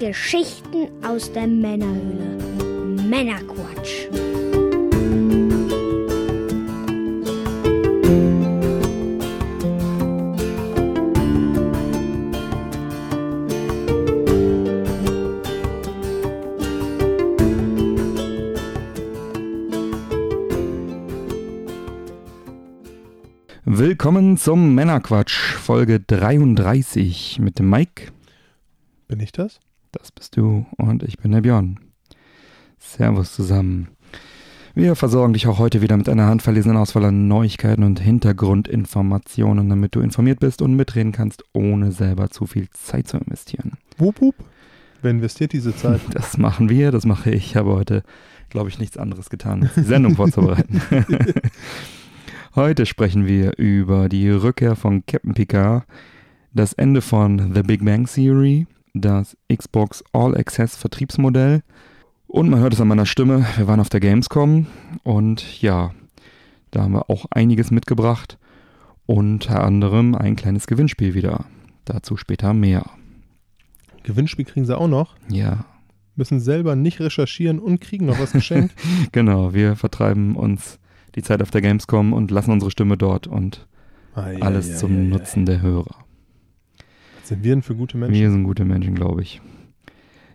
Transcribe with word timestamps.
Geschichten 0.00 0.88
aus 1.04 1.30
der 1.30 1.46
Männerhöhle. 1.46 2.38
Männerquatsch. 3.06 4.08
Willkommen 23.66 24.38
zum 24.38 24.74
Männerquatsch, 24.74 25.56
Folge 25.56 26.00
33 26.00 27.38
mit 27.38 27.58
dem 27.58 27.68
Mike. 27.68 28.12
Bin 29.06 29.20
ich 29.20 29.32
das? 29.32 29.60
Das 29.92 30.12
bist 30.12 30.36
du 30.36 30.66
und 30.76 31.02
ich 31.02 31.18
bin 31.18 31.32
der 31.32 31.40
Björn. 31.40 31.80
Servus 32.78 33.34
zusammen. 33.34 33.88
Wir 34.74 34.94
versorgen 34.94 35.32
dich 35.32 35.48
auch 35.48 35.58
heute 35.58 35.82
wieder 35.82 35.96
mit 35.96 36.08
einer 36.08 36.26
handverlesenen 36.26 36.76
Auswahl 36.76 37.06
an 37.06 37.26
Neuigkeiten 37.26 37.82
und 37.82 37.98
Hintergrundinformationen, 37.98 39.68
damit 39.68 39.96
du 39.96 40.00
informiert 40.00 40.38
bist 40.38 40.62
und 40.62 40.76
mitreden 40.76 41.10
kannst, 41.10 41.42
ohne 41.52 41.90
selber 41.90 42.30
zu 42.30 42.46
viel 42.46 42.70
Zeit 42.70 43.08
zu 43.08 43.16
investieren. 43.16 43.72
Wup, 43.98 44.20
wup. 44.20 44.36
Wer 45.02 45.10
investiert 45.10 45.52
diese 45.52 45.74
Zeit? 45.74 46.00
Das 46.12 46.38
machen 46.38 46.68
wir, 46.68 46.92
das 46.92 47.04
mache 47.04 47.30
ich. 47.30 47.46
Ich 47.46 47.56
habe 47.56 47.72
heute, 47.72 48.04
glaube 48.48 48.68
ich, 48.68 48.78
nichts 48.78 48.96
anderes 48.96 49.28
getan, 49.28 49.64
als 49.64 49.74
die 49.74 49.82
Sendung 49.82 50.14
vorzubereiten. 50.14 50.80
Heute 52.56 52.84
sprechen 52.84 53.28
wir 53.28 53.58
über 53.58 54.08
die 54.08 54.28
Rückkehr 54.28 54.74
von 54.74 55.06
Captain 55.06 55.34
Picard, 55.34 55.84
das 56.52 56.72
Ende 56.72 57.00
von 57.00 57.54
The 57.54 57.62
Big 57.62 57.84
Bang 57.84 58.06
Theory, 58.06 58.66
das 58.94 59.36
Xbox 59.52 60.04
All 60.12 60.36
Access 60.36 60.76
Vertriebsmodell 60.76 61.62
und 62.26 62.48
man 62.48 62.60
hört 62.60 62.74
es 62.74 62.80
an 62.80 62.88
meiner 62.88 63.06
Stimme, 63.06 63.46
wir 63.56 63.66
waren 63.66 63.80
auf 63.80 63.88
der 63.88 64.00
Gamescom 64.00 64.66
und 65.02 65.60
ja, 65.60 65.92
da 66.70 66.82
haben 66.82 66.92
wir 66.92 67.10
auch 67.10 67.26
einiges 67.30 67.70
mitgebracht, 67.70 68.38
unter 69.06 69.64
anderem 69.64 70.14
ein 70.14 70.36
kleines 70.36 70.66
Gewinnspiel 70.66 71.14
wieder. 71.14 71.46
Dazu 71.84 72.16
später 72.16 72.54
mehr. 72.54 72.88
Gewinnspiel 74.04 74.44
kriegen 74.44 74.66
sie 74.66 74.78
auch 74.78 74.86
noch. 74.86 75.16
Ja, 75.28 75.64
Müssen 76.16 76.40
selber 76.40 76.76
nicht 76.76 77.00
recherchieren 77.00 77.58
und 77.58 77.80
kriegen 77.80 78.06
noch 78.06 78.20
was 78.20 78.32
geschenkt. 78.32 78.74
genau, 79.12 79.54
wir 79.54 79.74
vertreiben 79.74 80.36
uns 80.36 80.78
die 81.14 81.22
Zeit 81.22 81.40
auf 81.40 81.50
der 81.50 81.62
Gamescom 81.62 82.12
und 82.12 82.30
lassen 82.30 82.52
unsere 82.52 82.70
Stimme 82.70 82.96
dort 82.96 83.26
und 83.26 83.66
Ei, 84.14 84.40
alles 84.40 84.70
ei, 84.70 84.74
zum 84.74 84.90
ei, 84.92 85.04
Nutzen 85.04 85.46
der 85.46 85.62
Hörer. 85.62 86.04
Sind 87.30 87.44
wir 87.44 87.52
denn 87.54 87.62
für 87.62 87.76
gute 87.76 87.96
Menschen? 87.96 88.14
Wir 88.20 88.28
sind 88.28 88.42
gute 88.42 88.64
Menschen, 88.64 88.96
glaube 88.96 89.22
ich. 89.22 89.40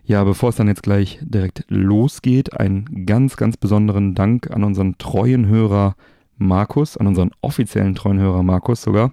Ja, 0.06 0.24
bevor 0.24 0.48
es 0.48 0.56
dann 0.56 0.66
jetzt 0.66 0.82
gleich 0.82 1.18
direkt 1.20 1.64
losgeht, 1.68 2.58
einen 2.58 3.04
ganz, 3.04 3.36
ganz 3.36 3.58
besonderen 3.58 4.14
Dank 4.14 4.50
an 4.50 4.64
unseren 4.64 4.96
treuen 4.96 5.46
Hörer 5.46 5.94
Markus, 6.38 6.96
an 6.96 7.06
unseren 7.06 7.32
offiziellen 7.42 7.94
treuen 7.94 8.18
Hörer 8.18 8.42
Markus 8.42 8.80
sogar. 8.80 9.12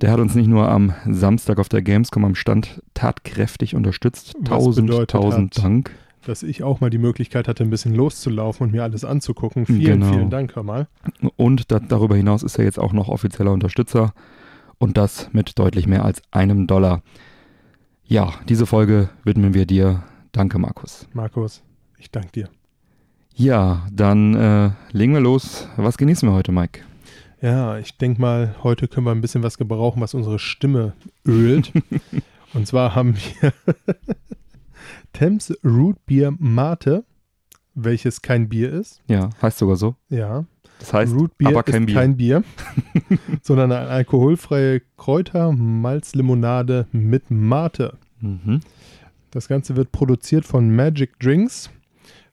Der 0.00 0.10
hat 0.10 0.18
uns 0.18 0.34
nicht 0.34 0.48
nur 0.48 0.68
am 0.68 0.92
Samstag 1.08 1.60
auf 1.60 1.68
der 1.68 1.82
Gamescom 1.82 2.24
am 2.24 2.34
Stand 2.34 2.82
tatkräftig 2.94 3.76
unterstützt. 3.76 4.34
Was 4.40 4.48
Tausend, 4.48 4.90
tausend 5.08 5.56
hat? 5.56 5.64
Dank. 5.64 5.90
Dass 6.26 6.42
ich 6.42 6.64
auch 6.64 6.80
mal 6.80 6.90
die 6.90 6.98
Möglichkeit 6.98 7.46
hatte, 7.46 7.62
ein 7.62 7.70
bisschen 7.70 7.94
loszulaufen 7.94 8.66
und 8.66 8.72
mir 8.72 8.82
alles 8.82 9.04
anzugucken. 9.04 9.64
Vielen, 9.64 10.00
Genau. 10.00 10.12
vielen 10.12 10.30
Dank, 10.30 10.56
hör 10.56 10.64
mal. 10.64 10.88
Und 11.36 11.70
da, 11.70 11.78
darüber 11.78 12.16
hinaus 12.16 12.42
ist 12.42 12.58
er 12.58 12.64
jetzt 12.64 12.80
auch 12.80 12.92
noch 12.92 13.08
offizieller 13.08 13.52
Unterstützer. 13.52 14.12
Und 14.80 14.96
das 14.96 15.28
mit 15.34 15.58
deutlich 15.58 15.86
mehr 15.86 16.06
als 16.06 16.22
einem 16.30 16.66
Dollar. 16.66 17.02
Ja, 18.02 18.32
diese 18.48 18.64
Folge 18.64 19.10
widmen 19.24 19.52
wir 19.52 19.66
dir. 19.66 20.02
Danke, 20.32 20.58
Markus. 20.58 21.06
Markus, 21.12 21.62
ich 21.98 22.10
danke 22.10 22.32
dir. 22.32 22.48
Ja, 23.34 23.86
dann 23.92 24.34
äh, 24.34 24.70
legen 24.92 25.12
wir 25.12 25.20
los. 25.20 25.68
Was 25.76 25.98
genießen 25.98 26.26
wir 26.26 26.32
heute, 26.32 26.50
Mike? 26.50 26.80
Ja, 27.42 27.76
ich 27.76 27.98
denke 27.98 28.22
mal, 28.22 28.54
heute 28.62 28.88
können 28.88 29.04
wir 29.04 29.12
ein 29.12 29.20
bisschen 29.20 29.42
was 29.42 29.58
gebrauchen, 29.58 30.00
was 30.00 30.14
unsere 30.14 30.38
Stimme 30.38 30.94
ölt. 31.26 31.72
und 32.54 32.66
zwar 32.66 32.94
haben 32.94 33.16
wir 33.16 33.52
Thames 35.12 35.52
Root 35.62 36.04
Beer 36.06 36.32
Mate, 36.38 37.04
welches 37.74 38.22
kein 38.22 38.48
Bier 38.48 38.72
ist. 38.72 39.02
Ja, 39.08 39.28
heißt 39.42 39.58
sogar 39.58 39.76
so. 39.76 39.94
Ja. 40.08 40.46
Das 40.80 40.92
heißt, 40.92 41.14
Root 41.14 41.38
Beer 41.38 41.48
aber 41.48 41.62
kein 41.62 41.82
ist 41.82 41.86
Bier. 41.86 41.94
kein 41.94 42.16
Bier, 42.16 42.42
sondern 43.42 43.70
eine 43.70 43.88
alkoholfreie 43.88 44.80
Kräuter-Malzlimonade 44.96 46.86
mit 46.90 47.30
Mate. 47.30 47.98
Mhm. 48.20 48.60
Das 49.30 49.46
Ganze 49.46 49.76
wird 49.76 49.92
produziert 49.92 50.44
von 50.44 50.74
Magic 50.74 51.20
Drinks, 51.20 51.70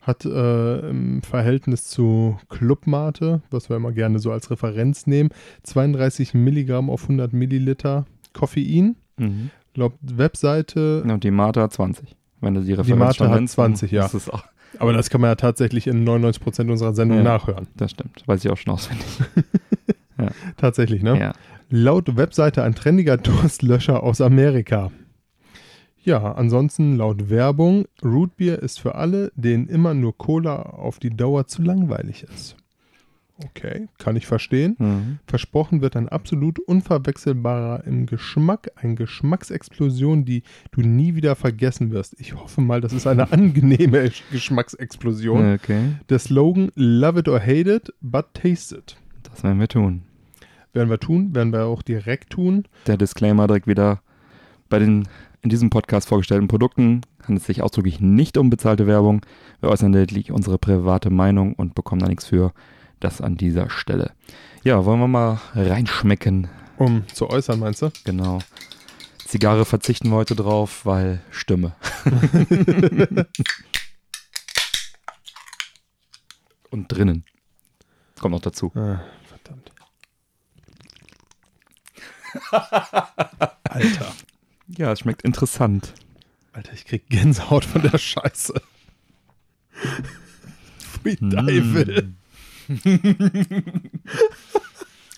hat 0.02 0.26
äh, 0.26 0.90
im 0.90 1.22
Verhältnis 1.22 1.84
zu 1.84 2.38
Club 2.50 2.88
Mate, 2.88 3.42
was 3.52 3.70
wir 3.70 3.76
immer 3.76 3.92
gerne 3.92 4.20
so 4.20 4.32
als 4.32 4.50
Referenz 4.50 5.06
nehmen, 5.06 5.30
32 5.64 6.34
Milligramm 6.34 6.90
auf 6.90 7.04
100 7.04 7.34
Milliliter 7.34 8.06
Koffein. 8.34 8.96
Mhm. 9.18 9.52
Laut 9.76 9.94
Webseite, 10.02 11.04
Und 11.04 11.24
die 11.24 11.32
Mate 11.32 11.62
hat 11.62 11.74
20. 11.74 12.16
Wenn 12.40 12.54
du 12.56 12.62
die 12.62 12.74
Referenz 12.74 13.00
Mate 13.00 13.16
schon 13.16 13.30
hat 13.30 13.36
nennst, 13.36 13.54
20, 13.56 13.92
ja. 13.92 14.06
ist 14.06 14.14
es 14.14 14.30
auch, 14.30 14.44
aber 14.80 14.94
das 14.94 15.10
kann 15.10 15.22
man 15.22 15.30
ja 15.32 15.36
tatsächlich 15.36 15.88
in 15.88 16.04
99% 16.08 16.70
unserer 16.72 16.94
Sendung 16.94 17.18
Ja. 17.20 17.24
nachhören. 17.24 17.68
das 17.76 17.92
stimmt. 17.92 18.24
Weiß 18.28 18.44
ich 18.46 18.52
auch 18.52 18.58
schon 18.58 18.74
auswendig. 18.74 19.06
Tatsächlich, 20.58 21.04
ne? 21.04 21.20
Ja. 21.20 21.34
Laut 21.70 22.16
Webseite 22.18 22.64
ein 22.64 22.76
trendiger 22.76 23.18
Durstlöscher 23.18 24.04
aus 24.04 24.22
Amerika. 24.22 24.92
Ja, 26.04 26.32
ansonsten 26.34 26.96
laut 26.96 27.30
Werbung, 27.30 27.86
Rootbier 28.04 28.60
ist 28.60 28.80
für 28.80 28.96
alle, 28.96 29.32
denen 29.36 29.68
immer 29.68 29.94
nur 29.94 30.18
Cola 30.18 30.56
auf 30.62 31.00
die 31.00 31.10
Dauer 31.16 31.48
zu 31.48 31.62
langweilig 31.62 32.24
ist. 32.24 32.56
Okay, 33.46 33.88
kann 34.00 34.16
ich 34.16 34.26
verstehen. 34.26 34.76
Mhm. 34.80 35.20
Versprochen 35.28 35.82
wird 35.82 35.96
ein 35.96 36.10
absolut 36.10 36.58
unverwechselbarer 36.60 37.84
im 37.86 38.06
Geschmack, 38.08 38.72
eine 38.76 38.96
Geschmacksexplosion, 38.96 40.26
die 40.26 40.44
du 40.72 40.82
nie 40.82 41.14
wieder 41.16 41.36
vergessen 41.36 41.92
wirst. 41.92 42.16
Ich 42.20 42.36
hoffe 42.36 42.62
mal, 42.62 42.82
das 42.82 42.94
ist 42.94 43.06
eine 43.06 43.32
angenehme 43.32 44.10
Geschmacksexplosion. 44.32 45.54
Okay, 45.54 45.96
Der 46.10 46.20
Slogan 46.20 46.72
Love 46.76 47.20
it 47.20 47.28
or 47.30 47.40
hate 47.40 47.72
it, 47.72 47.94
but 48.02 48.34
taste 48.34 48.76
it. 48.76 48.98
das 49.24 49.44
werden 49.44 49.60
wir 49.60 49.68
tun. 49.68 50.02
Werden 50.74 50.90
wir 50.90 51.00
tun, 51.00 51.34
werden 51.36 51.54
wir 51.54 51.66
auch 51.66 51.82
direkt 51.82 52.32
tun. 52.32 52.66
Der 52.88 52.98
Disclaimer 52.98 53.48
direkt 53.48 53.68
wieder. 53.68 54.02
Bei 54.70 54.80
den 54.80 55.08
in 55.42 55.50
diesem 55.50 55.70
Podcast 55.70 56.08
vorgestellten 56.10 56.48
Produkten 56.48 57.02
handelt 57.22 57.42
es 57.42 57.48
sich 57.48 57.62
ausdrücklich 57.62 58.00
nicht 58.02 58.38
um 58.38 58.50
bezahlte 58.50 58.86
Werbung. 58.88 59.22
Wir 59.62 59.70
äußern 59.70 59.94
lediglich 59.94 60.32
unsere 60.32 60.58
private 60.58 61.10
Meinung 61.10 61.54
und 61.54 61.74
bekommen 61.76 62.02
da 62.02 62.08
nichts 62.08 62.26
für. 62.26 62.52
Das 63.00 63.22
an 63.22 63.38
dieser 63.38 63.70
Stelle. 63.70 64.14
Ja, 64.64 64.84
wollen 64.86 65.00
wir 65.00 65.08
mal 65.08 65.40
reinschmecken. 65.54 66.50
Um 66.78 67.08
zu 67.08 67.30
äußern, 67.30 67.60
meinst 67.60 67.82
du? 67.82 67.92
Genau. 68.06 68.40
Zigarre 69.26 69.66
verzichten 69.66 70.10
wir 70.10 70.16
heute 70.16 70.36
drauf, 70.36 70.86
weil 70.86 71.22
Stimme. 71.32 71.76
Und 76.70 76.92
drinnen. 76.92 77.24
Kommt 78.20 78.34
noch 78.34 78.42
dazu. 78.42 78.72
Ah, 78.76 79.02
verdammt. 79.24 79.72
Alter. 83.64 84.14
Ja, 84.68 84.92
es 84.92 85.00
schmeckt 85.00 85.22
interessant. 85.24 85.94
Alter, 86.54 86.74
ich 86.74 86.86
krieg 86.86 87.08
Gänsehaut 87.10 87.66
von 87.66 87.82
der 87.84 87.98
Scheiße. 87.98 88.54
Pfui 90.80 91.16
Teufel. 91.18 92.14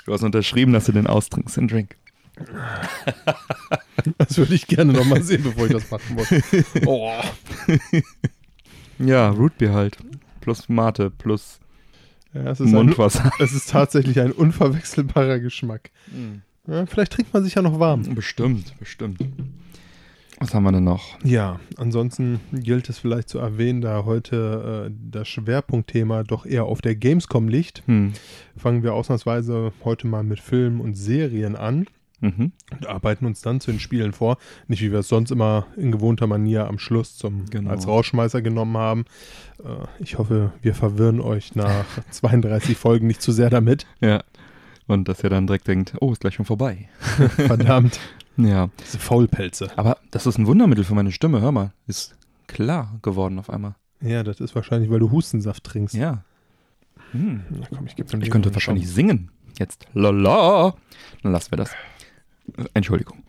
Du 0.05 0.13
hast 0.13 0.23
unterschrieben, 0.23 0.73
dass 0.73 0.85
du 0.85 0.91
den 0.91 1.05
austrinkst, 1.05 1.55
den 1.57 1.67
Drink. 1.67 1.95
Das 4.17 4.37
würde 4.39 4.55
ich 4.55 4.65
gerne 4.65 4.91
nochmal 4.91 5.21
sehen, 5.21 5.43
bevor 5.43 5.67
ich 5.67 5.73
das 5.73 5.91
machen 5.91 6.15
muss. 6.15 6.27
Oh. 6.87 7.11
Ja, 8.97 9.29
Rootbeer 9.29 9.73
halt. 9.73 9.97
Plus 10.41 10.67
Mate, 10.67 11.11
plus 11.11 11.59
Ja, 12.33 12.49
es, 12.49 12.59
ist 12.59 12.67
ein, 12.67 12.73
Mundwasser. 12.73 13.31
es 13.39 13.53
ist 13.53 13.69
tatsächlich 13.69 14.19
ein 14.19 14.31
unverwechselbarer 14.31 15.39
Geschmack. 15.39 15.91
Ja, 16.65 16.87
vielleicht 16.87 17.13
trinkt 17.13 17.31
man 17.31 17.43
sich 17.43 17.53
ja 17.55 17.61
noch 17.61 17.79
warm. 17.79 18.15
Bestimmt, 18.15 18.77
bestimmt. 18.79 19.19
Was 20.39 20.53
haben 20.53 20.63
wir 20.63 20.71
denn 20.71 20.85
noch? 20.85 21.17
Ja, 21.23 21.59
ansonsten 21.77 22.39
gilt 22.53 22.87
es 22.89 22.97
vielleicht 22.99 23.27
zu 23.29 23.39
erwähnen, 23.39 23.81
da 23.81 24.05
heute 24.05 24.89
äh, 24.89 24.93
das 25.11 25.27
Schwerpunktthema 25.27 26.23
doch 26.23 26.45
eher 26.45 26.63
auf 26.65 26.81
der 26.81 26.95
Gamescom 26.95 27.47
liegt, 27.49 27.83
Hm. 27.87 28.13
fangen 28.55 28.83
wir 28.83 28.93
ausnahmsweise 28.93 29.73
heute 29.83 30.07
mal 30.07 30.23
mit 30.23 30.39
Filmen 30.39 30.79
und 30.81 30.95
Serien 30.95 31.55
an. 31.55 31.85
Mhm. 32.21 32.51
und 32.71 32.85
arbeiten 32.85 33.25
uns 33.25 33.39
dann 33.39 33.61
zu 33.61 33.71
den 33.71 33.79
Spielen 33.79 34.11
vor. 34.11 34.37
Nicht 34.67 34.81
wie 34.81 34.91
wir 34.91 34.99
es 34.99 35.07
sonst 35.07 35.31
immer 35.31 35.67
in 35.77 35.89
gewohnter 35.89 36.27
Manier 36.27 36.67
am 36.67 36.77
Schluss 36.77 37.15
zum, 37.15 37.45
Genau. 37.49 37.69
als 37.71 37.87
Rausschmeißer 37.87 38.41
genommen 38.41 38.75
haben. 38.75 39.05
Äh, 39.63 39.85
ich 40.03 40.17
hoffe, 40.17 40.51
wir 40.61 40.75
verwirren 40.75 41.21
euch 41.21 41.55
nach 41.55 41.85
32 42.11 42.75
Folgen 42.75 43.07
nicht 43.07 43.21
zu 43.21 43.31
sehr 43.31 43.49
damit. 43.49 43.87
Ja. 44.01 44.21
Und 44.85 45.07
dass 45.07 45.23
ihr 45.23 45.29
dann 45.29 45.47
direkt 45.47 45.69
denkt, 45.69 45.93
oh, 46.01 46.11
ist 46.11 46.19
gleich 46.19 46.33
schon 46.33 46.43
vorbei. 46.45 46.89
Verdammt. 47.37 48.01
Ja, 48.47 48.69
Diese 48.83 48.99
Faulpelze. 48.99 49.69
aber 49.75 49.97
das 50.11 50.25
ist 50.25 50.37
ein 50.37 50.47
Wundermittel 50.47 50.83
für 50.83 50.95
meine 50.95 51.11
Stimme. 51.11 51.41
Hör 51.41 51.51
mal, 51.51 51.73
ist 51.87 52.15
klar 52.47 52.97
geworden 53.01 53.37
auf 53.39 53.49
einmal. 53.49 53.75
Ja, 54.01 54.23
das 54.23 54.39
ist 54.39 54.55
wahrscheinlich, 54.55 54.89
weil 54.89 54.99
du 54.99 55.11
Hustensaft 55.11 55.63
trinkst. 55.63 55.93
Ja. 55.95 56.23
Hm. 57.11 57.41
Na 57.49 57.67
komm, 57.75 57.85
ich 57.87 57.97
Ich 57.97 58.29
könnte 58.29 58.53
wahrscheinlich 58.53 58.85
Schaum. 58.85 58.93
singen. 58.95 59.31
Jetzt. 59.57 59.87
Lala. 59.93 60.73
Dann 61.21 61.31
lassen 61.33 61.51
wir 61.51 61.57
das. 61.57 61.71
Äh, 62.57 62.65
Entschuldigung. 62.73 63.23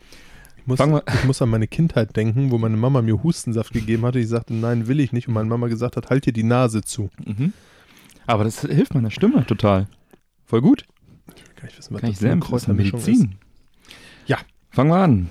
Ich 0.59 0.67
muss, 0.67 0.79
ich 0.81 1.25
muss 1.25 1.43
an 1.43 1.49
meine 1.49 1.67
Kindheit 1.67 2.15
denken, 2.17 2.51
wo 2.53 2.59
meine 2.59 2.77
Mama 2.77 3.03
mir 3.03 3.23
Hustensaft 3.23 3.73
gegeben 3.73 4.05
hatte. 4.05 4.21
Ich 4.21 4.29
sagte, 4.29 4.55
nein, 4.55 4.87
will 4.87 5.01
ich 5.01 5.13
nicht. 5.13 5.27
Und 5.27 5.35
meine 5.35 5.49
Mama 5.49 5.67
gesagt 5.69 5.97
hat, 5.97 6.11
halt 6.11 6.27
dir 6.27 6.33
die 6.33 6.45
Nase 6.45 6.83
zu. 6.83 7.11
Mhm. 7.25 7.53
Aber 8.27 8.45
das 8.45 8.61
hilft 8.61 8.95
meiner 8.95 9.11
Stimme 9.11 9.45
total. 9.47 9.89
Voll 10.45 10.61
gut. 10.61 10.85
Ich 11.35 11.43
will 11.49 11.55
gar 11.57 11.65
nicht 11.65 11.79
wissen, 11.79 11.95
was 11.95 12.01
Kann 12.03 12.11
ich 12.11 12.17
das 12.17 12.21
für 12.21 12.61
sehr 12.67 12.75
Medizin. 12.75 13.31
Ja. 13.33 13.37
Fangen 14.73 14.91
wir 14.91 14.99
an. 14.99 15.29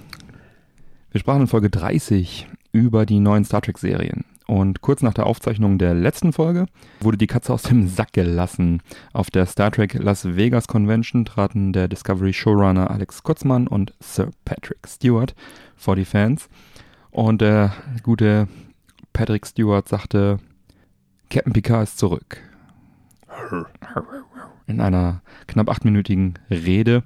Wir 1.12 1.22
sprachen 1.22 1.44
in 1.44 1.48
Folge 1.48 1.70
30 1.70 2.46
über 2.74 3.06
die 3.06 3.22
neuen 3.22 3.46
Star 3.46 3.62
Trek-Serien. 3.62 4.26
Und 4.48 4.82
kurz 4.82 5.02
nach 5.02 5.14
der 5.14 5.28
Aufzeichnung 5.28 5.78
der 5.78 5.94
letzten 5.94 6.34
Folge 6.34 6.66
wurde 7.00 7.18
die 7.18 7.28
Katze 7.28 7.54
aus 7.54 7.64
dem 7.64 7.88
Sack 7.88 8.12
gelassen. 8.12 8.82
Auf 9.14 9.30
der 9.30 9.46
Star 9.46 9.72
Trek 9.72 9.94
Las 9.94 10.26
Vegas 10.36 10.68
Convention 10.68 11.24
traten 11.24 11.72
der 11.72 11.88
Discovery 11.88 12.34
Showrunner 12.34 12.92
Alex 12.92 13.24
Kutzmann 13.24 13.68
und 13.68 13.94
Sir 14.02 14.32
Patrick 14.44 14.86
Stewart 14.86 15.34
vor 15.78 15.96
die 15.96 16.06
Fans. 16.06 16.50
Und 17.10 17.40
der 17.40 17.72
gute 18.04 18.50
Patrick 19.14 19.48
Stewart 19.48 19.88
sagte, 19.88 20.40
Captain 21.30 21.54
Picard 21.54 21.84
ist 21.84 21.98
zurück. 21.98 22.42
In 24.68 24.82
einer 24.82 25.22
knapp 25.48 25.70
achtminütigen 25.70 26.34
Rede 26.50 27.04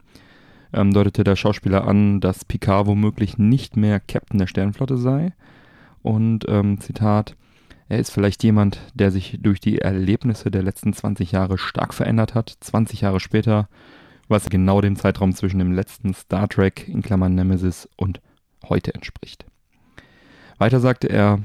ähm, 0.73 0.93
deutete 0.93 1.23
der 1.23 1.35
Schauspieler 1.35 1.87
an, 1.87 2.19
dass 2.19 2.45
Picard 2.45 2.87
womöglich 2.87 3.37
nicht 3.37 3.77
mehr 3.77 3.99
Captain 3.99 4.39
der 4.39 4.47
Sternenflotte 4.47 4.97
sei. 4.97 5.33
Und 6.01 6.45
ähm, 6.47 6.79
Zitat, 6.79 7.35
er 7.89 7.99
ist 7.99 8.11
vielleicht 8.11 8.43
jemand, 8.43 8.79
der 8.93 9.11
sich 9.11 9.39
durch 9.41 9.59
die 9.59 9.79
Erlebnisse 9.79 10.51
der 10.51 10.63
letzten 10.63 10.93
20 10.93 11.31
Jahre 11.31 11.57
stark 11.57 11.93
verändert 11.93 12.33
hat. 12.33 12.55
20 12.59 13.01
Jahre 13.01 13.19
später, 13.19 13.69
was 14.27 14.49
genau 14.49 14.81
dem 14.81 14.95
Zeitraum 14.95 15.33
zwischen 15.33 15.59
dem 15.59 15.71
letzten 15.71 16.13
Star 16.13 16.47
Trek 16.47 16.87
in 16.87 17.01
Klammern 17.01 17.35
Nemesis 17.35 17.87
und 17.95 18.21
heute 18.67 18.93
entspricht. 18.93 19.45
Weiter 20.57 20.79
sagte 20.79 21.09
er, 21.09 21.39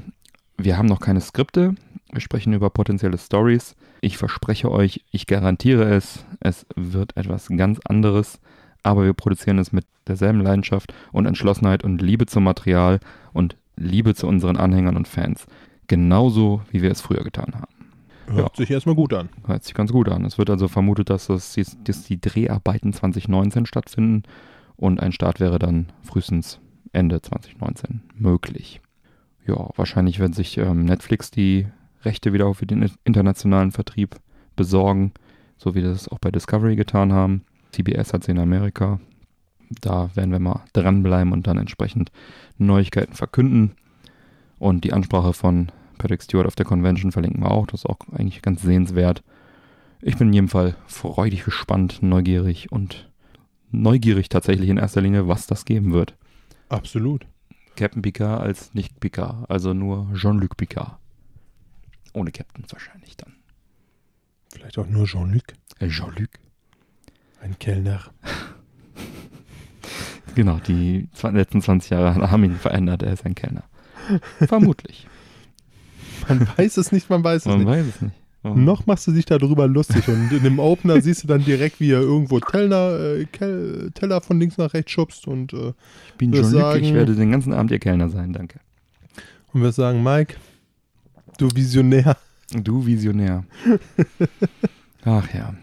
wir 0.57 0.77
haben 0.77 0.87
noch 0.87 0.99
keine 0.99 1.21
Skripte, 1.21 1.75
wir 2.11 2.21
sprechen 2.21 2.53
über 2.53 2.69
potenzielle 2.69 3.17
Stories. 3.17 3.75
Ich 4.01 4.17
verspreche 4.17 4.71
euch, 4.71 5.03
ich 5.11 5.27
garantiere 5.27 5.83
es, 5.93 6.25
es 6.39 6.65
wird 6.75 7.15
etwas 7.17 7.47
ganz 7.49 7.79
anderes, 7.85 8.39
aber 8.83 9.05
wir 9.05 9.13
produzieren 9.13 9.59
es 9.59 9.71
mit 9.71 9.85
derselben 10.07 10.41
Leidenschaft 10.41 10.93
und 11.11 11.25
Entschlossenheit 11.25 11.83
und 11.83 12.01
Liebe 12.01 12.25
zum 12.25 12.43
Material 12.43 12.99
und 13.33 13.55
Liebe 13.75 14.15
zu 14.15 14.27
unseren 14.27 14.57
Anhängern 14.57 14.97
und 14.97 15.07
Fans. 15.07 15.45
Genauso, 15.87 16.61
wie 16.71 16.81
wir 16.81 16.91
es 16.91 17.01
früher 17.01 17.23
getan 17.23 17.53
haben. 17.55 17.79
Hört 18.27 18.55
sich 18.55 18.69
erstmal 18.69 18.95
gut 18.95 19.13
an. 19.13 19.29
Hört 19.45 19.63
sich 19.63 19.73
ganz 19.73 19.91
gut 19.91 20.07
an. 20.09 20.23
Es 20.23 20.37
wird 20.37 20.49
also 20.49 20.67
vermutet, 20.67 21.09
dass, 21.09 21.27
das, 21.27 21.55
dass 21.83 22.03
die 22.03 22.21
Dreharbeiten 22.21 22.93
2019 22.93 23.65
stattfinden 23.65 24.23
und 24.75 24.99
ein 24.99 25.11
Start 25.11 25.39
wäre 25.39 25.59
dann 25.59 25.87
frühestens 26.03 26.59
Ende 26.93 27.21
2019 27.21 28.01
möglich. 28.15 28.81
Ja, 29.47 29.69
wahrscheinlich 29.75 30.19
wird 30.19 30.35
sich 30.35 30.57
ähm, 30.57 30.85
Netflix 30.85 31.31
die 31.31 31.67
Rechte 32.03 32.33
wieder 32.33 32.53
für 32.53 32.65
den 32.65 32.89
internationalen 33.03 33.71
Vertrieb 33.71 34.15
besorgen, 34.55 35.11
so 35.57 35.75
wie 35.75 35.81
das 35.81 36.07
auch 36.07 36.19
bei 36.19 36.31
Discovery 36.31 36.75
getan 36.75 37.13
haben. 37.13 37.43
CBS 37.71 38.13
hat 38.13 38.23
sie 38.23 38.31
in 38.31 38.39
Amerika. 38.39 38.99
Da 39.81 40.09
werden 40.15 40.31
wir 40.31 40.39
mal 40.39 40.63
dranbleiben 40.73 41.31
und 41.33 41.45
dann 41.47 41.57
entsprechend 41.57 42.11
Neuigkeiten 42.57 43.13
verkünden. 43.13 43.73
Und 44.57 44.83
die 44.83 44.93
Ansprache 44.93 45.33
von 45.33 45.71
Patrick 45.97 46.23
Stewart 46.23 46.47
auf 46.47 46.55
der 46.55 46.65
Convention 46.65 47.11
verlinken 47.11 47.43
wir 47.43 47.51
auch. 47.51 47.67
Das 47.67 47.81
ist 47.81 47.85
auch 47.85 47.99
eigentlich 48.11 48.41
ganz 48.41 48.61
sehenswert. 48.61 49.23
Ich 50.01 50.17
bin 50.17 50.29
in 50.29 50.33
jedem 50.33 50.49
Fall 50.49 50.75
freudig 50.87 51.43
gespannt, 51.43 52.01
neugierig 52.01 52.71
und 52.71 53.09
neugierig 53.71 54.29
tatsächlich 54.29 54.69
in 54.69 54.77
erster 54.77 55.01
Linie, 55.01 55.27
was 55.27 55.45
das 55.45 55.65
geben 55.65 55.91
wird. 55.93 56.15
Absolut. 56.69 57.25
Captain 57.75 58.01
Picard 58.01 58.41
als 58.41 58.73
nicht 58.73 58.99
Picard, 58.99 59.49
also 59.49 59.73
nur 59.73 60.07
Jean-Luc 60.13 60.57
Picard. 60.57 60.97
Ohne 62.13 62.31
Captain 62.31 62.65
wahrscheinlich 62.71 63.15
dann. 63.17 63.33
Vielleicht 64.51 64.77
auch 64.77 64.87
nur 64.87 65.05
Jean-Luc, 65.05 65.43
Äh, 65.79 65.89
Jean-Luc. 65.89 66.29
Ein 67.41 67.57
Kellner. 67.59 68.01
Genau, 70.35 70.59
die 70.65 71.07
letzten 71.33 71.61
20 71.61 71.89
Jahre 71.89 72.31
haben 72.31 72.43
ihn 72.43 72.55
verändert. 72.55 73.01
Er 73.03 73.11
ist 73.13 73.25
ein 73.25 73.35
Kellner. 73.35 73.63
Vermutlich. 74.39 75.07
Man 76.29 76.47
weiß 76.55 76.77
es 76.77 76.91
nicht, 76.91 77.09
man 77.09 77.23
weiß 77.23 77.41
es 77.41 77.45
Man 77.47 77.57
nicht. 77.59 77.67
weiß 77.67 77.85
es 77.87 78.01
nicht. 78.01 78.15
Oh. 78.43 78.49
Noch 78.53 78.85
machst 78.85 79.07
du 79.07 79.11
dich 79.11 79.25
darüber 79.25 79.67
lustig 79.67 80.07
und 80.07 80.31
in 80.31 80.43
dem 80.43 80.59
Opener 80.59 81.01
siehst 81.01 81.23
du 81.23 81.27
dann 81.27 81.43
direkt, 81.43 81.79
wie 81.81 81.91
er 81.91 82.01
irgendwo 82.01 82.39
Teller, 82.39 83.17
äh, 83.17 83.25
Kel 83.25 83.91
Teller 83.95 84.21
von 84.21 84.39
links 84.39 84.57
nach 84.57 84.73
rechts 84.73 84.91
schubst 84.91 85.27
und, 85.27 85.51
äh, 85.53 85.73
Ich 86.09 86.13
bin 86.17 86.31
Jean-Luc, 86.31 86.51
sagen- 86.61 86.83
ich 86.85 86.93
werde 86.93 87.15
den 87.15 87.31
ganzen 87.31 87.51
Abend 87.51 87.71
Ihr 87.71 87.79
Kellner 87.79 88.09
sein, 88.09 88.31
danke. 88.31 88.59
und 89.51 89.61
wir 89.63 89.71
sagen, 89.71 90.03
Mike, 90.03 90.35
du 91.37 91.49
Visionär. 91.53 92.15
Du 92.51 92.85
Visionär. 92.85 93.43
Ach 95.03 95.33
ja. 95.33 95.53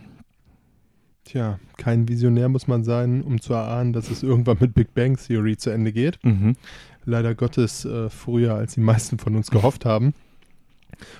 Tja, 1.36 1.60
kein 1.76 2.08
Visionär 2.08 2.48
muss 2.48 2.66
man 2.66 2.82
sein, 2.82 3.20
um 3.20 3.42
zu 3.42 3.52
erahnen, 3.52 3.92
dass 3.92 4.10
es 4.10 4.22
irgendwann 4.22 4.56
mit 4.58 4.72
Big 4.72 4.94
Bang 4.94 5.18
Theory 5.18 5.58
zu 5.58 5.68
Ende 5.68 5.92
geht. 5.92 6.18
Mhm. 6.24 6.56
Leider 7.04 7.34
Gottes 7.34 7.84
äh, 7.84 8.08
früher, 8.08 8.54
als 8.54 8.72
die 8.72 8.80
meisten 8.80 9.18
von 9.18 9.36
uns 9.36 9.50
gehofft 9.50 9.84
haben. 9.84 10.14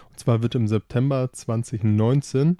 Und 0.09 0.19
zwar 0.19 0.43
wird 0.43 0.55
im 0.55 0.69
September 0.69 1.29
2019 1.31 2.57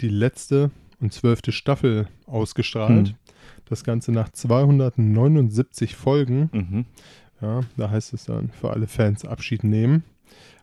die 0.00 0.08
letzte 0.08 0.70
und 1.00 1.12
zwölfte 1.12 1.50
Staffel 1.50 2.06
ausgestrahlt. 2.26 3.08
Hm. 3.08 3.14
Das 3.64 3.82
Ganze 3.82 4.12
nach 4.12 4.28
279 4.28 5.96
Folgen. 5.96 6.48
Mhm. 6.52 6.84
Ja, 7.42 7.62
da 7.76 7.90
heißt 7.90 8.14
es 8.14 8.26
dann 8.26 8.50
für 8.50 8.70
alle 8.70 8.86
Fans 8.86 9.24
Abschied 9.24 9.64
nehmen. 9.64 10.04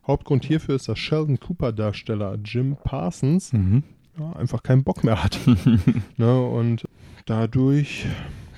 Hauptgrund 0.08 0.46
hierfür 0.46 0.76
ist, 0.76 0.88
dass 0.88 0.98
Sheldon 0.98 1.42
Cooper 1.42 1.74
Darsteller 1.74 2.38
Jim 2.42 2.78
Parsons 2.82 3.52
Mhm. 3.52 3.84
Ja, 4.20 4.34
einfach 4.34 4.64
keinen 4.64 4.84
Bock 4.84 5.04
mehr 5.04 5.24
hat. 5.24 5.40
ne, 6.18 6.42
und 6.42 6.86
dadurch 7.26 8.06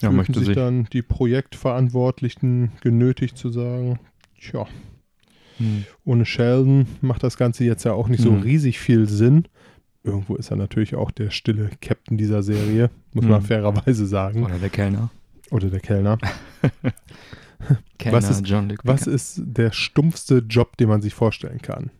Ja, 0.02 0.12
fühlten 0.12 0.34
sich 0.34 0.46
sich. 0.48 0.56
dann 0.56 0.86
die 0.94 1.02
Projektverantwortlichen 1.02 2.72
genötigt 2.82 3.38
zu 3.38 3.50
sagen, 3.50 4.00
tja, 4.40 4.66
Hm. 5.58 5.84
ohne 6.06 6.26
Sheldon 6.26 6.86
macht 7.02 7.22
das 7.24 7.36
Ganze 7.38 7.66
jetzt 7.66 7.84
ja 7.84 7.92
auch 7.92 8.08
nicht 8.08 8.22
so 8.24 8.32
Mhm. 8.32 8.42
riesig 8.44 8.80
viel 8.80 9.10
Sinn. 9.10 9.46
Irgendwo 10.04 10.36
ist 10.36 10.52
er 10.52 10.56
natürlich 10.56 10.96
auch 10.96 11.12
der 11.12 11.32
stille 11.32 11.70
Captain 11.82 12.18
dieser 12.18 12.42
Serie, 12.44 12.90
muss 13.14 13.26
man 13.26 13.42
Mhm. 13.42 13.46
fairerweise 13.46 14.06
sagen. 14.06 14.46
Oder 14.46 14.58
der 14.58 14.70
Kellner. 14.70 15.10
Oder 15.52 15.70
der 15.70 15.82
Kellner. 15.82 16.18
Kellner 17.98 18.18
Was 18.18 18.30
ist- 18.30 18.50
Was 18.84 19.08
ist 19.08 19.42
der 19.46 19.72
stumpfste 19.74 20.38
Job, 20.48 20.78
den 20.78 20.88
man 20.88 21.02
sich 21.02 21.14
vorstellen 21.14 21.62
kann? 21.62 21.92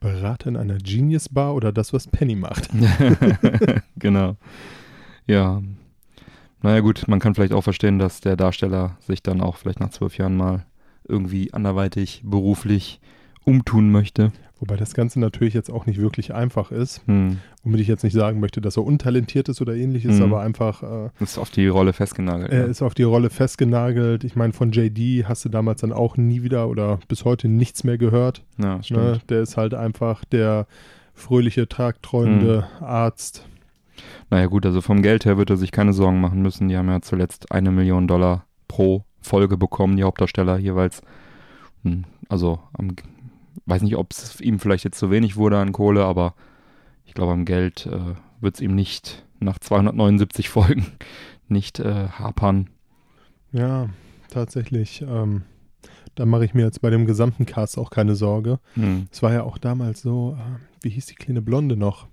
Berater 0.00 0.48
in 0.48 0.56
einer 0.56 0.78
Genius 0.78 1.28
Bar 1.28 1.54
oder 1.54 1.72
das, 1.72 1.92
was 1.92 2.06
Penny 2.06 2.36
macht? 2.36 2.68
genau. 3.96 4.36
Ja. 5.26 5.62
Naja 6.62 6.80
gut, 6.80 7.06
man 7.08 7.20
kann 7.20 7.34
vielleicht 7.34 7.52
auch 7.52 7.62
verstehen, 7.62 7.98
dass 7.98 8.20
der 8.20 8.36
Darsteller 8.36 8.96
sich 9.00 9.22
dann 9.22 9.40
auch 9.40 9.56
vielleicht 9.56 9.80
nach 9.80 9.90
zwölf 9.90 10.18
Jahren 10.18 10.36
mal 10.36 10.66
irgendwie 11.08 11.52
anderweitig 11.52 12.22
beruflich 12.24 13.00
umtun 13.44 13.90
möchte. 13.90 14.32
Wobei 14.58 14.76
das 14.76 14.94
Ganze 14.94 15.20
natürlich 15.20 15.52
jetzt 15.52 15.70
auch 15.70 15.84
nicht 15.84 16.00
wirklich 16.00 16.32
einfach 16.34 16.70
ist. 16.72 17.02
Hm. 17.06 17.38
Womit 17.62 17.80
ich 17.80 17.88
jetzt 17.88 18.04
nicht 18.04 18.14
sagen 18.14 18.40
möchte, 18.40 18.62
dass 18.62 18.78
er 18.78 18.84
untalentiert 18.84 19.50
ist 19.50 19.60
oder 19.60 19.74
ähnliches, 19.74 20.16
Mhm. 20.16 20.22
aber 20.22 20.40
einfach, 20.40 20.82
äh, 20.82 21.10
Ist 21.20 21.36
auf 21.36 21.50
die 21.50 21.66
Rolle 21.66 21.92
festgenagelt. 21.92 22.50
er 22.50 22.60
ne? 22.64 22.64
ist 22.70 22.80
auf 22.80 22.94
die 22.94 23.02
Rolle 23.02 23.28
festgenagelt. 23.28 24.24
Ich 24.24 24.34
meine, 24.34 24.54
von 24.54 24.72
JD 24.72 25.24
hast 25.28 25.44
du 25.44 25.50
damals 25.50 25.82
dann 25.82 25.92
auch 25.92 26.16
nie 26.16 26.42
wieder 26.42 26.68
oder 26.68 26.98
bis 27.08 27.24
heute 27.26 27.48
nichts 27.48 27.84
mehr 27.84 27.98
gehört. 27.98 28.42
ja, 28.56 28.82
stimmt. 28.82 29.00
Ne? 29.00 29.20
Der 29.28 29.42
ist 29.42 29.56
halt 29.58 29.74
einfach 29.74 30.24
der 30.24 30.66
fröhliche, 31.12 31.68
tragtreuende 31.68 32.66
Mhm. 32.80 32.84
Arzt. 32.86 33.46
Naja 34.30 34.46
gut, 34.46 34.64
also 34.66 34.80
vom 34.80 35.02
Geld 35.02 35.24
her 35.26 35.36
wird 35.38 35.50
er 35.50 35.56
sich 35.56 35.70
keine 35.72 35.92
Sorgen 35.92 36.20
machen 36.20 36.40
müssen. 36.42 36.68
Die 36.68 36.76
haben 36.76 36.88
ja 36.88 37.00
zuletzt 37.02 37.52
eine 37.52 37.70
Million 37.70 38.06
Dollar 38.08 38.44
pro 38.68 39.04
Folge 39.20 39.56
bekommen, 39.56 39.96
die 39.96 40.04
Hauptdarsteller 40.04 40.56
jeweils. 40.58 41.02
Hm, 41.82 42.04
Also, 42.28 42.58
am, 42.72 42.88
weiß 43.66 43.82
nicht, 43.82 43.96
ob 43.96 44.12
es 44.12 44.40
ihm 44.40 44.58
vielleicht 44.58 44.84
jetzt 44.84 44.98
zu 44.98 45.10
wenig 45.10 45.36
wurde 45.36 45.58
an 45.58 45.72
Kohle, 45.72 46.04
aber 46.04 46.34
ich 47.04 47.14
glaube, 47.14 47.32
am 47.32 47.44
Geld 47.44 47.86
äh, 47.86 48.14
wird 48.40 48.56
es 48.56 48.60
ihm 48.60 48.74
nicht 48.74 49.24
nach 49.40 49.58
279 49.58 50.48
Folgen 50.48 50.86
nicht 51.48 51.80
äh, 51.80 52.08
hapern. 52.08 52.68
Ja, 53.52 53.88
tatsächlich. 54.30 55.02
Ähm, 55.02 55.42
da 56.14 56.26
mache 56.26 56.44
ich 56.44 56.54
mir 56.54 56.64
jetzt 56.64 56.80
bei 56.80 56.90
dem 56.90 57.06
gesamten 57.06 57.46
Cast 57.46 57.78
auch 57.78 57.90
keine 57.90 58.16
Sorge. 58.16 58.58
Hm. 58.74 59.06
Es 59.10 59.22
war 59.22 59.32
ja 59.32 59.42
auch 59.42 59.58
damals 59.58 60.02
so, 60.02 60.36
äh, 60.38 60.82
wie 60.82 60.90
hieß 60.90 61.06
die 61.06 61.14
kleine 61.14 61.42
Blonde 61.42 61.76
noch? 61.76 62.08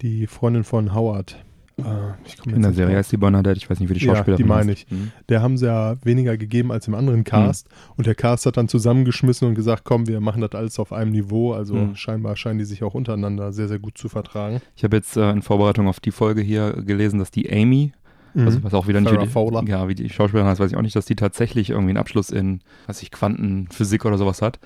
Die 0.00 0.26
Freundin 0.26 0.64
von 0.64 0.94
Howard. 0.94 1.44
Äh, 1.84 2.48
In 2.54 2.60
der 2.62 2.70
nicht 2.70 2.76
Serie 2.76 2.96
heißt 2.96 3.12
die 3.12 3.16
Bernadette, 3.16 3.56
ich 3.58 3.68
weiß 3.70 3.80
nicht, 3.80 3.88
wie 3.88 3.94
die 3.94 4.04
Ja, 4.04 4.14
Schauspielerin 4.16 4.42
die 4.42 4.48
meine 4.48 4.72
ich. 4.72 4.86
Mhm. 4.90 5.12
Der 5.28 5.42
haben 5.42 5.56
sie 5.56 5.66
ja 5.66 5.96
weniger 6.04 6.36
gegeben 6.36 6.72
als 6.72 6.88
im 6.88 6.94
anderen 6.94 7.24
Cast. 7.24 7.68
Und 7.96 8.06
der 8.06 8.14
Cast 8.14 8.46
hat 8.46 8.56
dann 8.56 8.68
zusammengeschmissen 8.68 9.46
und 9.48 9.54
gesagt, 9.54 9.84
komm, 9.84 10.06
wir 10.08 10.20
machen 10.20 10.40
das 10.40 10.52
alles 10.52 10.78
auf 10.78 10.92
einem 10.92 11.12
Niveau. 11.12 11.52
Also 11.52 11.74
Mhm. 11.74 11.96
scheinbar 11.96 12.36
scheinen 12.36 12.58
die 12.58 12.64
sich 12.64 12.82
auch 12.82 12.94
untereinander 12.94 13.52
sehr, 13.52 13.68
sehr 13.68 13.78
gut 13.78 13.98
zu 13.98 14.08
vertragen. 14.08 14.60
Ich 14.76 14.84
habe 14.84 14.96
jetzt 14.96 15.16
äh, 15.16 15.30
in 15.30 15.42
Vorbereitung 15.42 15.88
auf 15.88 16.00
die 16.00 16.10
Folge 16.12 16.40
hier 16.42 16.72
gelesen, 16.72 17.18
dass 17.18 17.30
die 17.30 17.50
Amy, 17.52 17.92
also 18.34 18.62
was 18.64 18.72
auch 18.74 18.88
wieder 18.88 19.00
nicht 19.00 19.12
wie 19.12 19.18
die, 19.18 19.26
Fowler. 19.26 19.62
ja, 19.66 19.88
wie 19.88 19.94
die 19.94 20.08
Schauspielerin 20.08 20.48
heißt, 20.48 20.58
weiß 20.60 20.70
ich 20.70 20.76
auch 20.78 20.82
nicht, 20.82 20.96
dass 20.96 21.04
die 21.04 21.16
tatsächlich 21.16 21.70
irgendwie 21.70 21.90
einen 21.90 21.98
Abschluss 21.98 22.30
in, 22.30 22.60
weiß 22.86 23.02
ich, 23.02 23.10
Quantenphysik 23.10 24.04
oder 24.06 24.16
sowas 24.16 24.40
hat. 24.40 24.58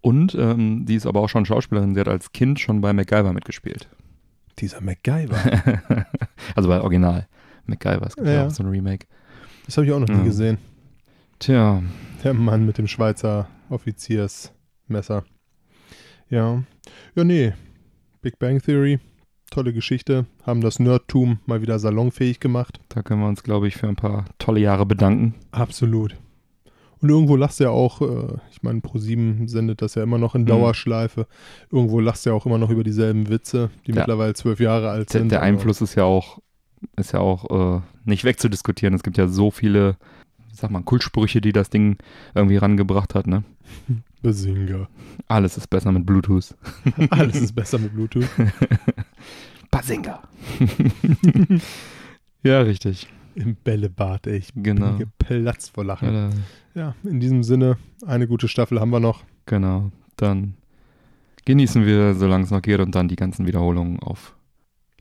Und 0.00 0.34
ähm, 0.38 0.86
die 0.86 0.94
ist 0.94 1.06
aber 1.06 1.20
auch 1.20 1.28
schon 1.28 1.44
Schauspielerin, 1.46 1.94
sie 1.94 2.00
hat 2.00 2.08
als 2.08 2.32
Kind 2.32 2.60
schon 2.60 2.80
bei 2.80 2.92
MacGyver 2.92 3.32
mitgespielt. 3.32 3.88
Dieser 4.58 4.80
MacGyver. 4.80 5.36
also 6.54 6.68
bei 6.68 6.80
Original 6.80 7.26
MacGyver, 7.66 8.06
es 8.06 8.16
gibt 8.16 8.26
ja, 8.28 8.34
Ja. 8.34 8.46
auch 8.46 8.50
so 8.50 8.62
ein 8.62 8.68
Remake. 8.68 9.06
Das 9.66 9.76
habe 9.76 9.86
ich 9.86 9.92
auch 9.92 9.98
noch 10.00 10.08
nie 10.08 10.18
Ja. 10.18 10.22
gesehen. 10.24 10.58
Tja, 11.38 11.82
Der 12.24 12.34
Mann 12.34 12.64
mit 12.66 12.78
dem 12.78 12.86
Schweizer 12.86 13.48
Offiziersmesser. 13.68 15.24
Ja. 16.28 16.62
Ja, 17.14 17.24
nee. 17.24 17.52
Big 18.22 18.38
Bang 18.38 18.60
Theory. 18.60 18.98
Tolle 19.50 19.72
Geschichte. 19.72 20.26
Haben 20.44 20.60
das 20.60 20.78
Nerdtum 20.80 21.38
mal 21.46 21.60
wieder 21.62 21.78
salonfähig 21.78 22.40
gemacht. 22.40 22.80
da 22.88 23.02
können 23.02 23.20
wir 23.20 23.28
uns, 23.28 23.42
glaube 23.42 23.68
ich, 23.68 23.76
für 23.76 23.86
ein 23.88 23.96
paar 23.96 24.24
tolle 24.38 24.60
Jahre 24.60 24.86
bedanken. 24.86 25.34
Absolut. 25.52 26.16
Und 27.02 27.10
irgendwo 27.10 27.36
lachst 27.36 27.60
du 27.60 27.64
ja 27.64 27.70
auch, 27.70 28.00
äh, 28.00 28.36
ich 28.50 28.62
meine, 28.62 28.80
Pro7 28.80 29.48
sendet 29.48 29.82
das 29.82 29.94
ja 29.96 30.02
immer 30.02 30.18
noch 30.18 30.34
in 30.34 30.42
Mhm. 30.42 30.46
Dauerschleife. 30.46 31.26
Irgendwo 31.70 32.00
lachst 32.00 32.24
du 32.24 32.30
ja 32.30 32.36
auch 32.36 32.46
immer 32.46 32.58
noch 32.58 32.70
über 32.70 32.84
dieselben 32.84 33.28
Witze, 33.28 33.70
die 33.86 33.92
Ja. 33.92 33.98
mittlerweile 33.98 34.32
zwölf 34.34 34.60
Jahre 34.60 34.88
alt 34.90 35.12
Der, 35.12 35.20
sind. 35.20 35.30
der 35.30 35.42
Einfluss 35.42 35.80
ist 35.82 35.94
ja 35.94 36.04
auch, 36.04 36.38
ist 36.96 37.12
ja 37.12 37.20
auch 37.20 37.76
äh, 37.78 37.80
nicht 38.04 38.24
wegzudiskutieren. 38.24 38.94
Es 38.94 39.02
gibt 39.02 39.18
ja 39.18 39.28
so 39.28 39.50
viele, 39.50 39.96
ich 40.52 40.58
sag 40.58 40.70
mal, 40.70 40.82
Kultsprüche, 40.82 41.40
die 41.42 41.52
das 41.52 41.68
Ding 41.70 41.98
irgendwie 42.34 42.56
rangebracht 42.56 43.14
hat, 43.14 43.26
ne? 43.26 43.44
Besinger. 44.22 44.88
Alles 45.28 45.56
ist 45.58 45.68
besser 45.68 45.92
mit 45.92 46.06
Bluetooth. 46.06 46.54
Alles 47.10 47.36
ist 47.42 47.52
besser 47.54 47.78
mit 47.78 47.92
Bluetooth. 47.94 48.28
Basinga. 49.70 50.22
ja, 52.42 52.60
richtig. 52.60 53.06
Im 53.34 53.54
Bällebad, 53.56 54.26
ey. 54.26 54.38
Ich 54.38 54.52
Genau. 54.54 54.92
bin 54.92 54.98
geplatzt 54.98 55.72
vor 55.74 55.84
Lachen. 55.84 56.14
Ja, 56.14 56.30
Ja, 56.76 56.94
in 57.04 57.20
diesem 57.20 57.42
Sinne, 57.42 57.78
eine 58.06 58.28
gute 58.28 58.48
Staffel 58.48 58.78
haben 58.80 58.90
wir 58.90 59.00
noch. 59.00 59.24
genau. 59.46 59.90
Dann 60.16 60.54
genießen 61.46 61.84
wir, 61.84 62.14
solange 62.14 62.44
es 62.44 62.50
noch 62.50 62.62
geht, 62.62 62.80
und 62.80 62.94
dann 62.94 63.08
die 63.08 63.16
ganzen 63.16 63.46
Wiederholungen 63.46 63.98
auf 64.00 64.36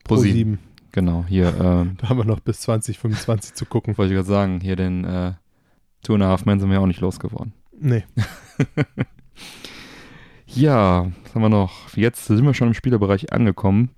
Pro 0.03 0.15
7. 0.17 0.55
Pro7. 0.55 0.57
Genau, 0.93 1.25
hier, 1.27 1.47
ähm, 1.61 1.97
Da 1.97 2.09
haben 2.09 2.17
wir 2.17 2.25
noch 2.25 2.39
bis 2.39 2.61
2025 2.61 3.53
zu 3.53 3.65
gucken. 3.65 3.97
wollte 3.97 4.13
ich 4.13 4.17
gerade 4.17 4.27
sagen, 4.27 4.59
hier 4.61 4.75
den 4.77 5.03
äh, 5.03 5.33
Two 6.01 6.13
and 6.15 6.23
a 6.23 6.27
Half 6.27 6.45
Men 6.45 6.59
sind 6.59 6.69
wir 6.71 6.79
auch 6.79 6.87
nicht 6.87 7.01
losgeworden. 7.01 7.53
Nee. 7.77 8.03
Ja, 10.47 11.11
was 11.23 11.35
haben 11.35 11.41
wir 11.41 11.49
noch? 11.49 11.97
Jetzt 11.97 12.27
sind 12.27 12.45
wir 12.45 12.53
schon 12.53 12.69
im 12.69 12.73
Spielerbereich 12.73 13.33
angekommen. 13.33 13.89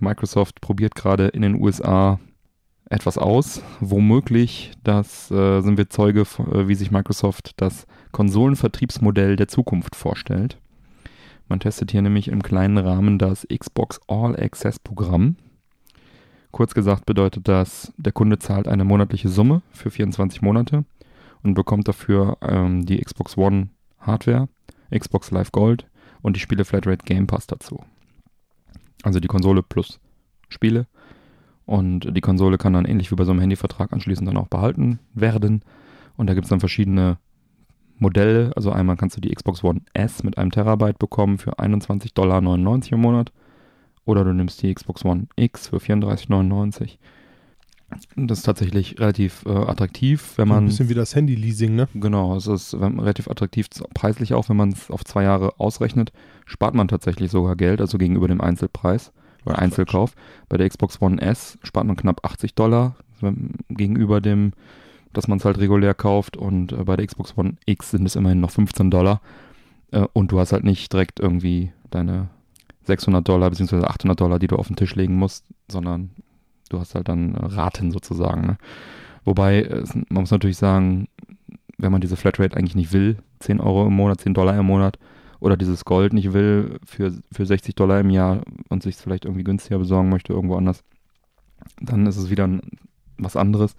Microsoft 0.00 0.62
probiert 0.62 0.94
gerade 0.94 1.26
in 1.28 1.42
den 1.42 1.56
USA 1.60 2.18
etwas 2.88 3.18
aus. 3.18 3.62
Womöglich, 3.80 4.72
das 4.84 5.30
äh, 5.30 5.60
sind 5.60 5.76
wir 5.76 5.90
Zeuge, 5.90 6.22
äh, 6.22 6.68
wie 6.68 6.74
sich 6.74 6.90
Microsoft 6.90 7.52
das 7.60 7.86
Konsolenvertriebsmodell 8.12 9.36
der 9.36 9.48
Zukunft 9.48 9.96
vorstellt. 9.96 10.58
Man 11.48 11.60
testet 11.60 11.92
hier 11.92 12.02
nämlich 12.02 12.28
im 12.28 12.42
kleinen 12.42 12.78
Rahmen 12.78 13.18
das 13.18 13.46
Xbox 13.46 14.00
All 14.08 14.36
Access 14.36 14.78
Programm. 14.78 15.36
Kurz 16.50 16.74
gesagt 16.74 17.06
bedeutet 17.06 17.48
das, 17.48 17.92
der 17.96 18.12
Kunde 18.12 18.38
zahlt 18.38 18.66
eine 18.66 18.84
monatliche 18.84 19.28
Summe 19.28 19.62
für 19.72 19.90
24 19.90 20.42
Monate 20.42 20.84
und 21.42 21.54
bekommt 21.54 21.86
dafür 21.86 22.38
ähm, 22.40 22.86
die 22.86 22.98
Xbox 22.98 23.36
One 23.36 23.68
Hardware, 24.00 24.48
Xbox 24.90 25.30
Live 25.30 25.52
Gold 25.52 25.86
und 26.22 26.34
die 26.34 26.40
Spiele 26.40 26.64
Flatrate 26.64 27.04
Game 27.04 27.26
Pass 27.26 27.46
dazu. 27.46 27.84
Also 29.02 29.20
die 29.20 29.28
Konsole 29.28 29.62
plus 29.62 30.00
Spiele. 30.48 30.86
Und 31.66 32.16
die 32.16 32.20
Konsole 32.20 32.58
kann 32.58 32.72
dann 32.72 32.84
ähnlich 32.84 33.10
wie 33.10 33.16
bei 33.16 33.24
so 33.24 33.32
einem 33.32 33.40
Handyvertrag 33.40 33.92
anschließend 33.92 34.28
dann 34.28 34.36
auch 34.36 34.46
behalten 34.46 35.00
werden. 35.14 35.62
Und 36.16 36.28
da 36.28 36.34
gibt 36.34 36.44
es 36.44 36.50
dann 36.50 36.60
verschiedene 36.60 37.18
Modelle. 37.98 38.52
Also 38.54 38.70
einmal 38.70 38.96
kannst 38.96 39.16
du 39.16 39.20
die 39.20 39.34
Xbox 39.34 39.64
One 39.64 39.80
S 39.92 40.22
mit 40.22 40.38
einem 40.38 40.52
Terabyte 40.52 40.98
bekommen 40.98 41.38
für 41.38 41.58
21,99 41.58 42.14
Dollar 42.14 42.38
im 42.38 43.00
Monat. 43.00 43.32
Oder 44.04 44.22
du 44.22 44.32
nimmst 44.32 44.62
die 44.62 44.72
Xbox 44.72 45.04
One 45.04 45.26
X 45.34 45.68
für 45.68 45.78
34,99. 45.78 46.98
Das 48.16 48.38
ist 48.38 48.44
tatsächlich 48.44 48.98
relativ 49.00 49.44
äh, 49.46 49.50
attraktiv, 49.50 50.34
wenn 50.36 50.48
So 50.48 50.54
ein 50.54 50.56
man 50.56 50.66
bisschen 50.66 50.88
wie 50.88 50.94
das 50.94 51.14
Handy-Leasing, 51.14 51.74
ne? 51.74 51.88
Genau, 51.94 52.36
es 52.36 52.46
ist 52.48 52.74
relativ 52.74 53.28
attraktiv 53.28 53.68
preislich 53.94 54.34
auch, 54.34 54.48
wenn 54.48 54.56
man 54.56 54.70
es 54.70 54.90
auf 54.90 55.04
zwei 55.04 55.22
Jahre 55.22 55.58
ausrechnet, 55.60 56.12
spart 56.46 56.74
man 56.74 56.88
tatsächlich 56.88 57.30
sogar 57.30 57.54
Geld, 57.54 57.80
also 57.80 57.96
gegenüber 57.96 58.26
dem 58.26 58.40
Einzelpreis 58.40 59.12
oder 59.46 59.56
Ach, 59.56 59.62
Einzelkauf. 59.62 60.14
Bei 60.48 60.56
der 60.56 60.68
Xbox 60.68 61.00
One 61.00 61.20
S 61.20 61.58
spart 61.62 61.86
man 61.86 61.96
knapp 61.96 62.24
80 62.24 62.54
Dollar 62.54 62.96
gegenüber 63.70 64.20
dem, 64.20 64.52
dass 65.12 65.28
man 65.28 65.38
es 65.38 65.44
halt 65.44 65.58
regulär 65.58 65.94
kauft 65.94 66.36
und 66.36 66.72
äh, 66.72 66.84
bei 66.84 66.96
der 66.96 67.06
Xbox 67.06 67.36
One 67.36 67.54
X 67.64 67.92
sind 67.92 68.04
es 68.04 68.16
immerhin 68.16 68.40
noch 68.40 68.50
15 68.50 68.90
Dollar 68.90 69.22
äh, 69.92 70.06
und 70.12 70.32
du 70.32 70.38
hast 70.38 70.52
halt 70.52 70.64
nicht 70.64 70.92
direkt 70.92 71.20
irgendwie 71.20 71.72
deine 71.90 72.28
600 72.82 73.26
Dollar 73.26 73.50
bzw. 73.50 73.84
800 73.84 74.20
Dollar, 74.20 74.38
die 74.38 74.46
du 74.46 74.56
auf 74.56 74.66
den 74.66 74.76
Tisch 74.76 74.94
legen 74.94 75.16
musst, 75.16 75.44
sondern 75.68 76.10
du 76.68 76.78
hast 76.78 76.94
halt 76.94 77.08
dann 77.08 77.34
äh, 77.34 77.46
Raten 77.46 77.90
sozusagen. 77.90 78.42
Ne? 78.42 78.58
Wobei, 79.24 79.62
es, 79.62 79.94
man 79.94 80.22
muss 80.22 80.30
natürlich 80.30 80.58
sagen, 80.58 81.08
wenn 81.78 81.92
man 81.92 82.00
diese 82.00 82.16
Flatrate 82.16 82.56
eigentlich 82.56 82.76
nicht 82.76 82.92
will, 82.92 83.16
10 83.40 83.60
Euro 83.60 83.86
im 83.86 83.94
Monat, 83.94 84.20
10 84.20 84.34
Dollar 84.34 84.58
im 84.58 84.66
Monat, 84.66 84.98
oder 85.40 85.56
dieses 85.56 85.84
Gold 85.84 86.12
nicht 86.12 86.32
will 86.32 86.78
für, 86.86 87.12
für 87.32 87.46
60 87.46 87.74
Dollar 87.74 88.00
im 88.00 88.10
Jahr 88.10 88.42
und 88.68 88.82
sich 88.82 88.96
vielleicht 88.96 89.24
irgendwie 89.24 89.44
günstiger 89.44 89.78
besorgen 89.78 90.08
möchte 90.08 90.32
irgendwo 90.32 90.56
anders, 90.56 90.82
dann 91.80 92.06
ist 92.06 92.16
es 92.16 92.30
wieder 92.30 92.46
ein, 92.46 92.60
was 93.18 93.36
anderes. 93.36 93.74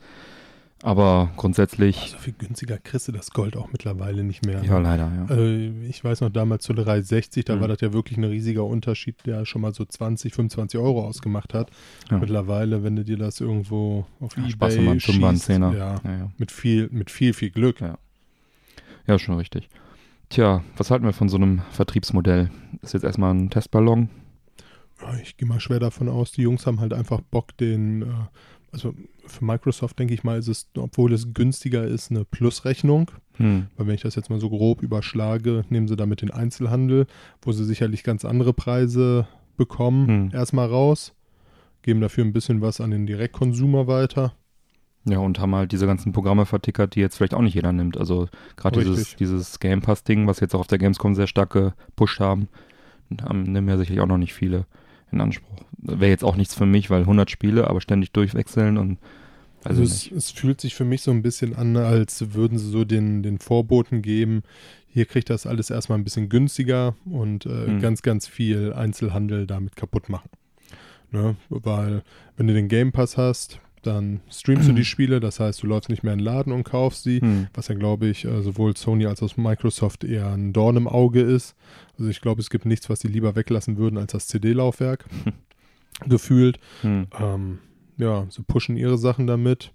Aber 0.83 1.31
grundsätzlich, 1.37 2.09
So 2.11 2.19
viel 2.19 2.35
günstiger 2.37 2.77
kriegst 2.77 3.07
du 3.07 3.11
das 3.11 3.31
Gold 3.31 3.57
auch 3.57 3.71
mittlerweile 3.71 4.23
nicht 4.23 4.45
mehr. 4.45 4.63
ja, 4.63 4.77
leider, 4.77 5.11
ja. 5.27 5.35
Äh, 5.35 5.87
ich 5.87 6.03
weiß 6.03 6.21
noch 6.21 6.29
damals 6.29 6.65
zur 6.65 6.75
360, 6.75 7.45
da 7.45 7.55
Mhm. 7.55 7.61
war 7.61 7.67
das 7.67 7.81
ja 7.81 7.93
wirklich 7.93 8.15
ein 8.19 8.23
riesiger 8.25 8.63
Unterschied, 8.63 9.15
der 9.25 9.47
schon 9.47 9.61
mal 9.63 9.73
so 9.73 9.83
20, 9.85 10.35
25 10.35 10.79
Euro 10.79 11.03
ausgemacht 11.03 11.55
hat. 11.55 11.71
Ja. 12.11 12.19
Mittlerweile, 12.19 12.83
wenn 12.83 12.95
du 12.95 13.03
dir 13.03 13.17
das 13.17 13.41
irgendwo 13.41 14.05
auf 14.19 14.37
Ja, 14.37 14.43
Ebay 14.43 14.51
Spaß, 14.51 14.75
wenn 14.77 14.83
man 14.83 14.91
einen 14.91 14.99
Fünfer, 14.99 15.27
einen 15.29 15.35
schießt, 15.37 15.45
Zehner. 15.47 15.73
ja, 15.75 15.95
Ja, 16.03 16.11
ja. 16.11 16.31
mit 16.37 16.51
viel, 16.51 16.89
mit 16.91 17.09
viel, 17.09 17.33
viel 17.33 17.49
Glück. 17.49 17.81
Ja. 17.81 17.97
ja, 19.07 19.17
schon 19.17 19.37
richtig. 19.37 19.67
Tja, 20.29 20.63
was 20.75 20.91
halten 20.91 21.05
wir 21.05 21.13
von 21.13 21.29
so 21.29 21.37
einem 21.37 21.61
Vertriebsmodell? 21.71 22.49
Ist 22.81 22.93
jetzt 22.93 23.03
erstmal 23.03 23.33
ein 23.33 23.49
Testballon. 23.49 24.09
Ich 25.21 25.37
gehe 25.37 25.47
mal 25.47 25.59
schwer 25.59 25.79
davon 25.79 26.09
aus, 26.09 26.31
die 26.31 26.41
Jungs 26.41 26.65
haben 26.65 26.79
halt 26.79 26.91
einfach 26.91 27.21
Bock, 27.21 27.55
den, 27.57 28.01
äh, 28.01 28.05
also 28.71 28.93
für 29.25 29.45
Microsoft 29.45 29.99
denke 29.99 30.13
ich 30.13 30.23
mal, 30.23 30.39
ist 30.39 30.47
es, 30.47 30.69
obwohl 30.75 31.13
es 31.13 31.33
günstiger 31.33 31.85
ist, 31.85 32.09
eine 32.11 32.25
Plusrechnung. 32.25 33.11
Hm. 33.35 33.67
Weil 33.75 33.87
wenn 33.87 33.95
ich 33.95 34.01
das 34.01 34.15
jetzt 34.15 34.29
mal 34.29 34.39
so 34.39 34.49
grob 34.49 34.81
überschlage, 34.81 35.65
nehmen 35.69 35.87
sie 35.87 35.95
damit 35.95 36.21
den 36.21 36.31
Einzelhandel, 36.31 37.05
wo 37.41 37.51
sie 37.51 37.63
sicherlich 37.63 38.03
ganz 38.03 38.25
andere 38.25 38.53
Preise 38.53 39.27
bekommen, 39.55 40.07
Hm. 40.07 40.29
erstmal 40.33 40.67
raus, 40.67 41.13
geben 41.83 42.01
dafür 42.01 42.25
ein 42.25 42.33
bisschen 42.33 42.61
was 42.61 42.81
an 42.81 42.91
den 42.91 43.05
Direktkonsumer 43.05 43.85
weiter. 43.87 44.33
Ja, 45.09 45.19
und 45.19 45.39
haben 45.39 45.55
halt 45.55 45.71
diese 45.71 45.85
ganzen 45.87 46.11
Programme 46.11 46.45
vertickert, 46.45 46.95
die 46.95 46.99
jetzt 46.99 47.15
vielleicht 47.17 47.33
auch 47.33 47.41
nicht 47.41 47.53
jeder 47.53 47.71
nimmt. 47.71 47.97
Also 47.97 48.27
gerade 48.57 48.83
dieses, 48.83 49.15
dieses 49.15 49.59
Game 49.59 49.81
Pass-Ding, 49.81 50.27
was 50.27 50.39
jetzt 50.41 50.53
auch 50.53 50.59
auf 50.59 50.67
der 50.67 50.79
Gamescom 50.79 51.15
sehr 51.15 51.27
stark 51.27 51.51
gepusht 51.51 52.19
haben, 52.19 52.49
haben 53.21 53.43
nehmen 53.43 53.69
ja 53.69 53.77
sicherlich 53.77 54.01
auch 54.01 54.07
noch 54.07 54.17
nicht 54.17 54.33
viele 54.33 54.65
in 55.11 55.21
Anspruch. 55.21 55.63
Wäre 55.77 56.11
jetzt 56.11 56.25
auch 56.25 56.35
nichts 56.35 56.55
für 56.55 56.65
mich, 56.65 56.89
weil 56.89 57.01
100 57.01 57.31
Spiele, 57.31 57.69
aber 57.69 57.79
ständig 57.79 58.11
durchwechseln 58.11 58.77
und 58.77 58.97
also, 59.63 59.81
Also 59.81 59.93
es, 59.93 60.11
es 60.11 60.31
fühlt 60.31 60.59
sich 60.59 60.75
für 60.75 60.83
mich 60.85 61.01
so 61.01 61.11
ein 61.11 61.21
bisschen 61.21 61.55
an, 61.55 61.77
als 61.77 62.33
würden 62.33 62.57
sie 62.57 62.69
so 62.69 62.83
den, 62.83 63.23
den 63.23 63.39
Vorboten 63.39 64.01
geben, 64.01 64.43
hier 64.87 65.05
kriegt 65.05 65.29
das 65.29 65.45
alles 65.47 65.69
erstmal 65.69 65.97
ein 65.97 66.03
bisschen 66.03 66.27
günstiger 66.29 66.95
und 67.05 67.45
äh, 67.45 67.67
Hm. 67.67 67.79
ganz, 67.81 68.01
ganz 68.01 68.27
viel 68.27 68.73
Einzelhandel 68.73 69.47
damit 69.47 69.75
kaputt 69.75 70.09
machen. 70.09 70.29
Ne? 71.11 71.35
Weil 71.49 72.03
wenn 72.35 72.47
du 72.47 72.53
den 72.53 72.67
Game 72.67 72.91
Pass 72.91 73.17
hast, 73.17 73.59
dann 73.83 74.21
streamst 74.29 74.67
du 74.67 74.73
die 74.73 74.85
Spiele, 74.85 75.19
das 75.19 75.39
heißt, 75.39 75.61
du 75.63 75.67
läufst 75.67 75.89
nicht 75.89 76.03
mehr 76.03 76.13
in 76.13 76.19
den 76.19 76.25
Laden 76.25 76.53
und 76.53 76.63
kaufst 76.63 77.03
sie, 77.03 77.21
hm, 77.21 77.47
was 77.53 77.67
ja, 77.67 77.75
glaube 77.75 78.07
ich, 78.07 78.25
äh, 78.25 78.41
sowohl 78.41 78.75
Sony 78.75 79.05
als 79.05 79.21
auch 79.23 79.37
Microsoft 79.37 80.03
eher 80.03 80.27
ein 80.31 80.53
Dorn 80.53 80.77
im 80.77 80.87
Auge 80.87 81.21
ist. 81.21 81.55
Also 81.97 82.09
ich 82.09 82.21
glaube, 82.21 82.41
es 82.41 82.49
gibt 82.49 82.65
nichts, 82.65 82.89
was 82.89 82.99
sie 82.99 83.07
lieber 83.07 83.35
weglassen 83.35 83.77
würden 83.77 83.97
als 83.97 84.11
das 84.11 84.27
CD-Laufwerk, 84.27 85.05
gefühlt. 86.05 86.59
hm, 86.81 87.07
Ähm, 87.19 87.59
ja, 87.97 88.27
sie 88.29 88.43
pushen 88.43 88.77
ihre 88.77 88.97
Sachen 88.97 89.25
damit. 89.27 89.73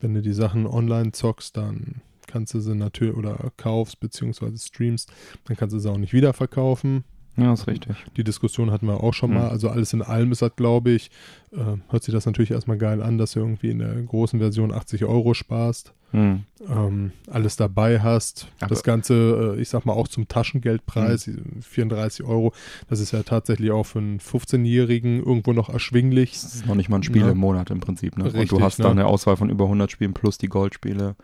Wenn 0.00 0.14
du 0.14 0.22
die 0.22 0.32
Sachen 0.32 0.66
online 0.66 1.12
zockst, 1.12 1.56
dann 1.56 2.02
kannst 2.26 2.54
du 2.54 2.60
sie 2.60 2.74
natürlich 2.74 3.14
oder 3.14 3.50
kaufst 3.56 4.00
beziehungsweise 4.00 4.58
streamst, 4.58 5.12
dann 5.44 5.56
kannst 5.56 5.74
du 5.74 5.78
sie 5.78 5.90
auch 5.90 5.96
nicht 5.98 6.12
wieder 6.12 6.32
verkaufen. 6.32 7.04
Ja, 7.36 7.52
ist 7.52 7.66
richtig. 7.66 7.96
Die 8.16 8.24
Diskussion 8.24 8.70
hatten 8.70 8.86
wir 8.86 9.02
auch 9.02 9.12
schon 9.12 9.30
Mhm. 9.30 9.36
mal. 9.36 9.48
Also 9.50 9.68
alles 9.68 9.92
in 9.92 10.00
allem 10.02 10.32
ist 10.32 10.40
das, 10.42 10.56
glaube 10.56 10.90
ich, 10.90 11.10
äh, 11.52 11.58
hört 11.90 12.02
sich 12.02 12.14
das 12.14 12.24
natürlich 12.26 12.50
erstmal 12.50 12.78
geil 12.78 13.02
an, 13.02 13.18
dass 13.18 13.32
du 13.32 13.40
irgendwie 13.40 13.70
in 13.70 13.78
der 13.78 13.94
großen 13.94 14.38
Version 14.38 14.72
80 14.72 15.04
Euro 15.04 15.34
sparst, 15.34 15.92
Hm. 16.12 16.44
ähm, 16.68 17.12
alles 17.30 17.56
dabei 17.56 18.00
hast. 18.00 18.48
Aber- 18.60 18.68
das 18.70 18.82
Ganze, 18.84 19.54
äh, 19.56 19.60
ich 19.60 19.68
sag 19.68 19.84
mal, 19.84 19.92
auch 19.92 20.08
zum 20.08 20.28
Taschengeldpreis, 20.28 21.26
Mhm. 21.26 21.60
34 21.62 22.24
Euro. 22.24 22.52
Das 22.88 23.00
ist 23.00 23.12
ja 23.12 23.22
tatsächlich 23.22 23.70
auch 23.70 23.84
für 23.84 23.98
einen 23.98 24.18
15-Jährigen 24.20 25.18
irgendwo 25.22 25.52
noch 25.52 25.68
erschwinglich. 25.68 26.32
Das 26.32 26.54
ist 26.54 26.66
noch 26.66 26.74
nicht 26.74 26.88
mal 26.88 26.96
ein 26.98 27.02
Spiel 27.02 27.22
Ja. 27.22 27.30
im 27.30 27.38
Monat 27.38 27.70
im 27.70 27.80
Prinzip. 27.80 28.16
Ne? 28.16 28.24
und 28.24 28.30
Richtig, 28.30 28.48
du 28.50 28.60
hast 28.60 28.78
ne? 28.78 28.84
da 28.84 28.90
eine 28.92 29.06
Auswahl 29.06 29.36
von 29.36 29.50
über 29.50 29.66
100 29.68 29.90
Spielen 29.90 30.14
plus 30.14 30.38
die 30.38 30.48
Goldspiele 30.48 31.16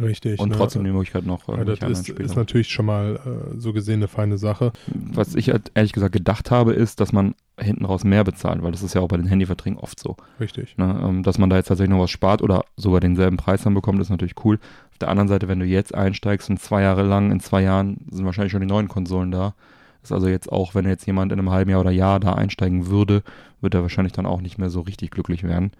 Richtig. 0.00 0.38
und 0.40 0.50
ne? 0.50 0.56
trotzdem 0.56 0.84
die 0.84 0.90
Möglichkeit 0.90 1.24
noch 1.24 1.46
Ja, 1.48 1.54
irgendwelche 1.54 1.86
das 1.86 2.00
ist, 2.00 2.08
ist 2.08 2.36
natürlich 2.36 2.68
schon 2.68 2.86
mal 2.86 3.16
äh, 3.16 3.58
so 3.58 3.72
gesehen 3.72 3.96
eine 3.96 4.08
feine 4.08 4.38
Sache. 4.38 4.72
Was 4.86 5.34
ich 5.34 5.50
halt 5.50 5.70
ehrlich 5.74 5.92
gesagt 5.92 6.12
gedacht 6.12 6.50
habe, 6.50 6.72
ist, 6.72 7.00
dass 7.00 7.12
man 7.12 7.34
hinten 7.58 7.84
raus 7.84 8.04
mehr 8.04 8.24
bezahlt, 8.24 8.62
weil 8.62 8.72
das 8.72 8.82
ist 8.82 8.94
ja 8.94 9.00
auch 9.00 9.08
bei 9.08 9.16
den 9.16 9.26
Handyverträgen 9.26 9.78
oft 9.78 10.00
so. 10.00 10.16
Richtig. 10.38 10.76
Ne? 10.78 11.00
Ähm, 11.02 11.22
Dass 11.22 11.38
man 11.38 11.50
da 11.50 11.56
jetzt 11.56 11.68
tatsächlich 11.68 11.94
noch 11.94 12.02
was 12.02 12.10
spart 12.10 12.42
oder 12.42 12.64
sogar 12.76 13.00
denselben 13.00 13.36
Preis 13.36 13.62
dann 13.62 13.74
bekommt, 13.74 14.00
ist 14.00 14.10
natürlich 14.10 14.34
cool. 14.44 14.58
Auf 14.90 14.98
der 14.98 15.08
anderen 15.08 15.28
Seite, 15.28 15.48
wenn 15.48 15.60
du 15.60 15.66
jetzt 15.66 15.94
einsteigst 15.94 16.50
und 16.50 16.60
zwei 16.60 16.82
Jahre 16.82 17.02
lang, 17.02 17.30
in 17.30 17.40
zwei 17.40 17.62
Jahren 17.62 18.06
sind 18.10 18.24
wahrscheinlich 18.24 18.52
schon 18.52 18.60
die 18.60 18.66
neuen 18.66 18.88
Konsolen 18.88 19.30
da. 19.30 19.54
Ist 20.02 20.12
also 20.12 20.28
jetzt 20.28 20.50
auch, 20.50 20.74
wenn 20.74 20.88
jetzt 20.88 21.06
jemand 21.06 21.30
in 21.32 21.38
einem 21.38 21.50
halben 21.50 21.70
Jahr 21.70 21.80
oder 21.80 21.90
Jahr 21.90 22.20
da 22.20 22.32
einsteigen 22.32 22.86
würde, 22.86 23.22
wird 23.60 23.74
er 23.74 23.82
wahrscheinlich 23.82 24.14
dann 24.14 24.26
auch 24.26 24.40
nicht 24.40 24.56
mehr 24.56 24.70
so 24.70 24.80
richtig 24.80 25.10
glücklich 25.10 25.42
werden. 25.42 25.72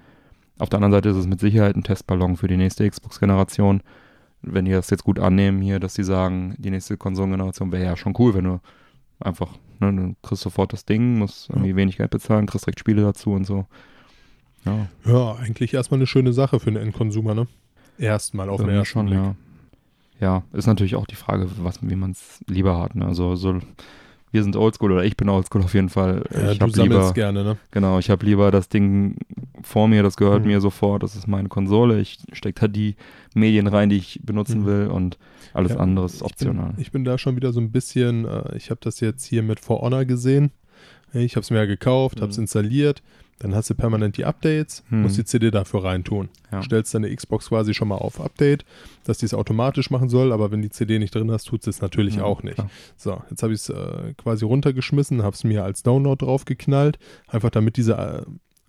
Auf 0.59 0.69
der 0.69 0.77
anderen 0.77 0.93
Seite 0.93 1.09
ist 1.09 1.17
es 1.17 1.27
mit 1.27 1.41
Sicherheit 1.41 1.75
ein 1.75 1.85
Testballon 1.85 2.37
für 2.37 2.49
die 2.49 2.59
nächste 2.59 2.89
Xbox-Generation. 2.89 3.81
Wenn 4.43 4.65
die 4.65 4.73
das 4.73 4.91
jetzt 4.91 5.05
gut 5.05 5.19
annehmen 5.19 5.61
hier, 5.61 5.81
dass 5.81 5.95
die 5.95 6.03
sagen, 6.03 6.55
die 6.59 6.71
nächste 6.71 6.97
Konsolengeneration 6.97 7.73
wäre 7.73 7.85
ja 7.85 7.97
schon 7.97 8.15
cool, 8.19 8.35
wenn 8.35 8.45
du 8.45 8.61
einfach, 9.21 9.53
ne, 9.81 9.93
du 9.93 10.17
kriegst 10.27 10.43
sofort 10.43 10.73
das 10.73 10.85
Ding, 10.87 11.19
musst 11.19 11.51
irgendwie 11.51 11.77
wenig 11.77 11.99
Geld 11.99 12.11
bezahlen, 12.11 12.47
kriegst 12.47 12.67
direkt 12.67 12.81
Spiele 12.81 13.03
dazu 13.03 13.33
und 13.33 13.45
so. 13.45 13.67
Ja, 14.65 14.89
Ja, 15.05 15.35
eigentlich 15.37 15.75
erstmal 15.75 15.99
eine 15.99 16.07
schöne 16.07 16.33
Sache 16.33 16.61
für 16.61 16.69
einen 16.69 16.77
Endkonsumer, 16.83 17.35
ne? 17.35 17.47
Erstmal 17.99 18.49
auf 18.49 18.61
den 18.61 18.71
ersten 18.71 18.87
schon, 18.87 19.07
Blick. 19.07 19.19
ja. 19.19 19.35
Ja, 20.21 20.43
ist 20.53 20.67
natürlich 20.67 20.97
auch 20.97 21.07
die 21.07 21.15
Frage, 21.15 21.49
was, 21.59 21.79
wie 21.81 21.97
man 21.97 22.11
es 22.11 22.41
lieber 22.47 22.79
hat. 22.79 22.95
Ne? 22.95 23.07
Also 23.07 23.37
so, 23.37 23.59
wir 24.33 24.43
sind 24.43 24.57
oldschool 24.57 24.93
oder 24.93 25.05
ich 25.05 25.17
bin 25.17 25.29
oldschool 25.29 25.63
auf 25.63 25.75
jeden 25.75 25.89
Fall. 25.89 26.25
Ja, 26.33 26.53
ich 26.53 26.59
du 26.59 26.63
habe 26.63 26.73
sammelst 26.73 26.77
lieber, 26.77 27.13
gerne, 27.15 27.45
ne? 27.45 27.57
genau, 27.71 27.99
ich 27.99 28.11
habe 28.11 28.25
lieber 28.25 28.51
das 28.51 28.69
Ding 28.69 29.17
vor 29.63 29.89
mir, 29.89 30.03
das 30.03 30.17
gehört 30.17 30.43
Mhm. 30.43 30.49
mir 30.49 30.61
sofort, 30.61 31.03
das 31.03 31.17
ist 31.17 31.27
meine 31.27 31.49
Konsole. 31.49 32.01
Ich 32.01 32.19
stecke 32.33 32.61
da 32.63 32.69
die 32.69 32.97
Medien 33.35 33.67
rein, 33.67 33.89
die 33.91 33.97
ich 33.97 34.21
benutzen 34.23 34.63
Mhm. 34.63 34.67
will 34.67 34.87
und 34.89 35.19
alles 35.53 35.73
Ja, 35.73 35.79
andere 35.79 36.07
ist 36.07 36.17
Ich 36.17 36.23
optional. 36.23 36.71
bin, 36.73 36.81
ich 36.81 36.93
bin 36.93 37.05
da 37.05 37.19
schon 37.19 37.37
wieder 37.37 37.53
so 37.53 37.61
ein 37.61 37.73
bisschen, 37.73 38.25
äh, 38.25 38.57
ich 38.57 38.71
habe 38.71 38.81
das 38.83 39.01
jetzt 39.01 39.25
hier 39.25 39.43
mit 39.43 39.61
For 39.61 39.81
Honor 39.81 40.05
gesehen. 40.05 40.53
Ich 41.13 41.35
habe 41.35 41.43
es 41.43 41.51
mir 41.51 41.59
ja 41.59 41.67
gekauft, 41.67 42.21
habe 42.21 42.31
es 42.31 42.37
Mhm. 42.37 42.43
installiert. 42.45 43.03
Dann 43.41 43.55
hast 43.55 43.69
du 43.71 43.75
permanent 43.75 44.17
die 44.19 44.25
Updates, 44.27 44.85
Mhm. 44.91 45.03
musst 45.03 45.17
die 45.19 45.25
CD 45.25 45.51
dafür 45.51 45.83
reintun. 45.85 46.29
Ja. 46.53 46.63
Stellst 46.63 46.95
deine 46.95 47.15
Xbox 47.15 47.49
quasi 47.49 47.75
schon 47.75 47.89
mal 47.89 47.97
auf 47.97 48.21
Update, 48.21 48.65
dass 49.05 49.19
die 49.19 49.25
es 49.27 49.35
automatisch 49.35 49.91
machen 49.91 50.09
soll, 50.09 50.33
aber 50.33 50.51
wenn 50.53 50.61
die 50.63 50.71
CD 50.71 50.99
nicht 50.99 51.15
drin 51.15 51.31
hast, 51.33 51.45
tut 51.47 51.67
es 51.67 51.81
natürlich 51.81 52.17
Ja, 52.17 52.25
auch 52.25 52.43
nicht. 52.43 52.57
klar. 52.57 52.71
So, 52.97 53.23
jetzt 53.31 53.43
habe 53.43 53.53
ich 53.55 53.61
es 53.61 53.69
äh, 53.71 54.13
quasi 54.19 54.45
runtergeschmissen, 54.45 55.23
habe 55.23 55.35
es 55.35 55.43
mir 55.43 55.65
als 55.65 55.83
Download 55.83 56.25
draufgeknallt, 56.25 56.99
einfach 57.29 57.51
damit 57.51 57.77
diese 57.79 57.95
äh, 57.97 58.23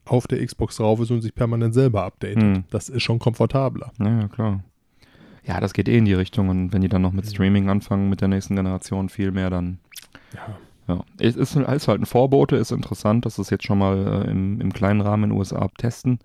auf 0.05 0.25
der 0.27 0.43
Xbox 0.45 0.77
drauf 0.77 0.99
ist 1.01 1.11
und 1.11 1.21
sich 1.21 1.35
permanent 1.35 1.73
selber 1.73 2.03
updatet. 2.05 2.41
Mhm. 2.41 2.63
Das 2.71 2.89
ist 2.89 3.03
schon 3.03 3.19
komfortabler. 3.19 3.91
Ja, 3.99 4.27
klar. 4.29 4.63
Ja, 5.45 5.59
das 5.59 5.73
geht 5.73 5.89
eh 5.89 5.97
in 5.97 6.05
die 6.05 6.13
Richtung 6.13 6.49
und 6.49 6.71
wenn 6.71 6.81
die 6.81 6.87
dann 6.89 7.01
noch 7.01 7.11
mit. 7.11 7.25
Streaming 7.27 7.67
anfangen 7.69 8.09
mit 8.09 8.21
der 8.21 8.27
nächsten 8.29 8.55
Generation 8.55 9.09
viel 9.09 9.31
mehr, 9.31 9.49
dann 9.49 9.79
Ja. 10.33 10.57
Ja, 10.87 11.03
es 11.19 11.35
ist, 11.35 11.55
ist 11.55 11.87
halt 11.87 12.01
ein 12.01 12.05
Vorbote, 12.05 12.55
ist 12.55 12.71
interessant, 12.71 13.25
dass 13.25 13.37
es 13.37 13.49
jetzt 13.49 13.65
schon 13.65 13.77
mal 13.77 14.25
äh, 14.25 14.31
im, 14.31 14.59
im 14.59 14.73
kleinen 14.73 15.01
Rahmen 15.01 15.25
in 15.25 15.29
den 15.29 15.37
USA 15.37 15.69
testen. 15.77 16.19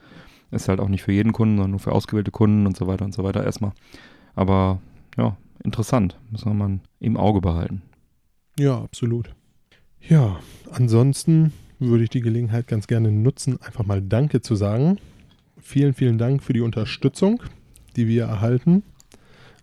Ist 0.50 0.68
halt 0.68 0.80
auch 0.80 0.88
nicht 0.88 1.02
für 1.02 1.12
jeden 1.12 1.32
Kunden, 1.32 1.56
sondern 1.56 1.72
nur 1.72 1.80
für 1.80 1.92
ausgewählte 1.92 2.30
Kunden 2.30 2.66
und 2.66 2.76
so 2.76 2.86
weiter 2.86 3.04
und 3.04 3.14
so 3.14 3.24
weiter 3.24 3.44
erstmal. 3.44 3.72
Aber 4.34 4.80
ja, 5.16 5.36
interessant, 5.64 6.16
muss 6.30 6.44
man 6.44 6.80
im 7.00 7.16
Auge 7.16 7.40
behalten. 7.40 7.82
Ja, 8.58 8.78
absolut. 8.80 9.34
Ja, 10.00 10.38
ansonsten 10.70 11.52
würde 11.78 12.04
ich 12.04 12.10
die 12.10 12.20
Gelegenheit 12.20 12.68
ganz 12.68 12.86
gerne 12.86 13.10
nutzen, 13.10 13.60
einfach 13.60 13.84
mal 13.84 14.00
Danke 14.00 14.40
zu 14.40 14.54
sagen. 14.54 14.98
Vielen, 15.60 15.94
vielen 15.94 16.16
Dank 16.16 16.42
für 16.42 16.52
die 16.52 16.60
Unterstützung, 16.60 17.42
die 17.96 18.06
wir 18.06 18.24
erhalten. 18.24 18.82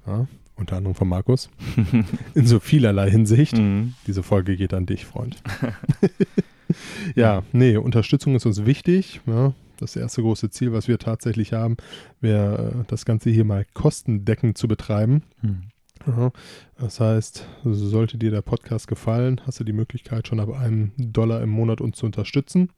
Ja, 0.05 0.27
unter 0.55 0.77
anderem 0.77 0.95
von 0.95 1.07
Markus. 1.07 1.49
In 2.33 2.45
so 2.45 2.59
vielerlei 2.59 3.09
Hinsicht. 3.09 3.57
Mhm. 3.57 3.93
Diese 4.07 4.23
Folge 4.23 4.55
geht 4.55 4.73
an 4.73 4.85
dich, 4.85 5.05
Freund. 5.05 5.41
ja, 7.15 7.43
nee, 7.51 7.77
Unterstützung 7.77 8.35
ist 8.35 8.45
uns 8.45 8.65
wichtig. 8.65 9.21
Ja. 9.25 9.53
Das 9.77 9.95
erste 9.95 10.21
große 10.21 10.49
Ziel, 10.49 10.71
was 10.71 10.87
wir 10.87 10.99
tatsächlich 10.99 11.53
haben, 11.53 11.77
wäre, 12.21 12.83
äh, 12.83 12.83
das 12.87 13.05
Ganze 13.05 13.29
hier 13.29 13.45
mal 13.45 13.65
kostendeckend 13.73 14.57
zu 14.57 14.67
betreiben. 14.67 15.23
Mhm. 15.41 15.63
Ja, 16.05 16.31
das 16.79 16.99
heißt, 16.99 17.47
sollte 17.63 18.17
dir 18.17 18.31
der 18.31 18.41
Podcast 18.41 18.87
gefallen, 18.87 19.41
hast 19.45 19.59
du 19.59 19.63
die 19.63 19.73
Möglichkeit, 19.73 20.27
schon 20.27 20.39
ab 20.39 20.49
einem 20.49 20.91
Dollar 20.97 21.41
im 21.41 21.49
Monat 21.49 21.81
uns 21.81 21.97
zu 21.97 22.05
unterstützen. 22.05 22.69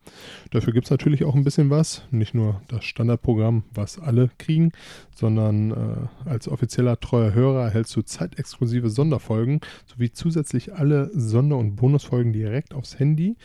Dafür 0.51 0.73
gibt 0.73 0.85
es 0.85 0.91
natürlich 0.91 1.23
auch 1.23 1.35
ein 1.35 1.43
bisschen 1.43 1.69
was. 1.69 2.03
Nicht 2.11 2.33
nur 2.33 2.61
das 2.67 2.83
Standardprogramm, 2.83 3.63
was 3.73 3.99
alle 3.99 4.29
kriegen, 4.37 4.71
sondern 5.15 5.71
äh, 5.71 6.29
als 6.29 6.47
offizieller 6.47 6.99
treuer 6.99 7.33
Hörer 7.33 7.63
erhältst 7.63 7.95
du 7.95 8.01
zeitexklusive 8.01 8.89
Sonderfolgen 8.89 9.61
sowie 9.85 10.11
zusätzlich 10.11 10.73
alle 10.73 11.09
Sonder- 11.13 11.57
und 11.57 11.75
Bonusfolgen 11.75 12.33
direkt 12.33 12.73
aufs 12.73 12.99
Handy. 12.99 13.37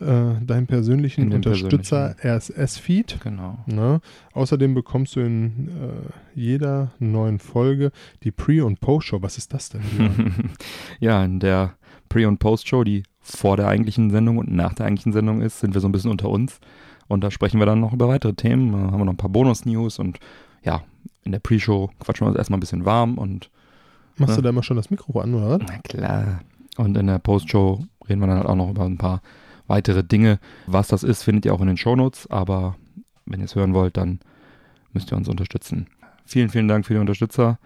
Äh, 0.00 0.44
deinen 0.44 0.68
persönlichen 0.68 1.32
Unterstützer 1.32 2.14
RSS-Feed. 2.22 3.18
Genau. 3.20 3.58
Ne? 3.66 4.00
Außerdem 4.32 4.72
bekommst 4.72 5.16
du 5.16 5.20
in 5.20 5.68
äh, 5.68 6.38
jeder 6.38 6.92
neuen 7.00 7.40
Folge 7.40 7.90
die 8.22 8.30
Pre- 8.30 8.64
und 8.64 8.80
Post-Show. 8.80 9.22
Was 9.22 9.38
ist 9.38 9.52
das 9.52 9.70
denn? 9.70 9.80
Ja, 11.00 11.24
in 11.24 11.40
der 11.40 11.74
Pre- 12.08 12.26
und 12.28 12.38
Post-Show, 12.38 12.84
die 12.84 13.02
vor 13.20 13.56
der 13.56 13.68
eigentlichen 13.68 14.10
Sendung 14.10 14.38
und 14.38 14.50
nach 14.50 14.74
der 14.74 14.86
eigentlichen 14.86 15.12
Sendung 15.12 15.42
ist, 15.42 15.60
sind 15.60 15.74
wir 15.74 15.80
so 15.80 15.88
ein 15.88 15.92
bisschen 15.92 16.10
unter 16.10 16.28
uns. 16.30 16.60
Und 17.06 17.22
da 17.22 17.30
sprechen 17.30 17.58
wir 17.60 17.66
dann 17.66 17.80
noch 17.80 17.92
über 17.92 18.08
weitere 18.08 18.34
Themen. 18.34 18.72
Da 18.72 18.78
haben 18.78 18.98
wir 18.98 19.04
noch 19.04 19.12
ein 19.12 19.16
paar 19.18 19.30
Bonus-News 19.30 19.98
und 19.98 20.18
ja, 20.62 20.82
in 21.24 21.32
der 21.32 21.38
Pre-Show 21.40 21.90
quatschen 22.00 22.26
wir 22.26 22.28
uns 22.30 22.38
erstmal 22.38 22.56
ein 22.58 22.60
bisschen 22.60 22.84
warm 22.84 23.18
und 23.18 23.50
Machst 24.16 24.34
du 24.36 24.40
Ja. 24.40 24.42
da 24.42 24.48
immer 24.48 24.64
schon 24.64 24.76
das 24.76 24.90
Mikro 24.90 25.20
an, 25.20 25.32
oder 25.34 25.50
was? 25.50 25.60
Na 25.68 25.78
klar. 25.78 26.40
Und 26.76 26.96
in 26.96 27.06
der 27.06 27.20
Post-Show 27.20 27.84
reden 28.08 28.20
wir 28.20 28.26
dann 28.26 28.38
halt 28.38 28.48
auch 28.48 28.56
noch 28.56 28.70
über 28.70 28.84
ein 28.84 28.98
paar 28.98 29.22
weitere 29.68 30.02
Dinge. 30.02 30.40
Was 30.66 30.88
das 30.88 31.04
ist, 31.04 31.22
findet 31.22 31.44
ihr 31.46 31.54
auch 31.54 31.60
in 31.60 31.68
den 31.68 31.76
Shownotes, 31.76 32.28
aber 32.28 32.74
wenn 33.26 33.38
ihr 33.40 33.44
es 33.44 33.54
hören 33.54 33.74
wollt, 33.74 33.96
dann 33.96 34.18
müsst 34.92 35.12
ihr 35.12 35.16
uns 35.16 35.28
unterstützen. 35.28 35.86
Vielen, 36.24 36.48
vielen 36.48 36.66
Dank 36.66 36.84
für 36.84 36.94
die 36.94 37.00
Unterstützer, 37.00 37.58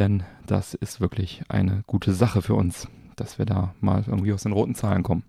denn 0.00 0.24
das 0.46 0.74
ist 0.74 1.00
wirklich 1.00 1.42
eine 1.48 1.84
gute 1.86 2.12
Sache 2.12 2.42
für 2.42 2.54
uns, 2.54 2.88
dass 3.16 3.38
wir 3.38 3.46
da 3.46 3.74
mal 3.80 4.02
irgendwie 4.06 4.32
aus 4.32 4.42
den 4.42 4.52
roten 4.52 4.74
Zahlen 4.74 5.02
kommen 5.02 5.22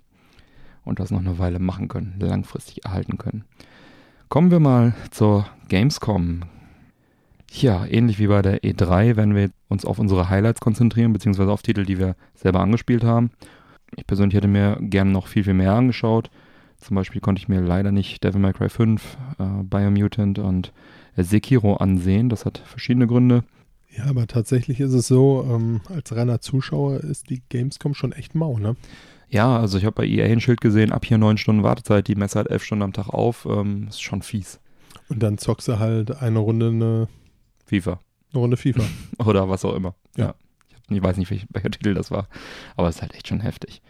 und 0.83 0.99
das 0.99 1.11
noch 1.11 1.19
eine 1.19 1.37
Weile 1.37 1.59
machen 1.59 1.89
können, 1.89 2.15
langfristig 2.19 2.85
erhalten 2.85 3.17
können. 3.17 3.43
Kommen 4.29 4.49
wir 4.49 4.59
mal 4.59 4.95
zur 5.11 5.45
Gamescom. 5.67 6.43
Ja, 7.51 7.85
ähnlich 7.85 8.17
wie 8.17 8.27
bei 8.27 8.41
der 8.41 8.63
E3 8.63 9.17
werden 9.17 9.35
wir 9.35 9.51
uns 9.67 9.83
auf 9.83 9.99
unsere 9.99 10.29
Highlights 10.29 10.61
konzentrieren, 10.61 11.11
beziehungsweise 11.11 11.51
auf 11.51 11.61
Titel, 11.61 11.85
die 11.85 11.99
wir 11.99 12.15
selber 12.33 12.61
angespielt 12.61 13.03
haben. 13.03 13.31
Ich 13.97 14.07
persönlich 14.07 14.35
hätte 14.37 14.47
mir 14.47 14.77
gerne 14.79 15.11
noch 15.11 15.27
viel, 15.27 15.43
viel 15.43 15.53
mehr 15.53 15.73
angeschaut. 15.73 16.31
Zum 16.77 16.95
Beispiel 16.95 17.19
konnte 17.19 17.41
ich 17.41 17.49
mir 17.49 17.59
leider 17.59 17.91
nicht 17.91 18.23
Devil 18.23 18.39
May 18.39 18.53
Cry 18.53 18.69
5, 18.69 19.17
äh, 19.37 19.63
Biomutant 19.63 20.39
und 20.39 20.71
Sekiro 21.17 21.75
ansehen. 21.75 22.29
Das 22.29 22.45
hat 22.45 22.57
verschiedene 22.59 23.05
Gründe. 23.05 23.43
Ja, 23.97 24.05
aber 24.05 24.27
tatsächlich 24.27 24.79
ist 24.79 24.93
es 24.93 25.07
so, 25.07 25.45
ähm, 25.49 25.81
als 25.93 26.15
reiner 26.15 26.39
Zuschauer 26.39 27.01
ist 27.01 27.29
die 27.29 27.41
Gamescom 27.49 27.93
schon 27.93 28.13
echt 28.13 28.35
mau, 28.35 28.57
ne? 28.57 28.75
Ja, 29.27 29.57
also 29.57 29.77
ich 29.77 29.85
habe 29.85 29.95
bei 29.95 30.05
EA 30.05 30.25
ein 30.25 30.41
Schild 30.41 30.59
gesehen, 30.59 30.91
ab 30.91 31.05
hier 31.05 31.17
neun 31.17 31.37
Stunden 31.37 31.63
Wartezeit, 31.63 32.07
die 32.07 32.15
Messe 32.15 32.39
hat 32.39 32.49
elf 32.49 32.63
Stunden 32.63 32.83
am 32.83 32.93
Tag 32.93 33.09
auf. 33.09 33.45
Ähm, 33.49 33.87
ist 33.87 34.01
schon 34.01 34.21
fies. 34.21 34.59
Und 35.09 35.23
dann 35.23 35.37
zockst 35.37 35.67
du 35.67 35.79
halt 35.79 36.21
eine 36.21 36.39
Runde 36.39 36.67
eine, 36.67 37.07
FIFA. 37.65 37.99
eine 38.31 38.39
Runde 38.39 38.57
FIFA. 38.57 38.83
Oder 39.25 39.49
was 39.49 39.63
auch 39.65 39.73
immer. 39.73 39.95
Ja. 40.17 40.35
Ich, 40.69 40.75
hab, 40.75 40.91
ich 40.91 41.03
weiß 41.03 41.17
nicht, 41.17 41.31
welch, 41.31 41.45
welcher 41.49 41.71
Titel 41.71 41.93
das 41.93 42.11
war. 42.11 42.27
Aber 42.75 42.89
es 42.89 42.97
ist 42.97 43.01
halt 43.01 43.13
echt 43.13 43.27
schon 43.27 43.39
heftig. 43.39 43.81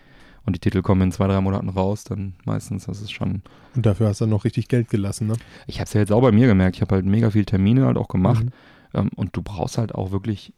Und 0.46 0.56
die 0.56 0.60
Titel 0.60 0.82
kommen 0.82 1.02
in 1.02 1.12
zwei, 1.12 1.28
drei 1.28 1.40
Monaten 1.42 1.70
raus, 1.70 2.04
dann 2.04 2.34
meistens. 2.46 2.86
Das 2.86 3.02
ist 3.02 3.12
schon. 3.12 3.42
Und 3.76 3.86
dafür 3.86 4.08
hast 4.08 4.22
du 4.22 4.26
dann 4.26 4.32
noch 4.32 4.46
richtig 4.46 4.68
Geld 4.68 4.90
gelassen, 4.90 5.28
ne? 5.28 5.36
Ich 5.68 5.76
habe 5.76 5.86
es 5.86 5.94
ja 5.94 6.02
jetzt 6.02 6.12
auch 6.12 6.22
bei 6.22 6.32
mir 6.32 6.48
gemerkt. 6.48 6.78
Ich 6.78 6.82
habe 6.82 6.96
halt 6.96 7.06
mega 7.06 7.30
viele 7.30 7.46
Termine 7.46 7.86
halt 7.86 7.98
auch 7.98 8.08
gemacht. 8.08 8.46
Mhm. 8.46 8.52
Ähm, 8.94 9.10
und 9.16 9.36
du 9.36 9.42
brauchst 9.42 9.78
halt 9.78 9.94
auch 9.96 10.12
wirklich, 10.12 10.54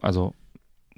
also 0.00 0.34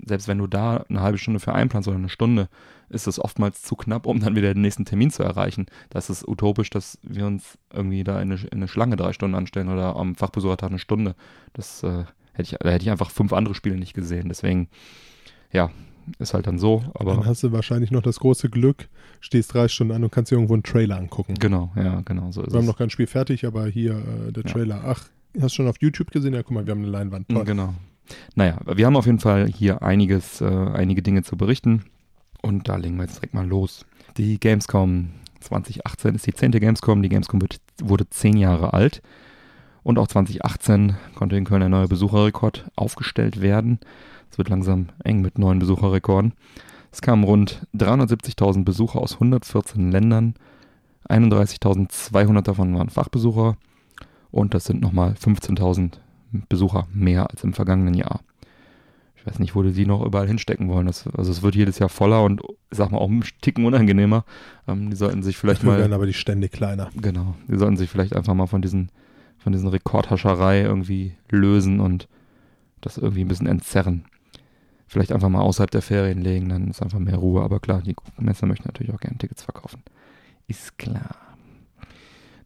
selbst 0.07 0.29
wenn 0.29 0.39
du 0.39 0.47
da 0.47 0.85
eine 0.89 1.01
halbe 1.01 1.19
Stunde 1.19 1.41
für 1.41 1.53
einplanst 1.53 1.89
oder 1.89 1.97
eine 1.97 2.09
Stunde, 2.09 2.49
ist 2.89 3.07
es 3.09 3.19
oftmals 3.19 3.63
zu 3.63 3.75
knapp, 3.75 4.07
um 4.07 4.21
dann 4.21 4.37
wieder 4.37 4.55
den 4.55 4.63
nächsten 4.63 4.85
Termin 4.85 5.11
zu 5.11 5.23
erreichen. 5.25 5.67
Das 5.91 6.09
ist 6.09 6.27
utopisch, 6.27 6.71
dass 6.71 6.99
wir 7.03 7.27
uns 7.27 7.59
irgendwie 7.73 8.05
da 8.05 8.21
in 8.23 8.31
eine, 8.33 8.41
in 8.43 8.49
eine 8.59 8.69
Schlange 8.69 8.97
drei 8.97 9.13
Stunden 9.13 9.35
anstellen 9.35 9.69
oder 9.69 9.97
am 9.97 10.15
Fachbesuchertag 10.15 10.71
eine 10.71 10.79
Stunde. 10.79 11.15
Das 11.53 11.83
äh, 11.83 12.05
hätte 12.33 12.43
ich, 12.43 12.57
da 12.61 12.71
hätte 12.71 12.85
ich 12.85 12.91
einfach 12.91 13.11
fünf 13.11 13.33
andere 13.33 13.55
Spiele 13.55 13.77
nicht 13.77 13.93
gesehen. 13.93 14.29
Deswegen, 14.29 14.69
ja, 15.53 15.71
ist 16.21 16.33
halt 16.33 16.47
dann 16.47 16.59
so, 16.59 16.85
aber. 16.95 17.17
Dann 17.17 17.27
hast 17.27 17.43
du 17.43 17.53
wahrscheinlich 17.53 17.91
noch 17.91 18.01
das 18.03 18.21
große 18.21 18.49
Glück, 18.49 18.89
stehst 19.21 19.53
drei 19.53 19.69
Stunden 19.69 19.93
an 19.93 20.05
und 20.05 20.11
kannst 20.13 20.31
dir 20.31 20.37
irgendwo 20.37 20.55
einen 20.55 20.63
Trailer 20.63 20.97
angucken. 20.97 21.35
Genau, 21.35 21.73
ja, 21.77 22.01
genau 22.03 22.31
so 22.31 22.41
ist 22.43 22.53
Wir 22.53 22.59
haben 22.59 22.65
es. 22.65 22.69
noch 22.71 22.79
kein 22.79 22.89
Spiel 22.91 23.09
fertig, 23.09 23.45
aber 23.45 23.67
hier 23.67 23.99
äh, 24.29 24.33
der 24.33 24.45
Ja. 24.45 24.51
Trailer. 24.51 24.83
Ach, 24.87 25.05
hast 25.41 25.55
schon 25.55 25.69
auf 25.69 25.77
YouTube 25.81 26.11
gesehen? 26.11 26.35
Ja, 26.35 26.43
guck 26.43 26.53
mal, 26.53 26.67
wir 26.67 26.73
haben 26.73 26.83
eine 26.83 26.91
Leinwand. 26.91 27.29
Toll. 27.29 27.45
Genau. 27.45 27.75
Naja, 28.35 28.59
wir 28.65 28.87
haben 28.87 28.97
auf 28.97 29.07
jeden 29.07 29.21
Fall 29.21 29.49
hier 29.49 29.83
einiges, 29.83 30.41
äh, 30.41 30.47
einige 30.47 31.03
Dinge 31.03 31.23
zu 31.23 31.37
berichten. 31.37 31.85
Und 32.43 32.69
da 32.69 32.77
legen 32.77 32.97
wir 32.97 33.05
jetzt 33.05 33.17
direkt 33.17 33.35
mal 33.35 33.47
los. 33.47 33.85
Die 34.17 34.39
Gamescom 34.39 35.11
2018 35.41 36.15
ist 36.15 36.27
die 36.27 36.33
10. 36.33 36.53
Gamescom. 36.53 37.03
Die 37.03 37.09
Gamescom 37.09 37.41
wird, 37.41 37.59
wurde 37.83 38.09
10 38.09 38.37
Jahre 38.37 38.73
alt. 38.73 39.03
Und 39.83 39.99
auch 39.99 40.09
2018 40.09 40.97
konnte 41.15 41.37
in 41.37 41.45
Köln 41.45 41.63
ein 41.63 41.71
neuer 41.71 41.89
Besucherrekord 41.89 42.67
aufgestellt 42.77 43.41
werden. 43.41 43.79
Es 44.31 44.39
wird 44.39 44.49
langsam 44.49 44.89
eng 45.05 45.23
mit 45.23 45.39
neuen 45.39 45.59
Besucherrekorden. 45.59 46.35
Es 46.93 47.01
kamen 47.01 47.25
rund 47.25 47.67
370.000 47.77 48.65
Besucher 48.65 49.01
aus 49.01 49.15
114 49.15 49.91
Ländern. 49.91 50.35
31.200 51.09 52.43
davon 52.43 52.75
waren 52.75 52.91
Fachbesucher. 52.91 53.57
Und 54.31 54.55
das 54.55 54.65
sind 54.65 54.81
nochmal 54.81 55.13
15.000 55.13 55.93
Besucher 56.49 56.87
mehr 56.93 57.31
als 57.31 57.45
im 57.45 57.53
vergangenen 57.53 57.95
Jahr. 57.95 58.21
Ich 59.17 59.27
weiß 59.27 59.39
nicht, 59.41 59.55
wo 59.55 59.63
die 59.63 59.87
noch 59.87 60.05
überall 60.05 60.29
hinstecken 60.29 60.69
wollen. 60.69 60.87
Das, 60.87 61.07
also 61.07 61.31
es 61.31 61.43
wird 61.43 61.55
jedes 61.55 61.79
Jahr 61.79 61.89
voller 61.89 62.23
und 62.23 62.41
ich 62.71 62.79
sag 62.79 62.91
mal 62.91 62.99
auch 62.99 63.09
ein 63.09 63.25
Ticken 63.41 63.65
unangenehmer. 63.65 64.25
Ähm, 64.67 64.91
die 64.91 64.97
sollten 64.97 65.23
sich 65.23 65.37
vielleicht 65.37 65.63
Dafür 65.63 65.73
mal 65.73 65.81
werden 65.81 65.93
aber 65.93 66.07
die 66.07 66.13
Stände 66.13 66.49
kleiner. 66.49 66.91
Genau. 66.95 67.35
Die 67.49 67.59
sollten 67.59 67.77
sich 67.77 67.91
vielleicht 67.91 68.15
einfach 68.15 68.35
mal 68.35 68.47
von 68.47 68.63
diesen, 68.63 68.91
von 69.39 69.53
diesen 69.53 69.69
Rekordhascherei 69.69 70.63
irgendwie 70.63 71.15
lösen 71.31 71.81
und 71.81 72.09
das 72.81 72.97
irgendwie 72.97 73.23
ein 73.23 73.29
bisschen 73.29 73.47
entzerren. 73.47 74.05
Vielleicht 74.87 75.13
einfach 75.13 75.29
mal 75.29 75.41
außerhalb 75.41 75.71
der 75.71 75.83
Ferien 75.83 76.21
legen, 76.21 76.49
dann 76.49 76.69
ist 76.69 76.83
einfach 76.83 76.99
mehr 76.99 77.17
Ruhe. 77.17 77.43
Aber 77.43 77.61
klar, 77.61 77.83
die 77.83 77.97
Messer 78.19 78.47
möchten 78.47 78.69
natürlich 78.69 78.95
auch 78.95 79.01
gerne 79.01 79.19
Tickets 79.19 79.43
verkaufen. 79.43 79.83
Ist 80.47 80.79
klar. 80.79 81.28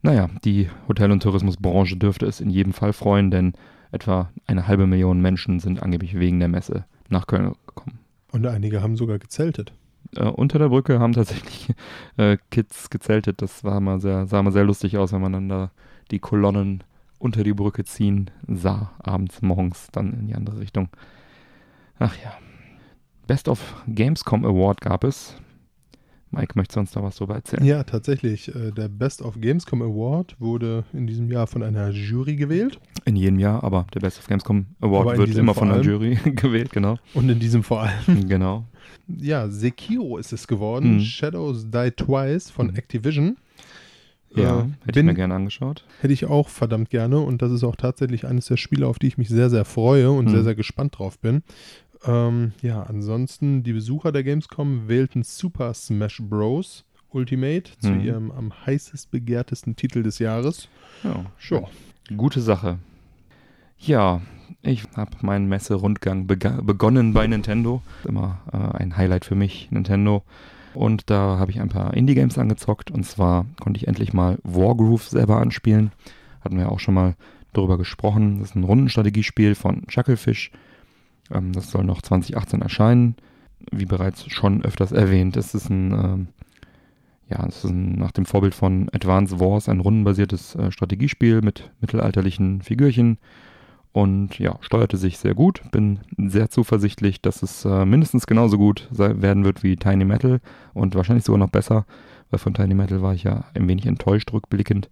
Naja, 0.03 0.29
die 0.45 0.69
Hotel- 0.89 1.13
und 1.13 1.23
Tourismusbranche 1.23 1.97
dürfte 1.97 2.27
es 2.27 2.41
in 2.41 2.51
jedem 2.51 2.73
Fall 2.73 2.93
freuen, 2.93 3.31
denn 3.31 3.53
etwa 3.93 4.31
eine 4.47 4.67
halbe 4.67 4.87
Million 4.87 5.21
Menschen 5.21 5.61
sind 5.61 5.83
angeblich 5.83 6.19
wegen 6.19 6.41
der 6.41 6.49
Messe 6.49 6.85
nach 7.09 7.27
Köln 7.27 7.55
gekommen. 7.67 8.01
Und 8.33 8.47
einige 8.47 8.83
haben 8.83 8.97
sogar 8.97 9.19
gezeltet. 9.19 9.73
Äh, 10.17 10.25
unter 10.25 10.59
der 10.59 10.71
Brücke 10.71 10.99
haben 10.99 11.13
tatsächlich 11.13 11.73
äh, 12.17 12.37
Kids 12.51 12.91
gezeltet. 12.91 13.43
Das 13.43 13.63
war 13.63 13.81
mal 13.81 14.01
sehr, 14.01 14.27
sah 14.27 14.43
mal 14.43 14.53
sehr 14.53 14.65
lustig 14.65 14.99
aus, 14.99 15.13
wenn 15.13 15.21
man 15.21 15.33
dann 15.33 15.49
da 15.49 15.71
die 16.11 16.19
Kolonnen 16.19 16.83
unter 17.19 17.45
die 17.45 17.55
Brücke 17.55 17.85
ziehen 17.85 18.31
sah, 18.49 18.91
abends, 18.99 19.43
morgens, 19.43 19.89
dann 19.93 20.13
in 20.13 20.27
die 20.27 20.35
andere 20.35 20.59
Richtung. 20.59 20.89
Ach 21.99 22.17
ja. 22.17 22.33
Best 23.29 23.49
of 23.49 23.77
Gamescom 23.87 24.45
Award 24.45 24.81
gab 24.81 25.05
es. 25.05 25.37
Mike, 26.35 26.53
möchtest 26.57 26.77
du 26.77 26.81
uns 26.81 26.91
da 26.93 27.03
was 27.03 27.17
drüber 27.17 27.35
erzählen? 27.35 27.65
Ja, 27.65 27.85
tatsächlich. 27.85 28.49
äh, 28.55 28.71
Der 28.73 28.89
Best 28.89 29.21
of 29.23 29.39
Gamescom 29.41 29.83
Award 29.83 30.35
wurde 30.41 30.85
in 30.95 31.07
diesem 31.07 31.31
Jahr 31.31 31.47
von 31.47 31.63
einer 31.63 31.91
Jury 31.91 32.37
gewählt. 32.37 32.81
In 33.05 33.17
jedem 33.17 33.39
Jahr, 33.39 33.63
aber 33.63 33.87
der 33.95 34.01
Best 34.01 34.19
of 34.19 34.27
Gamescom 34.29 34.67
Award 34.81 35.19
wird 35.19 35.37
immer 35.37 35.55
von 35.55 35.71
allem. 35.71 35.83
Jury 35.83 36.15
gewählt, 36.35 36.73
genau. 36.73 36.97
Und 37.15 37.29
in 37.29 37.39
diesem 37.39 37.63
vor 37.63 37.83
allem, 37.83 38.27
genau. 38.29 38.65
ja, 39.09 39.49
Sekiro 39.49 40.17
ist 40.17 40.33
es 40.33 40.47
geworden. 40.47 40.95
Mhm. 40.95 41.01
Shadows 41.01 41.67
Die 41.71 41.91
Twice 41.91 42.51
von 42.51 42.69
Mhm. 42.69 42.77
Activision. 42.77 43.37
Ja, 44.35 44.61
Äh, 44.61 44.63
hätte 44.63 44.73
ich 44.87 44.95
bin- 44.95 45.07
mir 45.07 45.15
gerne 45.15 45.35
angeschaut. 45.35 45.85
Hätte 46.01 46.15
ich 46.15 46.25
auch 46.25 46.49
verdammt 46.49 46.89
gerne. 46.89 47.19
Und 47.21 47.43
das 47.43 47.53
ist 47.53 47.65
auch 47.65 47.77
tatsächlich 47.77 48.27
eines 48.27 48.47
der 48.47 48.57
Spiele, 48.57 48.87
auf 48.87 48.99
die 48.99 49.09
ich 49.09 49.19
mich 49.19 49.29
sehr, 49.29 49.51
sehr 49.51 49.67
freue 49.67 50.11
und 50.11 50.25
Mhm. 50.25 50.31
sehr, 50.31 50.43
sehr 50.45 50.55
gespannt 50.55 50.99
drauf 50.99 51.19
bin. 51.19 51.43
Ähm, 52.05 52.53
ja, 52.63 52.83
ansonsten, 52.83 53.63
die 53.63 53.73
Besucher 53.73 54.13
der 54.13 54.25
Gamescom 54.25 54.89
wählten 54.89 55.23
Super 55.23 55.73
Smash 55.75 56.21
Bros. 56.23 56.85
Ultimate 57.11 57.65
zu 57.79 57.91
Mhm. 57.91 58.01
ihrem 58.01 58.31
am 58.31 58.53
heißest 58.67 59.11
begehrtesten 59.11 59.77
Titel 59.77 60.03
des 60.03 60.19
Jahres. 60.19 60.69
Ja, 61.05 61.27
Ja. 61.51 61.63
Gute 62.17 62.41
Sache. 62.41 62.79
Ja, 63.79 64.23
ich 64.63 64.85
habe 64.97 65.11
meinen 65.21 65.47
Messerundgang 65.47 66.27
begonnen 66.27 67.13
bei 67.13 67.27
Nintendo. 67.27 67.83
Immer 68.09 68.41
äh, 68.53 68.79
ein 68.79 68.97
Highlight 68.97 69.25
für 69.27 69.35
mich, 69.35 69.71
Nintendo. 69.71 70.23
Und 70.75 71.11
da 71.11 71.39
habe 71.39 71.51
ich 71.51 71.61
ein 71.61 71.69
paar 71.69 71.93
Indie-Games 71.95 72.39
angezockt. 72.39 72.91
Und 72.91 73.05
zwar 73.05 73.45
konnte 73.61 73.77
ich 73.79 73.89
endlich 73.89 74.15
mal 74.15 74.39
Wargroove 74.43 75.07
selber 75.07 75.37
anspielen. 75.39 75.93
Hatten 76.41 76.57
wir 76.57 76.73
auch 76.73 76.81
schon 76.81 76.95
mal 76.95 77.15
darüber 77.53 77.77
gesprochen. 77.77 78.39
Das 78.41 78.51
ist 78.51 78.57
ein 78.57 78.65
Rundenstrategiespiel 78.65 79.55
von 79.55 79.87
Chucklefish. 79.87 80.51
Ähm, 81.31 81.53
das 81.53 81.71
soll 81.71 81.85
noch 81.85 82.03
2018 82.03 82.63
erscheinen. 82.63 83.17
Wie 83.71 83.87
bereits 83.87 84.31
schon 84.31 84.65
öfters 84.65 84.93
erwähnt, 84.93 85.37
es 85.37 85.55
ist 85.55 85.71
ein, 85.71 85.93
ähm, 85.93 86.27
ja, 87.31 87.47
es 87.47 87.65
ist 87.65 87.71
ein, 87.71 87.93
nach 87.93 88.11
dem 88.11 88.27
Vorbild 88.27 88.55
von 88.55 88.89
Advance 88.93 89.39
Wars 89.39 89.69
ein 89.69 89.81
rundenbasiertes 89.81 90.57
äh, 90.57 90.73
Strategiespiel 90.73 91.43
mit 91.43 91.71
mittelalterlichen 91.81 92.63
Figürchen 92.63 93.19
und 93.93 94.39
ja, 94.39 94.57
steuerte 94.63 94.97
sich 94.97 95.19
sehr 95.19 95.35
gut. 95.35 95.63
Bin 95.71 96.01
sehr 96.17 96.51
zuversichtlich, 96.51 97.21
dass 97.21 97.43
es 97.43 97.65
äh, 97.65 97.85
mindestens 97.85 98.27
genauso 98.27 98.57
gut 98.59 98.89
werden 98.91 99.45
wird 99.45 99.63
wie 99.63 99.77
Tiny 99.77 100.05
Metal 100.05 100.41
und 100.73 100.95
wahrscheinlich 100.95 101.25
sogar 101.25 101.39
noch 101.39 101.51
besser, 101.51 101.85
weil 102.31 102.39
von 102.39 102.55
Tiny 102.55 102.75
Metal 102.75 103.03
war 103.03 103.15
ich 103.15 103.25
ja 103.25 103.45
ein 103.55 103.69
wenig 103.69 103.87
enttäuscht 103.87 104.33
rückblickend. 104.33 104.89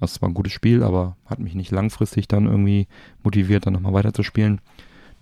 Das 0.00 0.22
war 0.22 0.28
ein 0.28 0.34
gutes 0.34 0.52
Spiel, 0.52 0.82
aber 0.82 1.16
hat 1.26 1.40
mich 1.40 1.54
nicht 1.54 1.72
langfristig 1.72 2.28
dann 2.28 2.46
irgendwie 2.46 2.86
motiviert, 3.22 3.66
dann 3.66 3.72
nochmal 3.74 3.92
weiterzuspielen, 3.92 4.60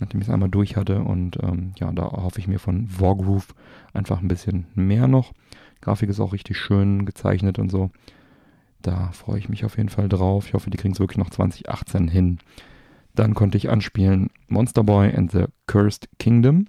nachdem 0.02 0.20
ich 0.20 0.28
es 0.28 0.32
einmal 0.32 0.50
durch 0.50 0.76
hatte. 0.76 1.00
Und 1.00 1.38
ähm, 1.42 1.72
ja, 1.78 1.90
da 1.92 2.02
hoffe 2.02 2.38
ich 2.40 2.48
mir 2.48 2.58
von 2.58 2.88
Wargroove 2.98 3.54
einfach 3.94 4.20
ein 4.20 4.28
bisschen 4.28 4.66
mehr 4.74 5.08
noch. 5.08 5.32
Grafik 5.80 6.10
ist 6.10 6.20
auch 6.20 6.32
richtig 6.32 6.58
schön 6.58 7.06
gezeichnet 7.06 7.58
und 7.58 7.70
so. 7.70 7.90
Da 8.82 9.10
freue 9.12 9.38
ich 9.38 9.48
mich 9.48 9.64
auf 9.64 9.76
jeden 9.76 9.88
Fall 9.88 10.08
drauf. 10.08 10.46
Ich 10.48 10.54
hoffe, 10.54 10.70
die 10.70 10.76
kriegen 10.76 10.92
es 10.92 11.00
wirklich 11.00 11.18
noch 11.18 11.30
2018 11.30 12.08
hin. 12.08 12.38
Dann 13.14 13.34
konnte 13.34 13.56
ich 13.56 13.70
anspielen 13.70 14.30
Monster 14.48 14.82
Boy 14.82 15.14
and 15.14 15.30
the 15.30 15.44
Cursed 15.66 16.08
Kingdom. 16.18 16.66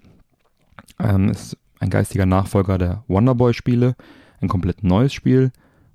Ähm, 0.99 1.29
ist 1.29 1.57
ein 1.79 1.89
geistiger 1.89 2.25
Nachfolger 2.25 2.77
der 2.77 3.03
Wonder 3.07 3.35
Boy 3.35 3.53
Spiele. 3.53 3.95
Ein 4.41 4.47
komplett 4.47 4.83
neues 4.83 5.13
Spiel 5.13 5.51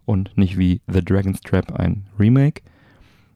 und 0.06 0.36
nicht 0.36 0.58
wie 0.58 0.80
The 0.86 1.04
Dragon's 1.04 1.40
Trap 1.40 1.72
ein 1.72 2.06
Remake. 2.18 2.62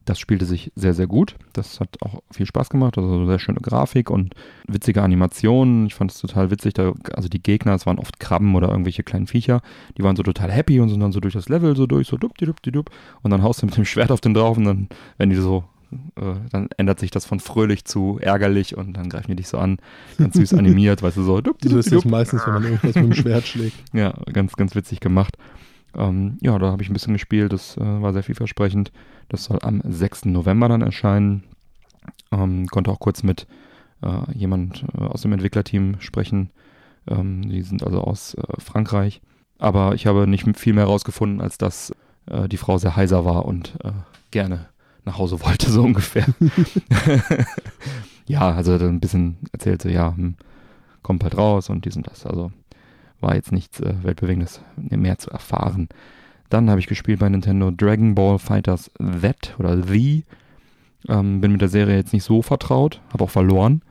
Das 0.05 0.19
spielte 0.19 0.45
sich 0.45 0.71
sehr, 0.75 0.93
sehr 0.93 1.07
gut. 1.07 1.35
Das 1.53 1.79
hat 1.79 1.89
auch 2.01 2.21
viel 2.31 2.45
Spaß 2.45 2.69
gemacht. 2.69 2.97
Also 2.97 3.25
sehr 3.25 3.39
schöne 3.39 3.59
Grafik 3.61 4.09
und 4.09 4.33
witzige 4.67 5.01
Animationen. 5.01 5.85
Ich 5.87 5.95
fand 5.95 6.11
es 6.11 6.19
total 6.19 6.51
witzig. 6.51 6.73
Da, 6.73 6.93
also 7.13 7.29
die 7.29 7.41
Gegner, 7.41 7.73
es 7.73 7.85
waren 7.85 7.99
oft 7.99 8.19
Krabben 8.19 8.53
oder 8.55 8.69
irgendwelche 8.69 9.03
kleinen 9.03 9.27
Viecher. 9.27 9.61
Die 9.97 10.03
waren 10.03 10.15
so 10.15 10.23
total 10.23 10.51
happy 10.51 10.79
und 10.79 10.89
sind 10.89 10.99
dann 10.99 11.13
so 11.13 11.21
durch 11.21 11.33
das 11.33 11.47
Level 11.47 11.75
so 11.75 11.87
durch, 11.87 12.07
so 12.07 12.17
dupp, 12.17 12.37
dupp, 12.37 12.61
dupp. 12.61 12.89
Und 13.21 13.31
dann 13.31 13.43
haust 13.43 13.61
du 13.61 13.65
mit 13.65 13.77
dem 13.77 13.85
Schwert 13.85 14.11
auf 14.11 14.19
den 14.19 14.33
drauf 14.33 14.57
und 14.57 14.65
dann, 14.65 14.89
wenn 15.17 15.29
die 15.29 15.37
so, 15.37 15.63
äh, 16.15 16.35
dann 16.51 16.67
ändert 16.77 16.99
sich 16.99 17.11
das 17.11 17.25
von 17.25 17.39
fröhlich 17.39 17.85
zu 17.85 18.19
ärgerlich 18.21 18.75
und 18.75 18.93
dann 18.93 19.09
greifen 19.09 19.27
die 19.27 19.37
dich 19.37 19.47
so 19.47 19.57
an. 19.57 19.77
Ganz 20.17 20.35
süß 20.35 20.53
animiert, 20.55 21.01
weißt 21.01 21.17
du, 21.17 21.23
so 21.23 21.39
dupp, 21.39 21.57
So 21.63 21.69
dupp, 21.69 21.79
ist 21.79 21.91
das 21.91 22.05
meistens, 22.05 22.45
wenn 22.45 22.53
man 22.55 22.63
irgendwas 22.63 22.95
mit 22.95 23.05
dem 23.05 23.13
Schwert 23.13 23.47
schlägt. 23.47 23.77
Ja, 23.93 24.13
ganz, 24.33 24.53
ganz 24.55 24.75
witzig 24.75 24.99
gemacht. 24.99 25.37
Ähm, 25.95 26.37
ja, 26.41 26.57
da 26.57 26.71
habe 26.71 26.81
ich 26.81 26.89
ein 26.89 26.93
bisschen 26.93 27.13
gespielt. 27.13 27.53
Das 27.53 27.77
äh, 27.77 27.81
war 27.81 28.13
sehr 28.13 28.23
vielversprechend. 28.23 28.91
Das 29.33 29.45
soll 29.45 29.57
am 29.63 29.81
6. 29.83 30.25
November 30.25 30.69
dann 30.69 30.83
erscheinen. 30.83 31.43
Ähm, 32.31 32.67
konnte 32.67 32.91
auch 32.91 32.99
kurz 32.99 33.23
mit 33.23 33.47
äh, 34.03 34.31
jemand 34.31 34.85
äh, 34.95 35.01
aus 35.01 35.23
dem 35.23 35.33
Entwicklerteam 35.33 35.95
sprechen. 36.01 36.51
Ähm, 37.07 37.49
die 37.49 37.63
sind 37.63 37.83
also 37.83 38.01
aus 38.01 38.35
äh, 38.35 38.61
Frankreich. 38.61 39.21
Aber 39.57 39.95
ich 39.95 40.05
habe 40.05 40.27
nicht 40.27 40.45
viel 40.55 40.73
mehr 40.73 40.83
herausgefunden, 40.83 41.41
als 41.41 41.57
dass 41.57 41.91
äh, 42.27 42.47
die 42.47 42.57
Frau 42.57 42.77
sehr 42.77 42.95
heiser 42.95 43.25
war 43.25 43.45
und 43.45 43.73
äh, 43.83 43.91
gerne 44.29 44.67
nach 45.03 45.17
Hause 45.17 45.41
wollte, 45.41 45.67
so 45.71 45.81
ungefähr. 45.81 46.27
ja, 48.27 48.51
also 48.53 48.73
ein 48.73 48.99
bisschen 48.99 49.37
erzählte, 49.51 49.89
ja, 49.89 50.15
hm, 50.15 50.35
kommt 51.01 51.23
halt 51.23 51.35
raus 51.39 51.71
und 51.71 51.85
dies 51.85 51.95
und 51.95 52.05
das. 52.05 52.27
Also 52.27 52.51
war 53.19 53.33
jetzt 53.33 53.51
nichts 53.51 53.79
äh, 53.79 53.95
Weltbewegendes 54.03 54.61
mehr 54.75 55.17
zu 55.17 55.31
erfahren. 55.31 55.89
Dann 56.53 56.69
habe 56.69 56.79
ich 56.79 56.85
gespielt 56.85 57.19
bei 57.19 57.27
Nintendo 57.27 57.71
Dragon 57.71 58.13
Ball 58.13 58.37
Fighters 58.37 58.91
That 58.99 59.55
oder 59.57 59.81
The. 59.81 60.23
Ähm, 61.09 61.41
bin 61.41 61.51
mit 61.51 61.61
der 61.61 61.67
Serie 61.67 61.95
jetzt 61.95 62.13
nicht 62.13 62.23
so 62.23 62.43
vertraut, 62.43 63.01
habe 63.11 63.23
auch 63.23 63.31
verloren. 63.31 63.81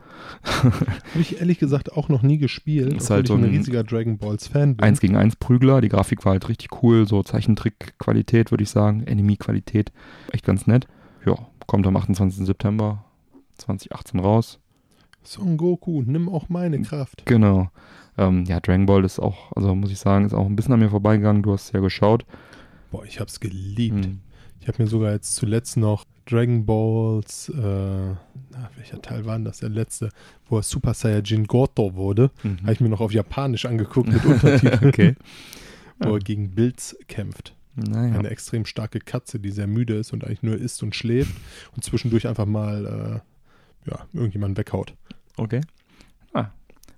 Habe 0.53 1.19
ich 1.19 1.41
ehrlich 1.41 1.59
gesagt 1.59 1.91
auch 1.91 2.07
noch 2.07 2.21
nie 2.21 2.37
gespielt, 2.37 2.93
Ist 2.93 3.09
halt 3.09 3.23
ich 3.23 3.27
so 3.27 3.33
ein 3.33 3.43
ein 3.43 3.49
riesiger 3.49 3.83
Dragon 3.83 4.17
Balls 4.17 4.47
Fan 4.47 4.77
bin. 4.77 4.87
Eins 4.87 5.01
gegen 5.01 5.17
eins 5.17 5.35
Prügler, 5.35 5.81
die 5.81 5.89
Grafik 5.89 6.23
war 6.23 6.31
halt 6.31 6.47
richtig 6.47 6.81
cool, 6.81 7.05
so 7.05 7.21
Zeichentrick-Qualität 7.21 8.51
würde 8.51 8.63
ich 8.63 8.69
sagen, 8.69 9.03
Enemy-Qualität, 9.03 9.91
echt 10.31 10.45
ganz 10.45 10.65
nett. 10.65 10.87
Ja, 11.25 11.35
kommt 11.67 11.85
am 11.85 11.97
28. 11.97 12.45
September 12.45 13.03
2018 13.57 14.21
raus. 14.21 14.59
Son 15.23 15.57
Goku, 15.57 16.01
nimm 16.05 16.29
auch 16.29 16.47
meine 16.47 16.81
Kraft. 16.81 17.25
Genau. 17.25 17.69
Ähm, 18.17 18.45
ja, 18.45 18.59
Dragon 18.59 18.85
Ball 18.85 19.03
ist 19.03 19.19
auch, 19.19 19.51
also 19.53 19.73
muss 19.75 19.91
ich 19.91 19.99
sagen, 19.99 20.25
ist 20.25 20.33
auch 20.33 20.45
ein 20.45 20.55
bisschen 20.55 20.73
an 20.73 20.79
mir 20.79 20.89
vorbeigegangen. 20.89 21.43
Du 21.43 21.53
hast 21.53 21.65
es 21.65 21.71
ja 21.71 21.79
geschaut. 21.79 22.25
Boah, 22.91 23.05
ich 23.05 23.19
hab's 23.19 23.39
geliebt. 23.39 24.05
Hm. 24.05 24.19
Ich 24.61 24.67
habe 24.67 24.81
mir 24.81 24.87
sogar 24.87 25.11
jetzt 25.11 25.35
zuletzt 25.35 25.77
noch 25.77 26.05
Dragon 26.25 26.65
Balls, 26.65 27.49
äh, 27.49 27.57
na, 27.57 28.69
welcher 28.77 29.01
Teil 29.01 29.25
war 29.25 29.35
denn 29.35 29.43
das? 29.43 29.57
Der 29.57 29.69
letzte, 29.69 30.09
wo 30.47 30.57
er 30.57 30.63
Super 30.63 30.93
Saiyajin 30.93 31.47
Goto 31.47 31.95
wurde. 31.95 32.31
Mhm. 32.43 32.61
Habe 32.61 32.73
ich 32.73 32.79
mir 32.79 32.89
noch 32.89 33.01
auf 33.01 33.11
Japanisch 33.11 33.65
angeguckt 33.65 34.07
mit 34.07 34.23
Untertiteln, 34.25 34.87
okay. 34.87 35.15
wo 35.99 36.13
er 36.13 36.19
gegen 36.19 36.51
Bills 36.51 36.97
kämpft. 37.07 37.55
Naja. 37.75 38.19
Eine 38.19 38.29
extrem 38.29 38.65
starke 38.65 38.99
Katze, 38.99 39.39
die 39.39 39.51
sehr 39.51 39.67
müde 39.67 39.95
ist 39.95 40.13
und 40.13 40.23
eigentlich 40.23 40.43
nur 40.43 40.55
isst 40.55 40.83
und 40.83 40.95
schläft 40.95 41.35
und 41.75 41.83
zwischendurch 41.83 42.27
einfach 42.27 42.45
mal 42.45 43.21
äh, 43.85 43.89
ja, 43.89 44.05
irgendjemanden 44.13 44.57
weghaut. 44.57 44.93
Okay. 45.35 45.61
Ah, 46.33 46.51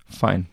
fein. 0.06 0.46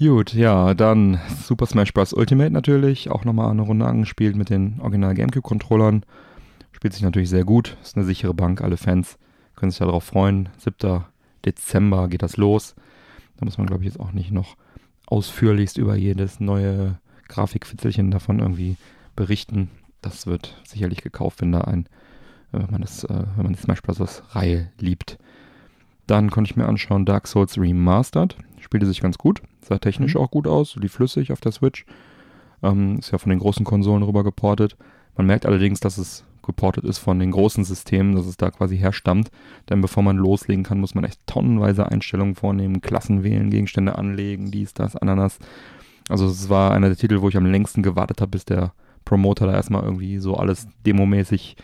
Gut, 0.00 0.32
ja, 0.32 0.72
dann 0.72 1.20
Super 1.42 1.66
Smash 1.66 1.92
Bros. 1.92 2.14
Ultimate 2.14 2.50
natürlich. 2.50 3.10
Auch 3.10 3.26
nochmal 3.26 3.50
eine 3.50 3.60
Runde 3.60 3.84
angespielt 3.84 4.34
mit 4.34 4.48
den 4.48 4.80
Original 4.80 5.12
GameCube-Controllern. 5.12 6.06
Spielt 6.72 6.94
sich 6.94 7.02
natürlich 7.02 7.28
sehr 7.28 7.44
gut. 7.44 7.76
Ist 7.82 7.98
eine 7.98 8.06
sichere 8.06 8.32
Bank. 8.32 8.62
Alle 8.62 8.78
Fans 8.78 9.18
können 9.56 9.70
sich 9.70 9.80
darauf 9.80 10.04
freuen. 10.04 10.48
7. 10.56 11.04
Dezember 11.44 12.08
geht 12.08 12.22
das 12.22 12.38
los. 12.38 12.74
Da 13.36 13.44
muss 13.44 13.58
man, 13.58 13.66
glaube 13.66 13.82
ich, 13.82 13.90
jetzt 13.90 14.00
auch 14.00 14.12
nicht 14.12 14.30
noch 14.30 14.56
ausführlichst 15.04 15.76
über 15.76 15.96
jedes 15.96 16.40
neue 16.40 16.98
Grafikfitzelchen 17.28 18.10
davon 18.10 18.38
irgendwie 18.38 18.78
berichten. 19.16 19.68
Das 20.00 20.26
wird 20.26 20.62
sicherlich 20.64 21.02
gekauft, 21.02 21.42
wenn 21.42 21.52
da 21.52 21.60
ein, 21.60 21.84
äh, 22.52 22.60
wenn 22.60 22.70
man 22.70 22.80
das, 22.80 23.04
äh, 23.04 23.24
wenn 23.36 23.44
man 23.44 23.52
die 23.52 23.60
Smash 23.60 23.82
Bros. 23.82 24.22
Reihe 24.30 24.72
liebt. 24.78 25.18
Dann 26.06 26.30
konnte 26.30 26.50
ich 26.50 26.56
mir 26.56 26.66
anschauen 26.66 27.04
Dark 27.04 27.26
Souls 27.26 27.58
Remastered. 27.58 28.38
Spielte 28.60 28.86
sich 28.86 29.00
ganz 29.00 29.18
gut. 29.18 29.42
Sah 29.62 29.78
technisch 29.78 30.14
Mhm. 30.14 30.20
auch 30.20 30.30
gut 30.30 30.46
aus. 30.46 30.76
Lief 30.76 30.92
flüssig 30.92 31.32
auf 31.32 31.40
der 31.40 31.52
Switch. 31.52 31.84
Ähm, 32.62 32.98
ist 32.98 33.10
ja 33.10 33.18
von 33.18 33.30
den 33.30 33.38
großen 33.38 33.64
Konsolen 33.64 34.02
rüber 34.02 34.22
geportet. 34.24 34.76
Man 35.16 35.26
merkt 35.26 35.46
allerdings, 35.46 35.80
dass 35.80 35.98
es 35.98 36.24
geportet 36.42 36.84
ist 36.84 36.98
von 36.98 37.18
den 37.18 37.30
großen 37.30 37.64
Systemen, 37.64 38.14
dass 38.16 38.26
es 38.26 38.36
da 38.36 38.50
quasi 38.50 38.76
herstammt. 38.78 39.30
Denn 39.68 39.80
bevor 39.80 40.02
man 40.02 40.16
loslegen 40.16 40.64
kann, 40.64 40.80
muss 40.80 40.94
man 40.94 41.04
echt 41.04 41.26
tonnenweise 41.26 41.86
Einstellungen 41.90 42.34
vornehmen, 42.34 42.80
Klassen 42.80 43.22
wählen, 43.22 43.50
Gegenstände 43.50 43.96
anlegen, 43.96 44.50
dies, 44.50 44.74
das, 44.74 44.96
Ananas. 44.96 45.38
Also 46.08 46.26
es 46.26 46.48
war 46.48 46.72
einer 46.72 46.88
der 46.88 46.96
Titel, 46.96 47.20
wo 47.20 47.28
ich 47.28 47.36
am 47.36 47.46
längsten 47.46 47.82
gewartet 47.82 48.20
habe, 48.20 48.30
bis 48.30 48.44
der 48.44 48.72
Promoter 49.04 49.46
da 49.46 49.52
erstmal 49.52 49.84
irgendwie 49.84 50.18
so 50.18 50.36
alles 50.36 50.66
demomäßig 50.86 51.56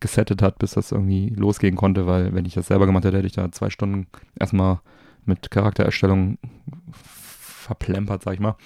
gesettet 0.00 0.42
hat, 0.42 0.58
bis 0.58 0.72
das 0.72 0.92
irgendwie 0.92 1.30
losgehen 1.30 1.76
konnte, 1.76 2.06
weil 2.06 2.34
wenn 2.34 2.44
ich 2.44 2.54
das 2.54 2.66
selber 2.66 2.86
gemacht 2.86 3.04
hätte, 3.04 3.16
hätte 3.16 3.26
ich 3.26 3.32
da 3.32 3.50
zwei 3.50 3.70
Stunden 3.70 4.06
erstmal 4.38 4.80
mit 5.26 5.50
Charaktererstellung 5.50 6.38
verplempert, 6.92 8.22
sag 8.22 8.34
ich 8.34 8.40
mal. 8.40 8.56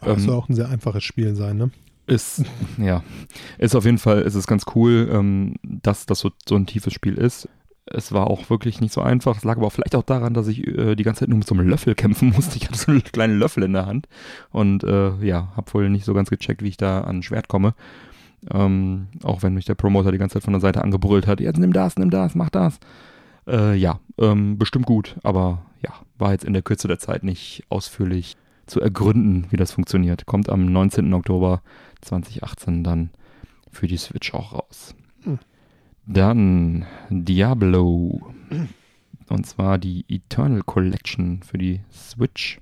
Aber 0.00 0.12
es 0.12 0.18
Ähm, 0.22 0.26
soll 0.26 0.34
auch 0.36 0.48
ein 0.48 0.54
sehr 0.54 0.68
einfaches 0.68 1.04
Spiel 1.04 1.34
sein, 1.34 1.56
ne? 1.56 1.70
Ist, 2.06 2.44
ja, 2.78 3.02
ist 3.58 3.74
auf 3.76 3.84
jeden 3.84 3.98
Fall, 3.98 4.22
ist 4.22 4.34
es 4.34 4.46
ganz 4.46 4.64
cool, 4.74 5.08
ähm, 5.12 5.54
dass 5.62 6.06
das 6.06 6.18
so, 6.20 6.30
so 6.48 6.56
ein 6.56 6.66
tiefes 6.66 6.92
Spiel 6.92 7.14
ist. 7.14 7.48
Es 7.86 8.12
war 8.12 8.28
auch 8.28 8.50
wirklich 8.50 8.80
nicht 8.80 8.92
so 8.92 9.00
einfach. 9.02 9.36
Es 9.38 9.44
lag 9.44 9.56
aber 9.56 9.66
auch 9.66 9.72
vielleicht 9.72 9.96
auch 9.96 10.04
daran, 10.04 10.32
dass 10.32 10.46
ich 10.46 10.64
äh, 10.66 10.94
die 10.94 11.02
ganze 11.02 11.20
Zeit 11.20 11.28
nur 11.28 11.38
mit 11.38 11.46
so 11.46 11.54
einem 11.54 11.68
Löffel 11.68 11.94
kämpfen 11.96 12.30
musste. 12.30 12.56
Ich 12.56 12.66
hatte 12.66 12.78
so 12.78 12.90
einen 12.92 13.02
kleinen 13.02 13.38
Löffel 13.38 13.62
in 13.64 13.72
der 13.72 13.86
Hand 13.86 14.08
und 14.50 14.84
äh, 14.84 15.16
ja, 15.24 15.52
habe 15.56 15.72
wohl 15.74 15.88
nicht 15.90 16.04
so 16.04 16.14
ganz 16.14 16.30
gecheckt, 16.30 16.62
wie 16.62 16.68
ich 16.68 16.76
da 16.76 17.00
an 17.02 17.18
ein 17.18 17.22
Schwert 17.22 17.48
komme. 17.48 17.74
Ähm, 18.50 19.08
auch 19.22 19.42
wenn 19.42 19.54
mich 19.54 19.66
der 19.66 19.74
Promoter 19.74 20.12
die 20.12 20.18
ganze 20.18 20.34
Zeit 20.34 20.44
von 20.44 20.54
der 20.54 20.60
Seite 20.60 20.82
angebrüllt 20.82 21.26
hat, 21.26 21.40
jetzt 21.40 21.58
nimm 21.58 21.72
das, 21.72 21.96
nimm 21.96 22.10
das, 22.10 22.34
mach 22.34 22.48
das. 22.48 22.78
Äh, 23.50 23.74
ja, 23.74 24.00
ähm, 24.18 24.58
bestimmt 24.58 24.86
gut, 24.86 25.16
aber 25.22 25.66
ja, 25.82 25.92
war 26.18 26.32
jetzt 26.32 26.44
in 26.44 26.52
der 26.52 26.62
Kürze 26.62 26.88
der 26.88 26.98
Zeit 26.98 27.24
nicht 27.24 27.64
ausführlich 27.68 28.36
zu 28.66 28.80
ergründen, 28.80 29.46
wie 29.50 29.56
das 29.56 29.72
funktioniert. 29.72 30.26
Kommt 30.26 30.48
am 30.48 30.66
19. 30.72 31.12
Oktober 31.14 31.62
2018 32.02 32.84
dann 32.84 33.10
für 33.70 33.86
die 33.88 33.96
Switch 33.96 34.32
auch 34.34 34.52
raus. 34.52 34.94
Hm. 35.24 35.38
Dann 36.06 36.86
Diablo. 37.08 38.20
Und 39.28 39.46
zwar 39.46 39.78
die 39.78 40.04
Eternal 40.08 40.62
Collection 40.62 41.42
für 41.42 41.58
die 41.58 41.80
Switch. 41.92 42.60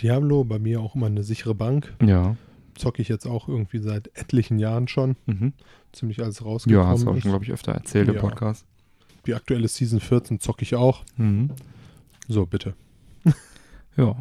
Diablo, 0.00 0.44
bei 0.44 0.58
mir 0.58 0.80
auch 0.80 0.94
immer 0.94 1.06
eine 1.06 1.22
sichere 1.22 1.54
Bank. 1.54 1.94
Ja. 2.04 2.36
Zocke 2.76 3.00
ich 3.00 3.08
jetzt 3.08 3.26
auch 3.26 3.48
irgendwie 3.48 3.78
seit 3.78 4.10
etlichen 4.14 4.58
Jahren 4.58 4.88
schon. 4.88 5.16
Mhm. 5.26 5.52
Ziemlich 5.92 6.20
alles 6.22 6.40
Ja, 6.40 6.46
rausgekommen 6.46 6.88
hast 6.88 7.04
du 7.04 7.10
auch 7.10 7.20
schon, 7.20 7.30
glaube 7.30 7.44
ich, 7.44 7.52
öfter 7.52 7.72
erzählt 7.72 8.08
im 8.08 8.16
Ja. 8.16 8.20
Podcast. 8.20 8.66
Die 9.26 9.34
aktuelle 9.34 9.68
Season 9.68 10.00
14 10.00 10.40
zocke 10.40 10.62
ich 10.62 10.74
auch. 10.74 11.02
Mhm. 11.16 11.50
So, 12.28 12.46
bitte. 12.46 12.74
Ja. 13.96 14.16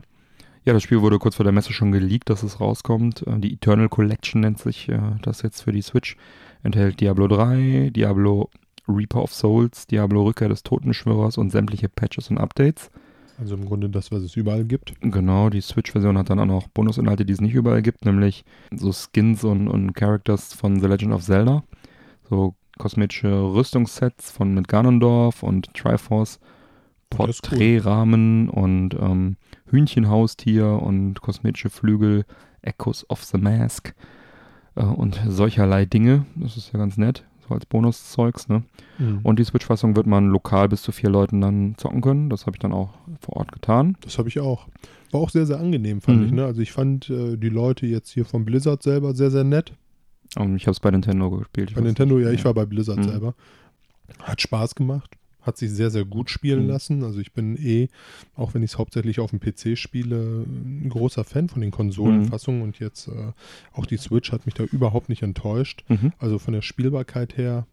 Ja, 0.66 0.72
das 0.72 0.84
Spiel 0.84 1.02
wurde 1.02 1.18
kurz 1.20 1.36
vor 1.36 1.44
der 1.44 1.52
Messe 1.52 1.74
schon 1.74 1.92
geleakt, 1.92 2.30
dass 2.30 2.44
es 2.44 2.60
rauskommt. 2.62 3.26
Äh, 3.28 3.40
Die 3.40 3.54
Eternal 3.54 3.90
Collection 3.90 4.42
nennt 4.42 4.60
sich 4.60 4.88
äh, 4.88 5.00
das 5.24 5.42
jetzt 5.42 5.62
für 5.62 5.72
die 5.72 5.82
Switch. 5.82 6.16
Enthält 6.62 7.02
Diablo 7.02 7.28
3, 7.28 7.90
Diablo 7.90 8.50
Reaper 8.88 9.24
of 9.24 9.34
Souls, 9.34 9.88
Diablo 9.88 10.24
Rückkehr 10.24 10.50
des 10.50 10.64
Totenschwörers 10.64 11.38
und 11.38 11.50
sämtliche 11.50 11.90
Patches 11.90 12.30
und 12.30 12.38
Updates. 12.38 12.92
Also 13.40 13.56
im 13.56 13.66
Grunde 13.66 13.90
das, 13.90 14.12
was 14.12 14.22
es 14.22 14.36
überall 14.38 14.64
gibt. 14.64 14.94
Genau, 15.02 15.50
die 15.50 15.60
Switch-Version 15.62 16.18
hat 16.18 16.30
dann 16.30 16.40
auch 16.40 16.46
noch 16.46 16.68
Bonusinhalte, 16.68 17.26
die 17.26 17.34
es 17.34 17.42
nicht 17.42 17.56
überall 17.56 17.82
gibt, 17.82 18.06
nämlich 18.06 18.46
so 18.74 18.94
Skins 18.94 19.44
und, 19.44 19.68
und 19.68 19.94
Characters 19.94 20.54
von 20.54 20.80
The 20.80 20.88
Legend 20.88 21.14
of 21.14 21.24
Zelda. 21.24 21.64
So 22.30 22.56
kosmetische 22.78 23.30
Rüstungssets 23.54 24.32
von 24.32 24.54
mit 24.54 24.68
Ganondorf 24.68 25.44
und 25.44 25.74
Triforce, 25.74 26.40
Oh, 27.16 27.26
ist 27.26 27.44
cool. 27.52 27.58
Porträtrahmen 27.60 28.50
und 28.50 28.96
ähm, 29.00 29.36
Hühnchenhaustier 29.70 30.66
und 30.82 31.22
kosmetische 31.22 31.70
Flügel, 31.70 32.26
Echoes 32.64 33.08
of 33.10 33.24
the 33.24 33.38
Mask 33.38 33.94
äh, 34.76 34.84
und 34.84 35.22
solcherlei 35.28 35.86
Dinge. 35.86 36.26
Das 36.36 36.58
ist 36.58 36.72
ja 36.74 36.80
ganz 36.80 36.98
nett, 36.98 37.24
so 37.48 37.54
als 37.54 37.68
Bonuszeugs, 37.68 38.48
ne? 38.50 38.64
Mhm. 38.98 39.20
Und 39.22 39.38
die 39.38 39.44
Switch-Fassung 39.44 39.96
wird 39.96 40.08
man 40.08 40.28
lokal 40.30 40.70
bis 40.70 40.82
zu 40.82 40.92
vier 40.92 41.10
Leuten 41.12 41.40
dann 41.42 41.76
zocken 41.78 42.02
können. 42.02 42.30
Das 42.32 42.48
habe 42.48 42.56
ich 42.56 42.60
dann 42.60 42.74
auch 42.74 42.90
vor 43.20 43.38
Ort 43.38 43.52
getan. 43.52 43.96
Das 44.02 44.18
habe 44.18 44.30
ich 44.30 44.40
auch. 44.40 44.68
War 45.12 45.22
auch 45.22 45.30
sehr, 45.30 45.46
sehr 45.46 45.60
angenehm, 45.60 46.02
fand 46.02 46.20
Mhm. 46.22 46.26
ich. 46.26 46.32
Ne? 46.32 46.46
Also 46.46 46.62
ich 46.62 46.72
fand 46.72 47.12
äh, 47.12 47.38
die 47.38 47.50
Leute 47.50 47.86
jetzt 47.86 48.10
hier 48.10 48.26
von 48.26 48.44
Blizzard 48.46 48.82
selber 48.82 49.14
sehr, 49.14 49.30
sehr 49.30 49.44
nett. 49.44 49.74
Und 50.38 50.56
ich 50.56 50.64
habe 50.64 50.72
es 50.74 50.80
bei 50.80 50.92
Nintendo 50.92 51.30
gespielt. 51.30 51.70
Ich 51.72 51.76
Bei 51.76 51.82
Nintendo, 51.82 52.20
ja, 52.20 52.32
ich 52.32 52.40
ja. 52.40 52.46
war 52.46 52.54
bei 52.54 52.66
Blizzard 52.66 52.98
Mhm. 53.00 53.04
selber. 53.10 53.36
Hat 54.20 54.42
Spaß 54.42 54.76
gemacht. 54.76 55.12
Hat 55.42 55.58
sich 55.58 55.72
sehr, 55.72 55.92
sehr 55.92 56.06
gut 56.06 56.30
spielen 56.30 56.64
Mhm. 56.64 56.70
lassen. 56.70 57.04
Also 57.04 57.20
ich 57.20 57.34
bin 57.34 57.58
eh, 57.58 57.90
auch 58.36 58.54
wenn 58.54 58.64
ich 58.64 58.72
es 58.72 58.78
hauptsächlich 58.78 59.20
auf 59.20 59.32
dem 59.32 59.40
PC 59.42 59.78
spiele, 59.78 60.46
ein 60.48 60.88
großer 60.90 61.24
Fan 61.26 61.50
von 61.50 61.62
den 61.62 61.72
Konsolenfassungen 61.72 62.62
und 62.62 62.80
jetzt 62.80 63.08
äh, 63.10 63.34
auch 63.74 63.86
die 63.86 63.98
Switch 63.98 64.32
hat 64.32 64.46
mich 64.46 64.56
da 64.56 64.64
überhaupt 64.64 65.10
nicht 65.10 65.22
enttäuscht. 65.22 65.84
Mhm. 65.90 66.14
Also 66.18 66.40
von 66.40 66.54
der 66.54 66.62
Spielbarkeit 66.62 67.36
her 67.38 67.68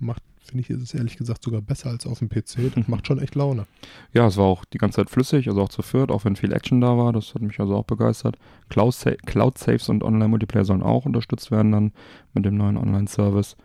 macht, 0.00 0.22
finde 0.46 0.62
ich, 0.62 0.70
ist 0.70 0.82
es 0.82 0.94
ehrlich 0.94 1.16
gesagt 1.16 1.42
sogar 1.44 1.60
besser 1.60 1.90
als 1.90 2.06
auf 2.06 2.18
dem 2.20 2.28
PC. 2.28 2.74
Das 2.74 2.86
macht 2.88 3.06
schon 3.06 3.18
echt 3.18 3.34
Laune. 3.34 3.66
Ja, 4.12 4.26
es 4.26 4.36
war 4.36 4.44
auch 4.44 4.64
die 4.64 4.78
ganze 4.78 4.96
Zeit 4.96 5.10
flüssig, 5.10 5.48
also 5.48 5.62
auch 5.62 5.68
zu 5.68 5.82
viert, 5.82 6.10
auch 6.10 6.24
wenn 6.24 6.36
viel 6.36 6.52
Action 6.52 6.80
da 6.80 6.96
war. 6.96 7.12
Das 7.12 7.34
hat 7.34 7.42
mich 7.42 7.60
also 7.60 7.74
auch 7.74 7.84
begeistert. 7.84 8.36
Cloud, 8.68 8.94
Sa 8.94 9.12
Cloud 9.26 9.58
Saves 9.58 9.88
und 9.88 10.02
Online-Multiplayer 10.02 10.64
sollen 10.64 10.82
auch 10.82 11.06
unterstützt 11.06 11.50
werden 11.50 11.72
dann 11.72 11.92
mit 12.34 12.44
dem 12.44 12.56
neuen 12.56 12.76
Online-Service. 12.76 13.56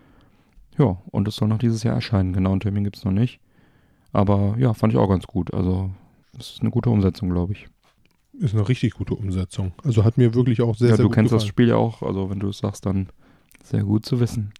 Ja, 0.78 0.98
und 1.12 1.28
es 1.28 1.36
soll 1.36 1.48
noch 1.48 1.60
dieses 1.60 1.84
Jahr 1.84 1.96
erscheinen. 1.96 2.34
Genau, 2.34 2.52
einen 2.52 2.60
Termin 2.60 2.84
gibt 2.84 2.98
es 2.98 3.06
noch 3.06 3.12
nicht. 3.12 3.40
Aber 4.14 4.56
ja, 4.58 4.74
fand 4.74 4.94
ich 4.94 5.00
auch 5.00 5.10
ganz 5.10 5.28
gut. 5.28 5.54
Also, 5.54 5.92
das 6.34 6.52
ist 6.52 6.62
eine 6.62 6.72
gute 6.72 6.90
Umsetzung, 6.90 7.30
glaube 7.30 7.54
ich. 7.54 7.68
Ist 8.40 8.54
eine 8.54 8.68
richtig 8.68 8.94
gute 8.94 9.14
Umsetzung. 9.14 9.74
Also 9.84 10.04
hat 10.04 10.18
mir 10.18 10.34
wirklich 10.34 10.62
auch 10.62 10.76
sehr, 10.76 10.90
ja, 10.90 10.96
sehr 10.96 11.04
du 11.04 11.10
gut 11.10 11.16
kennst 11.16 11.32
das 11.32 11.44
gefallen. 11.44 11.50
Spiel 11.50 11.68
ja 11.70 11.76
auch, 11.76 12.02
also 12.02 12.30
wenn 12.30 12.40
du 12.40 12.50
es 12.50 12.60
sagst, 12.60 12.86
dann 12.86 13.10
sehr 13.64 13.84
gut 13.84 14.06
zu 14.06 14.20
wissen. 14.20 14.54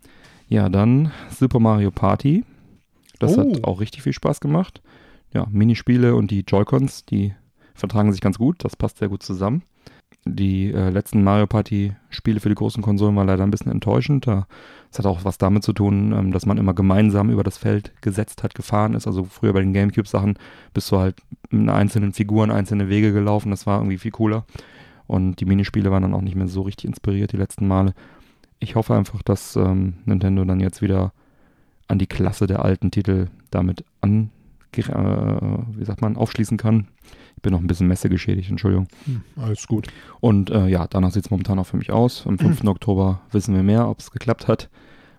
Ja, 0.52 0.68
dann 0.70 1.12
Super 1.30 1.60
Mario 1.60 1.92
Party. 1.92 2.44
Das 3.20 3.38
Oh. 3.38 3.42
hat 3.42 3.64
auch 3.64 3.80
richtig 3.80 4.02
viel 4.04 4.14
Spaß 4.14 4.40
gemacht. 4.42 4.82
Ja, 5.34 5.48
Minispiele 5.50 6.14
und 6.16 6.30
die 6.30 6.42
Joy-Cons, 6.46 7.06
die 7.06 7.34
vertragen 7.74 8.12
sich 8.12 8.20
ganz 8.20 8.38
gut. 8.38 8.64
Das 8.66 8.76
passt 8.76 8.98
sehr 8.98 9.08
gut 9.08 9.24
zusammen. 9.24 9.64
Die 10.26 10.72
äh, 10.72 10.90
letzten 10.90 11.24
Mario 11.24 11.48
Party 11.48 11.94
Spiele 12.10 12.42
für 12.42 12.50
die 12.50 12.56
großen 12.56 12.84
Konsolen 12.84 13.16
waren 13.16 13.28
leider 13.28 13.44
ein 13.44 13.50
bisschen 13.52 13.72
enttäuschend. 13.72 14.28
Da- 14.28 14.46
Das 14.90 15.00
hat 15.00 15.06
auch 15.06 15.24
was 15.24 15.38
damit 15.38 15.64
zu 15.64 15.72
tun, 15.72 16.12
ähm, 16.12 16.32
dass 16.34 16.46
man 16.46 16.58
immer 16.58 16.74
gemeinsam 16.74 17.30
über 17.30 17.44
das 17.44 17.58
Feld 17.58 17.94
gesetzt 18.02 18.44
hat, 18.44 18.54
gefahren 18.54 18.94
ist. 18.94 19.08
Also 19.08 19.24
früher 19.24 19.54
bei 19.54 19.62
den 19.62 19.72
Gamecube-Sachen 19.74 20.38
bist 20.74 20.92
du 20.92 20.98
halt 20.98 21.16
mit 21.50 21.70
einzelnen 21.70 22.12
Figuren 22.12 22.52
einzelne 22.52 22.90
Wege 22.90 23.14
gelaufen. 23.14 23.52
Das 23.52 23.66
war 23.66 23.80
irgendwie 23.80 23.98
viel 24.00 24.12
cooler. 24.12 24.46
Und 25.08 25.40
die 25.40 25.46
Minispiele 25.46 25.92
waren 25.92 26.04
dann 26.04 26.14
auch 26.14 26.22
nicht 26.22 26.36
mehr 26.36 26.48
so 26.50 26.62
richtig 26.64 26.86
inspiriert 26.90 27.32
die 27.32 27.38
letzten 27.38 27.68
Male. 27.70 27.94
Ich 28.62 28.76
hoffe 28.76 28.96
einfach, 28.96 29.22
dass 29.24 29.56
ähm, 29.56 29.96
Nintendo 30.06 30.46
dann 30.46 30.60
jetzt 30.60 30.82
wieder 30.82 31.14
an 31.88 31.98
die 31.98 32.08
Klasse 32.08 32.48
der 32.48 32.64
alten 32.64 32.92
Titel 32.92 33.28
damit 33.50 33.84
an, 34.00 34.30
äh, 34.78 34.82
wie 34.82 35.84
sagt 35.84 36.02
man, 36.02 36.16
aufschließen 36.16 36.58
kann. 36.58 36.88
Ich 37.36 37.42
bin 37.42 37.54
noch 37.54 37.60
ein 37.60 37.68
bisschen 37.68 37.88
messegeschädigt, 37.88 38.52
Entschuldigung. 38.52 38.88
Hm, 39.06 39.24
alles 39.36 39.68
gut. 39.68 39.88
Und 40.20 40.52
äh, 40.52 40.68
ja, 40.68 40.86
danach 40.88 41.12
sieht 41.12 41.26
es 41.26 41.32
momentan 41.32 41.58
auch 41.58 41.66
für 41.66 41.78
mich 41.78 41.92
aus. 41.92 42.26
Am 42.28 42.38
5. 42.38 42.64
Oktober 42.66 43.22
wissen 43.32 43.56
wir 43.56 43.64
mehr, 43.64 43.90
ob 43.90 44.00
es 44.00 44.12
geklappt 44.12 44.48
hat. 44.48 44.70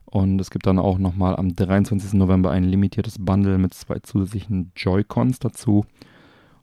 Und 0.05 0.41
es 0.41 0.51
gibt 0.51 0.67
dann 0.67 0.79
auch 0.79 0.99
nochmal 0.99 1.35
am 1.35 1.57
23. 1.57 2.13
November 2.13 2.53
ein 2.53 2.65
limitiertes 2.65 3.17
Bundle 3.19 3.59
mit 3.59 3.75
zwei 3.75 3.99
zusätzlichen 3.99 4.71
Joy-Cons 4.77 5.41
dazu. 5.41 5.85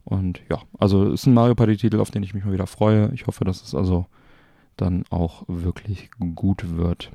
Und 0.04 0.40
ja, 0.50 0.62
also 0.78 1.08
es 1.08 1.20
ist 1.20 1.26
ein 1.26 1.34
Mario 1.34 1.54
Party-Titel, 1.54 2.00
auf 2.00 2.10
den 2.10 2.22
ich 2.22 2.32
mich 2.32 2.44
mal 2.44 2.54
wieder 2.54 2.66
freue. 2.66 3.12
Ich 3.12 3.26
hoffe, 3.26 3.44
dass 3.44 3.62
es 3.62 3.74
also 3.74 4.06
dann 4.80 5.04
auch 5.10 5.44
wirklich 5.48 6.10
gut 6.34 6.76
wird. 6.76 7.10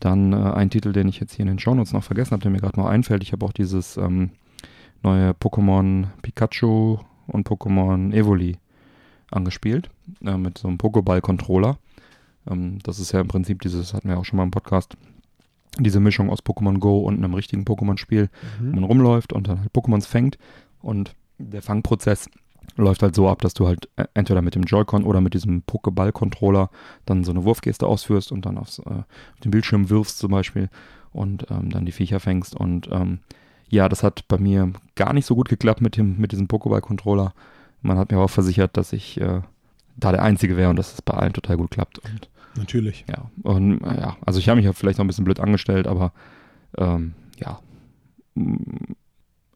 Dann 0.00 0.32
äh, 0.32 0.36
ein 0.36 0.70
Titel, 0.70 0.92
den 0.92 1.08
ich 1.08 1.20
jetzt 1.20 1.32
hier 1.34 1.42
in 1.44 1.48
den 1.48 1.58
Shownotes 1.58 1.92
noch 1.92 2.04
vergessen 2.04 2.32
habe, 2.32 2.42
der 2.42 2.50
mir 2.50 2.60
gerade 2.60 2.78
noch 2.78 2.86
einfällt. 2.86 3.22
Ich 3.22 3.32
habe 3.32 3.44
auch 3.46 3.52
dieses 3.52 3.96
ähm, 3.96 4.30
neue 5.02 5.30
Pokémon 5.30 6.06
Pikachu 6.22 6.98
und 7.26 7.48
Pokémon 7.48 8.12
Evoli 8.12 8.56
angespielt 9.30 9.88
äh, 10.24 10.36
mit 10.36 10.58
so 10.58 10.68
einem 10.68 10.76
Pokéball-Controller. 10.78 11.78
Ähm, 12.48 12.78
das 12.82 12.98
ist 12.98 13.12
ja 13.12 13.20
im 13.20 13.28
Prinzip 13.28 13.62
dieses, 13.62 13.94
hatten 13.94 14.08
wir 14.08 14.18
auch 14.18 14.24
schon 14.24 14.36
mal 14.36 14.42
im 14.44 14.50
Podcast, 14.50 14.96
diese 15.78 16.00
Mischung 16.00 16.30
aus 16.30 16.40
Pokémon 16.44 16.78
Go 16.78 17.00
und 17.00 17.16
einem 17.16 17.34
richtigen 17.34 17.64
Pokémon-Spiel, 17.64 18.28
Mhm. 18.60 18.70
wo 18.70 18.74
man 18.76 18.84
rumläuft 18.84 19.32
und 19.32 19.48
dann 19.48 19.60
halt 19.60 19.72
Pokémons 19.72 20.06
fängt. 20.06 20.38
Und 20.80 21.14
der 21.38 21.62
Fangprozess 21.62 22.30
läuft 22.76 23.02
halt 23.02 23.14
so 23.14 23.28
ab, 23.28 23.40
dass 23.42 23.54
du 23.54 23.66
halt 23.66 23.88
äh, 23.96 24.06
entweder 24.14 24.42
mit 24.42 24.54
dem 24.54 24.62
Joy-Con 24.62 25.04
oder 25.04 25.20
mit 25.20 25.34
diesem 25.34 25.62
Pokéball-Controller 25.62 26.70
dann 27.04 27.24
so 27.24 27.32
eine 27.32 27.44
Wurfgeste 27.44 27.86
ausführst 27.86 28.32
und 28.32 28.46
dann 28.46 28.58
aufs, 28.58 28.78
äh, 28.80 28.82
auf 28.90 29.40
den 29.44 29.50
Bildschirm 29.50 29.90
wirfst 29.90 30.18
zum 30.18 30.30
Beispiel 30.30 30.68
und 31.12 31.46
ähm, 31.50 31.70
dann 31.70 31.86
die 31.86 31.92
Viecher 31.92 32.20
fängst. 32.20 32.54
Und 32.54 32.88
ähm, 32.90 33.20
ja, 33.68 33.88
das 33.88 34.02
hat 34.02 34.28
bei 34.28 34.38
mir 34.38 34.72
gar 34.94 35.12
nicht 35.12 35.26
so 35.26 35.34
gut 35.34 35.48
geklappt 35.48 35.80
mit, 35.80 35.96
dem, 35.96 36.18
mit 36.18 36.32
diesem 36.32 36.48
Pokéball-Controller. 36.48 37.32
Man 37.82 37.98
hat 37.98 38.10
mir 38.10 38.18
auch 38.18 38.30
versichert, 38.30 38.76
dass 38.76 38.92
ich 38.92 39.20
äh, 39.20 39.40
da 39.96 40.12
der 40.12 40.22
Einzige 40.22 40.56
wäre 40.56 40.70
und 40.70 40.76
dass 40.76 40.92
es 40.92 41.02
bei 41.02 41.14
allen 41.14 41.32
total 41.32 41.56
gut 41.56 41.70
klappt. 41.70 41.98
Und 42.00 42.28
Natürlich. 42.56 43.04
ja, 43.08 43.30
und 43.42 43.80
ja, 43.80 44.16
also 44.24 44.38
ich 44.38 44.48
habe 44.48 44.56
mich 44.56 44.64
ja 44.64 44.72
vielleicht 44.72 44.98
noch 44.98 45.04
ein 45.04 45.08
bisschen 45.08 45.24
blöd 45.24 45.40
angestellt, 45.40 45.86
aber 45.86 46.12
ähm, 46.78 47.14
ja, 47.38 47.60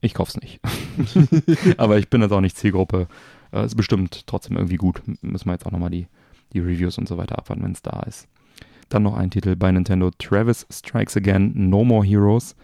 ich 0.01 0.15
kauf's 0.15 0.37
nicht. 0.41 0.61
aber 1.77 1.99
ich 1.99 2.09
bin 2.09 2.23
jetzt 2.23 2.33
auch 2.33 2.41
nicht 2.41 2.57
Zielgruppe. 2.57 3.09
Äh, 3.53 3.65
ist 3.65 3.77
bestimmt 3.77 4.27
trotzdem 4.27 4.57
irgendwie 4.57 4.77
gut. 4.77 5.03
Müssen 5.23 5.47
wir 5.47 5.53
jetzt 5.53 5.67
auch 5.67 5.73
nochmal 5.73 5.91
die, 5.91 6.07
die 6.53 6.61
Reviews 6.61 6.99
und 6.99 7.09
so 7.09 7.19
weiter 7.19 7.39
abwarten, 7.39 7.63
wenn 7.63 7.73
es 7.73 7.83
da 7.83 8.01
ist. 8.01 8.29
Dann 8.89 9.03
noch 9.03 9.17
ein 9.17 9.31
Titel 9.31 9.57
bei 9.57 9.71
Nintendo, 9.71 10.11
Travis 10.19 10.67
Strikes 10.71 11.17
Again, 11.17 11.53
No 11.55 11.85
More 11.85 12.05
Heroes. 12.05 12.57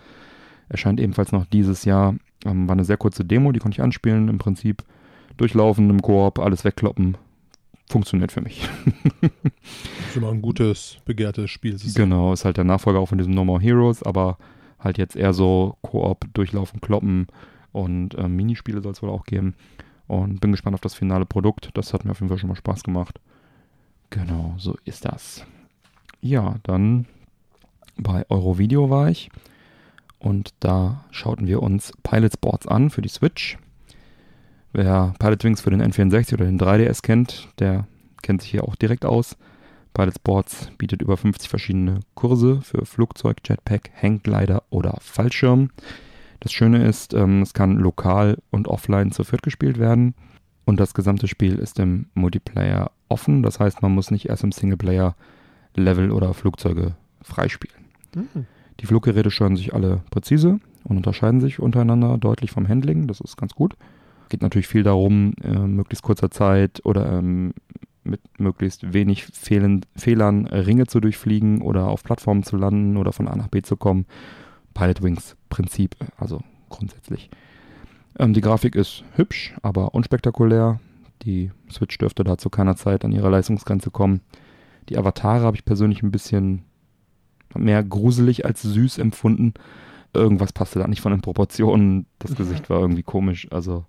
Erscheint 0.69 0.99
ebenfalls 1.01 1.33
noch 1.33 1.47
dieses 1.47 1.85
Jahr. 1.85 2.17
Ähm, 2.45 2.69
war 2.69 2.75
eine 2.75 2.85
sehr 2.85 2.97
kurze 2.97 3.25
Demo, 3.25 3.53
die 3.53 3.61
konnte 3.61 3.77
ich 3.77 3.83
anspielen. 3.83 4.29
Im 4.29 4.39
Prinzip 4.39 4.83
durchlaufen 5.37 5.91
im 5.91 6.03
Koop, 6.03 6.39
alles 6.39 6.65
wegkloppen. 6.65 7.17
Funktioniert 7.89 8.33
für 8.33 8.41
mich. 8.41 8.69
Schon 10.13 10.23
mal 10.23 10.33
ein 10.33 10.43
gutes, 10.43 10.99
begehrtes 11.05 11.51
Spiel. 11.51 11.79
Genau, 11.95 12.33
ist 12.33 12.45
halt 12.45 12.57
der 12.57 12.65
Nachfolger 12.65 12.99
auch 12.99 13.07
von 13.07 13.19
diesem 13.19 13.35
No 13.35 13.45
More 13.45 13.61
Heroes, 13.61 14.03
aber 14.03 14.39
halt 14.87 14.99
jetzt 14.99 15.17
eher 15.17 15.33
so 15.33 15.77
Koop, 15.83 16.27
Durchlaufen, 16.33 16.81
Kloppen 16.81 17.27
und 17.73 18.17
ähm, 18.19 18.37
Minispiele 18.37 18.81
soll 18.81 18.93
es 18.93 19.03
wohl 19.03 19.11
auch 19.11 19.25
geben. 19.25 19.55
Und 20.07 20.41
bin 20.41 20.53
gespannt 20.53 20.75
auf 20.75 20.81
das 20.81 20.95
finale 20.95 21.27
Produkt. 21.27 21.71
Das 21.75 21.93
hat 21.93 22.05
mir 22.05 22.13
auf 22.13 22.21
jeden 22.21 22.29
Fall 22.29 22.39
schon 22.39 22.49
mal 22.49 22.57
Spaß 22.57 22.85
gemacht. 22.85 23.21
Genau, 24.11 24.55
so 24.57 24.77
ist 24.85 25.05
das. 25.05 25.45
Ja, 26.21 26.57
dann 26.63 27.07
bei 27.97 28.25
Eurovideo 28.29 28.89
war 28.89 29.11
ich 29.11 29.31
und 30.19 30.55
da 30.61 31.05
schauten 31.11 31.47
wir 31.47 31.63
uns 31.63 31.93
Pilot 32.03 32.35
Sports 32.35 32.67
an 32.67 32.91
für 32.91 33.03
die 33.03 33.09
Switch. 33.09 33.59
Wer 34.73 35.15
Pilot 35.19 35.45
Wings 35.45 35.61
für 35.61 35.71
den 35.71 35.83
N64 35.83 36.35
oder 36.35 36.45
den 36.45 36.61
3DS 36.61 37.03
kennt, 37.03 37.49
der 37.59 37.87
kennt 38.23 38.43
sich 38.43 38.51
hier 38.51 38.65
auch 38.65 38.77
direkt 38.77 39.05
aus. 39.05 39.37
Pilot 39.97 40.17
Sports 40.17 40.71
bietet 40.77 41.01
über 41.01 41.17
50 41.17 41.49
verschiedene 41.49 42.01
Kurse 42.15 42.61
für 42.61 42.85
Flugzeug, 42.85 43.39
Jetpack, 43.47 43.91
Hangglider 44.01 44.63
oder 44.69 44.99
Fallschirm. 45.01 45.71
Das 46.41 46.53
Schöne 46.53 46.87
ist, 46.87 47.15
ähm, 47.15 47.41
es 47.41 47.55
kann 47.55 47.79
lokal 47.79 48.37
und 48.51 48.69
offline 48.69 49.11
zu 49.11 49.25
viert 49.25 49.43
gespielt 49.43 49.79
werden 49.79 50.15
und 50.67 50.79
das 50.79 50.93
gesamte 50.93 51.29
Spiel 51.29 51.59
ist 51.59 51.79
im 51.79 52.07
Multiplayer 52.13 52.91
offen. 53.09 53.43
Das 53.43 53.59
heißt, 53.59 53.81
man 53.81 53.93
muss 53.93 54.11
nicht 54.11 54.29
erst 54.29 54.45
im 54.45 54.53
Singleplayer 54.53 55.17
Level 55.75 56.11
oder 56.11 56.35
Flugzeuge 56.35 56.95
freispielen. 57.23 57.87
Mhm. 58.15 58.45
Die 58.81 58.87
Fluggeräte 58.87 59.31
steuern 59.31 59.57
sich 59.57 59.73
alle 59.73 60.03
präzise 60.11 60.61
und 60.85 60.99
unterscheiden 60.99 61.41
sich 61.41 61.59
untereinander 61.59 62.19
deutlich 62.19 62.51
vom 62.51 62.69
Handling. 62.69 63.07
Das 63.07 63.21
ist 63.21 63.39
ganz 63.39 63.55
gut. 63.55 63.77
Geht 64.29 64.43
natürlich 64.43 64.69
viel 64.69 64.83
darum, 64.83 65.33
äh, 65.43 65.57
möglichst 65.57 66.03
kurzer 66.03 66.31
Zeit 66.31 66.85
oder 66.85 67.11
ähm, 67.11 67.55
mit 68.07 68.21
möglichst 68.39 68.93
wenig 68.93 69.25
Fehlen, 69.27 69.85
Fehlern 69.97 70.47
Ringe 70.47 70.87
zu 70.87 71.01
durchfliegen 71.01 71.63
oder 71.63 71.89
auf 71.89 72.03
Plattformen 72.03 72.43
zu 72.43 72.57
landen 72.57 72.97
oder 72.97 73.13
von 73.13 73.29
A 73.29 73.37
nach 73.37 73.49
B 73.49 73.63
zu 73.63 73.77
kommen. 73.77 74.07
Pilot 74.75 75.03
Wings 75.03 75.37
Prinzip, 75.49 75.97
also 76.19 76.41
grundsätzlich. 76.69 77.31
Ähm, 78.19 78.35
die 78.35 78.41
Grafik 78.41 78.75
ist 78.75 79.05
hübsch, 79.15 79.55
aber 79.63 79.95
unspektakulär. 79.95 80.81
Die 81.23 81.51
Switch 81.71 81.97
dürfte 81.99 82.25
da 82.25 82.39
zu 82.39 82.51
keiner 82.51 82.77
Zeit 82.77 83.05
an 83.05 83.13
ihre 83.13 83.31
Leistungsgrenze 83.31 83.91
kommen. 83.91 84.21
Die 84.89 84.99
Avatare 84.99 85.45
habe 85.45 85.57
ich 85.57 85.65
persönlich 85.65 86.03
ein 86.03 86.11
bisschen 86.11 86.65
mehr 87.55 87.83
gruselig 87.83 88.45
als 88.45 88.63
süß 88.63 88.99
empfunden. 88.99 89.55
Irgendwas 90.15 90.53
passte 90.53 90.79
da 90.79 90.87
nicht 90.87 91.01
von 91.01 91.13
den 91.13 91.23
Proportionen. 91.23 92.07
Das 92.19 92.35
Gesicht 92.35 92.71
war 92.71 92.81
irgendwie 92.81 93.03
komisch. 93.03 93.49
Also, 93.51 93.85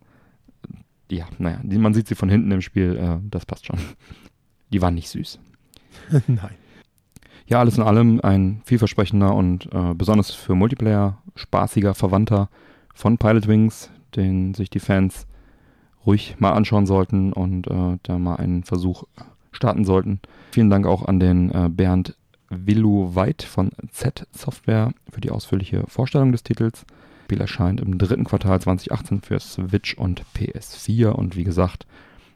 ja, 1.10 1.28
naja, 1.38 1.60
die, 1.64 1.78
man 1.78 1.94
sieht 1.94 2.08
sie 2.08 2.16
von 2.16 2.30
hinten 2.30 2.52
im 2.52 2.62
Spiel. 2.62 2.98
Äh, 2.98 3.18
das 3.30 3.46
passt 3.46 3.66
schon. 3.66 3.80
Die 4.72 4.82
waren 4.82 4.96
nicht 4.96 5.10
süß. 5.10 5.40
Nein. 6.28 6.56
Ja, 7.48 7.60
alles 7.60 7.78
in 7.78 7.84
allem 7.84 8.20
ein 8.22 8.62
vielversprechender 8.66 9.34
und 9.34 9.72
äh, 9.72 9.94
besonders 9.94 10.32
für 10.32 10.54
Multiplayer 10.54 11.18
spaßiger 11.36 11.94
Verwandter 11.94 12.50
von 12.94 13.18
Pilot 13.18 13.48
Wings, 13.48 13.90
den 14.16 14.54
sich 14.54 14.70
die 14.70 14.82
Fans 14.82 15.28
ruhig 16.06 16.36
mal 16.40 16.52
anschauen 16.52 16.86
sollten 16.86 17.32
und 17.32 17.68
äh, 17.68 17.98
da 18.04 18.20
mal 18.20 18.36
einen 18.36 18.64
Versuch 18.64 19.04
starten 19.52 19.86
sollten. 19.86 20.20
Vielen 20.52 20.70
Dank 20.70 20.86
auch 20.86 21.06
an 21.06 21.20
den 21.20 21.52
äh, 21.52 21.70
Bernd 21.70 22.18
Willu 22.50 23.16
Weid 23.16 23.44
von 23.44 23.72
Z 23.92 24.28
Software 24.32 24.94
für 25.10 25.22
die 25.22 25.32
ausführliche 25.32 25.84
Vorstellung 25.88 26.32
des 26.32 26.44
Titels. 26.44 26.86
Spiel 27.28 27.42
erscheint 27.42 27.82
im 27.82 27.98
dritten 27.98 28.24
Quartal 28.24 28.62
2018 28.62 29.20
für 29.20 29.38
Switch 29.42 29.96
und 29.96 30.24
PS4 30.34 31.10
und 31.10 31.36
wie 31.36 31.44
gesagt, 31.44 31.86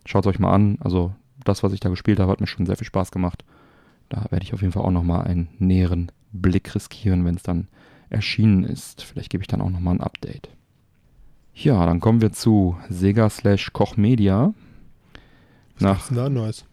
schaut 0.06 0.26
es 0.26 0.30
euch 0.30 0.38
mal 0.38 0.52
an. 0.52 0.78
Also 0.82 1.14
das, 1.46 1.64
was 1.64 1.72
ich 1.72 1.80
da 1.80 1.88
gespielt 1.88 2.20
habe, 2.20 2.30
hat 2.30 2.42
mir 2.42 2.48
schon 2.48 2.66
sehr 2.66 2.76
viel 2.76 2.88
Spaß 2.88 3.12
gemacht. 3.12 3.46
Da 4.10 4.26
werde 4.32 4.44
ich 4.44 4.54
auf 4.54 4.60
jeden 4.60 4.74
Fall 4.74 4.84
auch 4.84 4.92
nochmal 4.92 5.26
einen 5.28 5.48
näheren 5.60 6.12
Blick 6.34 6.76
riskieren, 6.76 7.24
wenn 7.24 7.36
es 7.36 7.44
dann 7.44 7.70
erschienen 8.10 8.66
ist. 8.66 9.04
Vielleicht 9.04 9.30
gebe 9.30 9.42
ich 9.42 9.48
dann 9.48 9.62
auch 9.62 9.70
nochmal 9.70 9.96
ein 9.96 10.02
Update. 10.02 10.50
Ja, 11.54 11.86
dann 11.86 12.02
kommen 12.02 12.20
wir 12.20 12.34
zu 12.34 12.76
Sega 12.90 13.30
slash 13.30 13.72
Koch 13.72 13.96
Media. 13.96 14.54
Was 15.80 15.82
Nach- 16.12 16.14
da 16.14 16.28
Neues? 16.28 16.66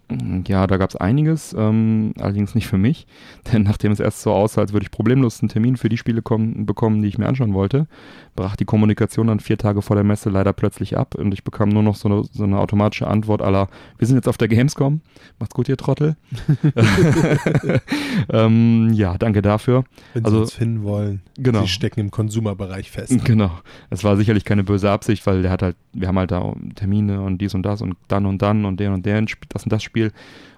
Ja, 0.47 0.66
da 0.66 0.79
gab 0.79 0.88
es 0.88 0.97
einiges, 0.97 1.55
ähm, 1.59 2.14
allerdings 2.18 2.55
nicht 2.55 2.66
für 2.66 2.79
mich, 2.79 3.07
denn 3.53 3.62
nachdem 3.62 3.92
es 3.92 4.01
erst 4.01 4.23
so 4.23 4.33
aussah, 4.33 4.62
als 4.62 4.73
würde 4.73 4.85
ich 4.85 4.90
problemlos 4.90 5.42
einen 5.42 5.51
Termin 5.51 5.77
für 5.77 5.88
die 5.88 5.99
Spiele 5.99 6.23
kommen, 6.23 6.64
bekommen, 6.64 7.03
die 7.03 7.09
ich 7.09 7.18
mir 7.18 7.27
anschauen 7.27 7.53
wollte, 7.53 7.87
brach 8.35 8.57
die 8.57 8.64
Kommunikation 8.64 9.27
dann 9.27 9.40
vier 9.40 9.59
Tage 9.59 9.83
vor 9.83 9.97
der 9.97 10.05
Messe 10.05 10.31
leider 10.31 10.53
plötzlich 10.53 10.97
ab 10.97 11.14
und 11.14 11.33
ich 11.35 11.44
bekam 11.44 11.68
nur 11.68 11.83
noch 11.83 11.97
so 11.97 12.09
eine, 12.09 12.25
so 12.25 12.44
eine 12.44 12.59
automatische 12.59 13.07
Antwort 13.07 13.42
aller, 13.42 13.68
wir 13.99 14.07
sind 14.07 14.16
jetzt 14.16 14.29
auf 14.29 14.38
der 14.38 14.49
Gamescom, 14.49 15.03
macht's 15.38 15.55
gut, 15.55 15.68
ihr 15.68 15.77
Trottel. 15.77 16.16
ähm, 18.31 18.92
ja, 18.92 19.18
danke 19.18 19.42
dafür. 19.42 19.85
Wenn 20.14 20.25
Also- 20.25 20.37
Sie 20.38 20.42
uns 20.42 20.53
finden 20.55 20.83
wollen. 20.85 21.23
Genau. 21.37 21.62
Sie 21.62 21.68
stecken 21.68 22.01
im 22.01 22.11
Konsumerbereich 22.11 22.90
fest. 22.90 23.25
Genau. 23.25 23.51
Es 23.90 24.03
war 24.05 24.16
sicherlich 24.16 24.44
keine 24.44 24.64
böse 24.64 24.90
Absicht, 24.90 25.27
weil 25.27 25.42
der 25.42 25.51
hat 25.51 25.62
halt, 25.62 25.77
wir 25.92 26.09
haben 26.09 26.18
halt 26.18 26.31
da 26.31 26.53
Termine 26.75 27.21
und 27.21 27.38
dies 27.38 27.55
und 27.55 27.62
das 27.62 27.81
und 27.83 27.97
dann 28.09 28.27
und 28.27 28.42
dann 28.42 28.64
und 28.64 28.81
der 28.81 28.92
und 28.92 29.07
der, 29.07 29.25
das 29.49 29.64
und 29.64 29.73
das 29.73 29.83
Spiel. 29.83 29.98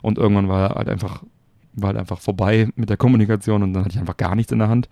Und 0.03 0.19
irgendwann 0.19 0.49
war 0.49 0.71
halt 0.71 0.89
einfach, 0.89 1.23
war 1.75 1.89
halt 1.89 1.99
einfach 1.99 2.21
vorbei 2.21 2.69
mit 2.77 2.91
der 2.91 2.97
Kommunikation 2.97 3.63
und 3.63 3.73
dann 3.73 3.85
hatte 3.85 3.95
ich 3.95 4.01
einfach 4.01 4.17
gar 4.17 4.35
nichts 4.35 4.53
in 4.53 4.59
der 4.59 4.69
Hand. 4.69 4.89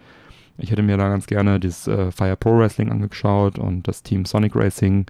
Ich 0.58 0.70
hätte 0.70 0.82
mir 0.82 0.96
da 0.96 1.08
ganz 1.08 1.26
gerne 1.26 1.60
das 1.60 1.86
äh, 1.86 2.10
Fire 2.10 2.36
Pro 2.36 2.58
Wrestling 2.58 2.90
angeschaut 2.90 3.58
und 3.58 3.86
das 3.86 4.02
Team 4.02 4.24
Sonic 4.24 4.56
Racing 4.56 5.06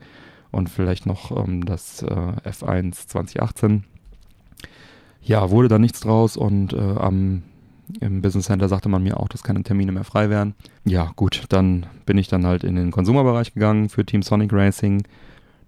und 0.50 0.68
vielleicht 0.68 1.06
noch 1.06 1.30
ähm, 1.36 1.64
das 1.64 2.02
äh, 2.02 2.06
F1 2.06 3.08
2018. 3.08 3.84
Ja, 5.22 5.50
wurde 5.50 5.68
da 5.68 5.78
nichts 5.78 6.00
draus 6.00 6.36
und 6.36 6.72
äh, 6.72 6.76
am 6.76 7.42
im 8.00 8.20
Business 8.22 8.46
Center 8.46 8.68
sagte 8.68 8.88
man 8.88 9.02
mir 9.02 9.18
auch, 9.18 9.28
dass 9.28 9.42
keine 9.42 9.62
Termine 9.62 9.92
mehr 9.92 10.04
frei 10.04 10.30
wären. 10.30 10.54
Ja, 10.84 11.12
gut, 11.16 11.44
dann 11.48 11.86
bin 12.06 12.18
ich 12.18 12.28
dann 12.28 12.46
halt 12.46 12.64
in 12.64 12.76
den 12.76 12.90
Konsumerbereich 12.90 13.54
gegangen 13.54 13.88
für 13.88 14.04
Team 14.04 14.22
Sonic 14.22 14.52
Racing. 14.52 15.04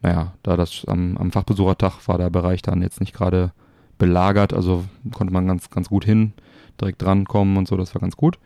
Naja, 0.02 0.34
da 0.42 0.56
das 0.56 0.84
am, 0.86 1.16
am 1.16 1.32
Fachbesuchertag 1.32 2.06
war 2.08 2.18
der 2.18 2.30
Bereich 2.30 2.62
dann 2.62 2.82
jetzt 2.82 3.00
nicht 3.00 3.14
gerade 3.14 3.52
belagert, 4.00 4.52
also 4.52 4.84
konnte 5.12 5.32
man 5.32 5.46
ganz, 5.46 5.70
ganz 5.70 5.88
gut 5.88 6.04
hin, 6.04 6.32
direkt 6.80 7.00
drankommen 7.00 7.56
und 7.56 7.68
so, 7.68 7.76
das 7.76 7.94
war 7.94 8.00
ganz 8.00 8.16
gut. 8.16 8.40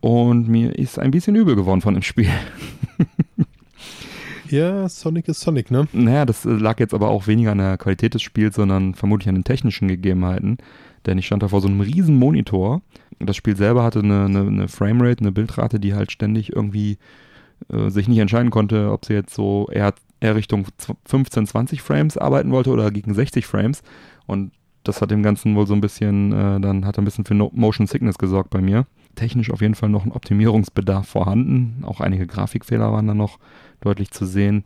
Und 0.00 0.48
mir 0.48 0.78
ist 0.78 0.98
ein 0.98 1.10
bisschen 1.10 1.36
übel 1.36 1.56
geworden 1.56 1.82
von 1.82 1.92
dem 1.92 2.02
Spiel. 2.02 2.30
Ja, 4.50 4.88
Sonic 4.88 5.28
ist 5.28 5.40
Sonic, 5.40 5.70
ne? 5.70 5.88
Naja, 5.92 6.24
das 6.24 6.44
lag 6.44 6.78
jetzt 6.78 6.94
aber 6.94 7.08
auch 7.08 7.26
weniger 7.26 7.52
an 7.52 7.58
der 7.58 7.78
Qualität 7.78 8.14
des 8.14 8.22
Spiels, 8.22 8.56
sondern 8.56 8.94
vermutlich 8.94 9.28
an 9.28 9.34
den 9.34 9.44
technischen 9.44 9.88
Gegebenheiten. 9.88 10.58
Denn 11.04 11.18
ich 11.18 11.26
stand 11.26 11.42
da 11.42 11.48
vor 11.48 11.60
so 11.60 11.68
einem 11.68 11.80
riesen 11.80 12.16
Monitor. 12.16 12.82
Das 13.18 13.36
Spiel 13.36 13.56
selber 13.56 13.82
hatte 13.82 14.00
eine, 14.00 14.26
eine, 14.26 14.40
eine 14.40 14.68
Framerate, 14.68 15.20
eine 15.20 15.32
Bildrate, 15.32 15.80
die 15.80 15.94
halt 15.94 16.12
ständig 16.12 16.54
irgendwie 16.54 16.98
äh, 17.72 17.90
sich 17.90 18.08
nicht 18.08 18.18
entscheiden 18.18 18.50
konnte, 18.50 18.90
ob 18.92 19.04
sie 19.04 19.14
jetzt 19.14 19.34
so 19.34 19.68
eher, 19.72 19.94
eher 20.20 20.36
Richtung 20.36 20.66
15, 21.06 21.46
20 21.46 21.82
Frames 21.82 22.16
arbeiten 22.18 22.50
wollte 22.52 22.70
oder 22.70 22.90
gegen 22.90 23.14
60 23.14 23.46
Frames. 23.46 23.82
Und 24.26 24.52
das 24.88 25.02
hat 25.02 25.10
dem 25.10 25.22
Ganzen 25.22 25.54
wohl 25.56 25.66
so 25.66 25.74
ein 25.74 25.80
bisschen, 25.80 26.32
äh, 26.32 26.60
dann 26.60 26.84
hat 26.84 26.98
er 26.98 27.02
ein 27.02 27.04
bisschen 27.04 27.24
für 27.24 27.34
no 27.34 27.50
Motion 27.54 27.86
Sickness 27.86 28.18
gesorgt 28.18 28.50
bei 28.50 28.60
mir. 28.60 28.86
Technisch 29.14 29.50
auf 29.50 29.60
jeden 29.60 29.74
Fall 29.74 29.88
noch 29.88 30.04
ein 30.04 30.12
Optimierungsbedarf 30.12 31.08
vorhanden. 31.08 31.84
Auch 31.84 32.00
einige 32.00 32.26
Grafikfehler 32.26 32.92
waren 32.92 33.06
da 33.06 33.14
noch 33.14 33.38
deutlich 33.80 34.10
zu 34.10 34.26
sehen. 34.26 34.64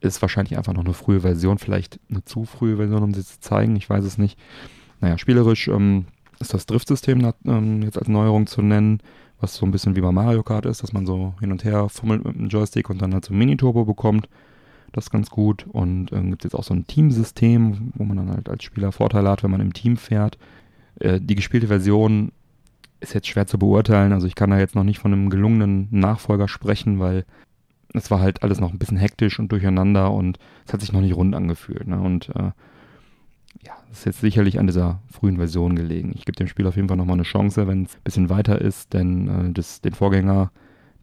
Ist 0.00 0.20
wahrscheinlich 0.20 0.58
einfach 0.58 0.74
noch 0.74 0.84
eine 0.84 0.94
frühe 0.94 1.20
Version, 1.20 1.58
vielleicht 1.58 1.98
eine 2.10 2.24
zu 2.24 2.44
frühe 2.44 2.76
Version, 2.76 3.02
um 3.02 3.14
sie 3.14 3.24
zu 3.24 3.40
zeigen. 3.40 3.76
Ich 3.76 3.88
weiß 3.88 4.04
es 4.04 4.18
nicht. 4.18 4.38
Naja, 5.00 5.16
spielerisch 5.18 5.68
ähm, 5.68 6.06
ist 6.38 6.54
das 6.54 6.66
Driftsystem 6.66 7.32
ähm, 7.46 7.82
jetzt 7.82 7.98
als 7.98 8.08
Neuerung 8.08 8.46
zu 8.46 8.62
nennen, 8.62 9.00
was 9.40 9.56
so 9.56 9.66
ein 9.66 9.72
bisschen 9.72 9.96
wie 9.96 10.00
bei 10.00 10.12
Mario 10.12 10.42
Kart 10.42 10.66
ist, 10.66 10.82
dass 10.82 10.92
man 10.92 11.06
so 11.06 11.34
hin 11.40 11.50
und 11.50 11.64
her 11.64 11.88
fummelt 11.88 12.24
mit 12.24 12.36
dem 12.36 12.48
Joystick 12.48 12.90
und 12.90 13.00
dann 13.00 13.14
halt 13.14 13.24
so 13.24 13.32
ein 13.32 13.38
Mini-Turbo 13.38 13.84
bekommt. 13.84 14.28
Das 14.92 15.04
ist 15.04 15.10
ganz 15.10 15.30
gut. 15.30 15.66
Und 15.72 16.12
ähm, 16.12 16.30
gibt 16.30 16.44
es 16.44 16.52
jetzt 16.52 16.58
auch 16.58 16.64
so 16.64 16.74
ein 16.74 16.86
Teamsystem, 16.86 17.92
wo 17.94 18.04
man 18.04 18.16
dann 18.18 18.30
halt 18.30 18.48
als 18.48 18.64
Spieler 18.64 18.92
Vorteile 18.92 19.30
hat, 19.30 19.42
wenn 19.42 19.50
man 19.50 19.60
im 19.60 19.72
Team 19.72 19.96
fährt. 19.96 20.38
Äh, 21.00 21.20
die 21.20 21.34
gespielte 21.34 21.68
Version 21.68 22.32
ist 23.00 23.14
jetzt 23.14 23.26
schwer 23.26 23.46
zu 23.46 23.58
beurteilen. 23.58 24.12
Also 24.12 24.26
ich 24.26 24.34
kann 24.34 24.50
da 24.50 24.58
jetzt 24.58 24.74
noch 24.74 24.84
nicht 24.84 24.98
von 25.00 25.12
einem 25.12 25.30
gelungenen 25.30 25.88
Nachfolger 25.90 26.46
sprechen, 26.46 27.00
weil 27.00 27.24
es 27.94 28.10
war 28.10 28.20
halt 28.20 28.42
alles 28.42 28.60
noch 28.60 28.72
ein 28.72 28.78
bisschen 28.78 28.96
hektisch 28.96 29.38
und 29.38 29.50
durcheinander 29.52 30.12
und 30.12 30.38
es 30.66 30.72
hat 30.72 30.80
sich 30.80 30.92
noch 30.92 31.00
nicht 31.00 31.16
rund 31.16 31.34
angefühlt. 31.34 31.86
Ne? 31.86 32.00
Und 32.00 32.30
äh, 32.30 32.52
ja, 33.62 33.74
das 33.88 33.98
ist 33.98 34.04
jetzt 34.04 34.20
sicherlich 34.20 34.58
an 34.58 34.66
dieser 34.66 35.00
frühen 35.10 35.36
Version 35.36 35.76
gelegen. 35.76 36.12
Ich 36.14 36.24
gebe 36.24 36.36
dem 36.36 36.48
Spiel 36.48 36.66
auf 36.66 36.76
jeden 36.76 36.88
Fall 36.88 36.96
nochmal 36.96 37.16
eine 37.16 37.24
Chance, 37.24 37.66
wenn 37.66 37.84
es 37.84 37.94
ein 37.94 38.02
bisschen 38.04 38.30
weiter 38.30 38.60
ist, 38.60 38.92
denn 38.94 39.28
äh, 39.28 39.52
das, 39.52 39.80
den 39.80 39.92
Vorgänger, 39.92 40.50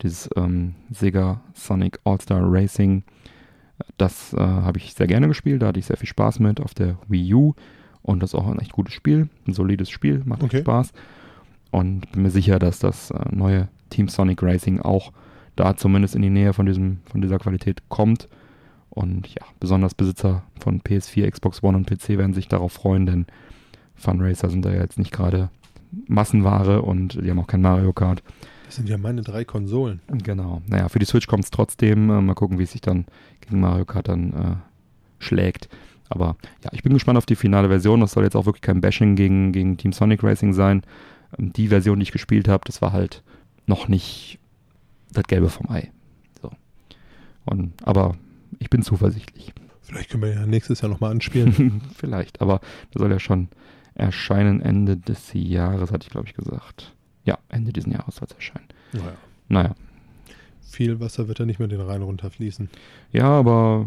dieses 0.02 0.30
ähm, 0.36 0.76
Sega 0.92 1.42
Sonic 1.54 2.00
All-Star 2.06 2.42
Racing, 2.44 3.04
das 3.98 4.34
äh, 4.34 4.40
habe 4.40 4.78
ich 4.78 4.94
sehr 4.94 5.08
gerne 5.08 5.28
gespielt, 5.28 5.62
da 5.62 5.68
hatte 5.68 5.80
ich 5.80 5.86
sehr 5.86 5.98
viel 5.98 6.08
Spaß 6.08 6.40
mit 6.40 6.60
auf 6.62 6.74
der 6.74 6.98
Wii 7.08 7.34
U 7.34 7.54
und 8.02 8.22
das 8.22 8.34
ist 8.34 8.40
auch 8.40 8.48
ein 8.48 8.60
echt 8.60 8.72
gutes 8.72 8.94
Spiel, 8.94 9.30
ein 9.48 9.54
solides 9.54 9.90
Spiel, 9.90 10.22
macht 10.26 10.44
okay. 10.44 10.62
Spaß 10.62 10.92
und 11.72 12.12
bin 12.12 12.24
mir 12.24 12.32
sicher, 12.32 12.60
dass 12.60 12.80
das 12.80 13.12
äh, 13.12 13.24
neue 13.32 13.68
Team 13.90 14.08
Sonic 14.08 14.42
Racing 14.44 14.82
auch 14.82 15.12
da 15.56 15.76
zumindest 15.76 16.16
in 16.16 16.22
die 16.22 16.30
Nähe 16.30 16.54
von, 16.54 16.66
diesem, 16.66 17.00
von 17.06 17.22
dieser 17.22 17.38
Qualität 17.38 17.90
kommt. 17.90 18.28
Und 18.90 19.28
ja, 19.28 19.46
besonders 19.60 19.94
Besitzer 19.94 20.44
von 20.60 20.82
PS4, 20.82 21.30
Xbox 21.30 21.62
One 21.62 21.78
und 21.78 21.90
PC 21.90 22.10
werden 22.18 22.34
sich 22.34 22.48
darauf 22.48 22.72
freuen, 22.72 23.06
denn 23.06 23.26
Funracer 23.96 24.50
sind 24.50 24.66
da 24.66 24.72
ja 24.72 24.82
jetzt 24.82 24.98
nicht 24.98 25.12
gerade 25.12 25.50
Massenware 26.08 26.82
und 26.82 27.20
die 27.22 27.30
haben 27.30 27.40
auch 27.40 27.48
kein 27.48 27.62
Mario 27.62 27.94
Kart. 27.94 28.24
Das 28.70 28.76
sind 28.76 28.88
ja 28.88 29.00
meine 29.00 29.24
drei 29.24 29.46
Konsolen. 29.46 30.00
Genau. 30.10 30.62
Naja, 30.68 30.90
für 30.90 31.00
die 31.00 31.06
Switch 31.08 31.26
kommt 31.26 31.44
es 31.44 31.50
trotzdem. 31.50 32.12
Äh, 32.12 32.22
mal 32.22 32.36
gucken, 32.36 32.60
wie 32.60 32.64
es 32.64 32.72
sich 32.72 32.82
dann 32.82 33.08
gegen 33.42 33.62
Mario 33.62 33.84
Kart 33.84 34.08
dann 34.08 34.32
äh, 34.32 35.24
schlägt. 35.24 35.70
Aber 36.08 36.38
ja, 36.64 36.70
ich 36.72 36.84
bin 36.84 36.94
gespannt 36.94 37.18
auf 37.18 37.26
die 37.26 37.36
finale 37.36 37.68
Version. 37.68 38.00
Das 38.00 38.12
soll 38.12 38.26
jetzt 38.26 38.36
auch 38.36 38.46
wirklich 38.46 38.62
kein 38.62 38.80
Bashing 38.80 39.16
gegen, 39.16 39.54
gegen 39.54 39.78
Team 39.78 39.92
Sonic 39.92 40.22
Racing 40.22 40.54
sein. 40.54 40.84
Ähm, 41.40 41.52
die 41.52 41.70
Version, 41.70 41.98
die 41.98 42.04
ich 42.04 42.12
gespielt 42.12 42.48
habe, 42.48 42.62
das 42.68 42.80
war 42.80 42.94
halt 42.94 43.24
noch 43.66 43.88
nicht 43.88 44.38
das 45.14 45.24
Gelbe 45.24 45.50
vom 45.50 45.68
Ei. 45.72 45.90
So. 46.40 46.52
Und, 47.46 47.74
aber 47.82 48.18
ich 48.60 48.70
bin 48.70 48.84
zuversichtlich. 48.84 49.52
Vielleicht 49.82 50.12
können 50.12 50.22
wir 50.22 50.32
ja 50.32 50.46
nächstes 50.46 50.82
Jahr 50.82 50.92
nochmal 50.92 51.10
anspielen. 51.10 51.82
Vielleicht, 51.96 52.40
aber 52.40 52.62
das 52.92 53.00
soll 53.00 53.10
ja 53.10 53.20
schon 53.20 53.48
erscheinen 53.96 54.62
Ende 54.62 54.96
des 54.96 55.32
Jahres, 55.34 55.92
hatte 55.92 56.06
ich 56.06 56.12
glaube 56.12 56.28
ich 56.28 56.36
gesagt. 56.36 56.94
Ja, 57.30 57.38
Ende 57.50 57.72
dieses 57.72 57.94
Jahres 57.94 58.16
soll 58.16 58.28
es 58.28 58.36
erscheinen. 58.36 58.66
Naja. 58.92 59.14
Naja. 59.50 59.76
Viel 60.62 61.00
Wasser 61.00 61.28
wird 61.28 61.38
ja 61.38 61.46
nicht 61.46 61.60
mehr 61.60 61.68
den 61.68 61.82
Rhein 61.82 62.02
runterfließen. 62.02 62.70
Ja, 63.12 63.26
aber 63.26 63.86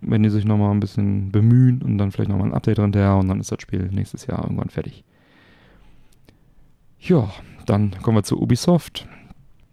wenn 0.00 0.22
die 0.22 0.30
sich 0.30 0.44
nochmal 0.44 0.70
ein 0.70 0.78
bisschen 0.78 1.32
bemühen 1.32 1.82
und 1.82 1.98
dann 1.98 2.12
vielleicht 2.12 2.30
nochmal 2.30 2.48
ein 2.48 2.54
Update 2.54 2.78
hinterher 2.78 3.16
und 3.16 3.26
dann 3.26 3.40
ist 3.40 3.50
das 3.50 3.60
Spiel 3.60 3.88
nächstes 3.90 4.26
Jahr 4.26 4.44
irgendwann 4.44 4.68
fertig. 4.68 5.02
Ja, 7.00 7.32
dann 7.66 7.90
kommen 8.00 8.18
wir 8.18 8.22
zu 8.22 8.40
Ubisoft. 8.40 9.08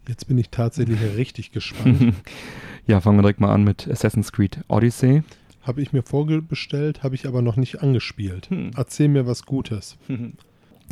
Jetzt 0.08 0.26
bin 0.26 0.36
ich 0.36 0.50
tatsächlich 0.50 0.98
richtig 1.16 1.52
gespannt. 1.52 2.14
ja, 2.88 3.00
fangen 3.00 3.18
wir 3.18 3.22
direkt 3.22 3.40
mal 3.40 3.54
an 3.54 3.62
mit 3.62 3.88
Assassin's 3.88 4.32
Creed 4.32 4.64
Odyssey. 4.66 5.22
Habe 5.62 5.80
ich 5.80 5.92
mir 5.92 6.02
vorbestellt, 6.02 7.04
habe 7.04 7.14
ich 7.14 7.28
aber 7.28 7.40
noch 7.40 7.54
nicht 7.54 7.82
angespielt. 7.82 8.50
Hm. 8.50 8.72
Erzähl 8.74 9.06
mir 9.06 9.28
was 9.28 9.46
Gutes. 9.46 9.96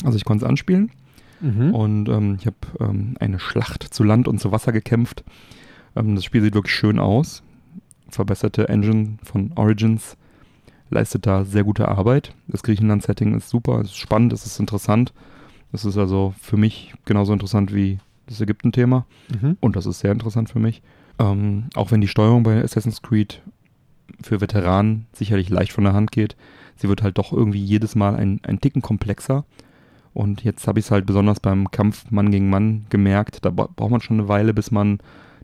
Also 0.04 0.16
ich 0.16 0.24
konnte 0.24 0.44
es 0.44 0.48
anspielen. 0.48 0.92
Mhm. 1.40 1.74
Und 1.74 2.08
ähm, 2.08 2.36
ich 2.38 2.46
habe 2.46 2.56
ähm, 2.80 3.16
eine 3.20 3.38
Schlacht 3.38 3.82
zu 3.82 4.04
Land 4.04 4.28
und 4.28 4.40
zu 4.40 4.52
Wasser 4.52 4.72
gekämpft. 4.72 5.24
Ähm, 5.96 6.14
das 6.14 6.24
Spiel 6.24 6.42
sieht 6.42 6.54
wirklich 6.54 6.74
schön 6.74 6.98
aus. 6.98 7.42
Verbesserte 8.08 8.68
Engine 8.68 9.18
von 9.22 9.52
Origins 9.54 10.16
leistet 10.90 11.26
da 11.26 11.44
sehr 11.44 11.64
gute 11.64 11.88
Arbeit. 11.88 12.34
Das 12.48 12.62
Griechenland-Setting 12.62 13.36
ist 13.36 13.48
super, 13.48 13.80
es 13.80 13.88
ist 13.88 13.96
spannend, 13.96 14.32
es 14.32 14.44
ist 14.44 14.58
interessant. 14.58 15.12
Das 15.72 15.84
ist 15.84 15.96
also 15.96 16.34
für 16.40 16.56
mich 16.56 16.94
genauso 17.04 17.32
interessant 17.32 17.72
wie 17.72 17.98
das 18.26 18.40
Ägypten-Thema. 18.40 19.06
Mhm. 19.40 19.56
Und 19.60 19.76
das 19.76 19.86
ist 19.86 20.00
sehr 20.00 20.12
interessant 20.12 20.50
für 20.50 20.58
mich. 20.58 20.82
Ähm, 21.18 21.66
auch 21.74 21.90
wenn 21.90 22.00
die 22.00 22.08
Steuerung 22.08 22.42
bei 22.42 22.62
Assassin's 22.62 23.02
Creed 23.02 23.42
für 24.22 24.40
Veteranen 24.40 25.06
sicherlich 25.12 25.48
leicht 25.48 25.72
von 25.72 25.84
der 25.84 25.92
Hand 25.92 26.10
geht, 26.10 26.36
sie 26.76 26.88
wird 26.88 27.02
halt 27.02 27.18
doch 27.18 27.32
irgendwie 27.32 27.62
jedes 27.62 27.94
Mal 27.94 28.16
ein, 28.16 28.40
ein 28.42 28.60
Ticken 28.60 28.82
komplexer. 28.82 29.44
Und 30.12 30.42
jetzt 30.42 30.66
habe 30.66 30.78
ich 30.78 30.86
es 30.86 30.90
halt 30.90 31.06
besonders 31.06 31.40
beim 31.40 31.70
Kampf 31.70 32.10
Mann 32.10 32.30
gegen 32.30 32.50
Mann 32.50 32.86
gemerkt. 32.90 33.44
Da 33.44 33.50
braucht 33.50 33.90
man 33.90 34.00
schon 34.00 34.18
eine 34.18 34.28
Weile, 34.28 34.54
bis 34.54 34.70
man 34.70 34.98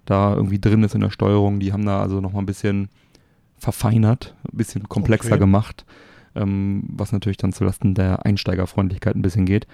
da 0.07 0.35
irgendwie 0.35 0.59
drin 0.59 0.83
ist 0.83 0.95
in 0.95 1.01
der 1.01 1.11
Steuerung. 1.11 1.61
Die 1.61 1.73
haben 1.73 1.87
da 1.87 2.01
also 2.01 2.21
nochmal 2.21 2.43
ein 2.43 2.47
bisschen 2.47 2.89
verfeinert, 3.59 4.35
ein 4.53 4.57
bisschen 4.57 4.89
komplexer 4.89 5.33
okay. 5.33 5.39
gemacht, 5.39 5.85
ähm, 6.35 6.85
was 6.89 7.13
natürlich 7.13 7.37
dann 7.37 7.53
zulasten 7.53 7.95
der 7.95 8.25
Einsteigerfreundlichkeit 8.25 9.17
ein 9.17 9.23
bisschen 9.23 9.47
geht. 9.47 9.67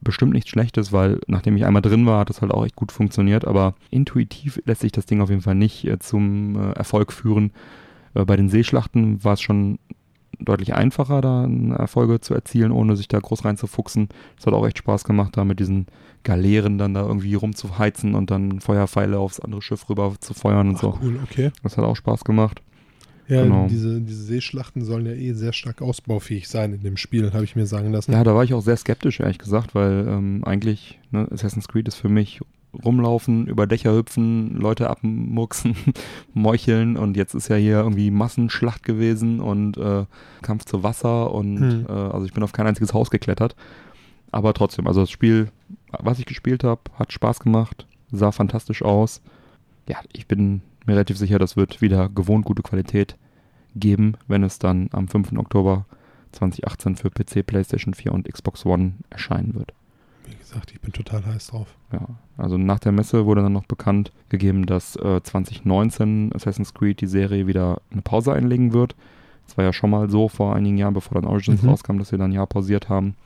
Bestimmt 0.00 0.32
nichts 0.32 0.50
Schlechtes, 0.50 0.92
weil 0.92 1.20
nachdem 1.26 1.56
ich 1.56 1.64
einmal 1.64 1.82
drin 1.82 2.06
war, 2.06 2.20
hat 2.20 2.30
das 2.30 2.40
halt 2.40 2.52
auch 2.52 2.64
echt 2.64 2.76
gut 2.76 2.92
funktioniert, 2.92 3.44
aber 3.44 3.74
intuitiv 3.90 4.60
lässt 4.64 4.82
sich 4.82 4.92
das 4.92 5.06
Ding 5.06 5.20
auf 5.20 5.30
jeden 5.30 5.42
Fall 5.42 5.56
nicht 5.56 5.84
äh, 5.84 5.98
zum 5.98 6.56
äh, 6.56 6.72
Erfolg 6.72 7.12
führen. 7.12 7.52
Äh, 8.14 8.24
bei 8.24 8.36
den 8.36 8.48
Seeschlachten 8.48 9.22
war 9.24 9.34
es 9.34 9.40
schon 9.40 9.78
deutlich 10.40 10.74
einfacher, 10.74 11.20
da 11.20 11.48
Erfolge 11.76 12.20
zu 12.20 12.34
erzielen, 12.34 12.72
ohne 12.72 12.96
sich 12.96 13.08
da 13.08 13.18
groß 13.18 13.44
reinzufuchsen. 13.44 14.08
Es 14.38 14.46
hat 14.46 14.54
auch 14.54 14.66
echt 14.66 14.78
Spaß 14.78 15.04
gemacht, 15.04 15.36
da 15.36 15.44
mit 15.44 15.60
diesen 15.60 15.86
Galeeren 16.24 16.78
dann 16.78 16.94
da 16.94 17.06
irgendwie 17.06 17.34
rumzuheizen 17.34 18.14
und 18.14 18.30
dann 18.30 18.60
Feuerpfeile 18.60 19.18
aufs 19.18 19.40
andere 19.40 19.62
Schiff 19.62 19.88
rüber 19.88 20.14
zu 20.20 20.34
feuern 20.34 20.68
und 20.68 20.76
Ach, 20.76 20.80
so. 20.80 20.98
Cool, 21.02 21.18
okay. 21.22 21.50
Das 21.62 21.76
hat 21.76 21.84
auch 21.84 21.96
Spaß 21.96 22.24
gemacht. 22.24 22.62
Ja, 23.28 23.42
genau. 23.42 23.66
diese, 23.68 24.00
diese 24.00 24.22
Seeschlachten 24.22 24.82
sollen 24.84 25.04
ja 25.04 25.12
eh 25.12 25.34
sehr 25.34 25.52
stark 25.52 25.82
ausbaufähig 25.82 26.48
sein 26.48 26.72
in 26.72 26.82
dem 26.82 26.96
Spiel, 26.96 27.32
habe 27.34 27.44
ich 27.44 27.56
mir 27.56 27.66
sagen 27.66 27.92
lassen. 27.92 28.12
Ja, 28.12 28.24
da 28.24 28.34
war 28.34 28.42
ich 28.42 28.54
auch 28.54 28.62
sehr 28.62 28.76
skeptisch, 28.76 29.20
ehrlich 29.20 29.38
gesagt, 29.38 29.74
weil 29.74 30.06
ähm, 30.08 30.42
eigentlich 30.44 30.98
ne, 31.10 31.28
Assassin's 31.30 31.68
Creed 31.68 31.88
ist 31.88 31.96
für 31.96 32.08
mich 32.08 32.40
rumlaufen, 32.84 33.46
über 33.46 33.66
Dächer 33.66 33.94
hüpfen, 33.94 34.56
Leute 34.56 34.90
abmuchsen, 34.90 35.76
meucheln 36.34 36.96
und 36.96 37.16
jetzt 37.16 37.34
ist 37.34 37.48
ja 37.48 37.56
hier 37.56 37.78
irgendwie 37.78 38.10
Massenschlacht 38.10 38.82
gewesen 38.82 39.40
und 39.40 39.76
äh, 39.76 40.04
Kampf 40.42 40.64
zu 40.64 40.82
Wasser 40.82 41.32
und 41.32 41.58
hm. 41.58 41.86
äh, 41.88 41.92
also 41.92 42.24
ich 42.26 42.32
bin 42.32 42.42
auf 42.42 42.52
kein 42.52 42.66
einziges 42.66 42.94
Haus 42.94 43.10
geklettert. 43.10 43.56
Aber 44.30 44.52
trotzdem, 44.52 44.86
also 44.86 45.00
das 45.00 45.10
Spiel, 45.10 45.50
was 45.90 46.18
ich 46.18 46.26
gespielt 46.26 46.62
habe, 46.64 46.82
hat 46.94 47.12
Spaß 47.12 47.40
gemacht, 47.40 47.86
sah 48.12 48.30
fantastisch 48.30 48.82
aus. 48.82 49.22
Ja, 49.88 49.96
ich 50.12 50.26
bin 50.26 50.60
mir 50.86 50.92
relativ 50.94 51.16
sicher, 51.16 51.38
das 51.38 51.56
wird 51.56 51.80
wieder 51.80 52.08
gewohnt 52.08 52.44
gute 52.44 52.62
Qualität 52.62 53.16
geben, 53.74 54.14
wenn 54.26 54.42
es 54.42 54.58
dann 54.58 54.88
am 54.92 55.08
5. 55.08 55.32
Oktober 55.38 55.86
2018 56.32 56.96
für 56.96 57.10
PC, 57.10 57.46
PlayStation 57.46 57.94
4 57.94 58.12
und 58.12 58.30
Xbox 58.30 58.66
One 58.66 58.94
erscheinen 59.10 59.54
wird. 59.54 59.72
Wie 60.30 60.36
gesagt, 60.36 60.72
ich 60.72 60.80
bin 60.80 60.92
total 60.92 61.24
heiß 61.24 61.48
drauf. 61.48 61.68
Ja, 61.92 62.06
also 62.36 62.58
nach 62.58 62.78
der 62.78 62.92
Messe 62.92 63.26
wurde 63.26 63.42
dann 63.42 63.52
noch 63.52 63.64
bekannt 63.64 64.12
gegeben, 64.28 64.66
dass 64.66 64.96
äh, 64.96 65.22
2019 65.22 66.32
Assassin's 66.34 66.74
Creed 66.74 67.00
die 67.00 67.06
Serie 67.06 67.46
wieder 67.46 67.80
eine 67.90 68.02
Pause 68.02 68.32
einlegen 68.32 68.72
wird. 68.72 68.94
Das 69.46 69.56
war 69.56 69.64
ja 69.64 69.72
schon 69.72 69.90
mal 69.90 70.10
so 70.10 70.28
vor 70.28 70.54
einigen 70.54 70.76
Jahren, 70.76 70.94
bevor 70.94 71.20
dann 71.20 71.30
Origins 71.30 71.62
mhm. 71.62 71.70
rauskam, 71.70 71.98
dass 71.98 72.10
sie 72.10 72.18
dann 72.18 72.30
ein 72.30 72.34
Jahr 72.34 72.46
pausiert 72.46 72.88
haben. 72.88 73.16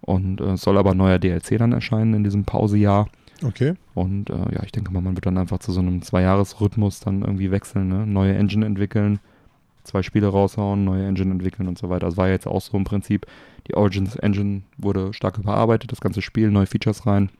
Und 0.00 0.40
äh, 0.40 0.56
soll 0.56 0.78
aber 0.78 0.94
neuer 0.94 1.18
DLC 1.18 1.58
dann 1.58 1.72
erscheinen 1.72 2.14
in 2.14 2.24
diesem 2.24 2.44
Pausejahr. 2.44 3.08
Okay. 3.44 3.74
Und 3.94 4.30
äh, 4.30 4.54
ja, 4.54 4.62
ich 4.64 4.72
denke 4.72 4.92
mal, 4.92 5.02
man 5.02 5.16
wird 5.16 5.26
dann 5.26 5.38
einfach 5.38 5.58
zu 5.58 5.72
so 5.72 5.80
einem 5.80 6.02
Zwei-Jahres-Rhythmus 6.02 7.00
dann 7.00 7.22
irgendwie 7.22 7.50
wechseln, 7.50 7.88
ne? 7.88 8.06
Neue 8.06 8.34
Engine 8.34 8.64
entwickeln, 8.64 9.20
zwei 9.84 10.02
Spiele 10.02 10.28
raushauen, 10.28 10.84
neue 10.84 11.06
Engine 11.06 11.30
entwickeln 11.30 11.68
und 11.68 11.78
so 11.78 11.88
weiter. 11.88 12.06
Das 12.06 12.16
war 12.16 12.26
ja 12.26 12.34
jetzt 12.34 12.46
auch 12.46 12.60
so 12.60 12.76
im 12.76 12.84
Prinzip. 12.84 13.26
Die 13.68 13.74
Origins 13.74 14.16
Engine 14.16 14.62
wurde 14.78 15.12
stark 15.12 15.38
überarbeitet, 15.38 15.92
das 15.92 16.00
ganze 16.00 16.22
Spiel, 16.22 16.50
neue 16.50 16.66
Features 16.66 17.06
rein. 17.06 17.30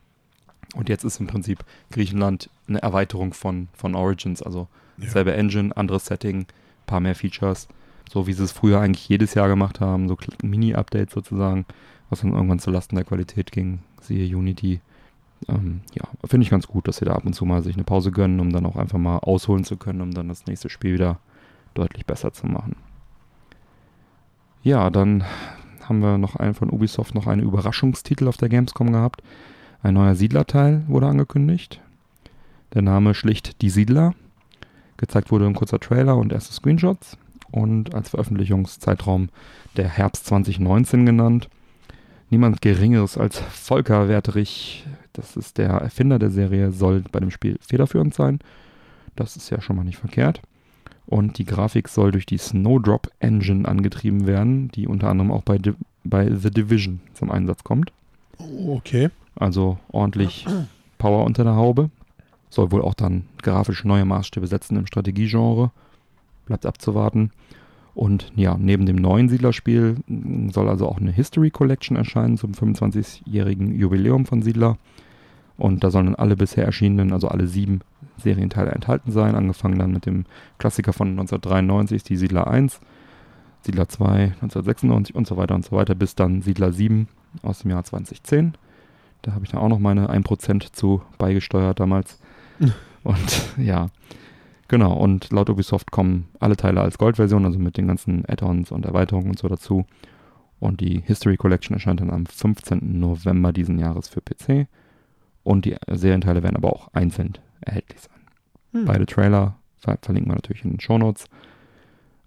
Und 0.75 0.89
jetzt 0.89 1.05
ist 1.05 1.21
im 1.21 1.27
Prinzip 1.27 1.65
Griechenland 1.91 2.49
eine 2.69 2.83
Erweiterung 2.83 3.35
von, 3.35 3.69
von 3.73 3.95
Origins. 3.95 4.43
Also 4.43 4.69
ja. 4.99 5.09
selbe 5.09 5.35
Engine, 5.35 5.77
anderes 5.77 6.07
Setting, 6.07 6.47
paar 6.87 7.01
mehr 7.01 7.15
Features. 7.15 7.69
So 8.11 8.27
wie 8.27 8.33
sie 8.33 8.45
es 8.45 8.53
früher 8.53 8.81
eigentlich 8.81 9.09
jedes 9.09 9.35
Jahr 9.35 9.49
gemacht 9.49 9.81
haben, 9.81 10.09
so 10.09 10.17
Mini-Updates 10.43 11.15
sozusagen, 11.15 11.65
was 12.09 12.21
dann 12.21 12.33
irgendwann 12.33 12.59
zulasten 12.59 12.97
der 12.97 13.05
Qualität 13.05 13.53
ging. 13.53 13.81
Siehe 14.01 14.37
Unity. 14.37 14.81
Ähm, 15.49 15.81
ja, 15.95 16.05
finde 16.27 16.45
ich 16.45 16.51
ganz 16.51 16.67
gut, 16.67 16.87
dass 16.87 16.99
sie 16.99 17.05
da 17.05 17.15
ab 17.15 17.25
und 17.25 17.35
zu 17.35 17.45
mal 17.45 17.63
sich 17.63 17.75
eine 17.75 17.85
Pause 17.85 18.11
gönnen, 18.11 18.41
um 18.41 18.53
dann 18.53 18.67
auch 18.67 18.77
einfach 18.77 18.99
mal 18.99 19.19
ausholen 19.19 19.65
zu 19.65 19.77
können, 19.77 20.01
um 20.01 20.13
dann 20.13 20.29
das 20.29 20.47
nächste 20.47 20.69
Spiel 20.69 20.95
wieder 20.95 21.19
deutlich 21.75 22.07
besser 22.07 22.33
zu 22.33 22.47
machen. 22.47 22.77
Ja, 24.63 24.91
dann 24.91 25.25
haben 25.89 26.01
wir 26.01 26.19
noch 26.19 26.37
einen 26.37 26.55
von 26.55 26.71
Ubisoft, 26.71 27.15
noch 27.15 27.27
einen 27.27 27.43
Überraschungstitel 27.43 28.29
auf 28.29 28.37
der 28.37 28.49
Gamescom 28.49 28.93
gehabt. 28.93 29.23
Ein 29.83 29.95
neuer 29.95 30.15
Siedlerteil 30.15 30.85
wurde 30.87 31.07
angekündigt. 31.07 31.81
Der 32.75 32.83
Name 32.83 33.15
schlicht 33.15 33.63
Die 33.63 33.71
Siedler. 33.71 34.15
Gezeigt 34.99 35.31
wurde 35.31 35.47
ein 35.47 35.55
kurzer 35.55 35.81
Trailer 35.81 36.17
und 36.17 36.33
erste 36.33 36.53
Screenshots. 36.53 37.17
Und 37.51 37.95
als 37.95 38.11
Veröffentlichungszeitraum 38.11 39.31
der 39.77 39.89
Herbst 39.89 40.27
2019 40.27 41.07
genannt. 41.07 41.49
Niemand 42.29 42.63
Geringeres 42.63 43.19
als 43.19 43.41
Volker 43.41 44.09
Werterich, 44.09 44.87
das 45.13 45.37
ist 45.37 45.59
der 45.59 45.71
Erfinder 45.71 46.21
der 46.21 46.31
Serie, 46.31 46.71
soll 46.71 47.03
bei 47.11 47.19
dem 47.19 47.33
Spiel 47.33 47.59
federführend 47.61 48.15
sein. 48.15 48.39
Das 49.17 49.37
ist 49.37 49.51
ja 49.51 49.61
schon 49.61 49.75
mal 49.75 49.85
nicht 49.85 49.99
verkehrt. 49.99 50.41
Und 51.11 51.39
die 51.39 51.45
Grafik 51.45 51.89
soll 51.89 52.13
durch 52.13 52.25
die 52.25 52.39
Snowdrop 52.39 53.11
Engine 53.19 53.67
angetrieben 53.67 54.29
werden, 54.29 54.69
die 54.69 54.87
unter 54.87 55.09
anderem 55.09 55.33
auch 55.33 55.43
bei, 55.43 55.59
Di 55.59 55.73
bei 56.05 56.33
The 56.33 56.53
Division 56.53 57.01
zum 57.15 57.33
Einsatz 57.33 57.65
kommt. 57.65 57.93
Okay. 58.39 59.11
Also 59.35 59.79
ordentlich 59.91 60.47
Power 60.99 61.25
unter 61.25 61.43
der 61.43 61.57
Haube. 61.57 61.91
Soll 62.49 62.71
wohl 62.71 62.83
auch 62.83 62.95
dann 62.95 63.25
grafisch 63.43 63.85
neue 63.85 64.05
Maßstäbe 64.05 64.47
setzen 64.47 64.77
im 64.77 64.87
Strategiegenre. 64.87 65.73
Bleibt 66.47 66.65
abzuwarten. 66.65 67.33
Und 67.95 68.31
ja, 68.37 68.57
neben 68.57 68.87
dem 68.87 68.97
neuen 68.97 69.29
Siedler-Spiel 69.29 69.97
soll 70.53 70.69
also 70.69 70.89
auch 70.89 70.99
eine 70.99 71.11
History 71.11 71.51
Collection 71.51 71.97
erscheinen 71.97 72.39
zum 72.39 72.53
25-jährigen 72.53 73.77
Jubiläum 73.77 74.27
von 74.27 74.43
Siedler. 74.43 74.79
Und 75.61 75.85
da 75.85 75.91
sollen 75.91 76.07
dann 76.07 76.15
alle 76.15 76.37
bisher 76.37 76.65
erschienenen, 76.65 77.13
also 77.13 77.29
alle 77.29 77.47
sieben 77.47 77.81
Serienteile 78.17 78.71
enthalten 78.71 79.13
sein. 79.13 79.35
Angefangen 79.35 79.79
dann 79.79 79.93
mit 79.93 80.07
dem 80.07 80.25
Klassiker 80.57 80.95
von 80.95 81.09
1993, 81.11 82.03
die 82.03 82.17
Siedler 82.17 82.47
1, 82.47 82.81
Siedler 83.61 83.87
2, 83.87 84.07
1996 84.41 85.15
und 85.15 85.27
so 85.27 85.37
weiter 85.37 85.55
und 85.55 85.67
so 85.67 85.77
weiter, 85.77 85.95
bis 85.95 86.15
dann 86.15 86.41
Siedler 86.41 86.73
7 86.73 87.09
aus 87.43 87.59
dem 87.59 87.73
Jahr 87.73 87.85
2010. 87.85 88.55
Da 89.21 89.33
habe 89.33 89.45
ich 89.45 89.51
dann 89.51 89.61
auch 89.61 89.69
noch 89.69 89.81
meine 89.81 90.09
1% 90.09 90.73
zu 90.73 91.03
beigesteuert 91.19 91.79
damals. 91.79 92.19
und 93.05 93.43
ja, 93.59 93.89
genau. 94.67 94.95
Und 94.95 95.31
laut 95.31 95.51
Ubisoft 95.51 95.91
kommen 95.91 96.29
alle 96.39 96.57
Teile 96.57 96.81
als 96.81 96.97
Goldversion, 96.97 97.45
also 97.45 97.59
mit 97.59 97.77
den 97.77 97.87
ganzen 97.87 98.25
Add-ons 98.27 98.73
und 98.73 98.87
Erweiterungen 98.87 99.29
und 99.29 99.39
so 99.39 99.47
dazu. 99.47 99.85
Und 100.59 100.81
die 100.81 101.03
History 101.05 101.37
Collection 101.37 101.75
erscheint 101.75 102.01
dann 102.01 102.11
am 102.11 102.25
15. 102.25 102.99
November 102.99 103.53
diesen 103.53 103.79
Jahres 103.79 104.09
für 104.09 104.23
PC. 104.23 104.67
Und 105.51 105.65
die 105.65 105.75
Serienteile 105.91 106.45
werden 106.45 106.55
aber 106.55 106.73
auch 106.73 106.95
einzeln 106.95 107.37
erhältlich 107.61 108.03
sein. 108.03 108.21
Hm. 108.71 108.85
Beide 108.85 109.05
Trailer 109.05 109.57
ver 109.79 109.99
verlinken 110.01 110.31
wir 110.31 110.37
natürlich 110.37 110.63
in 110.63 110.71
den 110.71 110.79
Shownotes. 110.79 111.25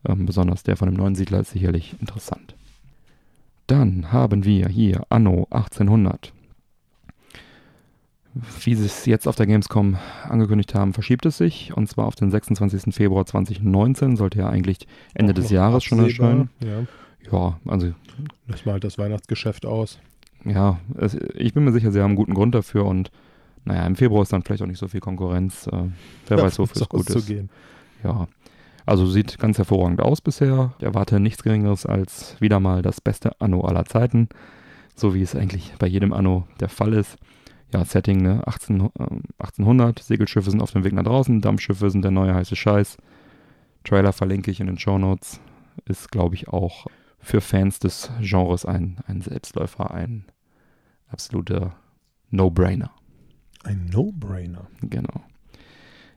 Ähm, 0.06 0.26
besonders 0.26 0.64
der 0.64 0.76
von 0.76 0.90
dem 0.90 0.98
neuen 0.98 1.16
Siedler 1.16 1.40
ist 1.40 1.52
sicherlich 1.52 1.96
interessant. 2.02 2.54
Dann 3.66 4.12
haben 4.12 4.44
wir 4.44 4.68
hier 4.68 5.06
Anno 5.08 5.48
1800. 5.52 6.34
Wie 8.34 8.76
sie 8.76 8.88
es 8.88 9.06
jetzt 9.06 9.26
auf 9.26 9.38
der 9.38 9.46
Gamescom 9.46 9.96
angekündigt 10.28 10.76
haben, 10.76 10.92
verschiebt 10.92 11.26
es 11.26 11.38
sich. 11.38 11.72
Und 11.78 11.88
zwar 11.88 12.08
auf 12.08 12.16
den 12.16 12.30
26. 12.30 12.94
Februar 12.94 13.26
2019. 13.26 14.18
Sollte 14.18 14.40
ja 14.40 14.50
eigentlich 14.50 14.86
Ende 15.14 15.32
Auch 15.32 15.36
des 15.36 15.50
Jahres 15.50 15.86
schon 15.86 16.02
absehbar, 16.02 16.30
erscheinen. 16.30 16.50
Ja. 16.60 17.32
Ja, 17.32 17.60
also 17.68 17.94
Lass 18.48 18.66
mal 18.66 18.74
halt 18.74 18.84
das 18.84 18.98
Weihnachtsgeschäft 18.98 19.66
aus. 19.66 19.98
Ja, 20.46 20.80
es, 20.98 21.16
ich 21.36 21.54
bin 21.54 21.64
mir 21.64 21.72
sicher, 21.72 21.92
sie 21.92 22.00
haben 22.00 22.12
einen 22.12 22.16
guten 22.16 22.34
Grund 22.34 22.56
dafür. 22.56 22.86
Und 22.86 23.12
naja, 23.66 23.86
im 23.86 23.96
Februar 23.96 24.24
ist 24.24 24.34
dann 24.34 24.44
vielleicht 24.44 24.62
auch 24.62 24.68
nicht 24.68 24.80
so 24.80 24.88
viel 24.88 25.00
Konkurrenz. 25.00 25.68
Äh, 25.68 25.90
wer 26.28 26.38
weiß, 26.42 26.60
wofür 26.60 26.82
es 26.82 26.90
gut 26.90 27.10
ist. 27.10 27.34
Ja, 28.04 28.28
also 28.86 29.06
sieht 29.06 29.40
ganz 29.40 29.58
hervorragend 29.58 30.02
aus 30.02 30.22
bisher. 30.22 30.74
Ich 30.80 30.84
erwarte 30.84 31.20
nichts 31.20 31.44
Geringeres 31.44 31.86
als 31.86 32.36
wieder 32.42 32.60
mal 32.60 32.82
das 32.82 33.00
beste 33.00 33.40
Anno 33.40 33.62
aller 33.62 33.86
Zeiten. 33.86 34.28
So 34.96 35.16
wie 35.16 35.22
es 35.22 35.36
eigentlich 35.36 35.74
bei 35.80 35.88
jedem 35.88 36.14
Anno 36.14 36.48
der 36.60 36.70
Fall 36.70 36.94
ist. 36.94 37.18
Ja, 37.72 37.86
Setting, 37.86 38.22
ne? 38.22 38.44
18, 38.46 38.82
äh, 38.82 38.90
1800, 39.40 40.00
Segelschiffe 40.00 40.52
sind 40.52 40.62
auf 40.62 40.72
dem 40.72 40.84
Weg 40.84 40.94
nach 40.94 41.04
draußen, 41.04 41.42
Dampfschiffe 41.42 41.90
sind 41.90 42.04
der 42.04 42.12
neue 42.12 42.36
heiße 42.36 42.56
Scheiß. 42.56 42.98
Trailer 43.84 44.14
verlinke 44.14 44.52
ich 44.52 44.60
in 44.60 44.68
den 44.68 44.78
Shownotes. 44.78 45.40
Ist, 45.86 46.12
glaube 46.12 46.36
ich, 46.36 46.50
auch 46.50 46.86
für 47.20 47.42
Fans 47.42 47.80
des 47.80 48.12
Genres 48.22 48.66
ein, 48.66 48.98
ein 49.08 49.22
Selbstläufer, 49.22 49.92
ein 49.92 50.26
absoluter 51.14 51.76
No-Brainer. 52.32 52.92
Ein 53.64 53.90
No-Brainer. 53.94 54.68
Genau. 54.82 55.24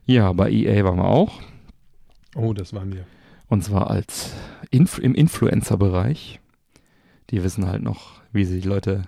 Ja, 0.05 0.33
bei 0.33 0.51
EA 0.51 0.83
waren 0.83 0.97
wir 0.97 1.05
auch. 1.05 1.39
Oh, 2.35 2.53
das 2.53 2.73
waren 2.73 2.91
wir. 2.91 3.05
Und 3.47 3.63
zwar 3.63 3.89
als 3.89 4.33
Inf 4.71 4.97
im 4.97 5.13
Influencer-Bereich. 5.15 6.39
Die 7.29 7.43
wissen 7.43 7.67
halt 7.67 7.83
noch, 7.83 8.21
wie 8.31 8.45
sie 8.45 8.61
die 8.61 8.67
Leute 8.67 9.03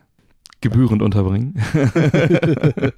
gebührend 0.62 1.02
unterbringen. 1.02 1.56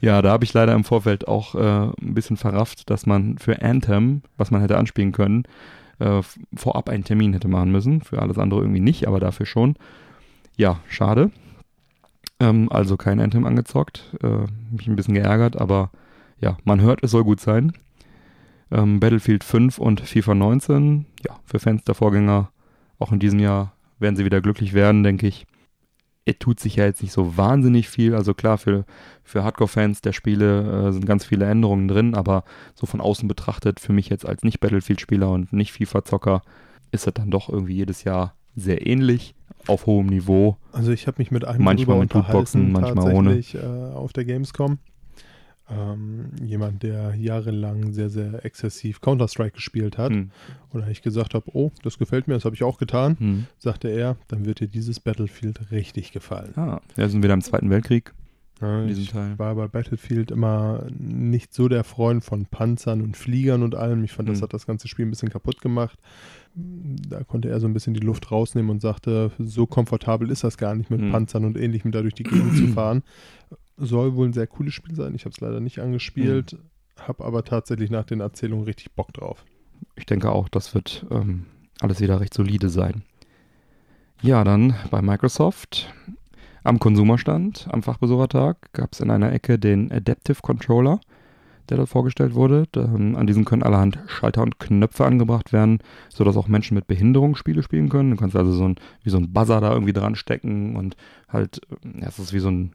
ja, 0.00 0.22
da 0.22 0.30
habe 0.30 0.44
ich 0.44 0.52
leider 0.54 0.74
im 0.74 0.84
Vorfeld 0.84 1.28
auch 1.28 1.54
äh, 1.54 1.90
ein 2.00 2.14
bisschen 2.14 2.36
verrafft, 2.36 2.90
dass 2.90 3.06
man 3.06 3.38
für 3.38 3.62
Anthem, 3.62 4.22
was 4.36 4.50
man 4.50 4.62
hätte 4.62 4.78
anspielen 4.78 5.12
können, 5.12 5.44
äh, 5.98 6.22
vorab 6.54 6.88
einen 6.88 7.04
Termin 7.04 7.34
hätte 7.34 7.48
machen 7.48 7.70
müssen. 7.70 8.00
Für 8.00 8.20
alles 8.20 8.38
andere 8.38 8.60
irgendwie 8.60 8.80
nicht, 8.80 9.06
aber 9.06 9.20
dafür 9.20 9.46
schon. 9.46 9.76
Ja, 10.56 10.80
schade. 10.88 11.30
Ähm, 12.40 12.70
also 12.70 12.96
kein 12.96 13.20
Anthem 13.20 13.46
angezockt. 13.46 14.14
Äh, 14.22 14.46
mich 14.70 14.86
ein 14.86 14.96
bisschen 14.96 15.14
geärgert, 15.14 15.56
aber 15.58 15.90
ja, 16.38 16.56
man 16.64 16.80
hört, 16.80 17.02
es 17.02 17.10
soll 17.10 17.24
gut 17.24 17.40
sein. 17.40 17.72
Ähm, 18.70 19.00
Battlefield 19.00 19.44
5 19.44 19.78
und 19.78 20.00
FIFA 20.00 20.34
19, 20.34 21.06
ja, 21.26 21.38
für 21.44 21.58
Fans 21.58 21.84
der 21.84 21.94
Vorgänger, 21.94 22.50
auch 22.98 23.12
in 23.12 23.20
diesem 23.20 23.38
Jahr 23.38 23.72
werden 23.98 24.16
sie 24.16 24.24
wieder 24.24 24.40
glücklich 24.40 24.72
werden, 24.72 25.02
denke 25.02 25.26
ich. 25.26 25.46
Es 26.28 26.38
tut 26.40 26.58
sich 26.58 26.74
ja 26.76 26.84
jetzt 26.84 27.02
nicht 27.02 27.12
so 27.12 27.36
wahnsinnig 27.36 27.88
viel. 27.88 28.12
Also 28.14 28.34
klar, 28.34 28.58
für, 28.58 28.84
für 29.22 29.44
Hardcore-Fans 29.44 30.00
der 30.00 30.12
Spiele 30.12 30.88
äh, 30.88 30.92
sind 30.92 31.06
ganz 31.06 31.24
viele 31.24 31.46
Änderungen 31.46 31.86
drin, 31.86 32.16
aber 32.16 32.42
so 32.74 32.86
von 32.86 33.00
außen 33.00 33.28
betrachtet, 33.28 33.78
für 33.78 33.92
mich 33.92 34.08
jetzt 34.08 34.26
als 34.26 34.42
Nicht-Battlefield-Spieler 34.42 35.30
und 35.30 35.52
nicht 35.52 35.72
FIFA-Zocker, 35.72 36.42
ist 36.90 37.06
das 37.06 37.14
dann 37.14 37.30
doch 37.30 37.48
irgendwie 37.48 37.76
jedes 37.76 38.02
Jahr 38.02 38.34
sehr 38.56 38.86
ähnlich, 38.86 39.34
auf 39.68 39.86
hohem 39.86 40.06
Niveau. 40.06 40.56
Also 40.72 40.90
ich 40.92 41.06
habe 41.06 41.16
mich 41.18 41.30
mit 41.30 41.44
einem 41.44 41.62
Manchmal 41.62 41.98
mit 42.00 42.14
unterhalten, 42.14 42.72
manchmal 42.72 43.12
ohne. 43.14 43.34
tatsächlich, 43.34 43.62
Äh, 43.62 43.66
auf 43.66 44.12
der 44.12 44.24
Gamescom. 44.24 44.78
Ähm, 45.68 46.26
jemand, 46.44 46.84
der 46.84 47.16
jahrelang 47.16 47.92
sehr, 47.92 48.08
sehr 48.08 48.44
exzessiv 48.44 49.00
Counter-Strike 49.00 49.56
gespielt 49.56 49.98
hat. 49.98 50.12
Hm. 50.12 50.30
Und 50.70 50.82
da 50.82 50.88
ich 50.88 51.02
gesagt 51.02 51.34
habe, 51.34 51.44
oh, 51.54 51.72
das 51.82 51.98
gefällt 51.98 52.28
mir, 52.28 52.34
das 52.34 52.44
habe 52.44 52.54
ich 52.54 52.62
auch 52.62 52.78
getan, 52.78 53.16
Hm. 53.18 53.46
sagte 53.58 53.88
er, 53.88 54.16
dann 54.28 54.44
wird 54.46 54.60
dir 54.60 54.68
dieses 54.68 55.00
Battlefield 55.00 55.72
richtig 55.72 56.12
gefallen. 56.12 56.52
Ah, 56.56 56.80
wir 56.94 57.08
sind 57.08 57.24
wieder 57.24 57.34
im 57.34 57.40
Zweiten 57.40 57.68
Weltkrieg 57.68 58.14
Ja, 58.60 58.84
ich 58.84 59.10
Teil. 59.10 59.36
war 59.40 59.56
bei 59.56 59.66
Battlefield 59.66 60.30
immer 60.30 60.86
nicht 60.96 61.52
so 61.52 61.66
der 61.68 61.82
Freund 61.82 62.22
von 62.24 62.46
Panzern 62.46 63.02
und 63.02 63.16
Fliegern 63.16 63.64
und 63.64 63.74
allem. 63.74 64.04
Ich 64.04 64.12
fand, 64.12 64.28
das 64.28 64.38
Hm. 64.38 64.42
hat 64.44 64.54
das 64.54 64.66
ganze 64.68 64.86
Spiel 64.86 65.04
ein 65.06 65.10
bisschen 65.10 65.30
kaputt 65.30 65.60
gemacht. 65.60 65.98
Da 66.56 67.22
konnte 67.24 67.50
er 67.50 67.60
so 67.60 67.66
ein 67.66 67.74
bisschen 67.74 67.92
die 67.94 68.00
Luft 68.00 68.30
rausnehmen 68.32 68.70
und 68.70 68.80
sagte, 68.80 69.30
so 69.38 69.66
komfortabel 69.66 70.30
ist 70.30 70.42
das 70.42 70.56
gar 70.56 70.74
nicht 70.74 70.90
mit 70.90 71.00
Hm. 71.00 71.12
Panzern 71.12 71.44
und 71.44 71.58
ähnlichem 71.58 71.92
da 71.92 72.00
durch 72.00 72.14
die 72.14 72.22
Gegend 72.22 72.56
zu 72.56 72.66
fahren. 72.74 73.02
Soll 73.76 74.14
wohl 74.16 74.26
ein 74.28 74.32
sehr 74.32 74.46
cooles 74.46 74.72
Spiel 74.72 74.94
sein. 74.94 75.14
Ich 75.14 75.26
habe 75.26 75.32
es 75.34 75.40
leider 75.40 75.60
nicht 75.60 75.80
angespielt, 75.80 76.52
Hm. 76.52 76.58
habe 77.06 77.24
aber 77.24 77.44
tatsächlich 77.44 77.90
nach 77.90 78.04
den 78.04 78.20
Erzählungen 78.20 78.64
richtig 78.64 78.92
Bock 78.92 79.12
drauf. 79.12 79.44
Ich 79.96 80.06
denke 80.06 80.30
auch, 80.32 80.48
das 80.48 80.74
wird 80.74 81.04
ähm, 81.10 81.44
alles 81.80 82.00
wieder 82.00 82.20
recht 82.20 82.32
solide 82.32 82.70
sein. 82.70 83.02
Ja, 84.22 84.42
dann 84.44 84.74
bei 84.90 85.02
Microsoft. 85.02 85.92
Am 86.64 86.78
Konsumerstand, 86.80 87.68
am 87.70 87.82
Fachbesuchertag, 87.82 88.72
gab 88.72 88.92
es 88.94 89.00
in 89.00 89.10
einer 89.10 89.30
Ecke 89.32 89.58
den 89.58 89.92
Adaptive 89.92 90.38
Controller, 90.42 91.00
der 91.70 91.76
dort 91.78 91.88
vorgestellt 91.88 92.34
wurde. 92.34 92.64
Ähm, 92.76 93.16
an 93.16 93.26
diesem 93.26 93.44
können 93.44 93.62
allerhand 93.62 93.98
Schalter 94.06 94.42
und 94.42 94.58
Knöpfe 94.58 95.04
angebracht 95.04 95.52
werden, 95.52 95.78
sodass 96.08 96.36
auch 96.36 96.48
Menschen 96.48 96.74
mit 96.74 96.86
Behinderung 96.86 97.36
Spiele 97.36 97.62
spielen 97.62 97.88
können. 97.88 98.10
Du 98.10 98.16
kannst 98.16 98.36
also 98.36 98.52
so 98.52 98.64
ein, 98.68 98.76
wie 99.02 99.10
so 99.10 99.18
ein 99.18 99.32
Buzzer 99.32 99.60
da 99.60 99.72
irgendwie 99.72 99.92
dran 99.92 100.14
stecken 100.14 100.76
und 100.76 100.96
halt, 101.28 101.60
äh, 101.70 102.00
ja, 102.00 102.08
es 102.08 102.18
ist 102.18 102.32
wie 102.32 102.38
so 102.40 102.50
ein 102.50 102.72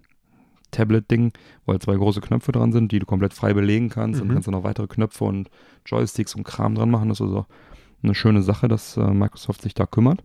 Tablet-Ding, 0.71 1.33
wo 1.65 1.73
halt 1.73 1.83
zwei 1.83 1.95
große 1.95 2.21
Knöpfe 2.21 2.51
dran 2.53 2.71
sind, 2.71 2.91
die 2.91 2.99
du 2.99 3.05
komplett 3.05 3.33
frei 3.33 3.53
belegen 3.53 3.89
kannst 3.89 4.21
Mhm. 4.21 4.27
und 4.27 4.33
kannst 4.33 4.47
dann 4.47 4.53
noch 4.53 4.63
weitere 4.63 4.87
Knöpfe 4.87 5.25
und 5.25 5.49
Joysticks 5.85 6.35
und 6.35 6.43
Kram 6.43 6.75
dran 6.75 6.89
machen. 6.89 7.09
Das 7.09 7.19
ist 7.19 7.27
also 7.27 7.45
eine 8.03 8.15
schöne 8.15 8.41
Sache, 8.41 8.67
dass 8.67 8.95
äh, 8.97 9.01
Microsoft 9.11 9.61
sich 9.61 9.73
da 9.73 9.85
kümmert. 9.85 10.23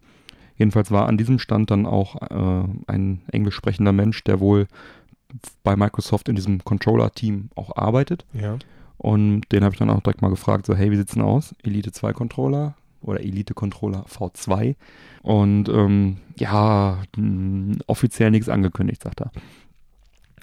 Jedenfalls 0.57 0.91
war 0.91 1.07
an 1.07 1.19
diesem 1.19 1.39
Stand 1.39 1.71
dann 1.71 1.85
auch 1.85 2.17
äh, 2.23 2.65
ein 2.87 3.21
englisch 3.31 3.57
sprechender 3.57 3.93
Mensch, 3.93 4.23
der 4.25 4.41
wohl 4.41 4.69
bei 5.63 5.77
Microsoft 5.77 6.29
in 6.29 6.37
diesem 6.37 6.65
Controller-Team 6.65 7.51
auch 7.55 7.77
arbeitet. 7.77 8.25
Ja. 8.33 8.59
Und 8.99 9.43
den 9.53 9.63
habe 9.63 9.75
ich 9.75 9.79
dann 9.79 9.91
auch 9.91 10.01
direkt 10.01 10.23
mal 10.23 10.31
gefragt, 10.31 10.67
so 10.67 10.75
hey, 10.75 10.91
wie 10.91 10.97
sieht's 10.97 11.13
denn 11.13 11.23
aus? 11.23 11.55
Elite 11.63 11.93
2 11.93 12.13
Controller 12.13 12.75
oder 13.03 13.21
Elite 13.21 13.55
Controller 13.55 14.05
V2? 14.07 14.75
Und 15.23 15.69
ähm, 15.69 16.19
ja, 16.39 16.99
mh, 17.17 17.79
offiziell 17.87 18.31
nichts 18.31 18.49
angekündigt, 18.49 19.03
sagt 19.03 19.21
er. 19.21 19.31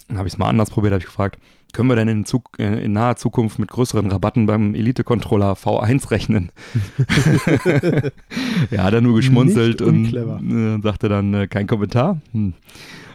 Dann 0.07 0.17
habe 0.17 0.27
ich 0.27 0.33
es 0.33 0.37
mal 0.37 0.49
anders 0.49 0.69
probiert, 0.69 0.93
habe 0.93 0.99
ich 0.99 1.05
gefragt, 1.05 1.39
können 1.71 1.89
wir 1.89 1.95
denn 1.95 2.07
in, 2.07 2.25
Zug, 2.25 2.51
äh, 2.59 2.83
in, 2.83 2.93
naher 2.93 3.15
Zukunft 3.15 3.57
mit 3.57 3.69
größeren 3.69 4.11
Rabatten 4.11 4.45
beim 4.45 4.75
Elite-Controller 4.75 5.53
V1 5.53 6.11
rechnen? 6.11 6.51
ja, 8.69 8.83
hat 8.83 8.93
er 8.93 9.01
nur 9.01 9.15
geschmunzelt 9.15 9.81
und 9.81 10.13
äh, 10.13 10.79
sagte 10.83 11.09
dann 11.09 11.33
äh, 11.33 11.47
kein 11.47 11.65
Kommentar. 11.65 12.21
Hm. 12.31 12.53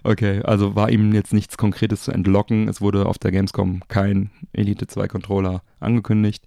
Okay, 0.05 0.43
also 0.43 0.75
war 0.75 0.91
ihm 0.91 1.13
jetzt 1.13 1.33
nichts 1.33 1.57
Konkretes 1.57 2.03
zu 2.03 2.13
entlocken. 2.13 2.69
Es 2.69 2.81
wurde 2.81 3.07
auf 3.07 3.19
der 3.19 3.33
Gamescom 3.33 3.83
kein 3.89 4.31
Elite 4.53 4.87
2 4.87 5.09
Controller 5.09 5.63
angekündigt, 5.81 6.45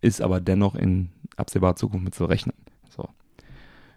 ist 0.00 0.20
aber 0.20 0.40
dennoch 0.40 0.74
in 0.74 1.10
absehbarer 1.36 1.76
Zukunft 1.76 2.04
mit 2.04 2.14
zu 2.14 2.24
rechnen. 2.26 2.54
So. 2.88 3.08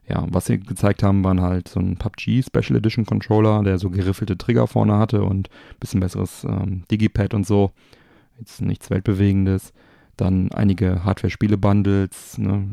Ja, 0.08 0.26
was 0.30 0.46
sie 0.46 0.60
gezeigt 0.60 1.04
haben, 1.04 1.24
waren 1.24 1.42
halt 1.42 1.68
so 1.68 1.80
ein 1.80 1.98
PUBG 1.98 2.44
Special 2.44 2.78
Edition 2.78 3.06
Controller, 3.06 3.62
der 3.64 3.78
so 3.78 3.90
geriffelte 3.90 4.38
Trigger 4.38 4.68
vorne 4.68 4.98
hatte 4.98 5.24
und 5.24 5.50
ein 5.50 5.80
bisschen 5.80 6.00
besseres 6.00 6.46
ähm, 6.46 6.84
Digipad 6.90 7.34
und 7.34 7.46
so. 7.46 7.72
Jetzt 8.40 8.62
nichts 8.62 8.90
Weltbewegendes. 8.90 9.74
Dann 10.16 10.52
einige 10.52 11.04
Hardware-Spiele-Bundles, 11.04 12.38
ne? 12.38 12.68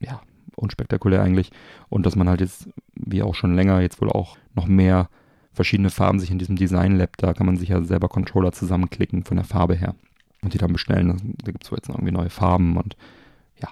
ja, 0.00 0.20
unspektakulär 0.56 1.22
eigentlich. 1.22 1.50
Und 1.88 2.04
dass 2.04 2.16
man 2.16 2.28
halt 2.28 2.40
jetzt, 2.40 2.68
wie 2.94 3.22
auch 3.22 3.34
schon 3.34 3.54
länger, 3.54 3.80
jetzt 3.80 4.00
wohl 4.00 4.10
auch 4.10 4.36
noch 4.54 4.66
mehr 4.66 5.08
verschiedene 5.56 5.90
Farben 5.90 6.20
sich 6.20 6.30
in 6.30 6.38
diesem 6.38 6.56
Design 6.56 6.96
Lab, 6.96 7.16
da 7.16 7.32
kann 7.32 7.46
man 7.46 7.56
sich 7.56 7.70
ja 7.70 7.82
selber 7.82 8.08
Controller 8.08 8.52
zusammenklicken 8.52 9.24
von 9.24 9.38
der 9.38 9.46
Farbe 9.46 9.74
her 9.74 9.94
und 10.42 10.54
die 10.54 10.58
dann 10.58 10.72
bestellen. 10.72 11.34
Da 11.42 11.50
gibt 11.50 11.64
es 11.64 11.70
jetzt 11.70 11.88
noch 11.88 11.96
irgendwie 11.96 12.12
neue 12.12 12.30
Farben 12.30 12.76
und 12.76 12.96
ja. 13.60 13.68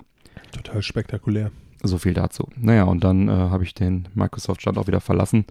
Total 0.50 0.82
spektakulär. 0.82 1.52
So 1.82 1.98
viel 1.98 2.14
dazu. 2.14 2.48
Naja, 2.56 2.84
und 2.84 3.04
dann 3.04 3.28
äh, 3.28 3.32
habe 3.32 3.64
ich 3.64 3.74
den 3.74 4.08
Microsoft-Stand 4.14 4.78
auch 4.78 4.86
wieder 4.86 5.00
verlassen, 5.00 5.44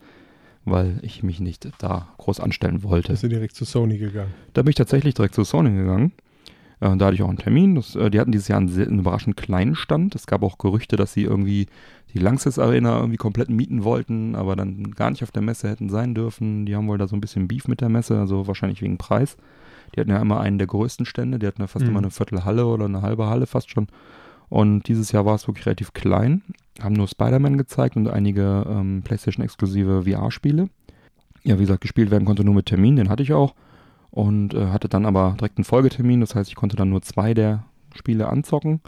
weil 0.65 0.99
ich 1.03 1.21
mich 1.21 1.39
nicht 1.39 1.69
da 1.77 2.07
groß 2.17 2.39
anstellen 2.39 2.81
wollte. 2.81 3.11
Bist 3.11 3.23
du 3.23 3.29
direkt 3.29 3.55
zu 3.55 3.65
Sony 3.65 3.99
gegangen? 3.99 4.33
Da 4.53 4.63
bin 4.63 4.71
ich 4.71 4.75
tatsächlich 4.75 5.13
direkt 5.13 5.35
zu 5.35 5.43
Sony 5.43 5.71
gegangen. 5.71 6.13
Äh, 6.79 6.97
da 6.97 7.05
hatte 7.05 7.15
ich 7.15 7.21
auch 7.21 7.29
einen 7.29 7.37
Termin. 7.37 7.75
Das, 7.75 7.95
äh, 7.95 8.09
die 8.09 8.19
hatten 8.19 8.31
dieses 8.31 8.47
Jahr 8.47 8.59
einen, 8.59 8.73
einen, 8.75 8.99
überraschend 8.99 9.37
kleinen 9.37 9.75
Stand. 9.75 10.15
Es 10.15 10.25
gab 10.25 10.41
auch 10.41 10.57
Gerüchte, 10.57 10.95
dass 10.95 11.13
sie 11.13 11.23
irgendwie 11.23 11.67
die 12.13 12.19
Langsys 12.19 12.59
Arena 12.59 12.97
irgendwie 12.97 13.17
komplett 13.17 13.49
mieten 13.49 13.83
wollten, 13.83 14.35
aber 14.35 14.55
dann 14.55 14.91
gar 14.91 15.09
nicht 15.09 15.23
auf 15.23 15.31
der 15.31 15.41
Messe 15.41 15.69
hätten 15.69 15.89
sein 15.89 16.13
dürfen. 16.13 16.65
Die 16.65 16.75
haben 16.75 16.87
wohl 16.87 16.97
da 16.97 17.07
so 17.07 17.15
ein 17.15 17.21
bisschen 17.21 17.47
Beef 17.47 17.67
mit 17.67 17.81
der 17.81 17.89
Messe, 17.89 18.19
also 18.19 18.47
wahrscheinlich 18.47 18.81
wegen 18.81 18.97
Preis. 18.97 19.37
Die 19.95 19.99
hatten 19.99 20.11
ja 20.11 20.19
immer 20.19 20.39
einen 20.39 20.57
der 20.57 20.67
größten 20.67 21.05
Stände, 21.05 21.39
die 21.39 21.47
hatten 21.47 21.61
ja 21.61 21.67
fast 21.67 21.85
mhm. 21.85 21.91
immer 21.91 21.99
eine 21.99 22.11
Viertelhalle 22.11 22.65
oder 22.65 22.85
eine 22.85 23.01
halbe 23.01 23.27
Halle 23.27 23.47
fast 23.47 23.71
schon. 23.71 23.87
Und 24.49 24.87
dieses 24.87 25.11
Jahr 25.11 25.25
war 25.25 25.35
es 25.35 25.47
wirklich 25.47 25.65
relativ 25.65 25.93
klein. 25.93 26.43
Haben 26.79 26.93
nur 26.93 27.07
Spider-Man 27.07 27.57
gezeigt 27.57 27.95
und 27.95 28.07
einige 28.07 28.65
ähm, 28.69 29.01
PlayStation-exklusive 29.03 30.03
VR-Spiele. 30.03 30.69
Ja, 31.43 31.57
wie 31.57 31.63
gesagt, 31.63 31.81
gespielt 31.81 32.11
werden 32.11 32.25
konnte 32.25 32.43
nur 32.43 32.53
mit 32.53 32.67
Termin, 32.67 32.95
den 32.95 33.09
hatte 33.09 33.23
ich 33.23 33.33
auch. 33.33 33.55
Und 34.11 34.53
äh, 34.53 34.67
hatte 34.67 34.89
dann 34.89 35.07
aber 35.07 35.35
direkt 35.39 35.57
einen 35.57 35.65
Folgetermin, 35.65 36.21
das 36.21 36.35
heißt, 36.35 36.49
ich 36.49 36.55
konnte 36.55 36.75
dann 36.75 36.89
nur 36.89 37.01
zwei 37.01 37.33
der 37.33 37.63
Spiele 37.95 38.27
anzocken. 38.29 38.81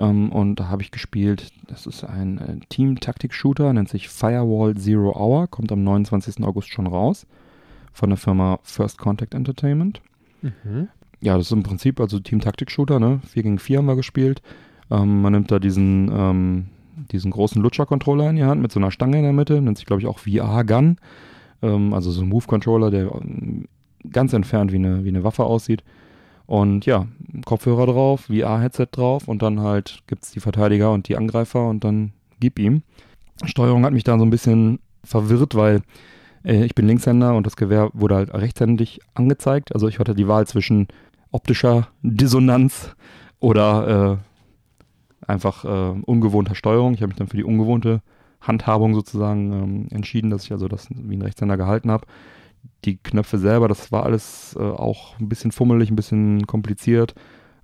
Ähm, 0.00 0.32
und 0.32 0.56
da 0.56 0.68
habe 0.68 0.82
ich 0.82 0.90
gespielt, 0.90 1.52
das 1.68 1.86
ist 1.86 2.04
ein 2.04 2.38
äh, 2.38 2.66
Team-Taktik-Shooter, 2.68 3.72
nennt 3.72 3.90
sich 3.90 4.08
Firewall 4.08 4.74
Zero 4.76 5.14
Hour, 5.14 5.46
kommt 5.46 5.70
am 5.70 5.84
29. 5.84 6.42
August 6.42 6.70
schon 6.70 6.86
raus 6.86 7.26
von 7.92 8.08
der 8.08 8.16
Firma 8.16 8.58
First 8.62 8.98
Contact 8.98 9.34
Entertainment. 9.34 10.00
Mhm. 10.40 10.88
Ja, 11.20 11.36
das 11.36 11.46
ist 11.46 11.52
im 11.52 11.62
Prinzip 11.62 12.00
also 12.00 12.18
Team-Taktik-Shooter, 12.18 12.98
ne? 12.98 13.20
4 13.26 13.42
gegen 13.42 13.58
4 13.58 13.78
haben 13.78 13.86
wir 13.86 13.96
gespielt. 13.96 14.40
Ähm, 14.90 15.20
man 15.20 15.34
nimmt 15.34 15.50
da 15.50 15.58
diesen, 15.58 16.10
ähm, 16.10 16.66
diesen 17.12 17.30
großen 17.30 17.60
Lutscher-Controller 17.60 18.30
in 18.30 18.36
die 18.36 18.44
Hand 18.44 18.62
mit 18.62 18.72
so 18.72 18.80
einer 18.80 18.90
Stange 18.90 19.18
in 19.18 19.24
der 19.24 19.34
Mitte, 19.34 19.60
nennt 19.60 19.76
sich 19.76 19.86
glaube 19.86 20.00
ich 20.00 20.08
auch 20.08 20.18
VR-Gun. 20.20 20.96
Ähm, 21.60 21.92
also 21.92 22.10
so 22.10 22.22
ein 22.22 22.28
Move-Controller, 22.28 22.90
der 22.90 23.14
ähm, 23.14 23.68
ganz 24.10 24.32
entfernt 24.32 24.72
wie 24.72 24.76
eine, 24.76 25.04
wie 25.04 25.08
eine 25.08 25.24
Waffe 25.24 25.44
aussieht. 25.44 25.84
Und 26.50 26.84
ja, 26.84 27.06
Kopfhörer 27.44 27.86
drauf, 27.86 28.22
VR-Headset 28.22 28.88
drauf 28.90 29.28
und 29.28 29.40
dann 29.40 29.60
halt 29.60 30.02
gibt 30.08 30.24
es 30.24 30.32
die 30.32 30.40
Verteidiger 30.40 30.90
und 30.90 31.06
die 31.06 31.16
Angreifer 31.16 31.68
und 31.68 31.84
dann 31.84 32.10
gib 32.40 32.58
ihm. 32.58 32.82
Steuerung 33.44 33.84
hat 33.84 33.92
mich 33.92 34.02
da 34.02 34.18
so 34.18 34.24
ein 34.24 34.30
bisschen 34.30 34.80
verwirrt, 35.04 35.54
weil 35.54 35.82
äh, 36.44 36.64
ich 36.64 36.74
bin 36.74 36.88
Linkshänder 36.88 37.36
und 37.36 37.46
das 37.46 37.54
Gewehr 37.54 37.90
wurde 37.92 38.16
halt 38.16 38.34
rechtshändig 38.34 38.98
angezeigt. 39.14 39.72
Also 39.72 39.86
ich 39.86 40.00
hatte 40.00 40.16
die 40.16 40.26
Wahl 40.26 40.44
zwischen 40.48 40.88
optischer 41.30 41.86
Dissonanz 42.02 42.96
oder 43.38 44.18
äh, 44.18 45.28
einfach 45.30 45.64
äh, 45.64 46.00
ungewohnter 46.04 46.56
Steuerung. 46.56 46.94
Ich 46.94 47.02
habe 47.02 47.10
mich 47.10 47.18
dann 47.18 47.28
für 47.28 47.36
die 47.36 47.44
ungewohnte 47.44 48.02
Handhabung 48.40 48.94
sozusagen 48.94 49.52
ähm, 49.52 49.86
entschieden, 49.92 50.30
dass 50.30 50.46
ich 50.46 50.50
also 50.50 50.66
das 50.66 50.88
wie 50.90 51.16
ein 51.16 51.22
Rechtshänder 51.22 51.56
gehalten 51.56 51.92
habe 51.92 52.08
die 52.84 52.96
Knöpfe 52.96 53.38
selber, 53.38 53.68
das 53.68 53.92
war 53.92 54.04
alles 54.04 54.56
äh, 54.58 54.62
auch 54.62 55.18
ein 55.18 55.28
bisschen 55.28 55.52
fummelig, 55.52 55.90
ein 55.90 55.96
bisschen 55.96 56.46
kompliziert, 56.46 57.14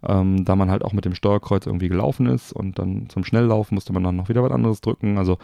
ähm, 0.02 0.44
da 0.44 0.56
man 0.56 0.70
halt 0.70 0.84
auch 0.84 0.92
mit 0.92 1.04
dem 1.04 1.14
Steuerkreuz 1.14 1.66
irgendwie 1.66 1.88
gelaufen 1.88 2.26
ist 2.26 2.52
und 2.52 2.78
dann 2.78 3.08
zum 3.08 3.24
Schnelllaufen 3.24 3.74
musste 3.74 3.92
man 3.92 4.04
dann 4.04 4.16
noch 4.16 4.28
wieder 4.28 4.42
was 4.42 4.52
anderes 4.52 4.80
drücken. 4.80 5.18
Also 5.18 5.38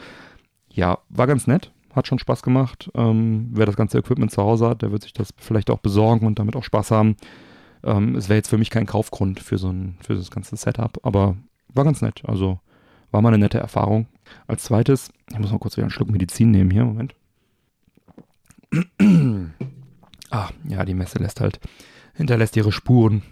ja, 0.69 0.99
war 1.09 1.27
ganz 1.27 1.47
nett, 1.47 1.73
hat 1.95 2.07
schon 2.07 2.19
Spaß 2.19 2.43
gemacht. 2.43 2.91
Ähm, 2.95 3.51
wer 3.53 3.67
das 3.67 3.77
ganze 3.77 3.99
Equipment 3.99 4.31
zu 4.31 4.43
Hause 4.43 4.69
hat, 4.69 4.83
der 4.83 4.93
wird 4.93 5.03
sich 5.03 5.13
das 5.13 5.33
vielleicht 5.37 5.71
auch 5.71 5.79
besorgen 5.79 6.27
und 6.27 6.39
damit 6.39 6.57
auch 6.57 6.65
Spaß 6.65 6.91
haben. 6.91 7.17
Ähm, 7.83 8.15
es 8.15 8.29
wäre 8.29 8.37
jetzt 8.37 8.49
für 8.49 8.59
mich 8.59 8.71
kein 8.71 8.87
Kaufgrund 8.87 9.41
für 9.41 9.59
so 9.59 9.69
ein, 9.69 9.97
für 10.01 10.15
das 10.15 10.31
ganze 10.31 10.57
Setup, 10.57 10.99
aber 11.03 11.37
war 11.69 11.85
ganz 11.85 12.03
nett. 12.03 12.23
Also 12.27 12.61
war 13.11 13.23
mal 13.23 13.29
eine 13.29 13.39
nette 13.39 13.59
Erfahrung. 13.59 14.07
Als 14.47 14.65
zweites, 14.65 15.11
ich 15.31 15.39
muss 15.39 15.53
mal 15.53 15.59
kurz 15.59 15.77
wieder 15.77 15.85
einen 15.85 15.91
Schluck 15.91 16.11
Medizin 16.11 16.51
nehmen 16.51 16.71
hier, 16.71 16.85
Moment. 16.85 17.15
ah, 20.31 20.49
ja, 20.65 20.85
die 20.85 20.95
Messe 20.95 21.19
lässt 21.19 21.41
halt, 21.41 21.61
hinterlässt 22.15 22.57
ihre 22.57 22.73
Spuren. 22.73 23.23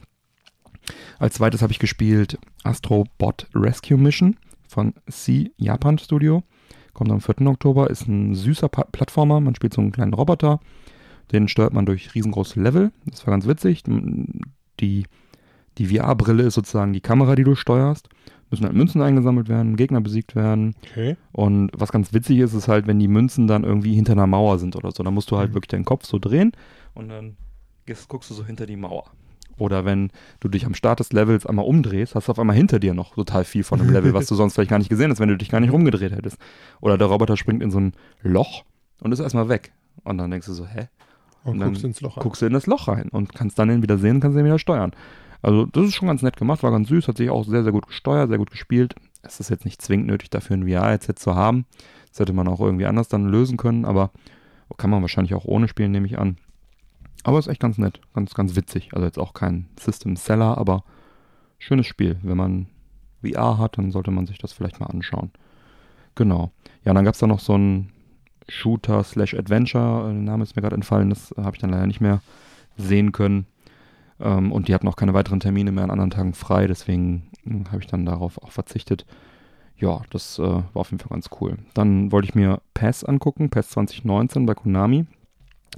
Als 1.18 1.34
zweites 1.34 1.62
habe 1.62 1.72
ich 1.72 1.78
gespielt 1.78 2.38
Astrobot 2.64 3.47
Rescue 3.55 3.99
Mission 3.99 4.36
von 4.68 4.95
C 5.09 5.53
Japan 5.57 5.99
Studio. 5.99 6.43
Kommt 6.93 7.11
am 7.11 7.20
4. 7.20 7.47
Oktober, 7.47 7.88
ist 7.88 8.09
ein 8.09 8.34
süßer 8.34 8.68
Plattformer. 8.68 9.41
Man 9.41 9.55
spielt 9.55 9.72
so 9.72 9.80
einen 9.80 9.93
kleinen 9.93 10.14
Roboter. 10.14 10.61
Den 11.32 11.49
steuert 11.49 11.72
man 11.72 11.86
durch 11.86 12.14
riesengroße 12.14 12.61
Level. 12.61 12.93
Das 13.07 13.26
war 13.26 13.32
ganz 13.32 13.47
witzig. 13.47 13.84
Die, 14.80 15.07
die 15.78 15.86
VR-Brille 15.86 16.43
ist 16.43 16.55
sozusagen 16.55 16.93
die 16.93 17.01
Kamera, 17.01 17.36
die 17.36 17.45
du 17.45 17.55
steuerst 17.55 18.09
müssen 18.51 18.64
halt 18.64 18.74
Münzen 18.74 19.01
eingesammelt 19.01 19.48
werden, 19.48 19.76
Gegner 19.76 20.01
besiegt 20.01 20.34
werden. 20.34 20.74
Okay. 20.90 21.16
Und 21.32 21.70
was 21.74 21.92
ganz 21.92 22.12
witzig 22.12 22.38
ist, 22.38 22.55
ist 22.55 22.68
halt, 22.68 22.86
wenn 22.86 22.98
die 22.98 23.09
Münzen 23.09 23.46
dann 23.46 23.64
irgendwie 23.64 23.94
hinter 23.94 24.12
einer 24.12 24.26
Mauer 24.26 24.59
sind 24.59 24.76
oder 24.76 24.90
so, 24.90 25.03
dann 25.03 25.14
musst 25.14 25.30
du 25.30 25.38
halt 25.38 25.51
mhm. 25.51 25.55
wirklich 25.55 25.68
deinen 25.68 25.84
Kopf 25.84 26.05
so 26.05 26.18
drehen 26.18 26.53
und 26.94 27.09
dann 27.09 27.36
gehst, 27.86 28.09
guckst 28.09 28.30
du 28.30 28.34
so 28.34 28.44
hinter 28.44 28.66
die 28.66 28.76
Mauer. 28.76 29.05
Oder 29.61 29.84
wenn 29.84 30.11
du 30.40 30.48
dich 30.48 30.64
am 30.64 30.74
Start 30.74 31.01
des 31.01 31.12
Levels 31.12 31.44
einmal 31.44 31.66
umdrehst, 31.66 32.14
hast 32.14 32.28
du 32.28 32.32
auf 32.32 32.38
einmal 32.38 32.57
hinter 32.57 32.78
dir 32.78 32.94
noch 32.94 33.14
total 33.14 33.44
viel 33.44 33.62
von 33.62 33.80
einem 33.80 33.90
Level, 33.90 34.14
was 34.14 34.26
du 34.26 34.34
sonst 34.36 34.55
vielleicht 34.55 34.70
gar 34.70 34.78
nicht 34.78 34.88
gesehen 34.88 35.11
hast, 35.11 35.20
wenn 35.20 35.28
du 35.28 35.36
dich 35.36 35.51
gar 35.51 35.61
nicht 35.61 35.72
rumgedreht 35.72 36.12
hättest. 36.12 36.38
Oder 36.80 36.96
der 36.96 37.09
Roboter 37.09 37.36
springt 37.36 37.62
in 37.62 37.70
so 37.70 37.78
ein 37.78 37.92
Loch 38.22 38.64
und 39.03 39.12
ist 39.12 39.20
erstmal 39.20 39.48
weg. 39.48 39.72
Und 40.03 40.18
dann 40.18 40.30
denkst 40.30 40.46
du 40.46 40.55
so, 40.55 40.66
hä? 40.66 40.88
Und, 41.44 41.53
und 41.53 41.61
dann 41.61 41.68
guckst, 41.70 41.84
ins 41.84 42.01
Loch 42.01 42.16
guckst 42.16 42.42
du 42.42 42.46
in 42.46 42.53
das 42.53 42.66
Loch 42.66 42.88
rein 42.88 43.09
und 43.11 43.34
kannst 43.34 43.59
dann 43.59 43.68
den 43.68 43.82
wieder 43.82 43.98
sehen 43.98 44.16
und 44.16 44.20
kannst 44.20 44.36
den 44.36 44.44
wieder 44.44 44.59
steuern. 44.59 44.92
Also 45.43 45.66
das 45.66 45.86
ist 45.86 45.95
schon 45.95 46.09
ganz 46.09 46.22
nett 46.22 46.36
gemacht, 46.36 46.62
war 46.62 46.70
ganz 46.70 46.88
süß, 46.88 47.09
hat 47.09 47.16
sich 47.16 47.30
auch 47.30 47.45
sehr, 47.45 47.62
sehr 47.62 47.72
gut 47.72 47.86
gesteuert, 47.86 48.28
sehr 48.28 48.38
gut 48.38 48.51
gespielt. 48.51 48.95
Es 49.22 49.41
ist 49.41 49.51
jetzt 49.51 49.64
nicht 49.64 49.80
zwingend 49.80 50.07
nötig, 50.07 50.30
dafür 50.30 50.57
ein 50.57 50.68
VR-Headset 50.68 51.14
zu 51.16 51.34
haben. 51.34 51.66
Das 52.11 52.20
hätte 52.20 52.32
man 52.32 52.49
auch 52.49 52.61
irgendwie 52.61 52.86
anders 52.86 53.09
dann 53.09 53.28
lösen 53.28 53.57
können, 53.57 53.84
aber 53.84 54.11
kann 54.80 54.91
man 54.91 55.03
wahrscheinlich 55.03 55.34
auch 55.34 55.45
ohne 55.45 55.68
spielen, 55.68 55.93
nehme 55.93 56.07
ich 56.07 56.18
an. 56.18 56.38
Aber 57.22 57.38
ist 57.38 57.49
echt 57.49 57.61
ganz 57.61 57.76
nett, 57.76 58.01
ganz, 58.14 58.34
ganz 58.34 58.57
witzig. 58.57 58.91
Also 58.93 59.05
jetzt 59.05 59.18
auch 59.18 59.34
kein 59.34 59.68
System 59.78 60.16
Seller, 60.16 60.57
aber 60.57 60.84
schönes 61.59 61.86
Spiel. 61.86 62.18
Wenn 62.22 62.38
man 62.38 62.66
VR 63.22 63.59
hat, 63.59 63.76
dann 63.76 63.91
sollte 63.91 64.11
man 64.11 64.26
sich 64.26 64.38
das 64.38 64.55
vielleicht 64.55 64.80
mal 64.80 64.86
anschauen. 64.86 65.30
Genau. 66.14 66.51
Ja, 66.84 66.95
dann 66.95 67.05
gab 67.05 67.14
es 67.14 67.20
da 67.20 67.26
noch 67.26 67.41
so 67.41 67.57
ein 67.57 67.93
Shooter 68.49 69.05
slash 69.05 69.34
Adventure, 69.34 70.05
der 70.05 70.14
Name 70.14 70.43
ist 70.43 70.57
mir 70.57 70.62
gerade 70.62 70.74
entfallen, 70.74 71.11
das 71.11 71.34
habe 71.36 71.55
ich 71.55 71.61
dann 71.61 71.70
leider 71.70 71.86
nicht 71.86 72.01
mehr 72.01 72.22
sehen 72.76 73.12
können. 73.12 73.47
Ähm, 74.20 74.52
und 74.52 74.68
die 74.68 74.74
hatten 74.74 74.88
auch 74.88 74.96
keine 74.96 75.14
weiteren 75.14 75.40
Termine 75.40 75.72
mehr 75.72 75.84
an 75.84 75.90
anderen 75.90 76.10
Tagen 76.10 76.34
frei, 76.34 76.66
deswegen 76.66 77.30
hm, 77.44 77.66
habe 77.68 77.80
ich 77.80 77.86
dann 77.86 78.06
darauf 78.06 78.42
auch 78.42 78.52
verzichtet. 78.52 79.06
Ja, 79.76 80.02
das 80.10 80.38
äh, 80.38 80.42
war 80.42 80.66
auf 80.74 80.90
jeden 80.90 81.00
Fall 81.00 81.10
ganz 81.10 81.30
cool. 81.40 81.56
Dann 81.74 82.12
wollte 82.12 82.28
ich 82.28 82.34
mir 82.34 82.60
PASS 82.74 83.04
angucken, 83.04 83.48
PASS 83.48 83.70
2019 83.70 84.44
bei 84.44 84.54
Konami. 84.54 85.06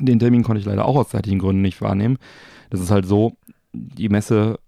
Den 0.00 0.18
Termin 0.18 0.42
konnte 0.42 0.60
ich 0.60 0.66
leider 0.66 0.86
auch 0.86 0.96
aus 0.96 1.10
zeitlichen 1.10 1.38
Gründen 1.38 1.62
nicht 1.62 1.80
wahrnehmen. 1.80 2.18
Das 2.70 2.80
ist 2.80 2.90
halt 2.90 3.06
so, 3.06 3.36
die 3.72 4.08
Messe 4.08 4.58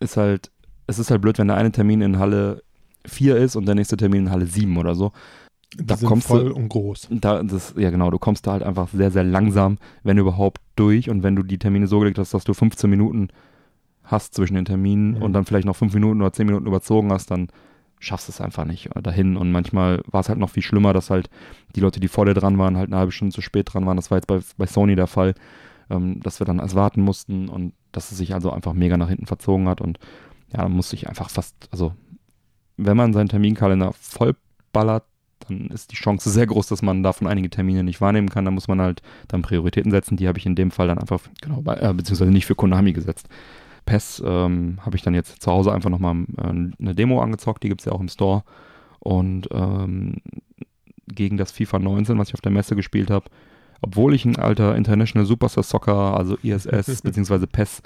ist 0.00 0.16
halt, 0.16 0.50
es 0.86 0.98
ist 0.98 1.10
halt 1.10 1.22
blöd, 1.22 1.38
wenn 1.38 1.48
der 1.48 1.56
eine 1.56 1.72
Termin 1.72 2.02
in 2.02 2.18
Halle 2.18 2.62
4 3.06 3.36
ist 3.36 3.56
und 3.56 3.66
der 3.66 3.74
nächste 3.74 3.96
Termin 3.96 4.26
in 4.26 4.30
Halle 4.30 4.46
7 4.46 4.76
oder 4.76 4.94
so. 4.94 5.12
Da 5.76 5.96
kommst 5.96 6.28
voll 6.28 6.50
du, 6.50 6.54
und 6.54 6.68
groß. 6.68 7.08
Da, 7.10 7.42
das, 7.42 7.74
ja, 7.76 7.90
genau. 7.90 8.10
Du 8.10 8.18
kommst 8.18 8.46
da 8.46 8.52
halt 8.52 8.62
einfach 8.62 8.88
sehr, 8.88 9.10
sehr 9.10 9.24
langsam, 9.24 9.78
wenn 10.02 10.18
überhaupt, 10.18 10.60
durch. 10.76 11.10
Und 11.10 11.22
wenn 11.22 11.36
du 11.36 11.42
die 11.42 11.58
Termine 11.58 11.86
so 11.86 11.98
gelegt 11.98 12.18
hast, 12.18 12.34
dass 12.34 12.44
du 12.44 12.54
15 12.54 12.88
Minuten 12.88 13.28
hast 14.04 14.34
zwischen 14.34 14.54
den 14.54 14.64
Terminen 14.64 15.16
mhm. 15.16 15.22
und 15.22 15.32
dann 15.32 15.44
vielleicht 15.44 15.66
noch 15.66 15.76
5 15.76 15.92
Minuten 15.94 16.20
oder 16.20 16.32
10 16.32 16.46
Minuten 16.46 16.66
überzogen 16.66 17.12
hast, 17.12 17.30
dann 17.30 17.48
schaffst 18.00 18.28
du 18.28 18.32
es 18.32 18.40
einfach 18.40 18.64
nicht 18.64 18.90
dahin. 19.02 19.36
Und 19.36 19.52
manchmal 19.52 20.02
war 20.06 20.20
es 20.20 20.28
halt 20.28 20.38
noch 20.38 20.50
viel 20.50 20.62
schlimmer, 20.62 20.92
dass 20.92 21.10
halt 21.10 21.30
die 21.76 21.80
Leute, 21.80 22.00
die 22.00 22.08
vor 22.08 22.26
dir 22.26 22.34
dran 22.34 22.58
waren, 22.58 22.76
halt 22.76 22.88
eine 22.88 22.98
halbe 22.98 23.12
Stunde 23.12 23.34
zu 23.34 23.42
spät 23.42 23.72
dran 23.72 23.86
waren. 23.86 23.96
Das 23.96 24.10
war 24.10 24.18
jetzt 24.18 24.26
bei, 24.26 24.40
bei 24.56 24.66
Sony 24.66 24.96
der 24.96 25.06
Fall. 25.06 25.34
ähm, 25.92 26.20
dass 26.20 26.40
wir 26.40 26.46
dann 26.46 26.58
erst 26.58 26.74
warten 26.74 27.02
mussten 27.02 27.48
und 27.48 27.74
dass 27.92 28.10
es 28.10 28.18
sich 28.18 28.34
also 28.34 28.50
einfach 28.50 28.72
mega 28.72 28.96
nach 28.96 29.08
hinten 29.08 29.26
verzogen 29.26 29.68
hat 29.68 29.80
und 29.80 29.98
ja, 30.52 30.62
dann 30.62 30.72
musste 30.72 30.96
ich 30.96 31.08
einfach 31.08 31.30
fast, 31.30 31.54
also 31.70 31.94
wenn 32.76 32.96
man 32.96 33.12
seinen 33.12 33.28
Terminkalender 33.28 33.92
vollballert, 33.92 35.04
dann 35.48 35.68
ist 35.68 35.92
die 35.92 35.96
Chance 35.96 36.30
sehr 36.30 36.46
groß, 36.46 36.68
dass 36.68 36.82
man 36.82 37.02
davon 37.02 37.26
einige 37.26 37.50
Termine 37.50 37.82
nicht 37.82 38.00
wahrnehmen 38.00 38.28
kann. 38.28 38.44
Da 38.44 38.50
muss 38.50 38.68
man 38.68 38.80
halt 38.80 39.02
dann 39.28 39.42
Prioritäten 39.42 39.90
setzen. 39.90 40.16
Die 40.16 40.28
habe 40.28 40.38
ich 40.38 40.46
in 40.46 40.54
dem 40.54 40.70
Fall 40.70 40.88
dann 40.88 40.98
einfach, 40.98 41.20
genau, 41.40 41.62
bei, 41.62 41.76
äh, 41.76 41.92
beziehungsweise 41.94 42.30
nicht 42.30 42.46
für 42.46 42.54
Konami 42.54 42.92
gesetzt. 42.92 43.28
PES 43.84 44.22
ähm, 44.24 44.78
habe 44.82 44.96
ich 44.96 45.02
dann 45.02 45.14
jetzt 45.14 45.42
zu 45.42 45.50
Hause 45.50 45.72
einfach 45.72 45.90
nochmal 45.90 46.24
äh, 46.38 46.42
eine 46.42 46.94
Demo 46.94 47.20
angezockt, 47.20 47.62
die 47.62 47.68
gibt 47.68 47.80
es 47.80 47.84
ja 47.86 47.92
auch 47.92 48.00
im 48.00 48.08
Store. 48.08 48.44
Und 49.00 49.48
ähm, 49.52 50.16
gegen 51.08 51.36
das 51.36 51.52
FIFA 51.52 51.80
19, 51.80 52.18
was 52.18 52.28
ich 52.28 52.34
auf 52.34 52.40
der 52.40 52.52
Messe 52.52 52.76
gespielt 52.76 53.10
habe, 53.10 53.26
obwohl 53.80 54.14
ich 54.14 54.24
ein 54.24 54.36
alter 54.36 54.76
International 54.76 55.26
Superstar 55.26 55.64
Soccer, 55.64 56.16
also 56.16 56.36
ISS 56.42 57.02
beziehungsweise 57.02 57.46
PES 57.46 57.82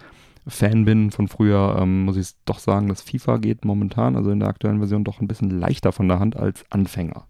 Fan 0.48 0.84
bin 0.84 1.10
von 1.10 1.26
früher, 1.26 1.76
ähm, 1.80 2.04
muss 2.04 2.16
ich 2.16 2.28
doch 2.44 2.60
sagen, 2.60 2.88
dass 2.88 3.02
FIFA 3.02 3.38
geht 3.38 3.64
momentan, 3.64 4.14
also 4.14 4.30
in 4.30 4.38
der 4.38 4.48
aktuellen 4.48 4.78
Version, 4.78 5.02
doch 5.02 5.20
ein 5.20 5.26
bisschen 5.26 5.50
leichter 5.50 5.90
von 5.90 6.06
der 6.06 6.20
Hand 6.20 6.36
als 6.36 6.64
Anfänger. 6.70 7.26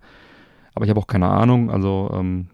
Aber 0.77 0.85
ich 0.85 0.91
habe 0.91 1.01
auch 1.01 1.07
keine 1.07 1.29
Ahnung, 1.29 1.71
also 1.71 2.11
ähm, 2.13 2.49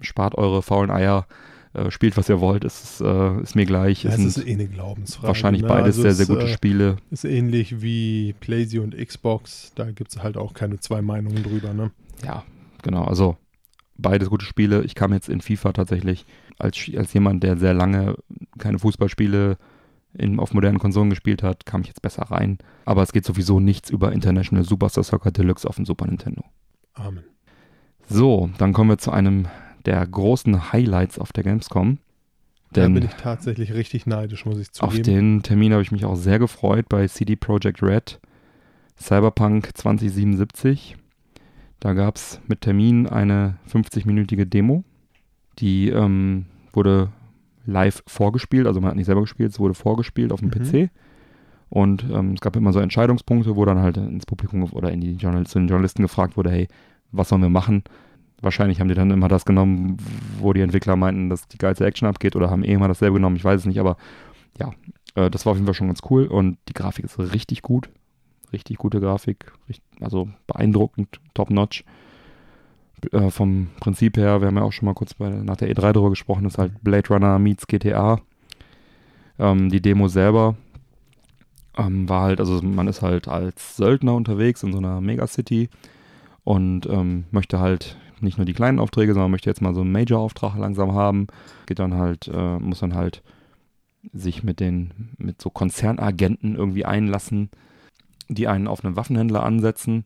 spart 0.00 0.38
eure 0.38 0.62
faulen 0.62 0.90
Eier, 0.90 1.26
äh, 1.74 1.90
spielt 1.90 2.16
was 2.16 2.28
ihr 2.28 2.40
wollt, 2.40 2.64
es 2.64 2.82
ist, 2.82 3.00
äh, 3.00 3.40
ist 3.40 3.56
mir 3.56 3.66
gleich. 3.66 4.04
Ja, 4.04 4.10
es 4.10 4.20
ist 4.20 4.46
eh 4.46 4.52
eine 4.52 4.68
Glaubensfrage. 4.68 5.26
wahrscheinlich 5.26 5.62
ne? 5.62 5.68
beides 5.68 5.96
Also 5.96 6.02
sehr, 6.02 6.14
sehr 6.14 6.26
gute 6.26 6.46
äh, 6.46 6.52
Spiele. 6.52 6.96
Ist 7.10 7.24
ähnlich 7.24 7.82
wie 7.82 8.34
PlayStation 8.38 8.92
und 8.92 8.96
Xbox. 8.96 9.72
Da 9.74 9.90
gibt 9.90 10.12
es 10.12 10.22
halt 10.22 10.36
auch 10.36 10.54
keine 10.54 10.78
zwei 10.78 11.02
Meinungen 11.02 11.42
drüber. 11.42 11.74
Ne? 11.74 11.90
Ja, 12.24 12.44
genau, 12.84 13.02
also 13.02 13.36
beides 13.96 14.30
gute 14.30 14.44
Spiele. 14.44 14.84
Ich 14.84 14.94
kam 14.94 15.12
jetzt 15.12 15.28
in 15.28 15.40
FIFA 15.40 15.72
tatsächlich 15.72 16.24
als, 16.58 16.78
als 16.96 17.12
jemand, 17.12 17.42
der 17.42 17.56
sehr 17.56 17.74
lange 17.74 18.14
keine 18.58 18.78
Fußballspiele 18.78 19.58
in, 20.14 20.38
auf 20.38 20.54
modernen 20.54 20.78
Konsolen 20.78 21.10
gespielt 21.10 21.42
hat, 21.42 21.66
kam 21.66 21.80
ich 21.80 21.88
jetzt 21.88 22.00
besser 22.00 22.22
rein. 22.22 22.58
Aber 22.84 23.02
es 23.02 23.12
geht 23.12 23.24
sowieso 23.24 23.58
nichts 23.58 23.90
über 23.90 24.12
International 24.12 24.64
Superstar 24.64 25.02
Soccer 25.02 25.32
Deluxe 25.32 25.68
auf 25.68 25.76
dem 25.76 25.84
Super 25.84 26.06
Nintendo. 26.06 26.44
Amen. 26.94 27.24
So, 28.08 28.50
dann 28.58 28.72
kommen 28.72 28.90
wir 28.90 28.98
zu 28.98 29.10
einem 29.10 29.46
der 29.84 30.04
großen 30.06 30.72
Highlights 30.72 31.18
auf 31.18 31.32
der 31.32 31.44
Gamescom. 31.44 31.98
Da 32.72 32.88
bin 32.88 33.04
ich 33.04 33.14
tatsächlich 33.14 33.72
richtig 33.72 34.06
neidisch, 34.06 34.44
muss 34.44 34.58
ich 34.58 34.68
auf 34.82 34.90
zugeben. 34.94 35.02
den 35.04 35.42
Termin 35.42 35.72
habe 35.72 35.82
ich 35.82 35.92
mich 35.92 36.04
auch 36.04 36.16
sehr 36.16 36.38
gefreut 36.38 36.88
bei 36.88 37.06
CD 37.06 37.36
Projekt 37.36 37.82
Red 37.82 38.20
Cyberpunk 38.98 39.70
2077. 39.74 40.96
Da 41.80 41.94
gab 41.94 42.16
es 42.16 42.40
mit 42.48 42.62
Termin 42.62 43.06
eine 43.06 43.56
50-minütige 43.70 44.44
Demo. 44.44 44.84
Die 45.58 45.88
ähm, 45.88 46.46
wurde 46.72 47.10
live 47.64 48.02
vorgespielt, 48.06 48.66
also 48.66 48.80
man 48.80 48.90
hat 48.90 48.96
nicht 48.96 49.06
selber 49.06 49.22
gespielt, 49.22 49.52
es 49.52 49.58
wurde 49.58 49.74
vorgespielt 49.74 50.32
auf 50.32 50.40
dem 50.40 50.48
Mhm. 50.50 50.52
PC. 50.86 50.90
Und 51.68 52.04
ähm, 52.12 52.34
es 52.34 52.40
gab 52.40 52.56
immer 52.56 52.72
so 52.72 52.78
Entscheidungspunkte, 52.80 53.56
wo 53.56 53.64
dann 53.64 53.80
halt 53.80 53.96
ins 53.96 54.26
Publikum 54.26 54.62
oder 54.72 54.90
in 54.92 55.00
die 55.00 55.12
Journal 55.14 55.46
zu 55.46 55.58
den 55.58 55.68
Journalisten 55.68 56.02
gefragt 56.02 56.36
wurde, 56.36 56.50
hey, 56.50 56.68
was 57.12 57.28
sollen 57.28 57.42
wir 57.42 57.48
machen? 57.48 57.84
Wahrscheinlich 58.40 58.80
haben 58.80 58.88
die 58.88 58.94
dann 58.94 59.10
immer 59.10 59.28
das 59.28 59.44
genommen, 59.44 59.96
wo 60.38 60.52
die 60.52 60.60
Entwickler 60.60 60.96
meinten, 60.96 61.30
dass 61.30 61.48
die 61.48 61.58
geilste 61.58 61.86
Action 61.86 62.08
abgeht 62.08 62.36
oder 62.36 62.50
haben 62.50 62.64
eh 62.64 62.72
immer 62.72 62.88
dasselbe 62.88 63.14
genommen, 63.14 63.36
ich 63.36 63.44
weiß 63.44 63.60
es 63.60 63.66
nicht, 63.66 63.80
aber 63.80 63.96
ja, 64.58 64.72
äh, 65.14 65.30
das 65.30 65.46
war 65.46 65.52
auf 65.52 65.56
jeden 65.56 65.66
Fall 65.66 65.74
schon 65.74 65.88
ganz 65.88 66.00
cool 66.10 66.26
und 66.26 66.58
die 66.68 66.74
Grafik 66.74 67.04
ist 67.04 67.18
richtig 67.18 67.62
gut. 67.62 67.88
Richtig 68.52 68.78
gute 68.78 69.00
Grafik, 69.00 69.52
also 70.00 70.28
beeindruckend, 70.46 71.20
top-notch. 71.34 71.84
Äh, 73.12 73.30
vom 73.30 73.68
Prinzip 73.80 74.16
her, 74.16 74.40
wir 74.40 74.48
haben 74.48 74.56
ja 74.56 74.62
auch 74.62 74.72
schon 74.72 74.86
mal 74.86 74.94
kurz 74.94 75.14
bei, 75.14 75.28
nach 75.28 75.56
der 75.56 75.68
E3 75.68 75.92
drüber 75.92 76.10
gesprochen, 76.10 76.46
ist 76.46 76.58
halt 76.58 76.72
Blade 76.82 77.08
Runner 77.08 77.38
meets 77.38 77.66
GTA. 77.66 78.20
Ähm, 79.38 79.68
die 79.68 79.82
Demo 79.82 80.08
selber 80.08 80.56
ähm, 81.76 82.08
war 82.08 82.22
halt, 82.22 82.40
also 82.40 82.62
man 82.62 82.88
ist 82.88 83.02
halt 83.02 83.28
als 83.28 83.76
Söldner 83.76 84.14
unterwegs 84.14 84.62
in 84.62 84.72
so 84.72 84.78
einer 84.78 85.00
Megacity 85.00 85.68
und 86.46 86.86
ähm, 86.86 87.24
möchte 87.32 87.58
halt 87.58 87.96
nicht 88.20 88.38
nur 88.38 88.44
die 88.44 88.54
kleinen 88.54 88.78
Aufträge, 88.78 89.12
sondern 89.12 89.32
möchte 89.32 89.50
jetzt 89.50 89.60
mal 89.60 89.74
so 89.74 89.80
einen 89.80 89.90
Major-Auftrag 89.90 90.56
langsam 90.56 90.94
haben. 90.94 91.26
Geht 91.66 91.80
dann 91.80 91.94
halt, 91.94 92.30
äh, 92.32 92.58
muss 92.60 92.78
dann 92.78 92.94
halt 92.94 93.24
sich 94.12 94.44
mit 94.44 94.60
den, 94.60 95.10
mit 95.18 95.42
so 95.42 95.50
Konzernagenten 95.50 96.54
irgendwie 96.54 96.84
einlassen, 96.84 97.50
die 98.28 98.46
einen 98.46 98.68
auf 98.68 98.84
einen 98.84 98.94
Waffenhändler 98.94 99.42
ansetzen, 99.42 100.04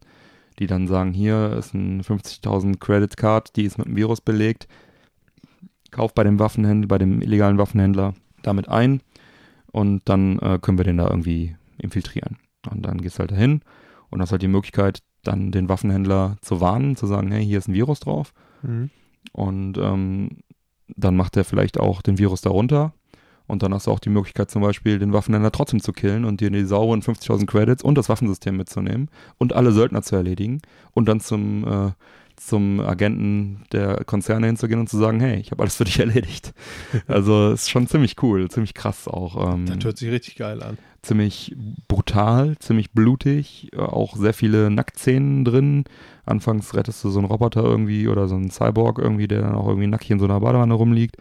die 0.58 0.66
dann 0.66 0.88
sagen, 0.88 1.12
hier 1.12 1.52
ist 1.58 1.74
ein 1.74 2.00
50.000 2.00 2.78
Credit 2.78 3.14
Card, 3.18 3.54
die 3.56 3.64
ist 3.64 3.76
mit 3.76 3.88
einem 3.88 3.96
Virus 3.96 4.22
belegt. 4.22 4.66
Kauf 5.90 6.14
bei 6.14 6.24
dem 6.24 6.38
Waffenhändler, 6.38 6.88
bei 6.88 6.96
dem 6.96 7.20
illegalen 7.20 7.58
Waffenhändler 7.58 8.14
damit 8.42 8.66
ein 8.70 9.02
und 9.72 10.08
dann 10.08 10.38
äh, 10.38 10.58
können 10.58 10.78
wir 10.78 10.86
den 10.86 10.96
da 10.96 11.06
irgendwie 11.06 11.54
infiltrieren. 11.76 12.38
Und 12.70 12.86
dann 12.86 13.02
gehst 13.02 13.16
du 13.16 13.20
halt 13.20 13.32
dahin 13.32 13.60
und 14.08 14.22
hast 14.22 14.32
halt 14.32 14.40
die 14.40 14.48
Möglichkeit, 14.48 15.02
dann 15.22 15.52
den 15.52 15.68
Waffenhändler 15.68 16.36
zu 16.40 16.60
warnen, 16.60 16.96
zu 16.96 17.06
sagen, 17.06 17.30
hey, 17.30 17.44
hier 17.44 17.58
ist 17.58 17.68
ein 17.68 17.74
Virus 17.74 18.00
drauf. 18.00 18.32
Mhm. 18.62 18.90
Und 19.32 19.78
ähm, 19.78 20.38
dann 20.96 21.16
macht 21.16 21.36
er 21.36 21.44
vielleicht 21.44 21.78
auch 21.78 22.02
den 22.02 22.18
Virus 22.18 22.40
darunter. 22.40 22.92
Und 23.46 23.64
dann 23.64 23.74
hast 23.74 23.88
du 23.88 23.90
auch 23.90 23.98
die 23.98 24.10
Möglichkeit, 24.10 24.48
zum 24.48 24.62
Beispiel 24.62 25.00
den 25.00 25.12
Waffenhändler 25.12 25.50
trotzdem 25.50 25.80
zu 25.80 25.92
killen 25.92 26.24
und 26.24 26.40
dir 26.40 26.50
die 26.50 26.64
sauren 26.64 27.02
50.000 27.02 27.46
Credits 27.46 27.82
und 27.82 27.98
das 27.98 28.08
Waffensystem 28.08 28.56
mitzunehmen 28.56 29.10
und 29.38 29.54
alle 29.54 29.72
Söldner 29.72 30.02
zu 30.02 30.14
erledigen 30.14 30.62
und 30.92 31.08
dann 31.08 31.18
zum, 31.18 31.66
äh, 31.66 31.90
zum 32.40 32.80
Agenten 32.80 33.62
der 33.70 34.04
Konzerne 34.04 34.46
hinzugehen 34.46 34.80
und 34.80 34.88
zu 34.88 34.96
sagen, 34.96 35.20
hey, 35.20 35.38
ich 35.38 35.50
habe 35.50 35.62
alles 35.62 35.76
für 35.76 35.84
dich 35.84 35.98
erledigt. 36.00 36.52
also 37.06 37.50
ist 37.52 37.70
schon 37.70 37.86
ziemlich 37.86 38.16
cool, 38.22 38.50
ziemlich 38.50 38.74
krass 38.74 39.06
auch. 39.08 39.52
Ähm, 39.54 39.66
Das 39.66 39.84
hört 39.84 39.98
sich 39.98 40.10
richtig 40.10 40.36
geil 40.36 40.62
an. 40.62 40.78
ziemlich 41.02 41.54
brutal, 41.86 42.56
ziemlich 42.58 42.92
blutig, 42.92 43.70
auch 43.76 44.16
sehr 44.16 44.32
viele 44.34 44.70
Nacktszenen 44.70 45.44
drin. 45.44 45.84
Anfangs 46.24 46.74
rettest 46.74 47.04
du 47.04 47.10
so 47.10 47.18
einen 47.18 47.28
Roboter 47.28 47.62
irgendwie 47.62 48.08
oder 48.08 48.26
so 48.28 48.36
einen 48.36 48.50
Cyborg 48.50 48.98
irgendwie, 48.98 49.28
der 49.28 49.42
dann 49.42 49.54
auch 49.54 49.68
irgendwie 49.68 49.86
nackig 49.88 50.10
in 50.10 50.18
so 50.18 50.24
einer 50.24 50.40
Badewanne 50.40 50.74
rumliegt. 50.74 51.16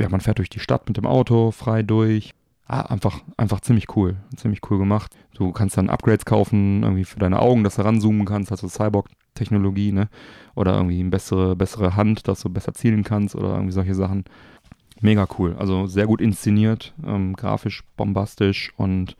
Ja, 0.00 0.08
man 0.08 0.20
fährt 0.20 0.38
durch 0.38 0.50
die 0.50 0.60
Stadt 0.60 0.88
mit 0.88 0.96
dem 0.96 1.06
Auto, 1.06 1.50
frei 1.52 1.82
durch. 1.82 2.32
Ah, 2.66 2.80
einfach, 2.82 3.20
einfach 3.36 3.60
ziemlich 3.60 3.94
cool. 3.96 4.16
Ziemlich 4.36 4.60
cool 4.70 4.78
gemacht. 4.78 5.12
Du 5.34 5.52
kannst 5.52 5.76
dann 5.76 5.90
Upgrades 5.90 6.24
kaufen, 6.24 6.82
irgendwie 6.82 7.04
für 7.04 7.18
deine 7.18 7.40
Augen, 7.40 7.62
dass 7.64 7.74
du 7.76 7.82
ranzoomen 7.84 8.24
kannst, 8.24 8.50
hast 8.50 8.62
du 8.62 8.68
Cyborg-Technologie, 9.32 9.92
ne? 9.92 10.08
Oder 10.54 10.74
irgendwie 10.74 11.00
eine 11.00 11.10
bessere, 11.10 11.56
bessere 11.56 11.96
Hand, 11.96 12.28
dass 12.28 12.42
du 12.42 12.50
besser 12.50 12.74
zielen 12.74 13.04
kannst 13.04 13.34
oder 13.34 13.54
irgendwie 13.54 13.72
solche 13.72 13.94
Sachen. 13.94 14.24
Mega 15.00 15.26
cool. 15.38 15.56
Also 15.58 15.86
sehr 15.86 16.06
gut 16.06 16.20
inszeniert, 16.20 16.94
ähm, 17.04 17.34
grafisch 17.34 17.82
bombastisch 17.96 18.72
und 18.76 19.16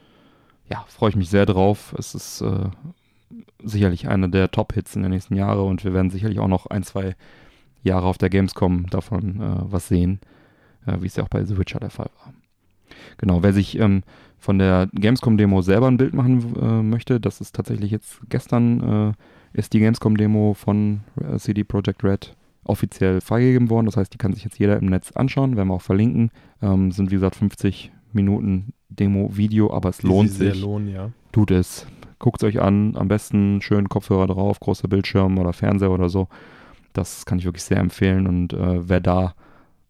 ja, 0.71 0.85
freue 0.89 1.11
ich 1.11 1.17
mich 1.17 1.29
sehr 1.29 1.47
drauf. 1.47 1.95
Es 1.99 2.15
ist 2.15 2.41
äh, 2.41 2.71
sicherlich 3.63 4.09
einer 4.09 4.29
der 4.29 4.51
Top-Hits 4.51 4.95
in 4.97 5.03
den 5.03 5.11
nächsten 5.11 5.35
Jahren 5.35 5.67
und 5.67 5.85
wir 5.85 5.93
werden 5.93 6.11
sicherlich 6.11 6.39
auch 6.39 6.49
noch 6.49 6.67
ein, 6.67 6.83
zwei 6.83 7.17
Jahre 7.83 8.07
auf 8.07 8.19
der 8.19 8.31
Gamescom 8.31 8.87
davon 8.91 9.41
äh, 9.41 9.73
was 9.73 9.89
sehen, 9.89 10.21
äh, 10.87 10.99
wie 11.01 11.07
es 11.07 11.17
ja 11.17 11.25
auch 11.25 11.29
bei 11.29 11.45
The 11.45 11.59
Witcher 11.59 11.81
der 11.81 11.91
Fall 11.91 12.11
war. 12.25 12.33
Genau, 13.19 13.43
wer 13.43 13.53
sich 13.53 13.79
ähm, 13.79 14.03
von 14.39 14.59
der 14.59 14.89
Gamescom-Demo 14.93 15.63
selber 15.63 15.89
ein 15.89 15.97
Bild 15.97 16.15
machen 16.15 16.55
äh, 16.61 16.83
möchte, 16.83 17.19
das 17.19 17.41
ist 17.41 17.57
tatsächlich 17.57 17.91
jetzt 17.91 18.21
gestern, 18.29 19.11
äh, 19.11 19.13
ist 19.53 19.73
die 19.73 19.81
Gamescom-Demo 19.81 20.55
von 20.55 21.01
äh, 21.21 21.39
CD 21.39 21.65
Projekt 21.65 22.05
Red 22.05 22.37
offiziell 22.65 23.21
freigegeben 23.21 23.71
worden. 23.71 23.87
Das 23.87 23.97
heißt, 23.97 24.13
die 24.13 24.19
kann 24.19 24.33
sich 24.33 24.45
jetzt 24.45 24.59
jeder 24.59 24.77
im 24.77 24.87
Netz 24.87 25.13
anschauen, 25.13 25.57
werden 25.57 25.69
wir 25.69 25.75
auch 25.75 25.83
verlinken. 25.83 26.31
Ähm, 26.61 26.93
sind 26.93 27.11
wie 27.11 27.17
gesagt 27.17 27.37
50 27.37 27.93
Minuten 28.13 28.73
Demo-Video, 28.89 29.73
aber 29.73 29.89
es 29.89 29.99
Die 29.99 30.07
lohnt 30.07 30.31
sich 30.31 30.61
lohnen, 30.61 30.89
ja. 30.89 31.11
Tut 31.33 31.51
es. 31.51 31.87
Guckt 32.19 32.43
es 32.43 32.49
euch 32.49 32.61
an. 32.61 32.97
Am 32.97 33.09
besten 33.09 33.61
schön 33.63 33.89
Kopfhörer 33.89 34.27
drauf, 34.27 34.61
großer 34.61 34.87
Bildschirm 34.87 35.39
oder 35.39 35.53
Fernseher 35.53 35.91
oder 35.91 36.09
so. 36.09 36.29
Das 36.93 37.25
kann 37.25 37.39
ich 37.39 37.45
wirklich 37.45 37.65
sehr 37.65 37.79
empfehlen. 37.79 38.27
Und 38.27 38.53
äh, 38.53 38.89
wer 38.89 39.01
da, 39.01 39.35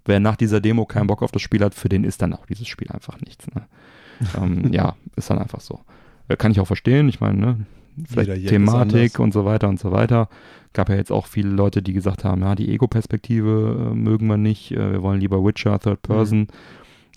wer 0.04 0.20
nach 0.20 0.36
dieser 0.36 0.60
Demo 0.60 0.86
keinen 0.86 1.08
Bock 1.08 1.22
auf 1.22 1.32
das 1.32 1.42
Spiel 1.42 1.62
hat, 1.62 1.74
für 1.74 1.88
den 1.88 2.04
ist 2.04 2.22
dann 2.22 2.32
auch 2.32 2.46
dieses 2.46 2.68
Spiel 2.68 2.90
einfach 2.90 3.20
nichts. 3.20 3.46
Ne? 3.54 3.66
ähm, 4.40 4.72
ja, 4.72 4.94
ist 5.16 5.28
dann 5.28 5.38
einfach 5.38 5.60
so. 5.60 5.80
Äh, 6.28 6.36
kann 6.36 6.52
ich 6.52 6.60
auch 6.60 6.66
verstehen. 6.66 7.08
Ich 7.08 7.20
meine, 7.20 7.38
ne? 7.38 7.66
Vielleicht 8.08 8.48
Thematik 8.48 9.18
und 9.18 9.32
so 9.32 9.44
weiter 9.44 9.68
und 9.68 9.78
so 9.78 9.92
weiter. 9.92 10.28
Gab 10.72 10.88
ja 10.88 10.96
jetzt 10.96 11.12
auch 11.12 11.26
viele 11.26 11.50
Leute, 11.50 11.82
die 11.82 11.92
gesagt 11.92 12.24
haben, 12.24 12.42
ja, 12.42 12.54
die 12.54 12.70
Ego-Perspektive 12.70 13.90
äh, 13.90 13.94
mögen 13.94 14.26
wir 14.26 14.38
nicht. 14.38 14.72
Äh, 14.72 14.92
wir 14.92 15.02
wollen 15.02 15.20
lieber 15.20 15.44
Witcher, 15.44 15.78
Third 15.78 16.02
Person. 16.02 16.48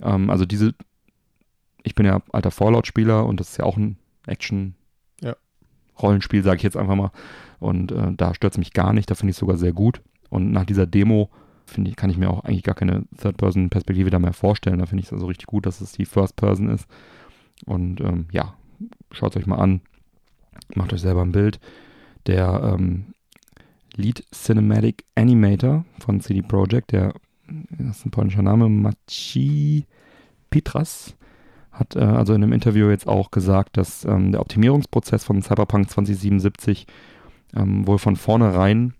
Ähm, 0.01 0.29
also 0.29 0.45
diese, 0.45 0.73
ich 1.83 1.95
bin 1.95 2.05
ja 2.05 2.21
alter 2.31 2.51
Fallout-Spieler 2.51 3.25
und 3.25 3.39
das 3.39 3.51
ist 3.51 3.57
ja 3.57 3.65
auch 3.65 3.77
ein 3.77 3.97
Action-. 4.27 4.75
Rollenspiel, 6.01 6.43
sage 6.43 6.57
ich 6.57 6.63
jetzt 6.63 6.77
einfach 6.77 6.95
mal. 6.95 7.11
Und 7.59 7.91
äh, 7.91 8.11
da 8.15 8.33
stört 8.33 8.53
es 8.53 8.57
mich 8.57 8.73
gar 8.73 8.93
nicht, 8.93 9.09
da 9.09 9.15
finde 9.15 9.31
ich 9.31 9.35
es 9.35 9.39
sogar 9.39 9.57
sehr 9.57 9.73
gut. 9.73 10.01
Und 10.29 10.51
nach 10.51 10.65
dieser 10.65 10.85
Demo 10.85 11.29
finde 11.65 11.89
ich, 11.89 11.95
kann 11.95 12.09
ich 12.09 12.17
mir 12.17 12.29
auch 12.29 12.43
eigentlich 12.43 12.63
gar 12.63 12.75
keine 12.75 13.05
Third-Person-Perspektive 13.19 14.09
da 14.09 14.19
mehr 14.19 14.33
vorstellen. 14.33 14.79
Da 14.79 14.85
finde 14.85 15.01
ich 15.01 15.07
es 15.07 15.13
also 15.13 15.27
richtig 15.27 15.47
gut, 15.47 15.65
dass 15.65 15.81
es 15.81 15.93
die 15.93 16.05
First-Person 16.05 16.69
ist. 16.69 16.87
Und 17.65 18.01
ähm, 18.01 18.27
ja, 18.31 18.55
schaut 19.11 19.31
es 19.31 19.41
euch 19.41 19.47
mal 19.47 19.57
an. 19.57 19.81
Macht 20.75 20.93
euch 20.93 21.01
selber 21.01 21.21
ein 21.21 21.31
Bild. 21.31 21.59
Der 22.27 22.75
ähm, 22.75 23.13
Lead 23.95 24.25
Cinematic 24.31 25.05
Animator 25.15 25.85
von 25.99 26.19
CD 26.21 26.41
Projekt, 26.41 26.91
der 26.91 27.13
das 27.47 27.97
ist 27.97 28.05
ein 28.05 28.11
polnischer 28.11 28.41
Name, 28.41 28.69
Maciej 28.69 29.85
Petras, 30.49 31.15
hat 31.71 31.95
äh, 31.95 31.99
also 31.99 32.33
in 32.33 32.43
einem 32.43 32.53
Interview 32.53 32.89
jetzt 32.89 33.07
auch 33.07 33.31
gesagt, 33.31 33.77
dass 33.77 34.05
ähm, 34.05 34.31
der 34.31 34.41
Optimierungsprozess 34.41 35.23
von 35.23 35.41
Cyberpunk 35.41 35.89
2077 35.89 36.87
ähm, 37.55 37.85
wohl 37.87 37.99
von 37.99 38.15
vornherein 38.15 38.93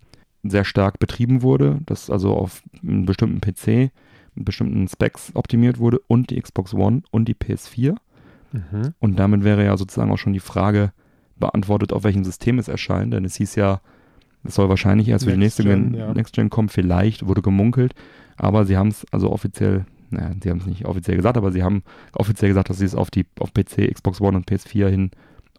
sehr 0.44 0.64
stark 0.64 0.98
betrieben 0.98 1.42
wurde, 1.42 1.80
dass 1.86 2.10
also 2.10 2.34
auf 2.34 2.62
einem 2.82 3.06
bestimmten 3.06 3.40
PC 3.40 3.90
mit 4.34 4.44
bestimmten 4.44 4.86
Specs 4.86 5.32
optimiert 5.34 5.78
wurde 5.78 5.98
und 6.06 6.30
die 6.30 6.40
Xbox 6.40 6.74
One 6.74 7.02
und 7.10 7.26
die 7.26 7.34
PS4. 7.34 7.96
Mhm. 8.52 8.94
Und 9.00 9.18
damit 9.18 9.42
wäre 9.44 9.64
ja 9.64 9.76
sozusagen 9.76 10.12
auch 10.12 10.18
schon 10.18 10.34
die 10.34 10.40
Frage 10.40 10.92
beantwortet, 11.38 11.92
auf 11.92 12.04
welchem 12.04 12.24
System 12.24 12.58
es 12.58 12.68
erscheint, 12.68 13.12
denn 13.12 13.24
es 13.24 13.36
hieß 13.36 13.54
ja, 13.56 13.80
es 14.44 14.54
soll 14.54 14.68
wahrscheinlich 14.68 15.08
erst 15.08 15.24
für 15.24 15.32
die 15.32 15.36
nächste 15.36 15.64
Gen, 15.64 15.94
ja. 15.94 16.12
Next 16.14 16.34
Gen 16.34 16.50
kommen, 16.50 16.68
vielleicht 16.68 17.26
wurde 17.26 17.42
gemunkelt, 17.42 17.94
aber 18.36 18.64
sie 18.64 18.76
haben 18.76 18.88
es 18.88 19.04
also 19.12 19.30
offiziell, 19.30 19.86
naja, 20.10 20.30
sie 20.42 20.50
haben 20.50 20.58
es 20.58 20.66
nicht 20.66 20.86
offiziell 20.86 21.16
gesagt, 21.16 21.36
aber 21.36 21.52
sie 21.52 21.62
haben 21.62 21.82
offiziell 22.12 22.50
gesagt, 22.50 22.70
dass 22.70 22.78
sie 22.78 22.84
es 22.84 22.94
auf 22.94 23.10
die 23.10 23.26
auf 23.40 23.52
PC, 23.52 23.92
Xbox 23.92 24.20
One 24.20 24.36
und 24.36 24.48
PS4 24.48 24.88
hin 24.88 25.10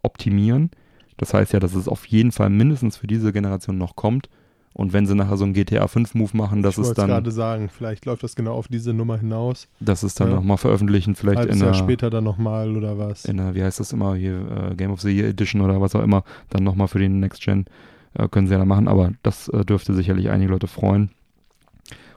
optimieren. 0.03 0.71
Das 1.17 1.33
heißt 1.33 1.53
ja, 1.53 1.59
dass 1.59 1.73
es 1.73 1.87
auf 1.87 2.05
jeden 2.05 2.31
Fall 2.31 2.49
mindestens 2.49 2.97
für 2.97 3.07
diese 3.07 3.33
Generation 3.33 3.77
noch 3.77 3.95
kommt. 3.95 4.29
Und 4.77 4.93
wenn 4.93 5.07
sie 5.07 5.15
nachher 5.15 5.37
so 5.37 5.43
einen 5.43 5.53
GTA 5.55 5.87
5 5.87 6.13
Move 6.13 6.37
machen, 6.37 6.61
dass 6.61 6.75
ich 6.75 6.81
es 6.83 6.87
wollte 6.89 7.01
dann, 7.01 7.09
gerade 7.09 7.31
sagen, 7.31 7.67
vielleicht 7.67 8.05
läuft 8.05 8.21
das 8.21 8.35
genau 8.35 8.53
auf 8.53 8.67
diese 8.67 8.93
Nummer 8.93 9.17
hinaus. 9.17 9.67
dass 9.79 10.03
es 10.03 10.13
dann 10.13 10.29
Ja. 10.29 10.35
nochmal 10.35 10.57
veröffentlichen, 10.57 11.15
vielleicht 11.15 11.39
Halbes 11.39 11.55
in 11.55 11.61
Jahr 11.61 11.73
einer, 11.73 11.83
später 11.83 12.11
dann 12.11 12.23
nochmal 12.23 12.77
oder 12.77 12.99
was. 12.99 13.25
in 13.25 13.39
einer, 13.39 13.55
wie 13.55 13.63
heißt 13.63 13.79
das 13.79 13.91
immer, 13.91 14.13
hier 14.13 14.69
äh, 14.71 14.75
Game 14.75 14.91
of 14.91 15.01
the 15.01 15.09
Year 15.09 15.29
Edition 15.29 15.61
oder 15.61 15.81
was 15.81 15.95
auch 15.95 16.03
immer, 16.03 16.23
dann 16.51 16.63
nochmal 16.63 16.87
für 16.87 16.99
die 16.99 17.09
Next 17.09 17.41
Gen 17.41 17.65
äh, 18.13 18.27
können 18.27 18.45
sie 18.45 18.53
ja 18.53 18.59
dann 18.59 18.67
machen, 18.67 18.87
aber 18.87 19.13
das 19.23 19.47
äh, 19.47 19.65
dürfte 19.65 19.95
sicherlich 19.95 20.29
einige 20.29 20.51
Leute 20.51 20.67
freuen. 20.67 21.09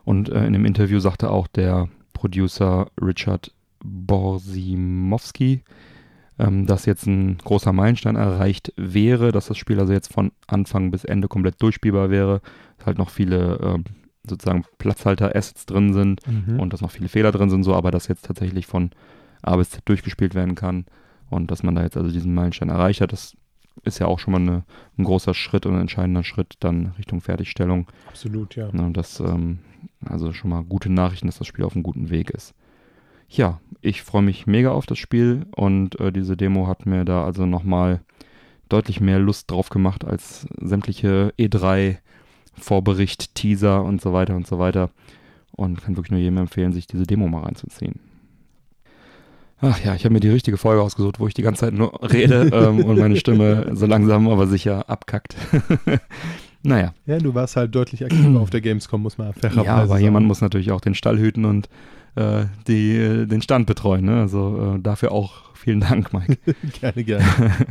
Und 0.05 0.29
äh, 0.29 0.45
in 0.47 0.53
dem 0.53 0.67
Interview 0.67 0.99
sagte 1.01 1.31
auch 1.31 1.47
der 1.47 1.89
Producer 2.13 2.89
Richard 3.01 3.53
Borsimowski, 3.83 5.63
ähm, 6.41 6.66
dass 6.66 6.86
jetzt 6.86 7.07
ein 7.07 7.38
großer 7.38 7.72
Meilenstein 7.72 8.16
erreicht 8.16 8.72
wäre, 8.76 9.30
dass 9.30 9.47
das 9.47 9.59
Spiel 9.59 9.78
also 9.78 9.93
jetzt 9.93 10.12
von 10.12 10.32
Anfang 10.47 10.91
bis 10.91 11.05
Ende 11.05 11.28
komplett 11.28 11.61
durchspielbar 11.62 12.09
wäre, 12.11 12.41
dass 12.78 12.86
halt 12.86 12.99
noch 12.99 13.11
viele 13.11 13.59
ähm, 13.62 13.84
sozusagen 14.26 14.64
Platzhalter-Assets 14.78 15.66
drin 15.66 15.93
sind 15.93 16.20
Mhm. 16.26 16.59
und 16.61 16.72
dass 16.72 16.80
noch 16.80 16.91
viele 16.91 17.09
Fehler 17.09 17.32
drin 17.32 17.51
sind, 17.51 17.62
so, 17.62 17.74
aber 17.74 17.91
das 17.91 18.09
jetzt 18.09 18.24
tatsächlich 18.24 18.66
von 18.66 18.91
A 19.43 19.57
bis 19.57 19.70
Z 19.70 19.82
durchgespielt 19.84 20.34
werden 20.34 20.55
kann 20.55 20.86
und 21.30 21.51
dass 21.51 21.62
man 21.62 21.74
da 21.74 21.82
jetzt 21.82 21.97
also 21.97 22.11
diesen 22.11 22.34
Meilenstein 22.34 22.68
erreicht 22.68 23.01
hat, 23.01 23.12
das 23.12 23.36
ist 23.84 23.99
ja 23.99 24.07
auch 24.07 24.18
schon 24.18 24.32
mal 24.32 24.41
eine, 24.41 24.64
ein 24.99 25.05
großer 25.05 25.32
Schritt 25.32 25.64
und 25.64 25.74
ein 25.74 25.80
entscheidender 25.82 26.24
Schritt 26.24 26.57
dann 26.61 26.93
Richtung 26.99 27.20
Fertigstellung. 27.20 27.86
Absolut, 28.09 28.57
ja. 28.57 28.68
Ne, 28.72 28.82
und 28.82 28.97
das, 28.97 29.20
ähm, 29.20 29.61
also 30.05 30.32
schon 30.32 30.51
mal 30.51 30.62
gute 30.64 30.91
Nachrichten, 30.93 31.28
dass 31.28 31.38
das 31.38 31.47
Spiel 31.47 31.64
auf 31.64 31.74
einem 31.74 31.82
guten 31.82 32.11
Weg 32.11 32.30
ist. 32.30 32.53
Ja, 33.31 33.61
ich 33.81 34.03
freue 34.03 34.22
mich 34.22 34.47
mega 34.47 34.72
auf 34.72 34.87
das 34.87 34.99
Spiel 34.99 35.47
und 35.53 35.99
äh, 36.01 36.11
diese 36.12 36.37
Demo 36.37 36.66
hat 36.66 36.85
mir 36.85 37.05
da 37.05 37.24
also 37.24 37.47
nochmal 37.47 38.01
deutlich 38.68 39.01
mehr 39.01 39.20
Lust 39.20 39.51
drauf 39.51 39.68
gemacht 39.70 40.05
als 40.05 40.47
sämtliche 40.61 41.33
E3 41.39 41.99
Vorbericht, 42.59 43.35
Teaser 43.35 43.85
und 43.85 44.03
so 44.03 44.12
weiter 44.12 44.35
und 44.35 44.47
so 44.47 44.59
weiter. 44.59 44.91
Und 45.53 45.83
kann 45.83 45.97
wirklich 45.97 46.11
nur 46.11 46.20
jedem 46.20 46.39
empfehlen, 46.39 46.72
sich 46.72 46.87
diese 46.87 47.05
Demo 47.05 47.28
mal 47.28 47.43
reinzuziehen. 47.45 48.01
Ach 49.61 49.78
ja, 49.85 49.95
ich 49.95 50.05
habe 50.05 50.14
mir 50.14 50.20
die 50.20 50.31
richtige 50.31 50.57
Folge 50.57 50.83
ausgesucht, 50.83 51.20
wo 51.20 51.28
ich 51.28 51.35
die 51.35 51.43
ganze 51.43 51.61
Zeit 51.61 51.74
nur 51.74 52.01
rede 52.12 52.51
ähm, 52.53 52.83
und 52.85 52.99
meine 52.99 53.16
Stimme 53.16 53.70
so 53.74 53.87
langsam 53.87 54.28
aber 54.28 54.47
sicher 54.47 54.89
abkackt. 54.89 55.37
naja, 56.62 56.95
Ja, 57.07 57.18
du 57.18 57.35
warst 57.35 57.57
halt 57.57 57.74
deutlich 57.74 58.05
aktiver 58.05 58.41
auf 58.41 58.51
der 58.51 58.62
Gamescom, 58.62 59.03
muss 59.03 59.18
man 59.18 59.35
fairerweise 59.35 59.66
ja, 59.66 59.76
aber 59.76 59.89
sagen. 59.89 60.03
jemand 60.03 60.26
muss 60.26 60.41
natürlich 60.41 60.72
auch 60.72 60.81
den 60.81 60.95
Stall 60.95 61.18
hüten 61.18 61.45
und 61.45 61.68
äh, 62.17 62.45
die, 62.67 62.97
äh, 62.97 63.27
den 63.27 63.43
Stand 63.43 63.67
betreuen. 63.67 64.05
Ne? 64.05 64.21
Also 64.21 64.77
äh, 64.77 64.81
dafür 64.81 65.13
auch 65.13 65.55
vielen 65.55 65.81
Dank, 65.81 66.13
Mike. 66.13 66.39
gerne, 66.81 67.05
gerne. 67.05 67.27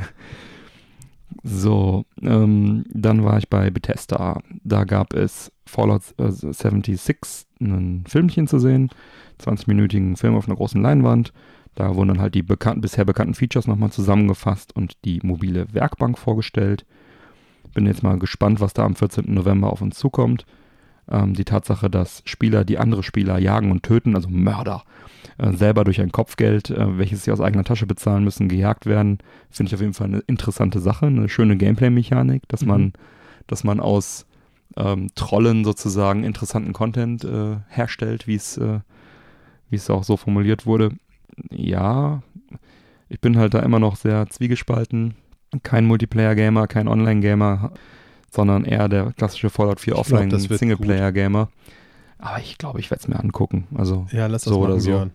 So, 1.44 2.06
ähm, 2.22 2.84
dann 2.90 3.24
war 3.24 3.38
ich 3.38 3.50
bei 3.50 3.70
Bethesda. 3.70 4.42
Da 4.64 4.84
gab 4.84 5.14
es 5.14 5.52
Fallout 5.66 6.02
äh, 6.18 6.32
76, 6.32 7.46
ein 7.62 8.04
Filmchen 8.08 8.48
zu 8.48 8.60
sehen. 8.60 8.90
20-minütigen 9.42 10.18
Film 10.18 10.36
auf 10.36 10.48
einer 10.48 10.58
großen 10.58 10.82
Leinwand. 10.82 11.32
Da 11.76 11.96
wurden 11.96 12.10
dann 12.10 12.22
halt 12.22 12.36
die 12.36 12.44
bekannten, 12.44 12.82
bisher 12.82 13.06
bekannten 13.06 13.36
Features 13.36 13.68
nochmal 13.68 13.92
zusammengefasst 13.92 14.76
und 14.76 14.98
die 15.06 15.20
mobile 15.24 15.68
Werkbank 15.72 16.18
vorgestellt. 16.18 16.86
Bin 17.74 17.86
jetzt 17.86 18.04
mal 18.04 18.20
gespannt, 18.20 18.60
was 18.60 18.74
da 18.74 18.84
am 18.84 18.96
14. 18.96 19.34
November 19.34 19.72
auf 19.72 19.82
uns 19.82 19.98
zukommt. 19.98 20.46
Ähm, 21.10 21.34
die 21.34 21.46
Tatsache, 21.46 21.90
dass 21.90 22.22
Spieler, 22.26 22.64
die 22.66 22.78
andere 22.78 23.04
Spieler 23.04 23.40
jagen 23.40 23.72
und 23.72 23.84
töten, 23.84 24.16
also 24.16 24.30
Mörder, 24.30 24.84
äh, 25.38 25.52
selber 25.54 25.84
durch 25.84 26.00
ein 26.02 26.12
Kopfgeld, 26.12 26.70
äh, 26.70 26.98
welches 26.98 27.24
sie 27.24 27.32
aus 27.32 27.42
eigener 27.42 27.64
Tasche 27.64 27.86
bezahlen 27.88 28.24
müssen, 28.24 28.48
gejagt 28.50 28.86
werden, 28.86 29.20
finde 29.50 29.70
ich 29.70 29.76
auf 29.76 29.82
jeden 29.82 29.94
Fall 29.94 30.08
eine 30.08 30.20
interessante 30.20 30.80
Sache, 30.80 31.08
eine 31.08 31.30
schöne 31.30 31.58
Gameplay-Mechanik, 31.58 32.44
dass 32.48 32.62
Mhm. 32.62 32.68
man, 32.68 32.94
dass 33.48 33.64
man 33.64 33.80
aus 33.80 34.26
ähm, 34.78 35.10
Trollen 35.16 35.66
sozusagen 35.66 36.24
interessanten 36.24 36.74
Content 36.74 37.24
äh, 37.24 37.58
herstellt, 37.70 38.28
wie 38.28 38.36
es, 38.36 38.58
äh, 38.58 38.80
wie 39.70 39.76
es 39.78 39.90
auch 39.90 40.04
so 40.04 40.16
formuliert 40.16 40.68
wurde. 40.68 40.92
Ja, 41.50 42.22
ich 43.10 43.20
bin 43.20 43.38
halt 43.38 43.56
da 43.56 43.60
immer 43.60 43.80
noch 43.80 43.96
sehr 43.96 44.30
zwiegespalten. 44.30 45.16
Kein 45.64 45.86
Multiplayer-Gamer, 45.86 46.68
kein 46.68 46.88
Online-Gamer, 46.88 47.72
sondern 48.34 48.66
eher 48.66 48.90
der 48.90 49.14
klassische 49.14 49.50
Fallout 49.50 49.80
4 49.80 49.94
Ich 49.96 50.04
glaub, 50.04 50.30
das 50.30 50.50
wird 50.50 50.62
Offline-Singleplayer-Gamer. 50.62 51.50
Aber 52.18 52.40
ich 52.40 52.58
glaube, 52.58 52.80
ich 52.80 52.92
werde 52.92 53.02
es 53.02 53.08
mir 53.08 53.20
angucken. 53.20 53.68
Also 53.76 54.08
Ja, 54.12 54.28
lass 54.28 54.44
das 54.44 54.54
So 54.54 54.60
machen, 54.60 54.72
oder 54.72 54.80
so. 54.82 54.90
Björn. 54.90 55.12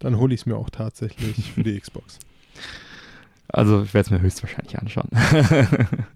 Dann 0.00 0.18
hole 0.18 0.34
ich 0.34 0.40
es 0.40 0.46
mir 0.46 0.56
auch 0.56 0.70
tatsächlich 0.70 1.52
für 1.52 1.62
die 1.62 1.78
Xbox. 1.80 2.18
Also 3.48 3.82
ich 3.82 3.94
werde 3.94 4.06
es 4.06 4.10
mir 4.10 4.20
höchstwahrscheinlich 4.20 4.78
anschauen. 4.78 5.08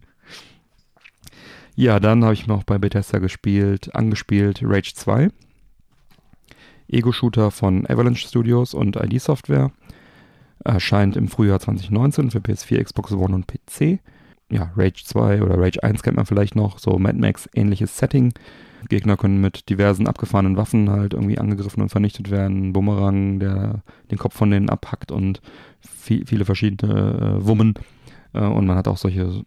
ja, 1.76 2.00
dann 2.00 2.24
habe 2.24 2.34
ich 2.34 2.46
noch 2.46 2.64
bei 2.64 2.78
Bethesda 2.78 3.18
gespielt, 3.18 3.94
angespielt 3.94 4.60
Rage 4.62 4.92
2. 4.94 5.28
Ego-Shooter 6.88 7.50
von 7.50 7.88
Avalanche 7.88 8.26
Studios 8.26 8.74
und 8.74 8.96
ID 8.96 9.20
Software. 9.20 9.70
Erscheint 10.64 11.16
im 11.16 11.28
Frühjahr 11.28 11.60
2019 11.60 12.30
für 12.30 12.38
PS4, 12.38 12.82
Xbox 12.82 13.12
One 13.12 13.34
und 13.34 13.46
PC. 13.46 14.00
Ja, 14.50 14.72
Rage 14.76 15.04
2 15.04 15.42
oder 15.42 15.58
Rage 15.58 15.82
1 15.82 16.02
kennt 16.02 16.16
man 16.16 16.26
vielleicht 16.26 16.56
noch, 16.56 16.78
so 16.78 16.98
Mad 16.98 17.18
Max 17.18 17.48
ähnliches 17.54 17.98
Setting. 17.98 18.32
Gegner 18.88 19.16
können 19.16 19.40
mit 19.40 19.68
diversen 19.68 20.06
abgefahrenen 20.06 20.56
Waffen 20.56 20.88
halt 20.88 21.12
irgendwie 21.12 21.38
angegriffen 21.38 21.82
und 21.82 21.88
vernichtet 21.90 22.30
werden. 22.30 22.72
Bumerang, 22.72 23.40
der 23.40 23.82
den 24.10 24.18
Kopf 24.18 24.34
von 24.34 24.50
denen 24.50 24.70
abhackt 24.70 25.10
und 25.12 25.40
viel, 25.80 26.24
viele 26.26 26.44
verschiedene 26.44 27.38
äh, 27.40 27.46
Wummen. 27.46 27.74
Äh, 28.32 28.44
und 28.44 28.66
man 28.66 28.76
hat 28.76 28.88
auch 28.88 28.96
solche, 28.96 29.42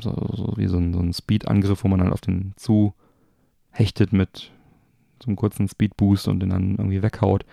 so, 0.00 0.10
so 0.36 0.52
wie 0.56 0.66
so 0.66 0.76
ein, 0.76 0.92
so 0.92 1.00
ein 1.00 1.12
Speed-Angriff, 1.12 1.82
wo 1.82 1.88
man 1.88 2.00
halt 2.00 2.12
auf 2.12 2.20
den 2.20 2.52
zu 2.56 2.94
hechtet 3.70 4.12
mit 4.12 4.52
so 5.22 5.28
einem 5.28 5.36
kurzen 5.36 5.68
Speed-Boost 5.68 6.28
und 6.28 6.40
den 6.40 6.50
dann 6.50 6.72
irgendwie 6.72 7.02
weghaut. 7.02 7.44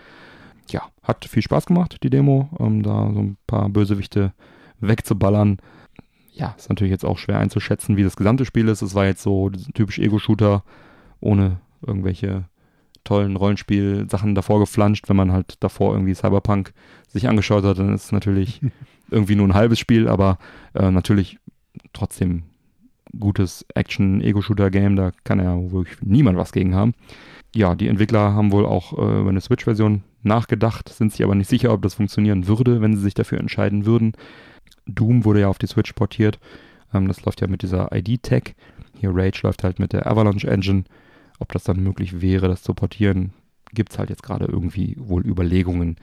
Ja, 0.69 0.83
hat 1.03 1.25
viel 1.25 1.41
Spaß 1.41 1.65
gemacht, 1.65 1.97
die 2.03 2.09
Demo, 2.09 2.49
ähm, 2.59 2.83
da 2.83 3.11
so 3.13 3.19
ein 3.19 3.37
paar 3.47 3.69
Bösewichte 3.69 4.33
wegzuballern. 4.79 5.57
Ja, 6.41 6.55
ist 6.57 6.69
natürlich 6.69 6.91
jetzt 6.91 7.05
auch 7.05 7.19
schwer 7.19 7.37
einzuschätzen, 7.37 7.97
wie 7.97 8.03
das 8.03 8.15
gesamte 8.15 8.45
Spiel 8.45 8.67
ist. 8.67 8.81
Es 8.81 8.95
war 8.95 9.05
jetzt 9.05 9.21
so 9.21 9.51
typisch 9.75 9.99
Ego-Shooter, 9.99 10.63
ohne 11.19 11.61
irgendwelche 11.85 12.45
tollen 13.03 13.35
Rollenspiel-Sachen 13.35 14.33
davor 14.33 14.59
geflanscht. 14.59 15.07
Wenn 15.07 15.17
man 15.17 15.31
halt 15.31 15.57
davor 15.59 15.93
irgendwie 15.93 16.15
Cyberpunk 16.15 16.73
sich 17.07 17.29
angeschaut 17.29 17.63
hat, 17.63 17.77
dann 17.77 17.93
ist 17.93 18.05
es 18.05 18.11
natürlich 18.11 18.59
irgendwie 19.11 19.35
nur 19.35 19.47
ein 19.47 19.53
halbes 19.53 19.77
Spiel, 19.77 20.07
aber 20.07 20.39
äh, 20.73 20.89
natürlich 20.89 21.37
trotzdem 21.93 22.41
gutes 23.19 23.63
Action-Ego-Shooter-Game. 23.75 24.95
Da 24.95 25.11
kann 25.23 25.37
ja 25.37 25.71
wirklich 25.71 26.01
niemand 26.01 26.39
was 26.39 26.53
gegen 26.53 26.73
haben. 26.73 26.95
Ja, 27.53 27.75
die 27.75 27.87
Entwickler 27.87 28.33
haben 28.33 28.51
wohl 28.51 28.65
auch 28.65 28.93
äh, 28.93 29.19
über 29.19 29.29
eine 29.29 29.41
Switch-Version 29.41 30.01
nachgedacht, 30.23 30.89
sind 30.89 31.11
sich 31.11 31.23
aber 31.23 31.35
nicht 31.35 31.49
sicher, 31.49 31.71
ob 31.71 31.83
das 31.83 31.93
funktionieren 31.93 32.47
würde, 32.47 32.81
wenn 32.81 32.95
sie 32.95 33.03
sich 33.03 33.13
dafür 33.13 33.39
entscheiden 33.39 33.85
würden. 33.85 34.13
Doom 34.85 35.25
wurde 35.25 35.41
ja 35.41 35.47
auf 35.47 35.57
die 35.57 35.67
Switch 35.67 35.93
portiert. 35.93 36.39
Ähm, 36.93 37.07
das 37.07 37.23
läuft 37.25 37.41
ja 37.41 37.47
mit 37.47 37.61
dieser 37.61 37.89
ID-Tag. 37.91 38.55
Hier 38.99 39.11
Rage 39.13 39.41
läuft 39.43 39.63
halt 39.63 39.79
mit 39.79 39.93
der 39.93 40.07
Avalanche 40.07 40.47
Engine. 40.47 40.83
Ob 41.39 41.51
das 41.51 41.63
dann 41.63 41.81
möglich 41.81 42.21
wäre, 42.21 42.47
das 42.47 42.61
zu 42.61 42.73
portieren, 42.73 43.33
gibt 43.73 43.91
es 43.91 43.99
halt 43.99 44.09
jetzt 44.09 44.23
gerade 44.23 44.45
irgendwie 44.45 44.95
wohl 44.99 45.25
Überlegungen. 45.25 45.97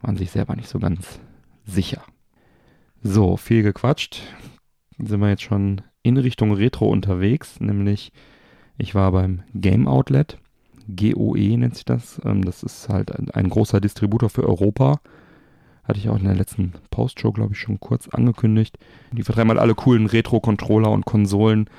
Waren 0.00 0.16
sich 0.16 0.30
selber 0.30 0.54
nicht 0.54 0.68
so 0.68 0.78
ganz 0.78 1.18
sicher. 1.64 2.02
So, 3.02 3.36
viel 3.36 3.62
gequatscht. 3.62 4.22
Sind 4.98 5.20
wir 5.20 5.28
jetzt 5.28 5.42
schon 5.42 5.82
in 6.02 6.16
Richtung 6.16 6.52
Retro 6.52 6.88
unterwegs, 6.88 7.60
nämlich 7.60 8.12
ich 8.78 8.94
war 8.94 9.12
beim 9.12 9.42
Game 9.54 9.88
Outlet. 9.88 10.38
GOE 10.88 11.56
nennt 11.56 11.74
sich 11.74 11.84
das. 11.84 12.20
Ähm, 12.24 12.44
das 12.44 12.62
ist 12.62 12.88
halt 12.88 13.10
ein, 13.12 13.30
ein 13.30 13.48
großer 13.48 13.80
Distributor 13.80 14.30
für 14.30 14.44
Europa. 14.44 15.00
Hatte 15.86 15.98
ich 15.98 16.08
auch 16.08 16.18
in 16.18 16.24
der 16.24 16.34
letzten 16.34 16.72
Postshow, 16.90 17.32
glaube 17.32 17.54
ich, 17.54 17.60
schon 17.60 17.78
kurz 17.78 18.08
angekündigt. 18.08 18.76
Die 19.12 19.22
vertreiben 19.22 19.50
halt 19.50 19.60
alle 19.60 19.74
coolen 19.74 20.06
Retro-Controller 20.06 20.90
und 20.90 21.06
Konsolen, 21.06 21.70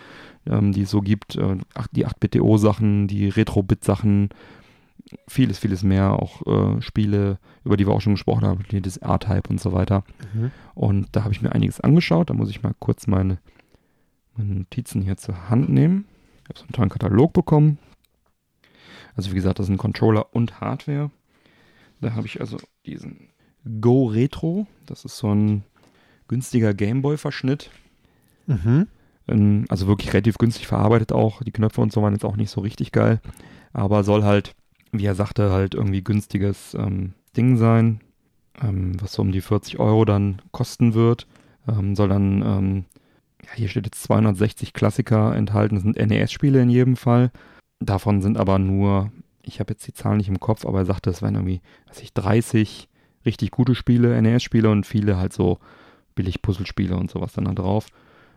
ähm, 0.45 0.71
die 0.71 0.83
es 0.83 0.91
so 0.91 1.01
gibt. 1.01 1.35
Äh, 1.35 1.57
die 1.91 2.07
8-Bit-DO-Sachen, 2.07 3.07
die 3.07 3.27
Retro-Bit-Sachen, 3.27 4.29
vieles, 5.27 5.59
vieles 5.59 5.83
mehr, 5.83 6.13
auch 6.13 6.45
äh, 6.47 6.81
Spiele, 6.81 7.39
über 7.65 7.75
die 7.75 7.85
wir 7.85 7.93
auch 7.93 8.01
schon 8.01 8.13
gesprochen 8.13 8.45
haben, 8.45 8.63
wie 8.69 8.81
das 8.81 8.97
R-Type 8.97 9.49
und 9.49 9.59
so 9.59 9.73
weiter. 9.73 10.03
Mhm. 10.33 10.51
Und 10.73 11.07
da 11.11 11.23
habe 11.23 11.33
ich 11.33 11.41
mir 11.41 11.51
einiges 11.51 11.81
angeschaut. 11.81 12.29
Da 12.29 12.33
muss 12.33 12.49
ich 12.49 12.63
mal 12.63 12.75
kurz 12.79 13.07
meine, 13.07 13.39
meine 14.37 14.53
Notizen 14.55 15.01
hier 15.01 15.17
zur 15.17 15.49
Hand 15.49 15.69
nehmen. 15.69 16.05
Ich 16.43 16.49
habe 16.49 16.59
so 16.59 16.63
einen 16.63 16.73
tollen 16.73 16.89
Katalog 16.89 17.33
bekommen. 17.33 17.77
Also 19.15 19.31
wie 19.31 19.35
gesagt, 19.35 19.59
das 19.59 19.65
sind 19.65 19.77
Controller 19.77 20.33
und 20.33 20.61
Hardware. 20.61 21.11
Da 21.99 22.13
habe 22.13 22.27
ich 22.27 22.39
also 22.39 22.57
diesen 22.85 23.29
Go 23.81 24.05
Retro. 24.05 24.67
Das 24.85 25.05
ist 25.05 25.17
so 25.17 25.33
ein 25.33 25.63
günstiger 26.27 26.73
Gameboy-Verschnitt. 26.73 27.69
Mhm. 28.47 28.87
Ähm, 29.27 29.65
Also 29.69 29.87
wirklich 29.87 30.13
relativ 30.13 30.37
günstig 30.37 30.67
verarbeitet 30.67 31.11
auch. 31.11 31.41
Die 31.43 31.51
Knöpfe 31.51 31.81
und 31.81 31.91
so 31.91 32.01
waren 32.01 32.13
jetzt 32.13 32.25
auch 32.25 32.37
nicht 32.37 32.49
so 32.49 32.61
richtig 32.61 32.91
geil. 32.91 33.19
Aber 33.73 34.03
soll 34.03 34.23
halt, 34.23 34.55
wie 34.91 35.05
er 35.05 35.15
sagte, 35.15 35.51
halt 35.51 35.75
irgendwie 35.75 36.03
günstiges 36.03 36.73
ähm, 36.73 37.13
Ding 37.35 37.57
sein, 37.57 38.01
ähm, 38.61 38.99
was 39.01 39.13
so 39.13 39.21
um 39.21 39.31
die 39.31 39.41
40 39.41 39.79
Euro 39.79 40.05
dann 40.05 40.41
kosten 40.51 40.93
wird. 40.93 41.27
Ähm, 41.67 41.95
soll 41.95 42.09
dann, 42.09 42.41
ähm, 42.41 42.85
ja, 43.45 43.51
hier 43.55 43.67
steht 43.67 43.85
jetzt 43.85 44.03
260 44.03 44.73
Klassiker 44.73 45.35
enthalten. 45.35 45.75
Das 45.75 45.83
sind 45.83 45.97
NES-Spiele 45.97 46.61
in 46.61 46.69
jedem 46.69 46.95
Fall. 46.95 47.31
Davon 47.79 48.21
sind 48.21 48.37
aber 48.37 48.57
nur, 48.57 49.11
ich 49.43 49.59
habe 49.59 49.73
jetzt 49.73 49.85
die 49.85 49.93
Zahlen 49.93 50.17
nicht 50.17 50.29
im 50.29 50.39
Kopf, 50.39 50.65
aber 50.65 50.79
er 50.79 50.85
sagte, 50.85 51.09
es 51.09 51.21
wären 51.21 51.35
irgendwie, 51.35 51.61
weiß 51.87 52.01
ich, 52.01 52.13
30 52.13 52.87
richtig 53.27 53.51
gute 53.51 53.75
Spiele, 53.75 54.19
NES-Spiele 54.19 54.69
und 54.69 54.87
viele 54.87 55.17
halt 55.17 55.33
so 55.33 55.59
billig 56.15 56.41
Puzzlespiele 56.41 56.95
und 56.95 57.11
sowas 57.11 57.33
dann 57.33 57.45
da 57.45 57.53
drauf. 57.53 57.87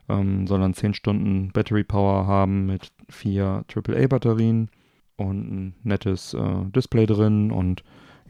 Ähm, 0.08 0.46
soll 0.46 0.60
dann 0.60 0.74
10 0.74 0.92
Stunden 0.94 1.52
Battery 1.52 1.84
Power 1.84 2.26
haben 2.26 2.66
mit 2.66 2.92
vier 3.08 3.64
AAA-Batterien 3.72 4.68
und 5.16 5.52
ein 5.52 5.74
nettes 5.84 6.34
äh, 6.34 6.64
Display 6.74 7.06
drin 7.06 7.52
und 7.52 7.84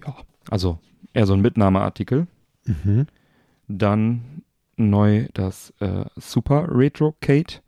ja, 0.07 0.15
also 0.51 0.79
eher 1.15 1.27
so 1.27 1.33
ein 1.33 1.41
Mitnahmeartikel. 1.41 2.27
Mhm. 2.67 3.07
Dann 3.67 4.43
neu 4.77 5.27
das 5.33 5.73
äh, 5.81 6.05
Super 6.17 6.67
Retro 6.71 7.15
Kate, 7.21 7.61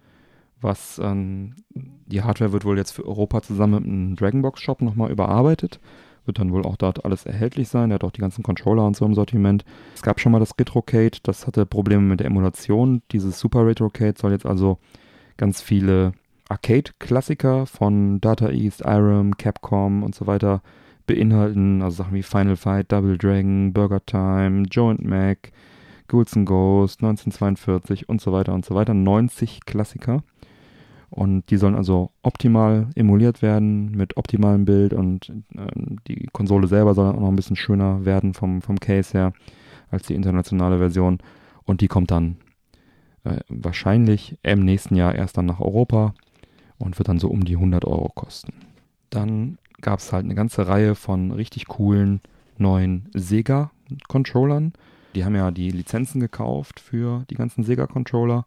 was 0.61 1.01
ähm, 1.03 1.55
die 1.71 2.23
Hardware 2.23 2.53
wird 2.53 2.65
wohl 2.65 2.77
jetzt 2.77 2.93
für 2.93 3.07
Europa 3.07 3.43
zusammen 3.43 3.75
mit 3.75 3.85
einem 3.85 4.17
Dragonbox 4.17 4.61
Shop 4.61 4.83
nochmal 4.83 5.11
überarbeitet. 5.11 5.81
Wird 6.25 6.39
dann 6.39 6.53
wohl 6.53 6.65
auch 6.65 6.77
dort 6.77 7.05
alles 7.05 7.27
erhältlich 7.27 7.69
sein. 7.69 7.89
Der 7.89 7.97
hat 7.97 8.05
auch 8.05 8.13
die 8.13 8.21
ganzen 8.21 8.43
Controller 8.43 8.87
und 8.87 8.97
so 8.97 9.05
im 9.05 9.15
Sortiment. 9.15 9.65
Es 9.95 10.03
gab 10.03 10.21
schon 10.21 10.33
mal 10.33 10.39
das 10.39 10.59
Retrocade, 10.59 11.19
das 11.23 11.47
hatte 11.47 11.67
Probleme 11.67 12.03
mit 12.03 12.21
der 12.21 12.29
Emulation. 12.29 13.03
Dieses 13.11 13.39
Super 13.39 13.67
Retrocade 13.67 14.15
soll 14.19 14.33
jetzt 14.33 14.47
also 14.47 14.79
ganz 15.37 15.61
viele 15.61 16.13
Arcade-Klassiker 16.49 17.67
von 17.67 18.21
Data 18.21 18.51
East, 18.51 18.83
Irem, 18.83 19.37
Capcom 19.37 20.03
und 20.03 20.15
so 20.15 20.27
weiter 20.27 20.63
beinhalten. 21.07 21.83
Also 21.83 22.03
Sachen 22.03 22.15
wie 22.15 22.23
Final 22.23 22.57
Fight, 22.57 22.93
Double 22.93 23.19
Dragon, 23.19 23.73
Burger 23.73 24.05
Time, 24.05 24.65
Joe 24.71 24.91
and 24.91 25.05
Mac, 25.05 25.51
Ghouls 26.09 26.37
and 26.37 26.47
Ghosts, 26.47 27.03
1942 27.03 28.09
und 28.09 28.21
so 28.21 28.33
weiter 28.33 28.53
und 28.53 28.65
so 28.65 28.75
weiter. 28.75 28.95
90 28.95 29.65
Klassiker. 29.65 30.23
Und 31.13 31.51
die 31.51 31.59
sollen 31.59 31.75
also 31.75 32.11
optimal 32.23 32.89
emuliert 32.95 33.43
werden 33.43 33.91
mit 33.91 34.17
optimalem 34.17 34.65
Bild 34.65 34.95
und 34.95 35.31
ähm, 35.55 35.99
die 36.09 36.27
Konsole 36.33 36.67
selber 36.69 36.95
soll 36.95 37.13
auch 37.13 37.21
noch 37.21 37.29
ein 37.29 37.37
bisschen 37.37 37.55
schöner 37.55 38.07
werden 38.07 38.33
vom, 38.33 38.63
vom 38.63 38.81
Case 38.81 39.13
her 39.13 39.35
als 39.91 40.07
die 40.07 40.15
internationale 40.15 40.79
Version. 40.79 41.19
Und 41.65 41.83
die 41.83 41.89
kommt 41.89 42.11
dann 42.11 42.39
äh, 43.25 43.41
wahrscheinlich 43.51 44.39
im 44.43 44.65
nächsten 44.65 44.97
Jahr 44.97 45.15
erst 45.15 45.37
dann 45.37 45.45
nach 45.45 45.61
Europa 45.61 46.15
und 46.79 46.99
wird 46.99 47.09
dann 47.09 47.19
so 47.19 47.29
um 47.29 47.45
die 47.45 47.57
100 47.57 47.85
Euro 47.85 48.09
kosten. 48.09 48.55
Dann 49.11 49.59
gab 49.83 49.99
es 49.99 50.15
halt 50.15 50.25
eine 50.25 50.35
ganze 50.35 50.67
Reihe 50.67 50.95
von 50.95 51.31
richtig 51.31 51.67
coolen 51.67 52.23
neuen 52.57 53.11
Sega-Controllern. 53.13 54.73
Die 55.15 55.27
haben 55.27 55.35
ja 55.35 55.51
die 55.51 55.71
Lizenzen 55.71 56.21
gekauft 56.21 56.81
für 56.81 57.27
die 57.29 57.35
ganzen 57.35 57.65
Sega-Controller. 57.65 58.47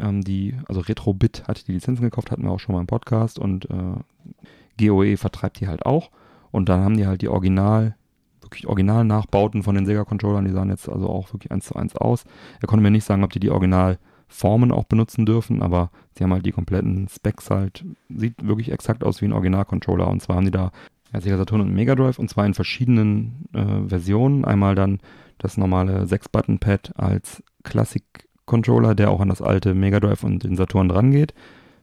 Ähm, 0.00 0.22
die, 0.22 0.56
also 0.68 0.80
Retrobit 0.80 1.44
hat 1.48 1.66
die 1.66 1.72
Lizenzen 1.72 2.02
gekauft, 2.02 2.30
hatten 2.30 2.44
wir 2.44 2.50
auch 2.50 2.60
schon 2.60 2.74
mal 2.74 2.80
im 2.80 2.86
Podcast 2.86 3.38
und 3.38 3.68
äh, 3.70 3.96
GOE 4.78 5.16
vertreibt 5.16 5.60
die 5.60 5.68
halt 5.68 5.86
auch. 5.86 6.10
Und 6.50 6.68
dann 6.68 6.80
haben 6.80 6.96
die 6.96 7.06
halt 7.06 7.22
die 7.22 7.28
Original, 7.28 7.96
wirklich 8.40 8.66
Original-Nachbauten 8.66 9.62
von 9.62 9.74
den 9.74 9.86
Sega-Controllern, 9.86 10.44
die 10.44 10.52
sahen 10.52 10.70
jetzt 10.70 10.88
also 10.88 11.08
auch 11.08 11.32
wirklich 11.32 11.52
eins 11.52 11.66
zu 11.66 11.76
eins 11.76 11.96
aus. 11.96 12.24
Er 12.60 12.68
konnte 12.68 12.82
mir 12.82 12.90
nicht 12.90 13.04
sagen, 13.04 13.24
ob 13.24 13.32
die 13.32 13.40
die 13.40 13.50
Originalformen 13.50 14.72
auch 14.72 14.84
benutzen 14.84 15.26
dürfen, 15.26 15.62
aber 15.62 15.90
sie 16.16 16.24
haben 16.24 16.32
halt 16.32 16.46
die 16.46 16.52
kompletten 16.52 17.08
Specs 17.08 17.50
halt, 17.50 17.84
sieht 18.08 18.46
wirklich 18.46 18.70
exakt 18.70 19.04
aus 19.04 19.20
wie 19.20 19.26
ein 19.26 19.32
Original-Controller. 19.32 20.08
Und 20.08 20.22
zwar 20.22 20.36
haben 20.36 20.44
die 20.44 20.50
da 20.50 20.72
ja, 21.12 21.20
Sega 21.20 21.36
Saturn 21.36 21.60
und 21.60 21.74
Mega 21.74 21.94
Drive 21.94 22.18
und 22.18 22.28
zwar 22.28 22.46
in 22.46 22.54
verschiedenen 22.54 23.46
äh, 23.52 23.88
Versionen. 23.88 24.44
Einmal 24.44 24.74
dann 24.74 25.00
das 25.38 25.56
normale 25.56 26.04
6-Button-Pad 26.04 26.92
als 26.96 27.42
Classic-Controller, 28.46 28.94
der 28.94 29.10
auch 29.10 29.20
an 29.20 29.28
das 29.28 29.42
alte 29.42 29.74
Mega 29.74 30.00
Drive 30.00 30.24
und 30.24 30.44
den 30.44 30.56
Saturn 30.56 30.88
drangeht. 30.88 31.34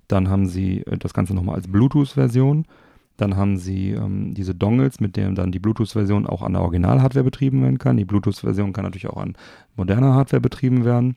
Dann 0.07 0.29
haben 0.29 0.47
sie 0.47 0.81
äh, 0.85 0.97
das 0.97 1.13
Ganze 1.13 1.33
nochmal 1.33 1.55
als 1.55 1.67
Bluetooth-Version. 1.67 2.65
Dann 3.17 3.37
haben 3.37 3.57
sie 3.57 3.91
ähm, 3.91 4.33
diese 4.33 4.55
Dongles, 4.55 4.99
mit 4.99 5.15
denen 5.15 5.35
dann 5.35 5.51
die 5.51 5.59
Bluetooth-Version 5.59 6.25
auch 6.25 6.41
an 6.41 6.53
der 6.53 6.63
Original-Hardware 6.63 7.23
betrieben 7.23 7.61
werden 7.61 7.77
kann. 7.77 7.97
Die 7.97 8.05
Bluetooth-Version 8.05 8.73
kann 8.73 8.85
natürlich 8.85 9.07
auch 9.07 9.21
an 9.21 9.35
moderner 9.75 10.15
Hardware 10.15 10.41
betrieben 10.41 10.83
werden. 10.83 11.15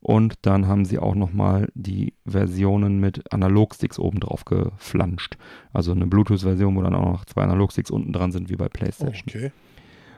Und 0.00 0.34
dann 0.42 0.68
haben 0.68 0.84
sie 0.84 1.00
auch 1.00 1.16
nochmal 1.16 1.68
die 1.74 2.12
Versionen 2.26 3.00
mit 3.00 3.32
Analogsticks 3.32 3.98
oben 3.98 4.20
drauf 4.20 4.44
geflanscht. 4.44 5.36
Also 5.72 5.90
eine 5.90 6.06
Bluetooth-Version, 6.06 6.76
wo 6.76 6.82
dann 6.82 6.94
auch 6.94 7.10
noch 7.10 7.24
zwei 7.24 7.42
Analogsticks 7.42 7.90
unten 7.90 8.12
dran 8.12 8.30
sind, 8.30 8.48
wie 8.48 8.56
bei 8.56 8.68
PlayStation. 8.68 9.24
Okay. 9.28 9.50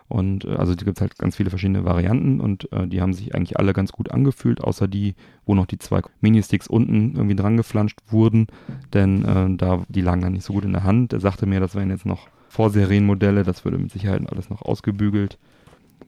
Und 0.09 0.45
äh, 0.45 0.55
also 0.55 0.75
gibt 0.75 0.97
es 0.97 1.01
halt 1.01 1.19
ganz 1.19 1.37
viele 1.37 1.51
verschiedene 1.51 1.85
Varianten 1.85 2.41
und 2.41 2.73
äh, 2.73 2.87
die 2.87 3.01
haben 3.01 3.13
sich 3.13 3.35
eigentlich 3.35 3.59
alle 3.59 3.75
ganz 3.75 3.93
gut 3.93 4.11
angefühlt, 4.11 4.63
außer 4.63 4.89
die, 4.89 5.15
wo 5.45 5.55
noch 5.55 5.67
die 5.67 5.79
zwei 5.79 6.01
Ministicks 6.21 6.67
unten 6.67 7.15
irgendwie 7.15 7.37
dran 7.37 7.59
geflanscht 7.59 7.99
wurden, 8.09 8.47
denn 8.95 9.25
äh, 9.25 9.57
da 9.57 9.83
die 9.89 10.01
lagen 10.01 10.23
dann 10.23 10.33
nicht 10.33 10.45
so 10.45 10.55
gut 10.55 10.65
in 10.65 10.73
der 10.73 10.85
Hand. 10.85 11.13
Er 11.13 11.21
sagte 11.21 11.47
mir, 11.47 11.61
das 11.61 11.75
wären 11.75 11.91
jetzt 11.91 12.07
noch 12.07 12.29
Vorserienmodelle, 12.49 13.43
das 13.43 13.65
würde 13.65 13.77
mit 13.77 13.93
Sicherheit 13.93 14.23
alles 14.31 14.49
noch 14.49 14.63
ausgebügelt. 14.63 15.39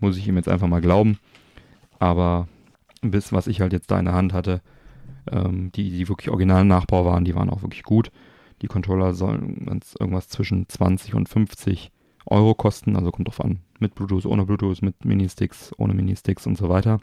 Muss 0.00 0.16
ich 0.16 0.26
ihm 0.26 0.36
jetzt 0.36 0.48
einfach 0.48 0.68
mal 0.68 0.80
glauben. 0.80 1.18
Aber 1.98 2.48
bis 3.02 3.32
was 3.32 3.46
ich 3.46 3.60
halt 3.60 3.74
jetzt 3.74 3.90
da 3.90 3.98
in 3.98 4.06
der 4.06 4.14
Hand 4.14 4.32
hatte, 4.32 4.62
ähm, 5.30 5.70
die, 5.72 5.90
die 5.90 6.08
wirklich 6.08 6.30
originalen 6.30 6.68
Nachbau 6.68 7.04
waren, 7.04 7.26
die 7.26 7.34
waren 7.34 7.50
auch 7.50 7.60
wirklich 7.60 7.82
gut. 7.82 8.10
Die 8.62 8.66
Controller 8.66 9.12
sollen 9.12 9.80
irgendwas 9.98 10.28
zwischen 10.28 10.68
20 10.68 11.14
und 11.14 11.28
50 11.28 11.90
Euro 12.26 12.54
kosten, 12.54 12.96
also 12.96 13.10
kommt 13.10 13.28
drauf 13.28 13.42
an, 13.42 13.60
mit 13.80 13.94
Bluetooth, 13.94 14.26
ohne 14.26 14.44
Bluetooth, 14.44 14.82
mit 14.82 15.04
Ministicks, 15.04 15.72
ohne 15.78 15.94
Ministicks 15.94 16.46
und 16.46 16.56
so 16.56 16.68
weiter. 16.68 17.00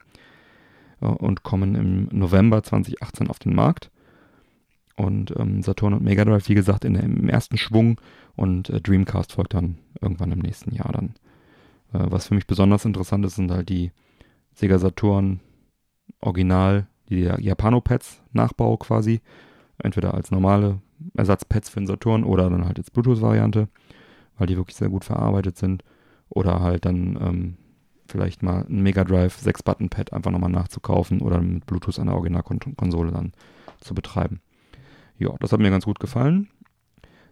Äh, 1.01 1.05
und 1.05 1.43
kommen 1.43 1.75
im 1.75 2.09
November 2.11 2.63
2018 2.63 3.29
auf 3.29 3.39
den 3.39 3.55
Markt. 3.55 3.91
Und 4.95 5.33
ähm, 5.37 5.61
Saturn 5.61 5.93
und 5.93 6.03
Mega 6.03 6.25
Drive, 6.25 6.49
wie 6.49 6.55
gesagt, 6.55 6.83
in 6.83 6.95
im 6.95 7.29
ersten 7.29 7.57
Schwung 7.57 8.01
und 8.35 8.69
äh, 8.69 8.81
Dreamcast 8.81 9.31
folgt 9.31 9.53
dann 9.53 9.77
irgendwann 10.01 10.31
im 10.31 10.39
nächsten 10.39 10.73
Jahr 10.73 10.91
dann. 10.91 11.13
Äh, 11.93 12.11
was 12.11 12.27
für 12.27 12.35
mich 12.35 12.47
besonders 12.47 12.83
interessant 12.83 13.23
ist, 13.25 13.35
sind 13.35 13.51
halt 13.51 13.69
die 13.69 13.91
Sega 14.55 14.79
Saturn 14.79 15.39
Original, 16.19 16.87
die 17.09 17.21
Japano-Pads 17.21 18.23
Nachbau 18.33 18.77
quasi. 18.77 19.21
Entweder 19.77 20.15
als 20.15 20.31
normale 20.31 20.81
Ersatzpads 21.15 21.69
für 21.69 21.79
den 21.79 21.85
Saturn 21.85 22.23
oder 22.23 22.49
dann 22.49 22.65
halt 22.65 22.79
als 22.79 22.89
Bluetooth-Variante, 22.89 23.67
weil 24.37 24.47
die 24.47 24.57
wirklich 24.57 24.75
sehr 24.75 24.89
gut 24.89 25.05
verarbeitet 25.05 25.57
sind. 25.57 25.83
Oder 26.29 26.61
halt 26.61 26.85
dann 26.85 27.17
ähm, 27.21 27.57
vielleicht 28.07 28.43
mal 28.43 28.65
ein 28.67 28.81
Mega 28.81 29.03
Drive 29.03 29.37
6-Button-Pad 29.39 30.13
einfach 30.13 30.31
nochmal 30.31 30.49
nachzukaufen 30.49 31.21
oder 31.21 31.41
mit 31.41 31.65
Bluetooth 31.65 31.99
an 31.99 32.07
der 32.07 32.15
Originalkonsole 32.15 33.11
dann 33.11 33.33
zu 33.79 33.93
betreiben. 33.93 34.41
Ja, 35.17 35.33
das 35.39 35.51
hat 35.51 35.59
mir 35.59 35.69
ganz 35.69 35.85
gut 35.85 35.99
gefallen. 35.99 36.49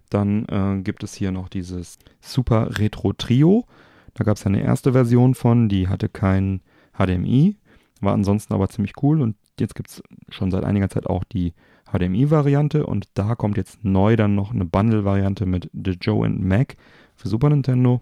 Dann 0.10 0.46
äh, 0.46 0.82
gibt 0.82 1.04
es 1.04 1.14
hier 1.14 1.32
noch 1.32 1.50
dieses 1.50 1.98
Super 2.22 2.78
Retro 2.78 3.14
Trio. 3.14 3.66
Da 4.14 4.24
gab 4.24 4.38
es 4.38 4.44
ja 4.44 4.48
eine 4.48 4.62
erste 4.62 4.94
Version 4.94 5.36
von, 5.36 5.68
die 5.70 5.88
hatte 5.88 6.10
kein 6.10 6.62
HDMI, 6.98 7.58
war 8.02 8.14
ansonsten 8.14 8.54
aber 8.54 8.70
ziemlich 8.70 8.94
cool 9.04 9.22
und 9.22 9.36
jetzt 9.60 9.76
gibt 9.76 9.90
es 9.90 10.04
schon 10.30 10.52
seit 10.52 10.64
einiger 10.64 10.90
Zeit 10.90 11.08
auch 11.08 11.24
die 11.24 11.54
HDMI-Variante 11.92 12.86
und 12.86 13.08
da 13.14 13.36
kommt 13.36 13.58
jetzt 13.58 13.84
neu 13.84 14.16
dann 14.16 14.36
noch 14.36 14.54
eine 14.54 14.66
Bundle-Variante 14.66 15.46
mit 15.46 15.70
The 15.74 15.92
Joe 16.00 16.26
and 16.26 16.42
Mac 16.44 16.78
für 17.16 17.28
Super 17.28 17.50
Nintendo 17.50 18.02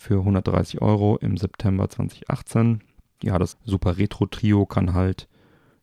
für 0.00 0.20
130 0.20 0.80
Euro 0.80 1.18
im 1.18 1.36
September 1.36 1.86
2018. 1.90 2.80
Ja, 3.22 3.38
das 3.38 3.58
Super 3.64 3.98
Retro 3.98 4.24
Trio 4.24 4.64
kann 4.64 4.94
halt 4.94 5.28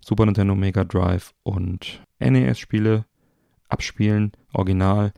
Super 0.04 0.26
Nintendo 0.26 0.56
Mega 0.56 0.84
Drive 0.84 1.36
und 1.44 2.02
NES-Spiele 2.20 3.06
abspielen, 3.70 4.32
original, 4.54 5.14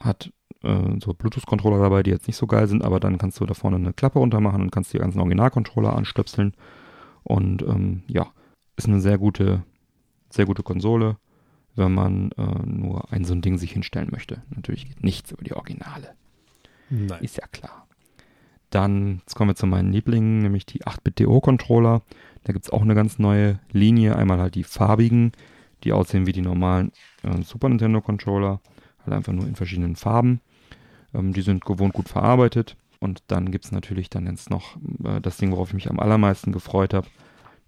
hat 0.00 0.32
äh, 0.64 0.98
so 1.00 1.14
Bluetooth-Controller 1.14 1.78
dabei, 1.78 2.02
die 2.02 2.10
jetzt 2.10 2.26
nicht 2.26 2.36
so 2.36 2.48
geil 2.48 2.66
sind, 2.66 2.82
aber 2.82 2.98
dann 2.98 3.16
kannst 3.16 3.38
du 3.38 3.46
da 3.46 3.54
vorne 3.54 3.76
eine 3.76 3.92
Klappe 3.92 4.18
runtermachen 4.18 4.60
und 4.60 4.72
kannst 4.72 4.92
die 4.92 4.98
ganzen 4.98 5.20
Original-Controller 5.20 5.94
anstöpseln 5.94 6.54
und 7.22 7.62
ähm, 7.62 8.02
ja, 8.08 8.32
ist 8.76 8.88
eine 8.88 9.00
sehr 9.00 9.18
gute, 9.18 9.62
sehr 10.30 10.46
gute 10.46 10.64
Konsole, 10.64 11.16
wenn 11.76 11.94
man 11.94 12.32
äh, 12.32 12.66
nur 12.66 13.12
ein 13.12 13.24
so 13.24 13.34
ein 13.34 13.42
Ding 13.42 13.56
sich 13.56 13.70
hinstellen 13.70 14.08
möchte. 14.10 14.42
Natürlich 14.50 14.88
geht 14.88 15.04
nichts 15.04 15.30
über 15.30 15.44
die 15.44 15.54
Originale. 15.54 16.16
Nein. 16.90 17.22
Ist 17.22 17.36
ja 17.36 17.46
klar. 17.46 17.81
Dann, 18.72 19.18
jetzt 19.18 19.34
kommen 19.34 19.50
wir 19.50 19.54
zu 19.54 19.66
meinen 19.66 19.92
Lieblingen, 19.92 20.38
nämlich 20.38 20.64
die 20.64 20.82
8-Bit-DO-Controller. 20.82 22.00
Da 22.44 22.52
gibt 22.54 22.64
es 22.64 22.72
auch 22.72 22.80
eine 22.80 22.94
ganz 22.94 23.18
neue 23.18 23.60
Linie. 23.70 24.16
Einmal 24.16 24.40
halt 24.40 24.54
die 24.54 24.64
farbigen, 24.64 25.32
die 25.84 25.92
aussehen 25.92 26.26
wie 26.26 26.32
die 26.32 26.40
normalen 26.40 26.90
äh, 27.22 27.42
Super 27.42 27.68
Nintendo-Controller. 27.68 28.60
Halt 29.04 29.14
einfach 29.14 29.34
nur 29.34 29.46
in 29.46 29.56
verschiedenen 29.56 29.94
Farben. 29.94 30.40
Ähm, 31.12 31.34
die 31.34 31.42
sind 31.42 31.66
gewohnt 31.66 31.92
gut 31.92 32.08
verarbeitet. 32.08 32.76
Und 32.98 33.22
dann 33.26 33.50
gibt 33.50 33.66
es 33.66 33.72
natürlich 33.72 34.08
dann 34.08 34.26
jetzt 34.26 34.48
noch 34.48 34.76
äh, 35.04 35.20
das 35.20 35.36
Ding, 35.36 35.52
worauf 35.52 35.68
ich 35.68 35.74
mich 35.74 35.90
am 35.90 36.00
allermeisten 36.00 36.50
gefreut 36.50 36.94
habe. 36.94 37.08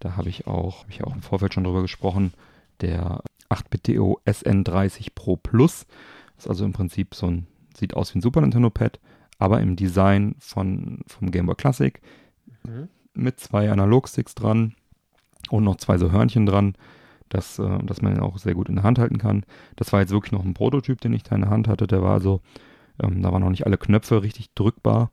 Da 0.00 0.16
habe 0.16 0.30
ich 0.30 0.46
auch, 0.46 0.84
habe 0.84 0.90
ich 0.90 1.04
auch 1.04 1.14
im 1.14 1.20
Vorfeld 1.22 1.52
schon 1.52 1.64
drüber 1.64 1.82
gesprochen, 1.82 2.32
der 2.80 3.20
8-Bit-DO 3.50 4.20
SN30 4.24 5.08
Pro 5.14 5.36
Plus. 5.36 5.86
Das 6.36 6.46
ist 6.46 6.48
also 6.48 6.64
im 6.64 6.72
Prinzip 6.72 7.14
so 7.14 7.26
ein, 7.26 7.46
sieht 7.76 7.92
aus 7.92 8.14
wie 8.14 8.20
ein 8.20 8.22
Super 8.22 8.40
Nintendo 8.40 8.70
Pad, 8.70 8.98
aber 9.38 9.60
im 9.60 9.76
Design 9.76 10.34
von, 10.38 11.00
vom 11.06 11.30
Game 11.30 11.46
Boy 11.46 11.54
Classic 11.56 12.00
Mhm. 12.66 12.88
mit 13.12 13.40
zwei 13.40 13.70
Analogsticks 13.70 14.34
dran 14.34 14.74
und 15.50 15.64
noch 15.64 15.76
zwei 15.76 15.98
so 15.98 16.10
Hörnchen 16.10 16.46
dran, 16.46 16.74
dass, 17.28 17.58
äh, 17.58 17.78
dass 17.84 18.00
man 18.00 18.14
ihn 18.14 18.20
auch 18.20 18.38
sehr 18.38 18.54
gut 18.54 18.68
in 18.70 18.76
der 18.76 18.84
Hand 18.84 18.98
halten 18.98 19.18
kann. 19.18 19.44
Das 19.76 19.92
war 19.92 20.00
jetzt 20.00 20.12
wirklich 20.12 20.32
noch 20.32 20.44
ein 20.44 20.54
Prototyp, 20.54 21.00
den 21.00 21.12
ich 21.12 21.22
da 21.24 21.34
in 21.34 21.42
der 21.42 21.50
Hand 21.50 21.68
hatte. 21.68 21.86
Der 21.86 22.02
war 22.02 22.12
also, 22.14 22.40
ähm, 23.02 23.20
da 23.22 23.32
waren 23.32 23.42
noch 23.42 23.50
nicht 23.50 23.66
alle 23.66 23.76
Knöpfe 23.76 24.22
richtig 24.22 24.52
drückbar, 24.54 25.10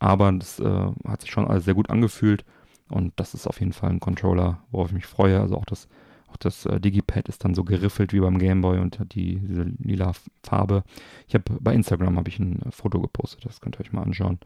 aber 0.00 0.32
das 0.32 0.58
äh, 0.60 0.86
hat 1.06 1.20
sich 1.20 1.30
schon 1.30 1.46
alles 1.46 1.64
sehr 1.64 1.74
gut 1.74 1.90
angefühlt 1.90 2.44
und 2.88 3.12
das 3.16 3.34
ist 3.34 3.46
auf 3.46 3.60
jeden 3.60 3.72
Fall 3.72 3.90
ein 3.90 4.00
Controller, 4.00 4.58
worauf 4.70 4.88
ich 4.88 4.94
mich 4.94 5.06
freue. 5.06 5.40
Also 5.40 5.56
auch 5.56 5.64
das, 5.66 5.88
auch 6.30 6.36
das 6.36 6.66
äh, 6.66 6.80
Digipad 6.80 7.28
ist 7.28 7.44
dann 7.44 7.54
so 7.54 7.64
geriffelt 7.64 8.12
wie 8.12 8.20
beim 8.20 8.38
Game 8.38 8.60
Boy 8.60 8.78
und 8.78 8.98
hat 8.98 9.14
die, 9.14 9.36
diese 9.36 9.62
lila 9.62 10.12
Farbe. 10.42 10.84
Ich 11.26 11.34
habe 11.34 11.44
bei 11.60 11.74
Instagram 11.74 12.16
habe 12.16 12.28
ich 12.28 12.38
ein 12.38 12.62
äh, 12.62 12.70
Foto 12.70 13.00
gepostet, 13.00 13.44
das 13.44 13.60
könnt 13.60 13.76
ihr 13.76 13.80
euch 13.80 13.92
mal 13.92 14.02
anschauen. 14.02 14.38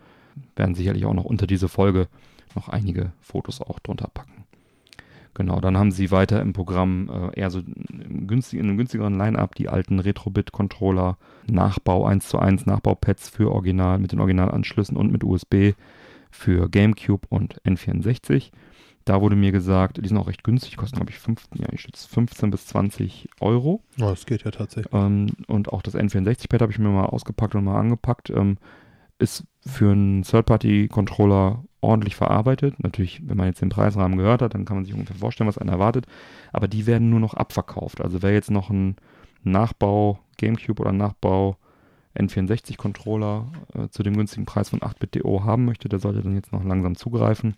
Werden 0.56 0.74
sicherlich 0.74 1.04
auch 1.04 1.14
noch 1.14 1.24
unter 1.24 1.46
diese 1.46 1.68
Folge 1.68 2.08
noch 2.54 2.68
einige 2.68 3.12
Fotos 3.20 3.60
auch 3.60 3.78
drunter 3.78 4.08
packen. 4.12 4.44
Genau, 5.34 5.60
dann 5.60 5.78
haben 5.78 5.92
sie 5.92 6.10
weiter 6.10 6.42
im 6.42 6.52
Programm 6.52 7.08
äh, 7.08 7.40
eher 7.40 7.50
so 7.50 7.60
im 7.60 8.26
günstig, 8.26 8.58
in 8.58 8.66
einem 8.66 8.76
günstigeren 8.76 9.16
Line-Up 9.16 9.54
die 9.54 9.68
alten 9.68 9.98
Retrobit-Controller, 9.98 11.16
Nachbau 11.46 12.04
1 12.04 12.28
zu 12.28 12.38
1, 12.38 12.66
Nachbaupads 12.66 13.30
für 13.30 13.50
Original, 13.50 13.98
mit 13.98 14.12
den 14.12 14.20
Originalanschlüssen 14.20 14.96
und 14.96 15.10
mit 15.10 15.24
USB 15.24 15.72
für 16.30 16.68
GameCube 16.68 17.26
und 17.30 17.62
N64. 17.62 18.50
Da 19.04 19.20
wurde 19.20 19.36
mir 19.36 19.52
gesagt, 19.52 19.98
die 20.02 20.08
sind 20.08 20.16
auch 20.16 20.28
recht 20.28 20.44
günstig, 20.44 20.76
kosten 20.76 20.96
glaube 20.96 21.10
ich 21.10 21.18
15, 21.18 21.60
ja, 21.60 21.68
ich 21.72 21.80
schätze 21.80 22.08
15 22.08 22.50
bis 22.50 22.66
20 22.66 23.28
Euro. 23.40 23.82
Oh, 24.00 24.10
das 24.10 24.26
geht 24.26 24.44
ja 24.44 24.50
tatsächlich. 24.50 24.92
Ähm, 24.92 25.28
und 25.48 25.72
auch 25.72 25.82
das 25.82 25.94
N64-Pad 25.94 26.62
habe 26.62 26.72
ich 26.72 26.78
mir 26.78 26.88
mal 26.88 27.06
ausgepackt 27.06 27.54
und 27.54 27.64
mal 27.64 27.78
angepackt. 27.78 28.30
Ähm, 28.30 28.58
ist 29.18 29.44
für 29.64 29.92
einen 29.92 30.22
Third-Party-Controller 30.22 31.64
ordentlich 31.80 32.16
verarbeitet. 32.16 32.82
Natürlich, 32.82 33.22
wenn 33.24 33.36
man 33.36 33.46
jetzt 33.46 33.60
den 33.60 33.68
Preisrahmen 33.68 34.18
gehört 34.18 34.42
hat, 34.42 34.54
dann 34.54 34.64
kann 34.64 34.76
man 34.76 34.84
sich 34.84 34.94
ungefähr 34.94 35.16
vorstellen, 35.16 35.48
was 35.48 35.58
einen 35.58 35.70
erwartet. 35.70 36.06
Aber 36.52 36.68
die 36.68 36.86
werden 36.86 37.10
nur 37.10 37.20
noch 37.20 37.34
abverkauft. 37.34 38.00
Also 38.00 38.22
wer 38.22 38.32
jetzt 38.32 38.50
noch 38.50 38.70
einen 38.70 38.96
Nachbau 39.42 40.20
GameCube 40.38 40.80
oder 40.80 40.92
Nachbau 40.92 41.56
N64-Controller 42.18 43.46
äh, 43.74 43.88
zu 43.88 44.02
dem 44.02 44.16
günstigen 44.16 44.46
Preis 44.46 44.70
von 44.70 44.80
8-Bit-DO 44.80 45.44
haben 45.44 45.64
möchte, 45.64 45.88
der 45.88 45.98
sollte 45.98 46.22
dann 46.22 46.34
jetzt 46.34 46.52
noch 46.52 46.64
langsam 46.64 46.94
zugreifen. 46.94 47.56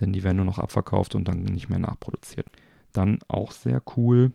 Denn 0.00 0.12
die 0.12 0.24
werden 0.24 0.36
nur 0.36 0.46
noch 0.46 0.58
abverkauft 0.58 1.14
und 1.14 1.28
dann 1.28 1.42
nicht 1.44 1.68
mehr 1.68 1.78
nachproduziert. 1.78 2.46
Dann 2.92 3.18
auch 3.28 3.52
sehr 3.52 3.82
cool. 3.96 4.32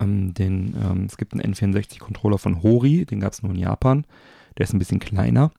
Ähm, 0.00 0.34
den, 0.34 0.74
ähm, 0.82 1.06
es 1.06 1.16
gibt 1.16 1.32
einen 1.32 1.54
N64-Controller 1.54 2.38
von 2.38 2.62
Hori, 2.62 3.04
den 3.04 3.20
gab 3.20 3.32
es 3.32 3.42
nur 3.42 3.52
in 3.52 3.58
Japan. 3.58 4.04
Der 4.56 4.64
ist 4.64 4.72
ein 4.72 4.78
bisschen 4.78 5.00
kleiner. 5.00 5.50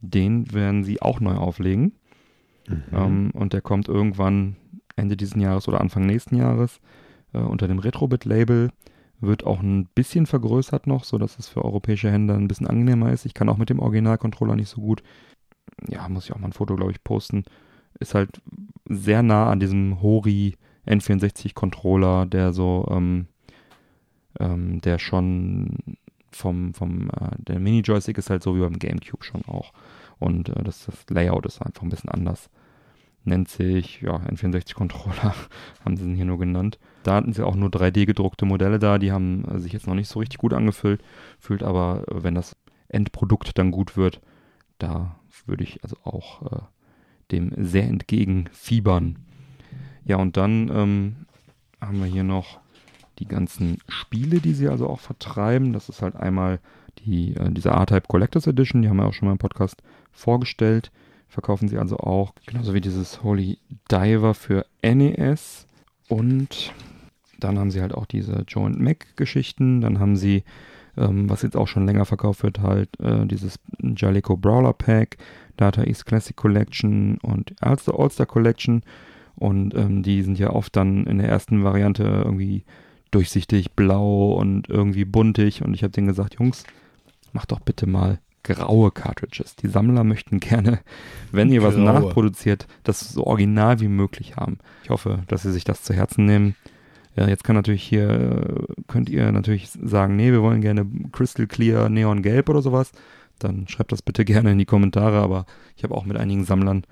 Den 0.00 0.52
werden 0.52 0.84
sie 0.84 1.02
auch 1.02 1.20
neu 1.20 1.34
auflegen. 1.34 1.92
Mhm. 2.68 2.82
Ähm, 2.92 3.30
und 3.32 3.52
der 3.52 3.60
kommt 3.60 3.88
irgendwann 3.88 4.56
Ende 4.96 5.16
dieses 5.16 5.40
Jahres 5.40 5.68
oder 5.68 5.80
Anfang 5.80 6.06
nächsten 6.06 6.36
Jahres 6.36 6.80
äh, 7.32 7.38
unter 7.38 7.68
dem 7.68 7.78
Retrobit-Label. 7.78 8.70
Wird 9.20 9.44
auch 9.44 9.60
ein 9.60 9.86
bisschen 9.94 10.26
vergrößert 10.26 10.86
noch, 10.86 11.04
sodass 11.04 11.38
es 11.38 11.48
für 11.48 11.64
europäische 11.64 12.10
Händler 12.10 12.36
ein 12.36 12.48
bisschen 12.48 12.66
angenehmer 12.66 13.12
ist. 13.12 13.26
Ich 13.26 13.34
kann 13.34 13.48
auch 13.50 13.58
mit 13.58 13.68
dem 13.68 13.78
Original-Controller 13.78 14.56
nicht 14.56 14.70
so 14.70 14.80
gut. 14.80 15.02
Ja, 15.88 16.08
muss 16.08 16.24
ich 16.24 16.32
auch 16.32 16.38
mal 16.38 16.48
ein 16.48 16.52
Foto, 16.52 16.74
glaube 16.76 16.92
ich, 16.92 17.04
posten. 17.04 17.44
Ist 18.00 18.14
halt 18.14 18.40
sehr 18.86 19.22
nah 19.22 19.50
an 19.50 19.60
diesem 19.60 20.02
Hori 20.02 20.56
N64-Controller, 20.86 22.26
der 22.26 22.52
so, 22.52 22.86
ähm, 22.90 23.26
ähm, 24.38 24.80
der 24.80 24.98
schon 24.98 25.76
vom, 26.32 26.74
vom 26.74 27.10
äh, 27.10 27.36
der 27.38 27.60
Mini-Joystick 27.60 28.18
ist 28.18 28.30
halt 28.30 28.42
so 28.42 28.56
wie 28.56 28.60
beim 28.60 28.78
GameCube 28.78 29.24
schon 29.24 29.44
auch. 29.46 29.72
Und 30.18 30.48
äh, 30.50 30.62
das, 30.62 30.86
das 30.86 31.04
Layout 31.08 31.46
ist 31.46 31.62
einfach 31.62 31.82
ein 31.82 31.88
bisschen 31.88 32.10
anders. 32.10 32.50
Nennt 33.24 33.48
sich, 33.48 34.00
ja, 34.00 34.16
N64-Controller, 34.16 35.34
haben 35.84 35.96
sie 35.96 36.04
ihn 36.04 36.14
hier 36.14 36.24
nur 36.24 36.38
genannt. 36.38 36.78
Da 37.02 37.14
hatten 37.14 37.32
sie 37.32 37.44
auch 37.44 37.54
nur 37.54 37.68
3D 37.68 38.06
gedruckte 38.06 38.46
Modelle 38.46 38.78
da, 38.78 38.98
die 38.98 39.12
haben 39.12 39.44
äh, 39.44 39.58
sich 39.58 39.72
jetzt 39.72 39.86
noch 39.86 39.94
nicht 39.94 40.08
so 40.08 40.20
richtig 40.20 40.38
gut 40.38 40.54
angefüllt, 40.54 41.02
fühlt 41.38 41.62
aber, 41.62 42.04
äh, 42.08 42.22
wenn 42.22 42.34
das 42.34 42.56
Endprodukt 42.88 43.58
dann 43.58 43.70
gut 43.70 43.96
wird, 43.96 44.20
da 44.78 45.16
würde 45.46 45.64
ich 45.64 45.82
also 45.84 45.96
auch 46.02 46.42
äh, 46.50 46.60
dem 47.32 47.52
sehr 47.56 47.84
entgegenfiebern. 47.84 49.18
Ja, 50.04 50.16
und 50.16 50.36
dann 50.36 50.70
ähm, 50.72 51.16
haben 51.80 52.00
wir 52.00 52.06
hier 52.06 52.24
noch 52.24 52.60
die 53.18 53.26
ganzen 53.26 53.78
Spiele, 53.88 54.40
die 54.40 54.54
sie 54.54 54.68
also 54.68 54.88
auch 54.88 55.00
vertreiben. 55.00 55.72
Das 55.72 55.88
ist 55.88 56.02
halt 56.02 56.16
einmal 56.16 56.58
die, 56.98 57.36
äh, 57.36 57.50
diese 57.50 57.70
R-Type 57.70 58.08
Collectors 58.08 58.46
Edition, 58.46 58.82
die 58.82 58.88
haben 58.88 58.96
wir 58.96 59.06
auch 59.06 59.14
schon 59.14 59.26
mal 59.26 59.32
im 59.32 59.38
Podcast 59.38 59.82
vorgestellt. 60.12 60.90
Verkaufen 61.28 61.68
sie 61.68 61.78
also 61.78 61.98
auch, 61.98 62.34
genauso 62.46 62.74
wie 62.74 62.80
dieses 62.80 63.22
Holy 63.22 63.58
Diver 63.90 64.34
für 64.34 64.66
NES. 64.82 65.66
Und 66.08 66.72
dann 67.38 67.58
haben 67.58 67.70
sie 67.70 67.80
halt 67.80 67.94
auch 67.94 68.06
diese 68.06 68.44
Joint 68.48 68.80
Mac-Geschichten. 68.80 69.80
Dann 69.80 70.00
haben 70.00 70.16
sie, 70.16 70.42
ähm, 71.00 71.28
was 71.28 71.42
jetzt 71.42 71.56
auch 71.56 71.68
schon 71.68 71.86
länger 71.86 72.04
verkauft 72.04 72.42
wird, 72.42 72.60
halt 72.60 72.88
äh, 73.00 73.26
dieses 73.26 73.58
Jalico 73.80 74.36
Brawler 74.36 74.72
Pack, 74.72 75.16
Data 75.56 75.82
East 75.82 76.06
Classic 76.06 76.36
Collection 76.36 77.18
und 77.22 77.54
All-Star 77.60 77.98
All 77.98 78.26
Collection. 78.26 78.82
Und 79.36 79.74
ähm, 79.74 80.02
die 80.02 80.22
sind 80.22 80.38
ja 80.38 80.50
oft 80.50 80.76
dann 80.76 81.06
in 81.06 81.18
der 81.18 81.28
ersten 81.28 81.64
Variante 81.64 82.02
irgendwie 82.02 82.64
durchsichtig, 83.10 83.72
blau 83.72 84.34
und 84.34 84.68
irgendwie 84.68 85.04
buntig. 85.04 85.62
Und 85.62 85.74
ich 85.74 85.82
habe 85.82 85.92
denen 85.92 86.08
gesagt, 86.08 86.36
Jungs, 86.38 86.64
macht 87.32 87.50
doch 87.50 87.60
bitte 87.60 87.86
mal 87.86 88.18
graue 88.42 88.90
Cartridges. 88.90 89.56
Die 89.56 89.68
Sammler 89.68 90.04
möchten 90.04 90.40
gerne, 90.40 90.80
wenn 91.32 91.50
ihr 91.50 91.62
was 91.62 91.74
Graue. 91.74 91.84
nachproduziert, 91.84 92.66
das 92.84 93.00
so 93.00 93.26
original 93.26 93.80
wie 93.80 93.88
möglich 93.88 94.36
haben. 94.36 94.58
Ich 94.84 94.90
hoffe, 94.90 95.20
dass 95.28 95.42
sie 95.42 95.52
sich 95.52 95.64
das 95.64 95.82
zu 95.82 95.94
Herzen 95.94 96.26
nehmen. 96.26 96.54
Ja, 97.16 97.28
jetzt 97.28 97.44
kann 97.44 97.56
natürlich 97.56 97.82
hier, 97.82 98.66
könnt 98.86 99.08
ihr 99.08 99.30
natürlich 99.32 99.70
sagen, 99.70 100.16
nee, 100.16 100.30
wir 100.30 100.42
wollen 100.42 100.60
gerne 100.60 100.86
Crystal 101.12 101.46
Clear 101.46 101.88
Neon 101.88 102.22
Gelb 102.22 102.48
oder 102.48 102.62
sowas. 102.62 102.92
Dann 103.38 103.66
schreibt 103.68 103.92
das 103.92 104.02
bitte 104.02 104.24
gerne 104.26 104.52
in 104.52 104.58
die 104.58 104.66
Kommentare. 104.66 105.18
Aber 105.18 105.46
ich 105.76 105.84
habe 105.84 105.94
auch 105.94 106.04
mit 106.04 106.16
einigen 106.16 106.44
Sammlern 106.44 106.84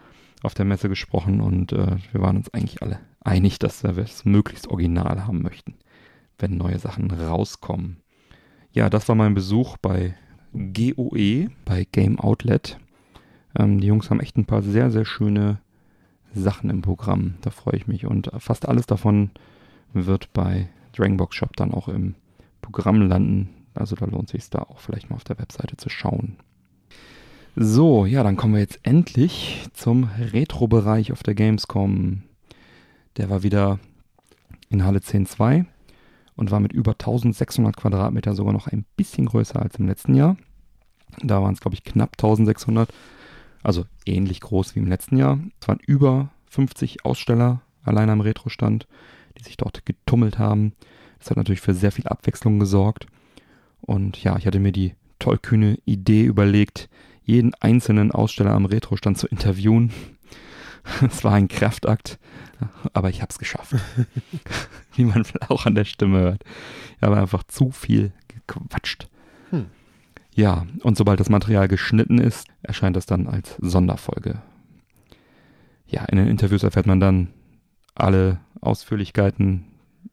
auf 0.43 0.55
der 0.55 0.65
Messe 0.65 0.89
gesprochen 0.89 1.41
und 1.41 1.73
äh, 1.73 1.97
wir 2.13 2.21
waren 2.21 2.37
uns 2.37 2.53
eigentlich 2.55 2.83
alle 2.83 3.01
einig, 3.21 3.59
dass 3.59 3.83
wir 3.83 3.97
es 3.99 4.25
möglichst 4.25 4.69
original 4.69 5.27
haben 5.27 5.43
möchten, 5.43 5.75
wenn 6.39 6.57
neue 6.57 6.79
Sachen 6.79 7.11
rauskommen. 7.11 7.99
Ja, 8.73 8.89
das 8.89 9.09
war 9.09 9.17
mein 9.17 9.35
Besuch 9.35 9.77
bei 9.79 10.15
GOE, 10.53 11.49
bei 11.65 11.87
Game 11.91 12.19
Outlet. 12.21 12.79
Ähm, 13.59 13.81
die 13.81 13.89
Jungs 13.89 14.11
haben 14.11 14.21
echt 14.21 14.37
ein 14.37 14.47
paar 14.47 14.63
sehr, 14.63 14.91
sehr 14.91 15.05
schöne 15.05 15.59
Sachen 16.35 16.71
im 16.71 16.83
Programm. 16.83 17.35
Da 17.41 17.51
freue 17.51 17.77
ich 17.77 17.87
mich. 17.87 18.07
Und 18.07 18.31
fast 18.39 18.69
alles 18.69 18.87
davon 18.87 19.31
wird 19.93 20.33
bei 20.33 20.69
Dragonbox 20.93 21.37
Shop 21.37 21.57
dann 21.57 21.73
auch 21.73 21.89
im 21.89 22.15
Programm 22.63 23.03
landen. 23.03 23.51
Also 23.75 23.97
da 23.97 24.07
lohnt 24.07 24.29
sich 24.29 24.49
da 24.51 24.61
auch 24.61 24.81
vielleicht 24.81 25.11
mal 25.11 25.17
auf 25.17 25.25
der 25.25 25.39
Webseite 25.39 25.77
zu 25.77 25.89
schauen. 25.89 26.37
So, 27.57 28.07
ja, 28.07 28.23
dann 28.23 28.37
kommen 28.37 28.55
wir 28.55 28.61
jetzt 28.61 28.81
endlich 28.83 29.65
zum 29.73 30.05
Retro-Bereich 30.05 31.13
auf 31.13 31.23
der 31.23 31.35
Gamescom. 31.35 32.23
Der 33.17 33.31
war 33.31 33.43
wieder 33.43 33.81
in 34.69 34.85
Halle 34.85 35.01
10.2 35.01 35.65
und 36.37 36.51
war 36.53 36.61
mit 36.61 36.73
über 36.73 36.93
1600 36.93 37.77
Quadratmeter 37.77 38.35
sogar 38.35 38.53
noch 38.53 38.69
ein 38.69 38.85
bisschen 38.97 39.27
größer 39.27 39.61
als 39.61 39.77
im 39.77 39.89
letzten 39.89 40.15
Jahr. 40.15 40.37
Da 41.23 41.43
waren 41.43 41.55
es, 41.55 41.61
glaube 41.61 41.75
ich, 41.75 41.83
knapp 41.83 42.13
1600, 42.13 42.93
also 43.63 43.87
ähnlich 44.07 44.41
groß 44.41 44.77
wie 44.77 44.81
im 44.81 44.87
letzten 44.87 45.17
Jahr. 45.17 45.41
Es 45.61 45.67
waren 45.67 45.81
über 45.85 46.31
50 46.51 47.05
Aussteller 47.05 47.63
allein 47.83 48.11
am 48.11 48.21
Retro-Stand, 48.21 48.87
die 49.39 49.45
sich 49.45 49.57
dort 49.57 49.87
getummelt 49.87 50.39
haben. 50.39 50.73
Das 51.19 51.31
hat 51.31 51.37
natürlich 51.37 51.61
für 51.61 51.75
sehr 51.75 51.93
viel 51.93 52.07
Abwechslung 52.07 52.59
gesorgt. 52.59 53.07
Und 53.81 54.23
ja, 54.23 54.37
ich 54.37 54.47
hatte 54.47 54.61
mir 54.61 54.73
die 54.73 54.95
tollkühne 55.19 55.79
Idee 55.85 56.25
überlegt, 56.25 56.89
jeden 57.25 57.55
einzelnen 57.55 58.11
Aussteller 58.11 58.53
am 58.53 58.67
Retro-Stand 58.67 59.19
zu 59.19 59.27
interviewen. 59.27 59.93
Es 61.07 61.23
war 61.23 61.35
ein 61.35 61.49
Kraftakt, 61.49 62.19
aber 62.95 63.11
ich 63.11 63.21
habe 63.21 63.29
es 63.31 63.39
geschafft. 63.39 63.75
Wie 64.95 65.05
man 65.05 65.23
auch 65.49 65.67
an 65.67 65.75
der 65.75 65.85
Stimme 65.85 66.21
hört. 66.21 66.45
Ich 66.97 67.03
habe 67.03 67.19
einfach 67.19 67.43
zu 67.45 67.73
viel 67.73 68.13
gequatscht. 68.29 69.07
Hm. 69.51 69.67
Ja, 70.35 70.67
und 70.83 70.97
sobald 70.97 71.21
das 71.21 71.29
Material 71.29 71.69
geschnitten 71.69 72.19
ist, 72.19 72.47
erscheint 72.63 72.97
das 72.97 73.05
dann 73.05 73.27
als 73.27 73.57
Sonderfolge. 73.59 74.41
Ja, 75.89 76.05
in 76.07 76.17
den 76.17 76.29
Interviews 76.29 76.63
erfährt 76.63 76.87
man 76.87 77.01
dann 77.01 77.29
alle 78.01 78.41
Ausführlichkeiten 78.61 79.65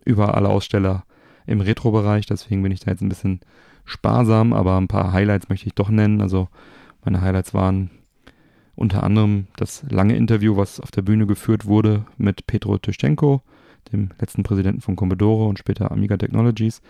über 0.04 0.36
alle 0.36 0.50
Aussteller 0.50 1.04
im 1.46 1.62
Retro-Bereich. 1.62 2.26
Deswegen 2.26 2.64
bin 2.64 2.72
ich 2.72 2.82
da 2.82 2.92
jetzt 2.92 3.02
ein 3.02 3.10
bisschen 3.10 3.42
sparsam, 3.86 4.54
aber 4.54 4.78
ein 4.78 4.88
paar 4.88 5.14
Highlights 5.14 5.50
möchte 5.50 5.68
ich 5.68 5.76
doch 5.76 5.90
nennen. 5.90 6.22
Also 6.22 6.50
meine 7.04 7.22
Highlights 7.22 7.54
waren 7.54 7.92
unter 8.76 9.04
anderem 9.04 9.48
das 9.56 9.84
lange 9.90 10.16
Interview, 10.16 10.58
was 10.58 10.80
auf 10.80 10.92
der 10.92 11.02
Bühne 11.02 11.28
geführt 11.28 11.66
wurde 11.66 12.06
mit 12.18 12.46
Petro 12.48 12.78
Tyschenko, 12.78 13.42
dem 13.92 14.10
letzten 14.20 14.44
Präsidenten 14.44 14.82
von 14.82 14.96
Commodore 14.96 15.48
und 15.48 15.60
später 15.60 15.92
Amiga 15.92 16.18
Technologies. 16.18 16.82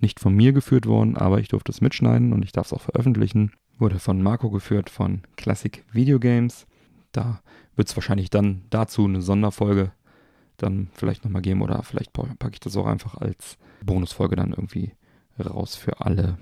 Nicht 0.00 0.20
von 0.20 0.34
mir 0.34 0.52
geführt 0.52 0.86
worden, 0.86 1.16
aber 1.16 1.38
ich 1.38 1.48
durfte 1.48 1.70
es 1.70 1.80
mitschneiden 1.80 2.32
und 2.32 2.44
ich 2.44 2.52
darf 2.52 2.66
es 2.66 2.72
auch 2.72 2.80
veröffentlichen. 2.80 3.52
Wurde 3.78 3.98
von 3.98 4.22
Marco 4.22 4.50
geführt 4.50 4.90
von 4.90 5.22
Classic 5.36 5.84
Video 5.92 6.18
Games. 6.18 6.66
Da 7.12 7.40
wird 7.76 7.88
es 7.88 7.96
wahrscheinlich 7.96 8.30
dann 8.30 8.62
dazu 8.70 9.04
eine 9.04 9.22
Sonderfolge 9.22 9.92
dann 10.62 10.88
vielleicht 10.92 11.24
nochmal 11.24 11.42
geben 11.42 11.62
oder 11.62 11.82
vielleicht 11.82 12.12
packe 12.12 12.52
ich 12.52 12.60
das 12.60 12.76
auch 12.76 12.86
einfach 12.86 13.16
als 13.16 13.58
Bonusfolge 13.84 14.36
dann 14.36 14.50
irgendwie 14.50 14.92
raus 15.38 15.76
für 15.76 16.00
alle. 16.00 16.38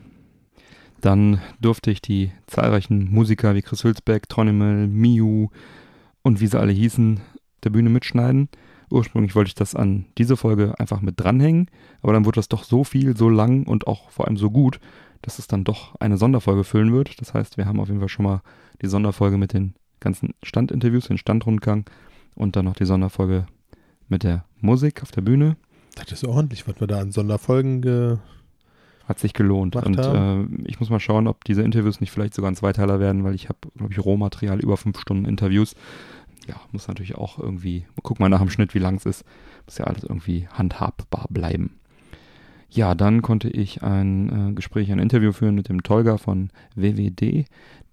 Dann 1.01 1.41
durfte 1.61 1.91
ich 1.91 2.03
die 2.03 2.31
zahlreichen 2.47 3.11
Musiker 3.11 3.55
wie 3.55 3.63
Chris 3.63 3.85
Hülsbeck, 3.85 4.29
Tronimal, 4.29 4.87
Miu 4.87 5.49
und 6.23 6.41
wie 6.41 6.47
sie 6.47 6.61
alle 6.61 6.73
hießen, 6.73 7.21
der 7.65 7.71
Bühne 7.71 7.89
mitschneiden. 7.89 8.49
Ursprünglich 8.91 9.35
wollte 9.35 9.49
ich 9.49 9.55
das 9.55 9.75
an 9.75 10.07
diese 10.19 10.37
Folge 10.37 10.75
einfach 10.79 11.01
mit 11.01 11.19
dranhängen, 11.19 11.71
aber 12.03 12.13
dann 12.13 12.25
wurde 12.25 12.37
das 12.37 12.49
doch 12.49 12.65
so 12.65 12.85
viel, 12.85 13.17
so 13.17 13.29
lang 13.29 13.67
und 13.67 13.87
auch 13.87 14.11
vor 14.11 14.27
allem 14.27 14.37
so 14.37 14.51
gut, 14.51 14.81
dass 15.23 15.39
es 15.39 15.47
dann 15.47 15.65
doch 15.65 15.95
eine 16.01 16.17
Sonderfolge 16.17 16.65
füllen 16.65 16.93
wird. 16.93 17.21
Das 17.21 17.33
heißt, 17.33 17.57
wir 17.57 17.67
haben 17.67 17.81
auf 17.81 17.89
jeden 17.89 18.01
Fall 18.01 18.09
schon 18.09 18.25
mal 18.25 18.43
die 18.83 18.89
Sonderfolge 18.89 19.39
mit 19.39 19.53
den 19.53 19.75
ganzen 20.01 20.35
Standinterviews, 20.43 21.09
den 21.09 21.19
Standrundgang 21.19 21.85
und 22.35 22.57
dann 22.57 22.65
noch 22.65 22.75
die 22.75 22.85
Sonderfolge 22.87 23.47
mit 24.11 24.23
der 24.23 24.45
Musik 24.61 25.03
auf 25.03 25.11
der 25.11 25.23
Bühne. 25.23 25.57
Das 25.95 26.13
ist 26.13 26.25
ordentlich, 26.25 26.67
was 26.69 26.81
wir 26.81 26.87
da 26.87 27.01
an 27.01 27.13
Sonderfolgen 27.13 27.83
ge 27.83 28.19
hat 29.11 29.19
sich 29.19 29.35
gelohnt. 29.35 29.75
Und 29.75 29.99
äh, 29.99 30.45
ich 30.67 30.79
muss 30.79 30.89
mal 30.89 31.01
schauen, 31.01 31.27
ob 31.27 31.43
diese 31.43 31.63
Interviews 31.63 32.01
nicht 32.01 32.13
vielleicht 32.13 32.33
sogar 32.33 32.49
ein 32.49 32.55
Zweiteiler 32.55 33.01
werden, 33.01 33.25
weil 33.25 33.35
ich 33.35 33.49
habe, 33.49 33.59
glaube 33.77 33.93
ich, 33.93 33.99
Rohmaterial 33.99 34.61
über 34.61 34.77
fünf 34.77 35.01
Stunden 35.01 35.25
Interviews. 35.25 35.75
Ja, 36.47 36.55
muss 36.71 36.87
natürlich 36.87 37.17
auch 37.17 37.39
irgendwie, 37.39 37.87
guck 38.05 38.21
mal 38.21 38.29
nach 38.29 38.39
dem 38.39 38.51
Schnitt, 38.51 38.73
wie 38.73 38.79
lang 38.79 38.95
es 38.97 39.07
ist. 39.07 39.25
Muss 39.67 39.79
ja 39.79 39.87
alles 39.87 40.05
irgendwie 40.05 40.47
handhabbar 40.53 41.27
bleiben. 41.29 41.81
Ja, 42.71 42.95
dann 42.95 43.21
konnte 43.21 43.49
ich 43.49 43.83
ein 43.83 44.51
äh, 44.51 44.53
Gespräch, 44.53 44.93
ein 44.93 45.01
Interview 45.01 45.33
führen 45.33 45.57
mit 45.57 45.69
dem 45.69 45.83
Tolga 45.83 46.17
von 46.17 46.51
WWD. 46.77 47.47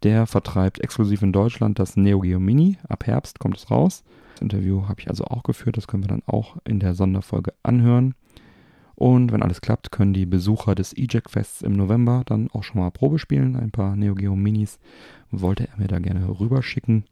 Der 0.04 0.28
vertreibt 0.28 0.80
exklusiv 0.80 1.22
in 1.22 1.34
Deutschland 1.34 1.80
das 1.80 1.98
Neo 1.98 2.20
Geo 2.20 2.40
Mini. 2.40 2.78
Ab 2.88 3.08
Herbst 3.08 3.40
kommt 3.40 3.58
es 3.58 3.72
raus. 3.72 4.04
Das 4.34 4.42
Interview 4.42 4.88
habe 4.88 5.02
ich 5.02 5.10
also 5.10 5.26
auch 5.26 5.44
geführt. 5.44 5.78
Das 5.78 5.88
können 5.88 6.04
wir 6.04 6.10
dann 6.10 6.24
auch 6.28 6.58
in 6.66 6.80
der 6.80 6.94
Sonderfolge 6.94 7.54
anhören. 7.64 8.14
Und 8.94 9.32
wenn 9.32 9.44
alles 9.44 9.62
klappt, 9.62 9.92
können 9.92 10.14
die 10.14 10.26
Besucher 10.26 10.74
des 10.74 10.96
EJAC 10.96 11.30
Fests 11.30 11.62
im 11.62 11.74
November 11.74 12.24
dann 12.26 12.50
auch 12.52 12.64
schon 12.64 12.82
mal 12.82 12.90
Probe 12.90 13.20
spielen. 13.20 13.56
Ein 13.56 13.72
paar 13.72 13.96
Neo 13.96 14.16
Geo 14.16 14.36
Minis 14.36 14.80
wollte 15.32 15.68
er 15.68 15.78
mir 15.78 15.88
da 15.88 16.00
gerne 16.00 16.28
rüberschicken. 16.40 17.06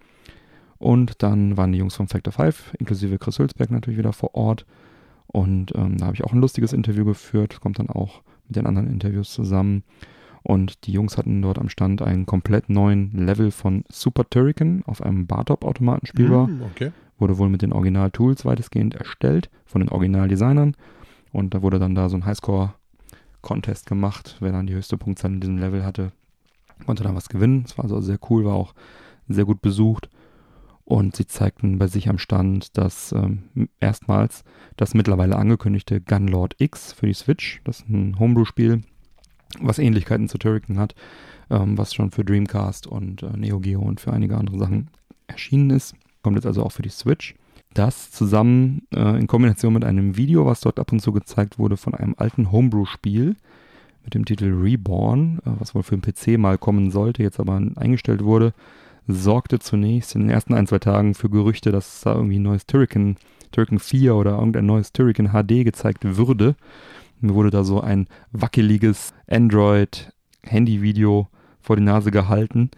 Und 0.78 1.22
dann 1.24 1.57
waren 1.57 1.72
die 1.72 1.78
Jungs 1.78 1.95
von 1.95 2.07
Factor 2.07 2.34
5, 2.34 2.74
inklusive 2.80 3.18
Chris 3.18 3.40
Hülsberg 3.40 3.72
natürlich 3.72 3.99
wieder 3.99 4.14
vor 4.14 4.36
Ort. 4.36 4.66
Und 5.28 5.74
ähm, 5.76 5.98
da 5.98 6.07
habe 6.07 6.16
ich 6.16 6.24
auch 6.24 6.34
ein 6.34 6.41
lustiges 6.41 6.74
Interview 6.74 7.06
geführt. 7.06 7.60
kommt 7.62 7.80
dann 7.80 7.90
auch 7.90 8.22
mit 8.48 8.56
den 8.56 8.68
anderen 8.68 8.90
Interviews 8.90 9.32
zusammen. 9.32 9.84
Und 10.45 10.85
die 10.85 10.91
Jungs 10.91 11.17
hatten 11.17 11.41
dort 11.41 11.57
am 11.57 11.69
Stand 11.69 12.03
einen 12.03 12.27
komplett 12.27 12.69
neuen 12.69 13.11
Level 13.13 13.49
von 13.49 13.84
Super 13.89 14.30
Turrican 14.30 14.84
auf 14.85 15.01
einem 15.01 15.26
Bartop-Automaten 15.26 16.05
spielbar. 16.05 16.45
Mm, 16.45 16.61
okay. 16.61 16.91
Wurde 17.17 17.39
wohl 17.39 17.49
mit 17.49 17.63
den 17.63 17.73
Original-Tools 17.73 18.45
weitestgehend 18.45 18.93
erstellt 18.93 19.49
von 19.65 19.81
den 19.81 19.89
Original-Designern. 19.89 20.76
Und 21.31 21.55
da 21.55 21.63
wurde 21.63 21.80
dann 21.80 21.95
da 21.95 22.09
so 22.09 22.17
ein 22.17 22.26
Highscore-Contest 22.26 23.88
gemacht. 23.88 24.38
Wer 24.39 24.51
dann 24.51 24.67
die 24.67 24.76
höchste 24.76 24.99
Punktzahl 24.99 25.34
in 25.34 25.39
diesem 25.39 25.57
Level 25.57 25.84
hatte, 25.84 26.11
konnte 26.85 27.01
dann 27.01 27.15
was 27.15 27.27
gewinnen. 27.27 27.63
Es 27.65 27.76
war 27.80 27.85
also 27.85 27.99
sehr 28.01 28.19
cool, 28.30 28.45
war 28.45 28.53
auch 28.53 28.76
sehr 29.27 29.45
gut 29.45 29.63
besucht. 29.63 30.11
Und 30.84 31.15
sie 31.15 31.26
zeigten 31.26 31.80
bei 31.80 31.88
sich 31.88 32.07
am 32.07 32.19
Stand, 32.19 32.77
dass 32.77 33.13
ähm, 33.13 33.69
erstmals 33.80 34.43
das 34.77 34.93
mittlerweile 34.93 35.38
angekündigte 35.38 36.01
Gunlord 36.01 36.53
X 36.59 36.93
für 36.93 37.07
die 37.07 37.15
Switch, 37.15 37.61
das 37.63 37.80
ist 37.80 37.89
ein 37.89 38.19
Homebrew-Spiel, 38.19 38.84
was 39.60 39.80
Ähnlichkeiten 39.80 40.30
zu 40.30 40.38
Turrican 40.38 40.80
hat, 40.80 40.95
ähm, 41.49 41.77
was 41.77 41.94
schon 41.94 42.11
für 42.11 42.23
Dreamcast 42.23 42.88
und 42.88 43.23
äh, 43.23 43.38
Neo 43.38 43.60
Geo 43.60 43.82
und 43.82 43.99
für 43.99 44.14
einige 44.14 44.38
andere 44.38 44.57
Sachen 44.57 44.90
erschienen 45.27 45.69
ist. 45.69 45.95
Kommt 46.23 46.38
jetzt 46.38 46.45
also 46.45 46.64
auch 46.64 46.72
für 46.72 46.82
die 46.82 46.90
Switch. 46.90 47.36
Das 47.73 48.10
zusammen 48.11 48.88
äh, 48.95 49.19
in 49.19 49.27
Kombination 49.27 49.73
mit 49.73 49.84
einem 49.84 50.15
Video, 50.18 50.45
was 50.45 50.61
dort 50.61 50.80
ab 50.80 50.91
und 50.91 51.02
zu 51.02 51.11
gezeigt 51.11 51.60
wurde 51.60 51.77
von 51.77 51.94
einem 51.94 52.15
alten 52.18 52.52
Homebrew-Spiel 52.52 53.36
mit 54.06 54.14
dem 54.14 54.23
Titel 54.23 54.53
Reborn, 54.53 55.40
äh, 55.45 55.49
was 55.60 55.76
wohl 55.76 55.84
für 55.84 55.98
den 55.98 56.02
PC 56.02 56.40
mal 56.40 56.57
kommen 56.57 56.90
sollte, 56.91 57.22
jetzt 57.22 57.40
aber 57.40 57.61
eingestellt 57.76 58.23
wurde, 58.23 58.53
sorgte 59.07 59.60
zunächst 59.60 60.15
in 60.15 60.22
den 60.22 60.30
ersten 60.30 60.53
ein, 60.53 60.68
zwei 60.68 60.80
Tagen 60.80 61.14
für 61.14 61.30
Gerüchte, 61.30 61.72
dass 61.72 62.02
da 62.02 62.15
irgendwie 62.15 62.40
ein 62.40 62.44
neues 62.44 62.65
Turrican, 62.65 63.18
Turrican 63.52 63.80
4 63.80 64.15
oder 64.15 64.38
irgendein 64.38 64.65
neues 64.65 64.94
Turrican 64.94 65.30
HD 65.30 65.64
gezeigt 65.64 66.03
würde. 66.03 66.56
Mir 67.20 67.34
wurde 67.34 67.50
da 67.50 67.64
so 67.64 67.82
ein 67.82 68.08
wackeliges 68.32 69.14
Android-Handy-Video 69.28 71.28
vor 71.62 71.76
die 71.76 71.84
Nase 71.84 72.12
gehalten 72.12 72.70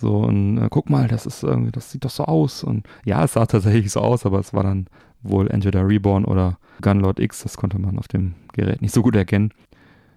so, 0.00 0.16
und 0.16 0.56
äh, 0.56 0.68
guck 0.70 0.88
mal, 0.88 1.08
das 1.08 1.26
ist 1.26 1.42
irgendwie, 1.42 1.72
das 1.72 1.90
sieht 1.90 2.06
doch 2.06 2.10
so 2.10 2.24
aus. 2.24 2.64
Und 2.64 2.86
ja, 3.04 3.22
es 3.22 3.34
sah 3.34 3.44
tatsächlich 3.44 3.92
so 3.92 4.00
aus, 4.00 4.24
aber 4.24 4.38
es 4.38 4.54
war 4.54 4.62
dann 4.62 4.86
wohl 5.22 5.50
entweder 5.50 5.86
Reborn 5.86 6.24
oder 6.24 6.58
Gunlord 6.80 7.20
X. 7.20 7.42
Das 7.42 7.58
konnte 7.58 7.78
man 7.78 7.98
auf 7.98 8.08
dem 8.08 8.34
Gerät 8.54 8.80
nicht 8.80 8.94
so 8.94 9.02
gut 9.02 9.14
erkennen. 9.14 9.52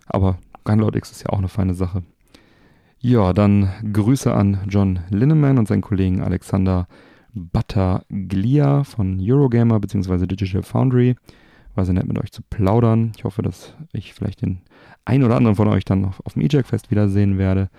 Aber 0.06 0.38
Gunlord 0.64 0.96
X 0.96 1.12
ist 1.12 1.24
ja 1.24 1.32
auch 1.32 1.40
eine 1.40 1.50
feine 1.50 1.74
Sache. 1.74 2.04
Ja, 3.00 3.34
dann 3.34 3.74
Grüße 3.92 4.34
an 4.34 4.60
John 4.70 5.02
Linneman 5.10 5.58
und 5.58 5.68
seinen 5.68 5.82
Kollegen 5.82 6.22
Alexander 6.22 6.88
Battaglia 7.34 8.86
von 8.86 9.18
Eurogamer 9.20 9.82
bzw. 9.82 10.28
Digital 10.28 10.64
Foundry. 10.64 11.18
War 11.76 11.86
sehr 11.86 11.94
nett 11.94 12.08
mit 12.08 12.20
euch 12.20 12.32
zu 12.32 12.42
plaudern. 12.44 13.14
Ich 13.18 13.24
hoffe, 13.24 13.42
dass 13.42 13.74
ich 13.94 14.14
vielleicht 14.14 14.42
den 14.42 14.62
einen 15.06 15.24
oder 15.24 15.36
anderen 15.36 15.56
von 15.56 15.68
euch 15.68 15.86
dann 15.86 16.02
noch 16.02 16.20
auf 16.24 16.34
dem 16.34 16.44
E-Jack-Fest 16.44 16.92
wiedersehen 16.92 17.38
werde. 17.38 17.70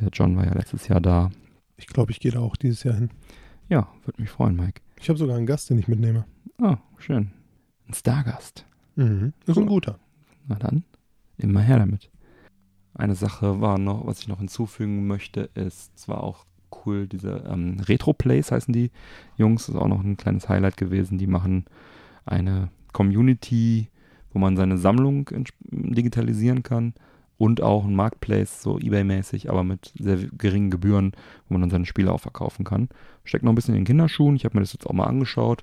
Der 0.00 0.08
John 0.08 0.36
war 0.36 0.44
ja 0.44 0.54
letztes 0.54 0.88
Jahr 0.88 1.00
da. 1.00 1.30
Ich 1.76 1.86
glaube, 1.86 2.10
ich 2.10 2.20
gehe 2.20 2.32
da 2.32 2.40
auch 2.40 2.56
dieses 2.56 2.82
Jahr 2.82 2.94
hin. 2.94 3.10
Ja, 3.68 3.88
würde 4.04 4.20
mich 4.20 4.30
freuen, 4.30 4.56
Mike. 4.56 4.82
Ich 5.00 5.08
habe 5.08 5.18
sogar 5.18 5.36
einen 5.36 5.46
Gast, 5.46 5.70
den 5.70 5.78
ich 5.78 5.88
mitnehme. 5.88 6.24
Oh, 6.60 6.76
schön. 6.98 7.30
Ein 7.88 7.94
Stargast. 7.94 8.66
Mhm. 8.96 9.32
Ist 9.46 9.58
ein 9.58 9.66
guter. 9.66 9.98
Na 10.46 10.56
dann, 10.56 10.84
immer 11.38 11.60
her 11.60 11.78
damit. 11.78 12.10
Eine 12.94 13.14
Sache 13.14 13.60
war 13.60 13.78
noch, 13.78 14.06
was 14.06 14.20
ich 14.20 14.28
noch 14.28 14.38
hinzufügen 14.38 15.06
möchte, 15.06 15.50
ist, 15.54 15.92
es 15.96 16.08
war 16.08 16.22
auch 16.22 16.44
cool, 16.84 17.06
diese 17.06 17.44
ähm, 17.48 17.78
Retro-Plays 17.80 18.52
heißen 18.52 18.72
die 18.72 18.90
Jungs, 19.36 19.68
ist 19.68 19.76
auch 19.76 19.88
noch 19.88 20.02
ein 20.02 20.16
kleines 20.16 20.48
Highlight 20.48 20.76
gewesen. 20.76 21.18
Die 21.18 21.26
machen 21.26 21.64
eine 22.24 22.68
Community, 22.94 23.88
wo 24.32 24.38
man 24.38 24.56
seine 24.56 24.78
Sammlung 24.78 25.28
digitalisieren 25.70 26.62
kann 26.62 26.94
und 27.36 27.62
auch 27.62 27.84
ein 27.84 27.94
Marketplace, 27.94 28.62
so 28.62 28.78
Ebay-mäßig, 28.78 29.50
aber 29.50 29.64
mit 29.64 29.92
sehr 29.98 30.16
geringen 30.16 30.70
Gebühren, 30.70 31.12
wo 31.48 31.54
man 31.54 31.60
dann 31.60 31.70
seine 31.70 31.84
Spiele 31.86 32.12
auch 32.12 32.20
verkaufen 32.20 32.64
kann. 32.64 32.88
Steckt 33.24 33.44
noch 33.44 33.52
ein 33.52 33.54
bisschen 33.54 33.74
in 33.74 33.80
den 33.80 33.86
Kinderschuhen. 33.86 34.36
Ich 34.36 34.44
habe 34.44 34.56
mir 34.56 34.62
das 34.62 34.72
jetzt 34.72 34.86
auch 34.86 34.92
mal 34.92 35.04
angeschaut. 35.04 35.62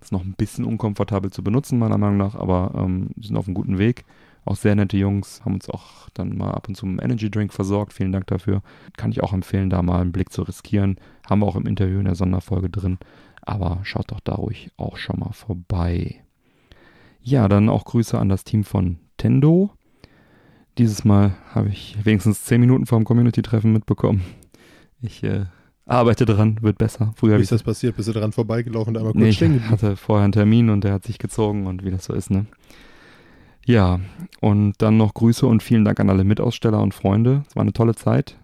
Ist 0.00 0.12
noch 0.12 0.24
ein 0.24 0.34
bisschen 0.34 0.64
unkomfortabel 0.64 1.30
zu 1.30 1.44
benutzen, 1.44 1.78
meiner 1.78 1.96
Meinung 1.96 2.16
nach, 2.16 2.34
aber 2.34 2.72
ähm, 2.76 3.10
sind 3.20 3.36
auf 3.36 3.46
einem 3.46 3.54
guten 3.54 3.78
Weg. 3.78 4.04
Auch 4.44 4.56
sehr 4.56 4.74
nette 4.74 4.96
Jungs, 4.96 5.44
haben 5.44 5.54
uns 5.54 5.70
auch 5.70 6.08
dann 6.14 6.36
mal 6.36 6.50
ab 6.50 6.66
und 6.66 6.74
zu 6.74 6.84
mit 6.84 7.00
einem 7.00 7.12
Energy 7.12 7.30
Drink 7.30 7.52
versorgt. 7.52 7.92
Vielen 7.92 8.10
Dank 8.10 8.26
dafür. 8.26 8.62
Kann 8.96 9.12
ich 9.12 9.22
auch 9.22 9.32
empfehlen, 9.32 9.70
da 9.70 9.80
mal 9.82 10.00
einen 10.00 10.10
Blick 10.10 10.32
zu 10.32 10.42
riskieren. 10.42 10.96
Haben 11.28 11.40
wir 11.40 11.46
auch 11.46 11.54
im 11.54 11.66
Interview 11.66 12.00
in 12.00 12.06
der 12.06 12.16
Sonderfolge 12.16 12.68
drin. 12.68 12.98
Aber 13.42 13.78
schaut 13.84 14.10
doch 14.10 14.18
da 14.18 14.34
ruhig 14.34 14.72
auch 14.76 14.96
schon 14.96 15.20
mal 15.20 15.32
vorbei. 15.32 16.24
Ja, 17.22 17.48
dann 17.48 17.68
auch 17.68 17.84
Grüße 17.84 18.18
an 18.18 18.28
das 18.28 18.44
Team 18.44 18.64
von 18.64 18.98
Tendo. 19.16 19.70
Dieses 20.78 21.04
Mal 21.04 21.36
habe 21.54 21.68
ich 21.68 21.96
wenigstens 22.02 22.44
zehn 22.44 22.60
Minuten 22.60 22.86
vor 22.86 22.98
dem 22.98 23.04
Community-Treffen 23.04 23.72
mitbekommen. 23.72 24.22
Ich 25.00 25.22
äh, 25.22 25.44
arbeite 25.86 26.24
dran, 26.24 26.58
wird 26.62 26.78
besser. 26.78 27.12
Früher 27.16 27.38
wie 27.38 27.42
ist 27.42 27.52
das 27.52 27.62
passiert? 27.62 27.96
Bist 27.96 28.08
du 28.08 28.12
daran 28.12 28.32
vorbeigelaufen 28.32 28.94
und 28.94 28.98
einmal 28.98 29.12
kurz 29.12 29.24
nee, 29.24 29.32
stehen 29.32 29.56
Ich 29.56 29.70
hatte 29.70 29.96
vorher 29.96 30.24
einen 30.24 30.32
Termin 30.32 30.70
und 30.70 30.82
der 30.84 30.92
hat 30.92 31.04
sich 31.04 31.18
gezogen 31.18 31.66
und 31.66 31.84
wie 31.84 31.90
das 31.90 32.04
so 32.06 32.14
ist, 32.14 32.30
ne? 32.30 32.46
Ja, 33.64 34.00
und 34.40 34.74
dann 34.78 34.96
noch 34.96 35.14
Grüße 35.14 35.46
und 35.46 35.62
vielen 35.62 35.84
Dank 35.84 36.00
an 36.00 36.10
alle 36.10 36.24
Mitaussteller 36.24 36.80
und 36.80 36.94
Freunde. 36.94 37.44
Es 37.48 37.54
war 37.54 37.62
eine 37.62 37.72
tolle 37.72 37.94
Zeit. 37.94 38.36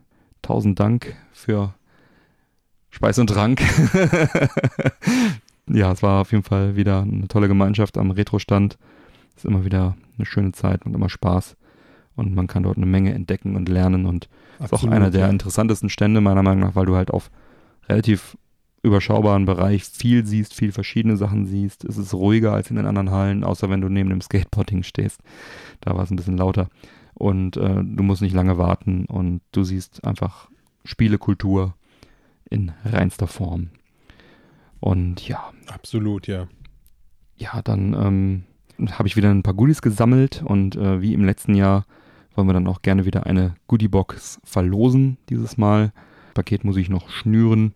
Tausend 0.42 0.78
Dank 0.78 1.16
für 1.32 1.74
Speis 2.90 3.18
und 3.18 3.28
Trank. 3.28 3.60
ja, 5.70 5.92
es 5.92 6.02
war 6.02 6.22
auf 6.22 6.32
jeden 6.32 6.44
Fall 6.44 6.76
wieder 6.76 7.02
eine 7.02 7.28
tolle 7.28 7.48
Gemeinschaft 7.48 7.98
am 7.98 8.10
Retro-Stand. 8.10 8.78
Es 9.36 9.44
ist 9.44 9.50
immer 9.50 9.64
wieder 9.64 9.96
eine 10.16 10.26
schöne 10.26 10.52
Zeit 10.52 10.84
und 10.84 10.94
immer 10.94 11.08
Spaß. 11.08 11.56
Und 12.16 12.34
man 12.34 12.48
kann 12.48 12.64
dort 12.64 12.76
eine 12.76 12.86
Menge 12.86 13.14
entdecken 13.14 13.54
und 13.54 13.68
lernen 13.68 14.06
und 14.06 14.28
ist 14.58 14.66
auch 14.66 14.72
Absolut, 14.72 14.94
einer 14.94 15.10
der 15.10 15.22
ja. 15.22 15.28
interessantesten 15.28 15.88
Stände 15.88 16.20
meiner 16.20 16.42
Meinung 16.42 16.60
nach, 16.60 16.74
weil 16.74 16.86
du 16.86 16.96
halt 16.96 17.12
auf 17.12 17.30
relativ 17.88 18.36
überschaubaren 18.82 19.44
Bereich 19.44 19.84
viel 19.84 20.24
siehst, 20.24 20.54
viel 20.54 20.72
verschiedene 20.72 21.16
Sachen 21.16 21.46
siehst. 21.46 21.84
Es 21.84 21.96
ist 21.96 22.14
ruhiger 22.14 22.52
als 22.52 22.70
in 22.70 22.76
den 22.76 22.86
anderen 22.86 23.10
Hallen, 23.10 23.44
außer 23.44 23.70
wenn 23.70 23.80
du 23.80 23.88
neben 23.88 24.10
dem 24.10 24.20
Skateboarding 24.20 24.82
stehst. 24.82 25.20
Da 25.80 25.94
war 25.94 26.02
es 26.02 26.10
ein 26.10 26.16
bisschen 26.16 26.36
lauter. 26.36 26.68
Und 27.14 27.56
äh, 27.56 27.82
du 27.84 28.02
musst 28.02 28.22
nicht 28.22 28.34
lange 28.34 28.58
warten 28.58 29.04
und 29.06 29.40
du 29.52 29.64
siehst 29.64 30.04
einfach 30.04 30.48
Spielekultur 30.84 31.74
in 32.48 32.72
reinster 32.84 33.26
Form. 33.26 33.70
Und 34.80 35.26
ja, 35.26 35.52
Absolut, 35.66 36.26
ja. 36.26 36.46
ja, 37.36 37.62
dann 37.62 37.94
ähm, 37.94 38.44
habe 38.92 39.08
ich 39.08 39.16
wieder 39.16 39.30
ein 39.30 39.42
paar 39.42 39.54
Goodies 39.54 39.82
gesammelt 39.82 40.42
und 40.44 40.76
äh, 40.76 41.00
wie 41.00 41.14
im 41.14 41.24
letzten 41.24 41.54
Jahr 41.54 41.84
wollen 42.34 42.48
wir 42.48 42.54
dann 42.54 42.68
auch 42.68 42.82
gerne 42.82 43.04
wieder 43.04 43.26
eine 43.26 43.56
Goodiebox 43.66 44.40
verlosen 44.44 45.18
dieses 45.28 45.56
Mal. 45.56 45.92
Paket 46.34 46.64
muss 46.64 46.76
ich 46.76 46.88
noch 46.88 47.10
schnüren. 47.10 47.74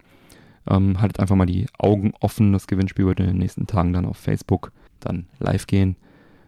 Ähm, 0.68 1.00
haltet 1.00 1.18
einfach 1.18 1.34
mal 1.34 1.46
die 1.46 1.66
Augen 1.78 2.12
offen. 2.20 2.52
Das 2.52 2.68
Gewinnspiel 2.68 3.06
wird 3.06 3.18
in 3.18 3.26
den 3.26 3.38
nächsten 3.38 3.66
Tagen 3.66 3.92
dann 3.92 4.06
auf 4.06 4.16
Facebook 4.16 4.70
dann 5.00 5.26
live 5.40 5.66
gehen. 5.66 5.96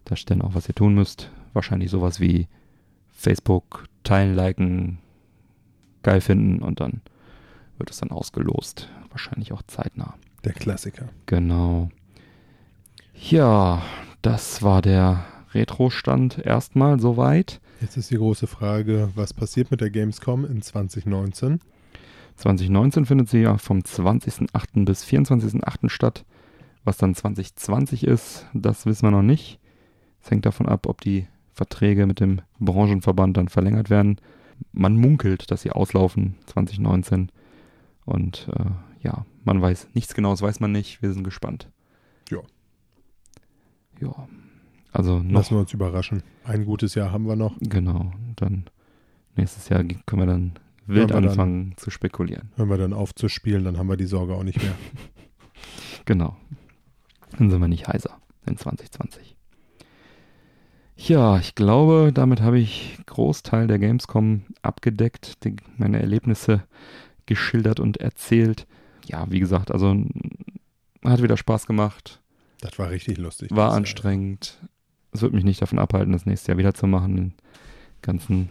Da 0.04 0.14
steht 0.14 0.30
dann 0.30 0.42
auch, 0.42 0.54
was 0.54 0.68
ihr 0.68 0.76
tun 0.76 0.94
müsst. 0.94 1.30
Wahrscheinlich 1.54 1.90
sowas 1.90 2.20
wie 2.20 2.46
Facebook 3.10 3.86
teilen, 4.04 4.36
liken, 4.36 4.98
geil 6.04 6.20
finden 6.20 6.62
und 6.62 6.78
dann 6.78 7.00
wird 7.78 7.90
es 7.90 7.98
dann 7.98 8.12
ausgelost. 8.12 8.88
Wahrscheinlich 9.10 9.52
auch 9.52 9.62
zeitnah. 9.66 10.14
Der 10.44 10.52
Klassiker. 10.52 11.08
Genau. 11.26 11.90
Ja, 13.14 13.82
das 14.22 14.62
war 14.62 14.82
der 14.82 15.24
Retro-Stand 15.52 16.38
erstmal 16.38 17.00
soweit. 17.00 17.60
Jetzt 17.80 17.96
ist 17.96 18.10
die 18.10 18.16
große 18.16 18.46
Frage, 18.46 19.10
was 19.14 19.32
passiert 19.32 19.70
mit 19.70 19.80
der 19.80 19.90
Gamescom 19.90 20.44
in 20.44 20.62
2019? 20.62 21.60
2019 22.36 23.06
findet 23.06 23.28
sie 23.28 23.42
ja 23.42 23.58
vom 23.58 23.78
20.08. 23.80 24.84
bis 24.84 25.04
24.08. 25.04 25.88
statt. 25.88 26.24
Was 26.84 26.98
dann 26.98 27.14
2020 27.14 28.04
ist, 28.04 28.46
das 28.52 28.84
wissen 28.84 29.06
wir 29.06 29.10
noch 29.10 29.22
nicht. 29.22 29.58
Es 30.22 30.30
hängt 30.30 30.44
davon 30.44 30.66
ab, 30.66 30.86
ob 30.86 31.00
die 31.00 31.26
Verträge 31.52 32.06
mit 32.06 32.20
dem 32.20 32.42
Branchenverband 32.58 33.36
dann 33.36 33.48
verlängert 33.48 33.88
werden. 33.88 34.16
Man 34.72 34.96
munkelt, 34.96 35.50
dass 35.50 35.62
sie 35.62 35.70
auslaufen 35.70 36.34
2019. 36.46 37.30
Und 38.04 38.48
äh, 38.52 39.06
ja, 39.06 39.24
man 39.44 39.60
weiß 39.60 39.88
nichts 39.94 40.14
Genaues, 40.14 40.42
weiß 40.42 40.60
man 40.60 40.72
nicht. 40.72 41.02
Wir 41.02 41.12
sind 41.12 41.24
gespannt. 41.24 41.70
Ja. 42.30 42.40
Ja. 44.00 44.28
Also 44.92 45.18
noch 45.18 45.32
Lassen 45.32 45.56
wir 45.56 45.60
uns 45.60 45.72
überraschen. 45.72 46.22
Ein 46.44 46.64
gutes 46.64 46.94
Jahr 46.94 47.12
haben 47.12 47.26
wir 47.26 47.36
noch. 47.36 47.56
Genau. 47.60 48.12
Dann 48.36 48.64
nächstes 49.36 49.68
Jahr 49.68 49.84
können 49.84 50.22
wir 50.22 50.26
dann 50.26 50.52
wild 50.86 51.08
wir 51.08 51.14
dann. 51.14 51.28
anfangen 51.28 51.74
zu 51.76 51.90
spekulieren. 51.90 52.50
Hören 52.56 52.70
wir 52.70 52.78
dann 52.78 52.92
auf 52.92 53.14
zu 53.14 53.28
spielen, 53.28 53.64
dann 53.64 53.78
haben 53.78 53.88
wir 53.88 53.96
die 53.96 54.06
Sorge 54.06 54.34
auch 54.34 54.44
nicht 54.44 54.62
mehr. 54.62 54.74
Genau. 56.06 56.36
Dann 57.38 57.50
sind 57.50 57.60
wir 57.60 57.68
nicht 57.68 57.88
heiser 57.88 58.18
in 58.44 58.58
2020. 58.58 59.36
Ja, 60.96 61.38
ich 61.38 61.54
glaube, 61.54 62.12
damit 62.12 62.42
habe 62.42 62.58
ich 62.58 62.98
Großteil 63.06 63.66
der 63.66 63.78
Gamescom 63.78 64.42
abgedeckt, 64.60 65.44
die, 65.44 65.56
meine 65.78 66.00
Erlebnisse 66.00 66.64
geschildert 67.26 67.80
und 67.80 67.96
erzählt. 67.98 68.66
Ja, 69.06 69.30
wie 69.30 69.40
gesagt, 69.40 69.70
also 69.70 69.96
hat 71.04 71.22
wieder 71.22 71.36
Spaß 71.36 71.66
gemacht, 71.66 72.20
Das 72.60 72.78
war 72.78 72.90
richtig 72.90 73.18
lustig. 73.18 73.50
war 73.50 73.72
anstrengend. 73.72 74.58
Es 75.12 75.22
wird 75.22 75.32
mich 75.32 75.44
nicht 75.44 75.62
davon 75.62 75.78
abhalten, 75.78 76.12
das 76.12 76.26
nächste 76.26 76.50
Jahr 76.52 76.58
wieder 76.58 76.74
zu 76.74 76.86
machen, 76.86 77.16
den 77.16 77.34
ganzen 78.02 78.48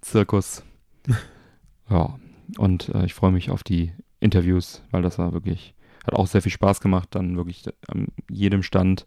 Zirkus. 0.00 0.62
ja, 1.90 2.18
und 2.58 2.88
äh, 2.90 3.04
ich 3.04 3.14
freue 3.14 3.32
mich 3.32 3.50
auf 3.50 3.62
die 3.64 3.92
Interviews, 4.20 4.82
weil 4.90 5.02
das 5.02 5.18
war 5.18 5.32
wirklich, 5.32 5.74
hat 6.06 6.14
auch 6.14 6.26
sehr 6.26 6.42
viel 6.42 6.52
Spaß 6.52 6.80
gemacht, 6.80 7.08
dann 7.12 7.36
wirklich 7.36 7.64
an 7.88 8.08
jedem 8.30 8.62
Stand 8.62 9.06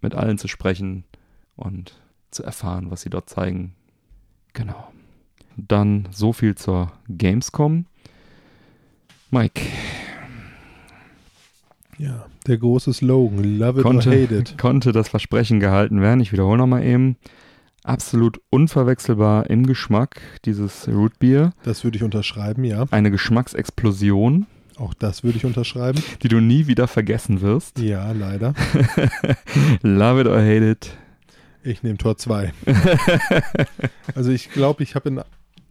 mit 0.00 0.14
allen 0.14 0.38
zu 0.38 0.48
sprechen 0.48 1.04
und 1.56 2.00
zu 2.30 2.42
erfahren, 2.44 2.90
was 2.90 3.02
sie 3.02 3.10
dort 3.10 3.28
zeigen. 3.28 3.74
Genau. 4.54 4.92
Dann 5.56 6.08
so 6.10 6.32
viel 6.32 6.54
zur 6.54 6.92
Gamescom. 7.08 7.86
Mike, 9.34 9.62
Ja, 11.98 12.26
der 12.46 12.56
große 12.56 12.92
Slogan, 12.92 13.58
love 13.58 13.80
it 13.80 13.82
konnte, 13.84 14.08
or 14.10 14.14
hate 14.14 14.32
it. 14.32 14.56
konnte 14.58 14.92
das 14.92 15.08
Versprechen 15.08 15.58
gehalten 15.58 16.00
werden. 16.00 16.20
Ich 16.20 16.30
wiederhole 16.32 16.58
nochmal 16.58 16.84
eben. 16.84 17.16
Absolut 17.82 18.40
unverwechselbar 18.50 19.50
im 19.50 19.66
Geschmack, 19.66 20.20
dieses 20.44 20.86
Root 20.86 21.18
Beer. 21.18 21.52
Das 21.64 21.82
würde 21.82 21.96
ich 21.96 22.04
unterschreiben, 22.04 22.62
ja. 22.62 22.84
Eine 22.92 23.10
Geschmacksexplosion, 23.10 24.46
Auch 24.76 24.94
das 24.94 25.24
würde 25.24 25.38
ich 25.38 25.44
unterschreiben. 25.44 26.00
die 26.22 26.28
du 26.28 26.38
nie 26.40 26.68
wieder 26.68 26.86
vergessen 26.86 27.40
wirst. 27.40 27.80
Ja, 27.80 28.12
leider. 28.12 28.54
Love 29.82 30.20
it 30.20 30.26
or 30.28 30.38
hate 30.38 30.70
it. 30.70 30.96
Ich 31.64 31.82
nehme 31.82 31.98
Tor 31.98 32.16
2. 32.16 32.52
Also 34.14 34.30
ich 34.30 34.50
glaube, 34.52 34.84
ich 34.84 34.94
habe 34.94 35.08
in 35.08 35.20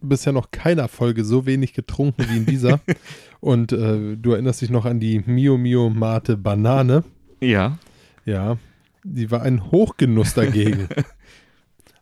bisher 0.04 0.32
noch 0.32 0.50
keiner 0.50 0.88
Folge 0.88 1.24
so 1.24 1.46
wenig 1.46 1.72
getrunken 1.72 2.26
wie 2.28 2.36
in 2.36 2.46
dieser. 2.46 2.80
Und 3.40 3.72
äh, 3.72 4.16
du 4.16 4.32
erinnerst 4.32 4.62
dich 4.62 4.70
noch 4.70 4.84
an 4.84 5.00
die 5.00 5.20
Mio 5.26 5.58
Mio 5.58 5.90
Mate 5.90 6.36
Banane. 6.36 7.04
Ja, 7.40 7.78
Ja, 8.24 8.56
die 9.02 9.30
war 9.30 9.42
ein 9.42 9.70
Hochgenuss 9.70 10.34
dagegen. 10.34 10.88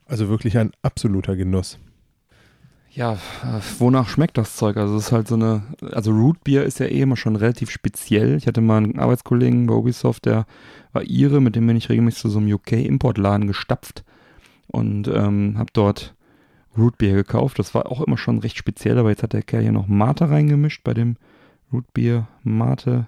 Also 0.05 0.29
wirklich 0.29 0.59
ein 0.59 0.73
absoluter 0.83 1.37
Genuss. 1.37 1.79
Ja, 2.91 3.15
äh, 3.15 3.61
wonach 3.79 4.09
schmeckt 4.09 4.37
das 4.37 4.57
Zeug? 4.57 4.77
Also 4.77 4.97
es 4.97 5.07
ist 5.07 5.13
halt 5.13 5.27
so 5.27 5.37
eine, 5.37 5.63
also 5.93 6.11
Root 6.11 6.45
Beer 6.45 6.65
ist 6.65 6.81
ja 6.81 6.87
eh 6.87 7.01
immer 7.01 7.17
schon 7.17 7.37
relativ 7.37 7.71
speziell. 7.71 8.37
Ich 8.37 8.47
hatte 8.47 8.61
mal 8.61 8.77
einen 8.77 8.99
Arbeitskollegen 8.99 9.67
bei 9.67 9.73
Ubisoft, 9.73 10.27
der 10.27 10.45
war 10.93 11.03
Ire, 11.05 11.41
mit 11.41 11.57
dem 11.57 11.67
bin 11.67 11.79
ich 11.79 11.89
regelmäßig 11.89 12.21
zu 12.21 12.29
so 12.29 12.41
einem 12.41 12.53
UK-Importladen 12.53 13.47
gestapft 13.47 14.05
und 14.67 15.09
ähm, 15.09 15.55
habe 15.57 15.71
dort 15.73 16.15
Root 16.77 16.99
Beer 16.99 17.15
gekauft. 17.15 17.59
Das 17.59 17.75
war 17.75 17.87
auch 17.87 18.01
immer 18.01 18.19
schon 18.19 18.39
recht 18.39 18.57
speziell, 18.57 18.99
aber 18.99 19.11
jetzt 19.11 19.23
hat 19.23 19.33
der 19.33 19.43
Kerl 19.43 19.63
hier 19.63 19.73
noch 19.73 19.89
Mate 19.89 20.31
reingemischt 20.31 20.83
bei 20.85 20.95
dem 20.95 21.17
Root 21.73 21.93
Beer 21.93 22.29
Mate 22.43 23.07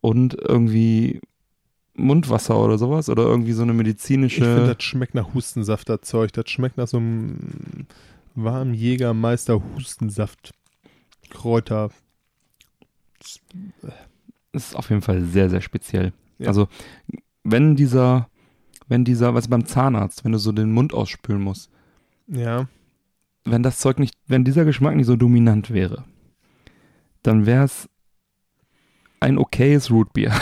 und 0.00 0.34
irgendwie 0.34 1.20
Mundwasser 1.94 2.58
oder 2.58 2.78
sowas 2.78 3.08
oder 3.08 3.24
irgendwie 3.24 3.52
so 3.52 3.62
eine 3.62 3.72
Ich 3.72 3.78
medizinische. 3.78 4.44
finde, 4.44 4.74
das 4.74 4.82
schmeckt 4.84 5.14
nach 5.14 5.34
Hustensaft, 5.34 5.88
das 5.88 6.02
Zeug. 6.02 6.32
Das 6.32 6.50
schmeckt 6.50 6.76
nach 6.76 6.88
so 6.88 6.98
einem 6.98 7.86
warmen 8.34 8.74
Jägermeister 8.74 9.62
Hustensaft. 9.74 10.52
Kräuter. 11.30 11.90
ist 14.52 14.76
auf 14.76 14.90
jeden 14.90 15.02
Fall 15.02 15.22
sehr, 15.22 15.50
sehr 15.50 15.60
speziell. 15.60 16.12
Ja. 16.38 16.48
Also, 16.48 16.68
wenn 17.42 17.76
dieser, 17.76 18.28
wenn 18.88 19.04
dieser, 19.04 19.34
was 19.34 19.48
beim 19.48 19.66
Zahnarzt, 19.66 20.24
wenn 20.24 20.32
du 20.32 20.38
so 20.38 20.52
den 20.52 20.72
Mund 20.72 20.92
ausspülen 20.92 21.40
musst, 21.40 21.70
Ja, 22.28 22.68
wenn 23.46 23.62
das 23.62 23.78
Zeug 23.78 23.98
nicht, 23.98 24.14
wenn 24.26 24.44
dieser 24.44 24.64
Geschmack 24.64 24.96
nicht 24.96 25.06
so 25.06 25.16
dominant 25.16 25.70
wäre, 25.70 26.04
dann 27.22 27.46
wäre 27.46 27.64
es 27.64 27.88
ein 29.20 29.38
okayes 29.38 29.90
Rootbier. 29.90 30.32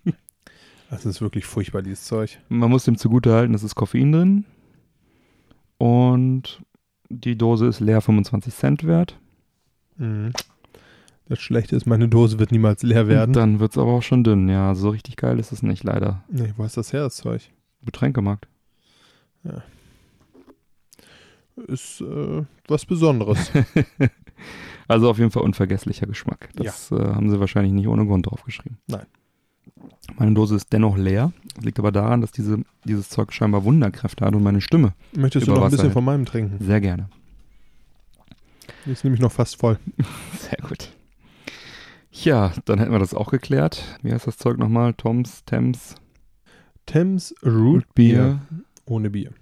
das 0.90 1.06
ist 1.06 1.20
wirklich 1.20 1.46
furchtbar, 1.46 1.82
dieses 1.82 2.04
Zeug. 2.04 2.38
Man 2.48 2.70
muss 2.70 2.84
dem 2.84 2.96
zugutehalten, 2.96 3.54
es 3.54 3.62
ist 3.62 3.74
Koffein 3.74 4.12
drin 4.12 4.44
und 5.78 6.62
die 7.08 7.36
Dose 7.36 7.66
ist 7.66 7.80
leer 7.80 8.00
25 8.00 8.54
Cent 8.54 8.84
wert. 8.84 9.18
Mhm. 9.96 10.32
Das 11.28 11.40
Schlechte 11.40 11.76
ist, 11.76 11.86
meine 11.86 12.08
Dose 12.08 12.38
wird 12.38 12.52
niemals 12.52 12.82
leer 12.82 13.08
werden. 13.08 13.30
Und 13.30 13.36
dann 13.36 13.60
wird 13.60 13.72
es 13.72 13.78
aber 13.78 13.92
auch 13.92 14.02
schon 14.02 14.24
dünn. 14.24 14.48
Ja, 14.48 14.74
so 14.74 14.90
richtig 14.90 15.16
geil 15.16 15.38
ist 15.38 15.52
es 15.52 15.62
nicht, 15.62 15.82
leider. 15.82 16.24
Nee, 16.28 16.52
wo 16.56 16.64
ist 16.64 16.76
das 16.76 16.92
her, 16.92 17.04
das 17.04 17.16
Zeug? 17.16 17.50
Getränkemarkt. 17.84 18.48
Ist 21.66 22.00
äh, 22.00 22.44
was 22.68 22.86
Besonderes. 22.86 23.50
Also 24.88 25.08
auf 25.08 25.18
jeden 25.18 25.30
Fall 25.30 25.42
unvergesslicher 25.42 26.06
Geschmack. 26.06 26.50
Das 26.54 26.90
äh, 26.90 26.96
haben 26.96 27.30
sie 27.30 27.40
wahrscheinlich 27.40 27.72
nicht 27.72 27.88
ohne 27.88 28.04
Grund 28.04 28.26
draufgeschrieben. 28.26 28.78
Nein. 28.88 29.06
Meine 30.16 30.34
Dose 30.34 30.56
ist 30.56 30.72
dennoch 30.72 30.96
leer. 30.96 31.32
Das 31.54 31.64
liegt 31.64 31.78
aber 31.78 31.92
daran, 31.92 32.20
dass 32.20 32.32
diese, 32.32 32.58
dieses 32.84 33.08
Zeug 33.08 33.32
scheinbar 33.32 33.64
Wunderkräfte 33.64 34.24
hat 34.24 34.34
und 34.34 34.42
meine 34.42 34.60
Stimme. 34.60 34.92
Möchtest 35.16 35.46
du 35.46 35.52
noch 35.52 35.62
ein 35.62 35.70
bisschen 35.70 35.84
hält. 35.84 35.92
von 35.94 36.04
meinem 36.04 36.26
trinken? 36.26 36.62
Sehr 36.62 36.80
gerne. 36.80 37.08
Die 38.84 38.90
ist 38.90 39.04
nämlich 39.04 39.20
noch 39.20 39.32
fast 39.32 39.56
voll. 39.56 39.78
Sehr 40.38 40.58
gut. 40.68 40.92
Ja, 42.10 42.52
dann 42.66 42.78
hätten 42.78 42.92
wir 42.92 42.98
das 42.98 43.14
auch 43.14 43.30
geklärt. 43.30 43.98
Wie 44.02 44.12
heißt 44.12 44.26
das 44.26 44.36
Zeug 44.36 44.58
nochmal? 44.58 44.92
Toms, 44.94 45.44
Thames, 45.46 45.94
Thames 46.84 47.34
Root 47.44 47.86
Beer 47.94 48.40
ohne 48.84 49.08
Bier. 49.08 49.32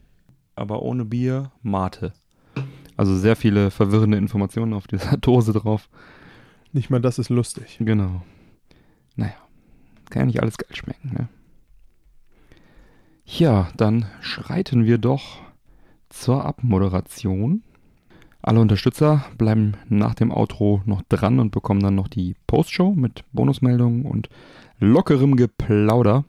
Aber 0.56 0.82
ohne 0.82 1.04
Bier, 1.04 1.50
Mate. 1.62 2.12
Also 2.96 3.16
sehr 3.16 3.36
viele 3.36 3.70
verwirrende 3.70 4.18
Informationen 4.18 4.74
auf 4.74 4.86
dieser 4.86 5.16
Dose 5.16 5.52
drauf. 5.52 5.88
Nicht 6.72 6.90
mal 6.90 7.00
das 7.00 7.18
ist 7.18 7.30
lustig. 7.30 7.78
Genau. 7.80 8.22
Naja, 9.16 9.34
kann 10.10 10.20
ja 10.20 10.26
nicht 10.26 10.42
alles 10.42 10.58
geil 10.58 10.74
schmecken, 10.74 11.12
ne? 11.12 11.28
Ja, 13.24 13.68
dann 13.76 14.06
schreiten 14.20 14.84
wir 14.84 14.98
doch 14.98 15.38
zur 16.08 16.44
Abmoderation. 16.44 17.62
Alle 18.42 18.60
Unterstützer 18.60 19.24
bleiben 19.38 19.74
nach 19.88 20.14
dem 20.14 20.32
Outro 20.32 20.82
noch 20.84 21.02
dran 21.08 21.38
und 21.38 21.52
bekommen 21.52 21.80
dann 21.80 21.94
noch 21.94 22.08
die 22.08 22.34
Postshow 22.46 22.92
mit 22.94 23.24
Bonusmeldungen 23.32 24.04
und 24.04 24.28
lockerem 24.78 25.36
Geplauder. 25.36 26.24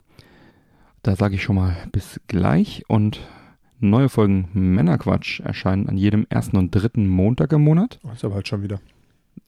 Da 1.02 1.16
sage 1.16 1.34
ich 1.34 1.42
schon 1.42 1.56
mal 1.56 1.76
bis 1.90 2.20
gleich 2.28 2.84
und 2.86 3.20
neue 3.82 4.08
Folgen 4.08 4.48
Männerquatsch 4.52 5.40
erscheinen 5.40 5.88
an 5.88 5.96
jedem 5.96 6.26
ersten 6.28 6.56
und 6.56 6.70
dritten 6.70 7.08
Montag 7.08 7.52
im 7.52 7.62
Monat. 7.62 7.98
Oh, 8.04 8.10
ist 8.12 8.24
aber 8.24 8.36
halt 8.36 8.48
schon 8.48 8.62
wieder. 8.62 8.80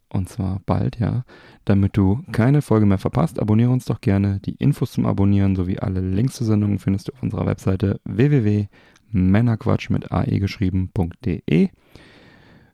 Und 0.08 0.28
zwar 0.28 0.60
bald, 0.64 0.98
ja. 1.00 1.24
Damit 1.64 1.96
du 1.96 2.22
keine 2.30 2.62
Folge 2.62 2.86
mehr 2.86 2.98
verpasst, 2.98 3.40
abonniere 3.40 3.70
uns 3.70 3.84
doch 3.84 4.00
gerne. 4.00 4.40
Die 4.44 4.54
Infos 4.54 4.92
zum 4.92 5.06
Abonnieren 5.06 5.56
sowie 5.56 5.78
alle 5.78 6.00
Links 6.00 6.36
zur 6.36 6.46
Sendung 6.46 6.78
findest 6.78 7.08
du 7.08 7.12
auf 7.14 7.22
unserer 7.22 7.46
Webseite 7.46 8.00
www.männerquatsch 8.04 9.90
mit 9.90 10.12
ae 10.12 10.38
geschrieben.de. 10.38 11.68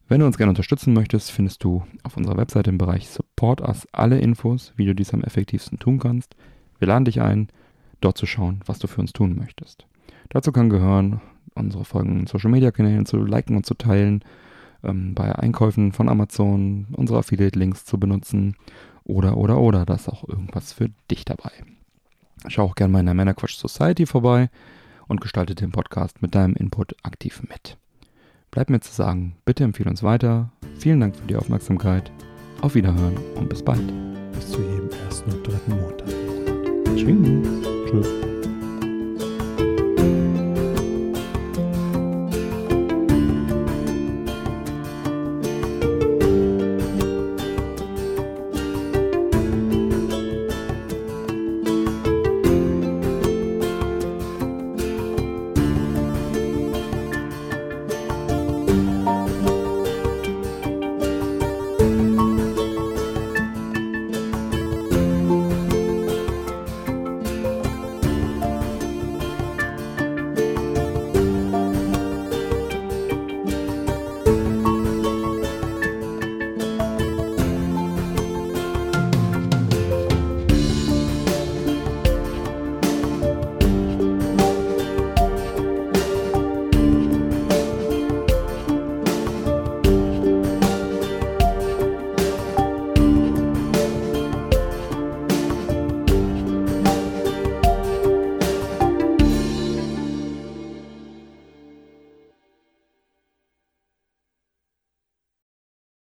Wenn 0.08 0.20
du 0.20 0.26
uns 0.26 0.36
gerne 0.36 0.50
unterstützen 0.50 0.92
möchtest, 0.92 1.30
findest 1.30 1.62
du 1.64 1.84
auf 2.02 2.16
unserer 2.16 2.36
Webseite 2.36 2.68
im 2.68 2.78
Bereich 2.78 3.08
Support 3.08 3.60
Us 3.60 3.86
alle 3.92 4.18
Infos, 4.18 4.72
wie 4.76 4.84
du 4.84 4.94
dies 4.94 5.14
am 5.14 5.22
effektivsten 5.22 5.78
tun 5.78 5.98
kannst. 5.98 6.34
Wir 6.78 6.88
laden 6.88 7.04
dich 7.04 7.20
ein, 7.20 7.48
dort 8.00 8.18
zu 8.18 8.26
schauen, 8.26 8.60
was 8.66 8.80
du 8.80 8.86
für 8.86 9.00
uns 9.00 9.12
tun 9.12 9.36
möchtest. 9.36 9.86
Dazu 10.28 10.52
kann 10.52 10.68
gehören, 10.68 11.20
unsere 11.54 11.84
Folgen 11.84 12.20
in 12.20 12.26
Social 12.26 12.50
Media 12.50 12.70
Kanälen 12.70 13.06
zu 13.06 13.18
liken 13.18 13.56
und 13.56 13.66
zu 13.66 13.74
teilen 13.74 14.24
ähm, 14.82 15.14
bei 15.14 15.34
Einkäufen 15.34 15.92
von 15.92 16.08
Amazon 16.08 16.86
unsere 16.92 17.20
Affiliate-Links 17.20 17.84
zu 17.84 17.98
benutzen 17.98 18.56
oder, 19.04 19.36
oder, 19.36 19.58
oder. 19.58 19.84
Da 19.84 19.94
ist 19.94 20.08
auch 20.08 20.28
irgendwas 20.28 20.72
für 20.72 20.90
dich 21.10 21.24
dabei. 21.24 21.50
Schau 22.48 22.64
auch 22.64 22.74
gerne 22.74 22.92
mal 22.92 23.00
in 23.00 23.06
der 23.06 23.14
Männerquatsch 23.14 23.56
Society 23.56 24.06
vorbei 24.06 24.48
und 25.08 25.20
gestalte 25.20 25.54
den 25.54 25.72
Podcast 25.72 26.22
mit 26.22 26.34
deinem 26.34 26.54
Input 26.54 26.94
aktiv 27.02 27.42
mit. 27.48 27.76
Bleibt 28.50 28.70
mir 28.70 28.80
zu 28.80 28.92
sagen, 28.92 29.36
bitte 29.44 29.64
empfehle 29.64 29.90
uns 29.90 30.02
weiter. 30.02 30.50
Vielen 30.78 31.00
Dank 31.00 31.16
für 31.16 31.26
die 31.26 31.36
Aufmerksamkeit. 31.36 32.10
Auf 32.62 32.74
Wiederhören 32.74 33.16
und 33.36 33.48
bis 33.48 33.62
bald. 33.62 33.92
Bis 34.32 34.50
zu 34.50 34.60
jedem 34.60 34.90
ersten 35.04 35.30
und 35.30 35.46
dritten 35.46 35.72
Montag. 35.72 36.08
Tschüss. 36.96 37.90
Tschüss. 37.90 38.29